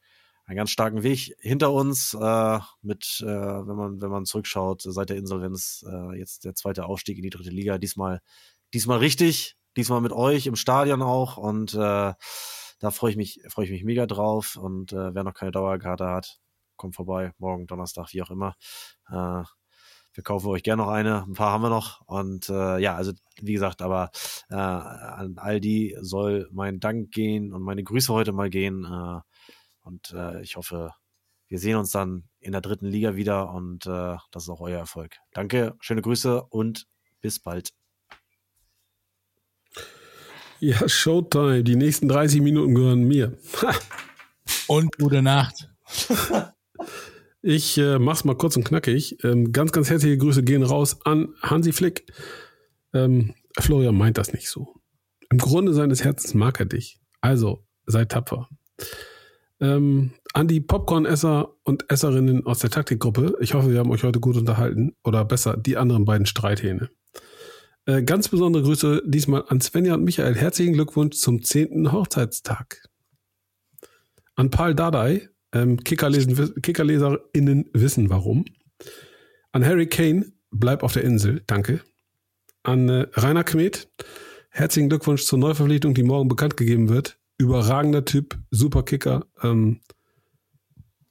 einen 0.45 0.57
ganz 0.57 0.69
starken 0.69 1.03
Weg 1.03 1.35
hinter 1.39 1.71
uns 1.71 2.13
äh, 2.13 2.59
mit, 2.81 3.21
äh, 3.21 3.27
wenn 3.27 3.75
man, 3.75 4.01
wenn 4.01 4.11
man 4.11 4.25
zurückschaut, 4.25 4.81
seit 4.81 5.09
der 5.09 5.17
Insolvenz, 5.17 5.85
äh, 5.87 6.17
jetzt 6.17 6.45
der 6.45 6.55
zweite 6.55 6.85
Aufstieg 6.85 7.17
in 7.17 7.23
die 7.23 7.29
dritte 7.29 7.49
Liga, 7.49 7.77
diesmal, 7.77 8.21
diesmal 8.73 8.99
richtig, 8.99 9.55
diesmal 9.77 10.01
mit 10.01 10.11
euch 10.11 10.45
im 10.47 10.55
Stadion 10.55 11.01
auch 11.01 11.37
und 11.37 11.73
äh, 11.73 12.13
da 12.83 12.91
freue 12.91 13.11
ich 13.11 13.17
mich, 13.17 13.41
freue 13.47 13.63
ich 13.63 13.71
mich 13.71 13.85
mega 13.85 14.05
drauf. 14.05 14.57
Und 14.57 14.91
äh, 14.91 15.15
wer 15.15 15.23
noch 15.23 15.33
keine 15.33 15.51
Dauerkarte 15.51 16.05
hat, 16.05 16.41
kommt 16.75 16.95
vorbei, 16.95 17.31
morgen, 17.37 17.65
Donnerstag, 17.65 18.11
wie 18.11 18.21
auch 18.21 18.29
immer. 18.29 18.55
Äh, 19.09 19.43
wir 20.13 20.23
kaufen 20.23 20.47
euch 20.47 20.63
gerne 20.63 20.83
noch 20.83 20.89
eine. 20.89 21.23
Ein 21.23 21.33
paar 21.33 21.51
haben 21.51 21.63
wir 21.63 21.69
noch. 21.69 22.01
Und 22.01 22.49
äh, 22.49 22.77
ja, 22.79 22.95
also 22.95 23.13
wie 23.41 23.53
gesagt, 23.53 23.81
aber 23.81 24.11
äh, 24.49 24.55
an 24.55 25.35
all 25.37 25.59
die 25.59 25.97
soll 26.01 26.47
mein 26.51 26.79
Dank 26.79 27.11
gehen 27.11 27.53
und 27.53 27.63
meine 27.63 27.83
Grüße 27.83 28.13
heute 28.13 28.31
mal 28.31 28.49
gehen. 28.49 28.85
Äh, 28.85 29.21
und 29.81 30.13
äh, 30.13 30.41
ich 30.41 30.55
hoffe, 30.55 30.91
wir 31.47 31.59
sehen 31.59 31.77
uns 31.77 31.91
dann 31.91 32.23
in 32.39 32.51
der 32.51 32.61
dritten 32.61 32.87
Liga 32.87 33.15
wieder 33.15 33.51
und 33.51 33.85
äh, 33.85 34.15
das 34.31 34.43
ist 34.43 34.49
auch 34.49 34.61
euer 34.61 34.79
Erfolg. 34.79 35.17
Danke, 35.33 35.75
schöne 35.79 36.01
Grüße 36.01 36.43
und 36.43 36.87
bis 37.21 37.39
bald. 37.39 37.73
Ja, 40.59 40.87
Showtime. 40.87 41.63
Die 41.63 41.75
nächsten 41.75 42.07
30 42.07 42.41
Minuten 42.41 42.73
gehören 42.75 43.03
mir. 43.03 43.37
Und 44.67 44.97
gute 44.97 45.21
Nacht. 45.21 45.69
Ich 47.45 47.77
äh, 47.77 47.99
mach's 47.99 48.23
mal 48.23 48.37
kurz 48.37 48.55
und 48.55 48.63
knackig. 48.63 49.21
Ähm, 49.25 49.51
ganz, 49.51 49.73
ganz 49.73 49.89
herzliche 49.89 50.17
Grüße 50.17 50.43
gehen 50.43 50.63
raus 50.63 50.99
an 51.03 51.33
Hansi 51.41 51.73
Flick. 51.73 52.05
Ähm, 52.93 53.35
Florian 53.59 53.95
meint 53.95 54.17
das 54.17 54.31
nicht 54.31 54.49
so. 54.49 54.75
Im 55.29 55.39
Grunde 55.39 55.73
seines 55.73 56.05
Herzens 56.05 56.33
mag 56.33 56.61
er 56.61 56.67
dich. 56.67 57.01
Also, 57.19 57.65
sei 57.85 58.05
tapfer. 58.05 58.47
Ähm, 59.59 60.13
an 60.33 60.47
die 60.47 60.61
Popcorn-Esser 60.61 61.53
und 61.63 61.91
Esserinnen 61.91 62.45
aus 62.45 62.59
der 62.59 62.69
Taktikgruppe. 62.69 63.35
Ich 63.41 63.53
hoffe, 63.53 63.71
wir 63.71 63.79
haben 63.79 63.91
euch 63.91 64.03
heute 64.03 64.21
gut 64.21 64.37
unterhalten. 64.37 64.95
Oder 65.03 65.25
besser, 65.25 65.57
die 65.57 65.75
anderen 65.75 66.05
beiden 66.05 66.25
Streithähne. 66.25 66.89
Äh, 67.85 68.03
ganz 68.03 68.29
besondere 68.29 68.63
Grüße 68.63 69.03
diesmal 69.05 69.43
an 69.49 69.59
Svenja 69.59 69.95
und 69.95 70.05
Michael. 70.05 70.35
Herzlichen 70.35 70.73
Glückwunsch 70.73 71.17
zum 71.17 71.43
10. 71.43 71.91
Hochzeitstag. 71.91 72.87
An 74.35 74.49
Paul 74.49 74.75
Dardai, 74.75 75.27
ähm, 75.53 75.83
Kickerlesen, 75.83 76.61
KickerleserInnen 76.61 77.69
wissen 77.73 78.09
warum. 78.09 78.45
An 79.51 79.65
Harry 79.65 79.87
Kane, 79.87 80.31
bleib 80.51 80.83
auf 80.83 80.93
der 80.93 81.03
Insel, 81.03 81.43
danke. 81.47 81.81
An 82.63 82.89
äh, 82.89 83.07
Rainer 83.13 83.43
Kmet, 83.43 83.87
herzlichen 84.49 84.89
Glückwunsch 84.89 85.23
zur 85.25 85.39
Neuverpflichtung, 85.39 85.93
die 85.93 86.03
morgen 86.03 86.27
bekannt 86.27 86.57
gegeben 86.57 86.89
wird. 86.89 87.17
Überragender 87.37 88.05
Typ, 88.05 88.37
super 88.51 88.83
Kicker. 88.83 89.25
Ähm, 89.41 89.79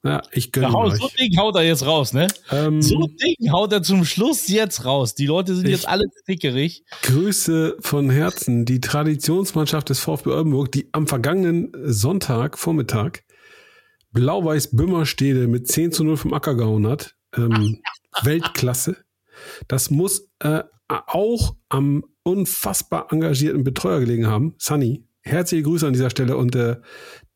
ja, 0.04 0.20
ich 0.32 0.50
gönne 0.50 0.74
euch. 0.76 0.96
so 0.96 1.08
Ding 1.16 1.36
haut 1.38 1.54
er 1.54 1.62
jetzt 1.62 1.86
raus, 1.86 2.12
ne? 2.12 2.26
Ähm, 2.50 2.82
So 2.82 3.06
Ding 3.06 3.52
haut 3.52 3.72
er 3.72 3.82
zum 3.84 4.04
Schluss 4.04 4.48
jetzt 4.48 4.84
raus. 4.84 5.14
Die 5.14 5.26
Leute 5.26 5.54
sind 5.54 5.68
jetzt 5.68 5.86
alle 5.86 6.02
stickerig. 6.22 6.84
Grüße 7.02 7.76
von 7.78 8.10
Herzen. 8.10 8.64
Die 8.64 8.80
Traditionsmannschaft 8.80 9.90
des 9.90 10.00
VfB 10.00 10.30
Oldenburg, 10.30 10.72
die 10.72 10.88
am 10.90 11.06
vergangenen 11.06 11.70
Sonntag, 11.84 12.58
Vormittag, 12.58 13.22
Blau-Weiß 14.12 14.76
Bümmerstede 14.76 15.46
mit 15.48 15.68
10 15.68 15.92
zu 15.92 16.04
0 16.04 16.16
vom 16.16 16.34
Acker 16.34 16.54
gehauen 16.54 16.86
hat. 16.86 17.16
Ähm, 17.36 17.80
Weltklasse. 18.22 18.96
Das 19.68 19.90
muss 19.90 20.28
äh, 20.40 20.62
auch 20.88 21.56
am 21.68 22.04
unfassbar 22.22 23.10
engagierten 23.10 23.64
Betreuer 23.64 24.00
gelegen 24.00 24.26
haben. 24.26 24.54
Sunny, 24.58 25.06
herzliche 25.22 25.64
Grüße 25.64 25.86
an 25.86 25.92
dieser 25.92 26.10
Stelle 26.10 26.36
und 26.36 26.54
äh, 26.54 26.76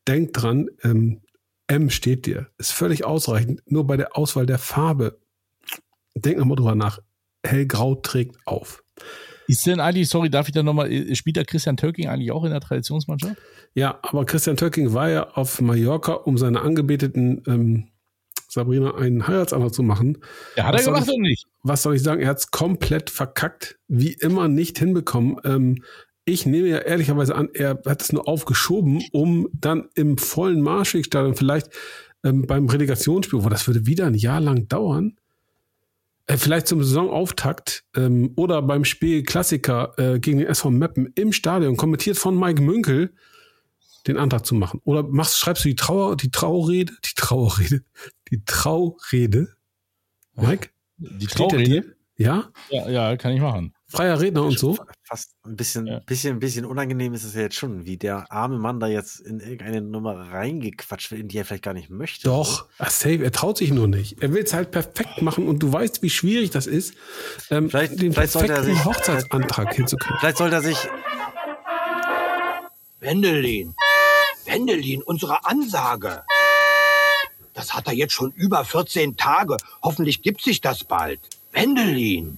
denkt 0.06 0.40
dran, 0.40 0.68
ähm, 0.82 1.22
M 1.66 1.90
steht 1.90 2.26
dir. 2.26 2.48
Ist 2.58 2.72
völlig 2.72 3.04
ausreichend. 3.04 3.62
Nur 3.66 3.86
bei 3.86 3.96
der 3.96 4.16
Auswahl 4.16 4.46
der 4.46 4.58
Farbe. 4.58 5.18
Denk 6.14 6.38
nochmal 6.38 6.56
drüber 6.56 6.74
nach. 6.74 7.00
Hellgrau 7.44 7.96
trägt 7.96 8.36
auf. 8.44 8.84
Ist 9.48 9.66
denn 9.66 9.80
eigentlich, 9.80 10.08
sorry, 10.08 10.30
darf 10.30 10.48
ich 10.48 10.54
da 10.54 10.62
nochmal, 10.62 11.14
spielt 11.14 11.36
der 11.36 11.44
Christian 11.44 11.76
Tölking 11.76 12.08
eigentlich 12.08 12.32
auch 12.32 12.44
in 12.44 12.50
der 12.50 12.60
Traditionsmannschaft? 12.60 13.36
Ja, 13.74 13.98
aber 14.02 14.24
Christian 14.24 14.56
Töcking 14.56 14.94
war 14.94 15.10
ja 15.10 15.30
auf 15.30 15.60
Mallorca, 15.60 16.12
um 16.12 16.38
seiner 16.38 16.62
Angebeteten 16.62 17.42
ähm, 17.46 17.88
Sabrina 18.48 18.94
einen 18.94 19.26
Heiratsantrag 19.26 19.74
zu 19.74 19.82
machen. 19.82 20.18
Ja, 20.56 20.64
hat 20.64 20.76
er 20.76 20.84
gemacht 20.84 21.04
ich- 21.04 21.08
oder 21.10 21.20
nicht? 21.20 21.46
Was 21.62 21.82
soll 21.82 21.94
ich 21.96 22.02
sagen? 22.02 22.22
Er 22.22 22.28
hat 22.28 22.38
es 22.38 22.50
komplett 22.50 23.10
verkackt, 23.10 23.78
wie 23.86 24.12
immer 24.12 24.48
nicht 24.48 24.78
hinbekommen. 24.78 25.36
Ähm, 25.44 25.82
ich 26.24 26.46
nehme 26.46 26.68
ja 26.68 26.78
ehrlicherweise 26.78 27.34
an, 27.34 27.50
er 27.52 27.80
hat 27.86 28.02
es 28.02 28.12
nur 28.12 28.26
aufgeschoben, 28.26 29.04
um 29.12 29.48
dann 29.52 29.88
im 29.94 30.18
vollen 30.18 30.60
Marschwegstadion 30.60 31.36
vielleicht 31.36 31.68
ähm, 32.24 32.46
beim 32.46 32.68
Relegationsspiel, 32.68 33.44
wo 33.44 33.48
das 33.48 33.66
würde 33.66 33.86
wieder 33.86 34.06
ein 34.06 34.14
Jahr 34.14 34.40
lang 34.40 34.68
dauern, 34.68 35.12
äh, 35.12 35.25
vielleicht 36.28 36.66
zum 36.66 36.82
Saisonauftakt 36.82 37.84
ähm, 37.94 38.32
oder 38.36 38.62
beim 38.62 38.84
Spiel 38.84 39.22
Klassiker 39.22 39.94
äh, 39.96 40.18
gegen 40.18 40.38
den 40.38 40.48
SV 40.48 40.70
Meppen 40.70 41.12
im 41.14 41.32
Stadion, 41.32 41.76
kommentiert 41.76 42.18
von 42.18 42.38
Mike 42.38 42.60
Münkel, 42.62 43.14
den 44.06 44.16
Antrag 44.16 44.44
zu 44.44 44.54
machen. 44.54 44.80
Oder 44.84 45.04
machst, 45.04 45.38
schreibst 45.38 45.64
du 45.64 45.68
die 45.68 45.76
Trauer, 45.76 46.16
die 46.16 46.30
Traurede, 46.30 46.92
die 47.04 47.14
Trauerrede, 47.14 47.84
die 48.30 48.44
Traurede, 48.44 49.56
Mike? 50.34 50.70
Die 50.98 51.26
Traurede? 51.26 51.96
Ja? 52.16 52.50
Ja, 52.70 52.88
ja, 52.88 53.16
kann 53.16 53.32
ich 53.32 53.40
machen. 53.40 53.75
Freier 53.96 54.20
Redner 54.20 54.42
und 54.44 54.58
so? 54.58 54.76
Fast 55.04 55.30
ein 55.44 55.56
bisschen, 55.56 55.86
Ja. 55.86 56.00
bisschen, 56.00 56.36
ein 56.36 56.40
bisschen 56.40 56.64
unangenehm 56.64 57.14
ist 57.14 57.24
es 57.24 57.34
ja 57.34 57.42
jetzt 57.42 57.54
schon, 57.56 57.86
wie 57.86 57.96
der 57.96 58.30
arme 58.30 58.58
Mann 58.58 58.78
da 58.80 58.86
jetzt 58.86 59.20
in 59.20 59.40
irgendeine 59.40 59.80
Nummer 59.80 60.14
reingequatscht 60.32 61.10
wird, 61.10 61.20
in 61.22 61.28
die 61.28 61.38
er 61.38 61.44
vielleicht 61.44 61.62
gar 61.64 61.74
nicht 61.74 61.90
möchte. 61.90 62.24
Doch, 62.24 62.66
ah, 62.78 62.90
safe, 62.90 63.22
er 63.24 63.32
traut 63.32 63.56
sich 63.58 63.70
nur 63.72 63.88
nicht. 63.88 64.22
Er 64.22 64.32
will 64.32 64.42
es 64.42 64.52
halt 64.52 64.70
perfekt 64.70 65.22
machen 65.22 65.48
und 65.48 65.60
du 65.62 65.72
weißt, 65.72 66.02
wie 66.02 66.10
schwierig 66.10 66.50
das 66.50 66.66
ist, 66.66 66.94
ähm, 67.50 67.70
Vielleicht- 67.70 68.00
den 68.00 68.12
vielleicht 68.12 68.32
sollte 68.32 68.52
er 68.52 68.56
perfekten 68.56 68.76
sich- 68.76 68.84
Hochzeitsantrag 68.84 69.74
hinzukriegen. 69.74 70.16
Vielleicht 70.20 70.38
sollte 70.38 70.56
er 70.56 70.62
sich, 70.62 70.76
Wendelin. 73.00 73.74
Wendelin, 74.44 75.02
unsere 75.02 75.44
Ansage. 75.44 76.22
Das 77.54 77.74
hat 77.74 77.86
er 77.86 77.94
jetzt 77.94 78.12
schon 78.12 78.32
über 78.32 78.64
14 78.64 79.16
Tage. 79.16 79.56
Hoffentlich 79.82 80.22
gibt 80.22 80.42
sich 80.42 80.60
das 80.60 80.84
bald. 80.84 81.20
Wendelin. 81.52 82.36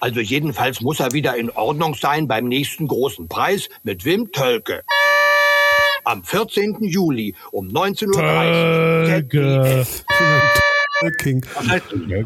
Also 0.00 0.20
jedenfalls 0.20 0.80
muss 0.80 0.98
er 1.00 1.12
wieder 1.12 1.36
in 1.36 1.50
Ordnung 1.50 1.94
sein 1.94 2.26
beim 2.26 2.48
nächsten 2.48 2.88
großen 2.88 3.28
Preis 3.28 3.68
mit 3.82 4.04
Wim 4.04 4.32
Tölke. 4.32 4.82
Am 6.04 6.24
14. 6.24 6.78
Juli 6.80 7.34
um 7.52 7.68
19.30 7.68 9.06
Töge. 9.06 9.86
King. 11.18 11.44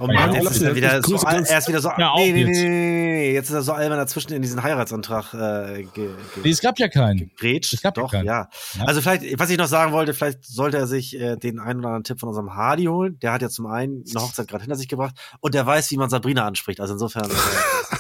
Oh 0.01 0.07
Mann, 0.07 0.35
jetzt 0.35 0.51
ist 0.51 0.63
er 0.63 0.75
wieder 0.75 1.01
so, 1.03 1.17
er 1.17 1.59
ist 1.59 1.69
wieder 1.69 1.81
so, 1.81 1.91
Ja, 1.97 2.13
nee, 2.17 2.33
nee, 2.33 2.45
nee, 2.45 2.51
jetzt. 2.51 2.61
nee, 2.61 2.69
nee, 2.69 3.13
nee, 3.13 3.33
jetzt 3.35 3.49
ist 3.51 3.55
er 3.55 3.63
so 3.63 3.73
albern 3.73 3.99
dazwischen 3.99 4.33
in 4.33 4.43
diesen 4.43 4.63
Heiratsantrag 4.63 5.33
äh, 5.35 5.85
ge, 5.95 6.09
Nee, 6.37 6.43
ge, 6.43 6.51
es 6.53 6.61
gab 6.61 6.79
ja 6.79 6.89
keinen. 6.89 7.31
grätscht. 7.39 7.73
Es 7.73 7.83
gab 7.83 7.97
ja 7.97 8.03
Doch, 8.03 8.11
keinen. 8.13 8.27
ja. 8.27 8.49
Ja. 8.79 8.85
Also 8.87 9.01
vielleicht, 9.01 9.39
was 9.39 9.51
ich 9.51 9.59
noch 9.59 9.69
sagen 9.69 9.93
wollte, 9.93 10.13
vielleicht 10.15 10.45
sollte 10.45 10.77
er 10.79 10.87
sich 10.87 11.19
äh, 11.19 11.37
den 11.37 11.61
einen 11.61 11.79
oder 11.81 11.89
anderen 11.89 12.05
Tipp 12.05 12.19
von 12.21 12.29
unserem 12.29 12.55
Hardy 12.55 12.85
holen. 12.87 13.19
Der 13.21 13.33
hat 13.33 13.43
ja 13.43 13.49
zum 13.49 13.67
einen 13.67 14.05
eine 14.13 14.23
Hochzeit 14.25 14.49
gerade 14.49 14.63
hinter 14.65 14.77
sich 14.77 14.89
gebracht 14.89 15.15
und 15.41 15.55
der 15.55 15.65
weiß, 15.67 15.91
wie 15.93 15.97
man 15.97 16.11
Sabrina 16.11 16.47
anspricht. 16.47 16.81
Also 16.81 16.95
insofern. 16.95 17.31
Äh, 17.31 17.35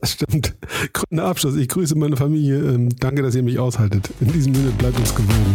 Das 0.00 0.12
stimmt. 0.12 0.54
Gründer 0.92 1.24
Abschluss. 1.24 1.56
Ich 1.56 1.68
grüße 1.68 1.96
meine 1.96 2.16
Familie. 2.16 2.58
Ähm, 2.58 2.90
danke, 2.98 3.22
dass 3.22 3.34
ihr 3.34 3.42
mich 3.42 3.58
aushaltet. 3.58 4.10
In 4.20 4.30
diesem 4.30 4.54
Sinne 4.54 4.70
bleibt 4.72 4.98
uns 4.98 5.14
gewogen. 5.14 5.54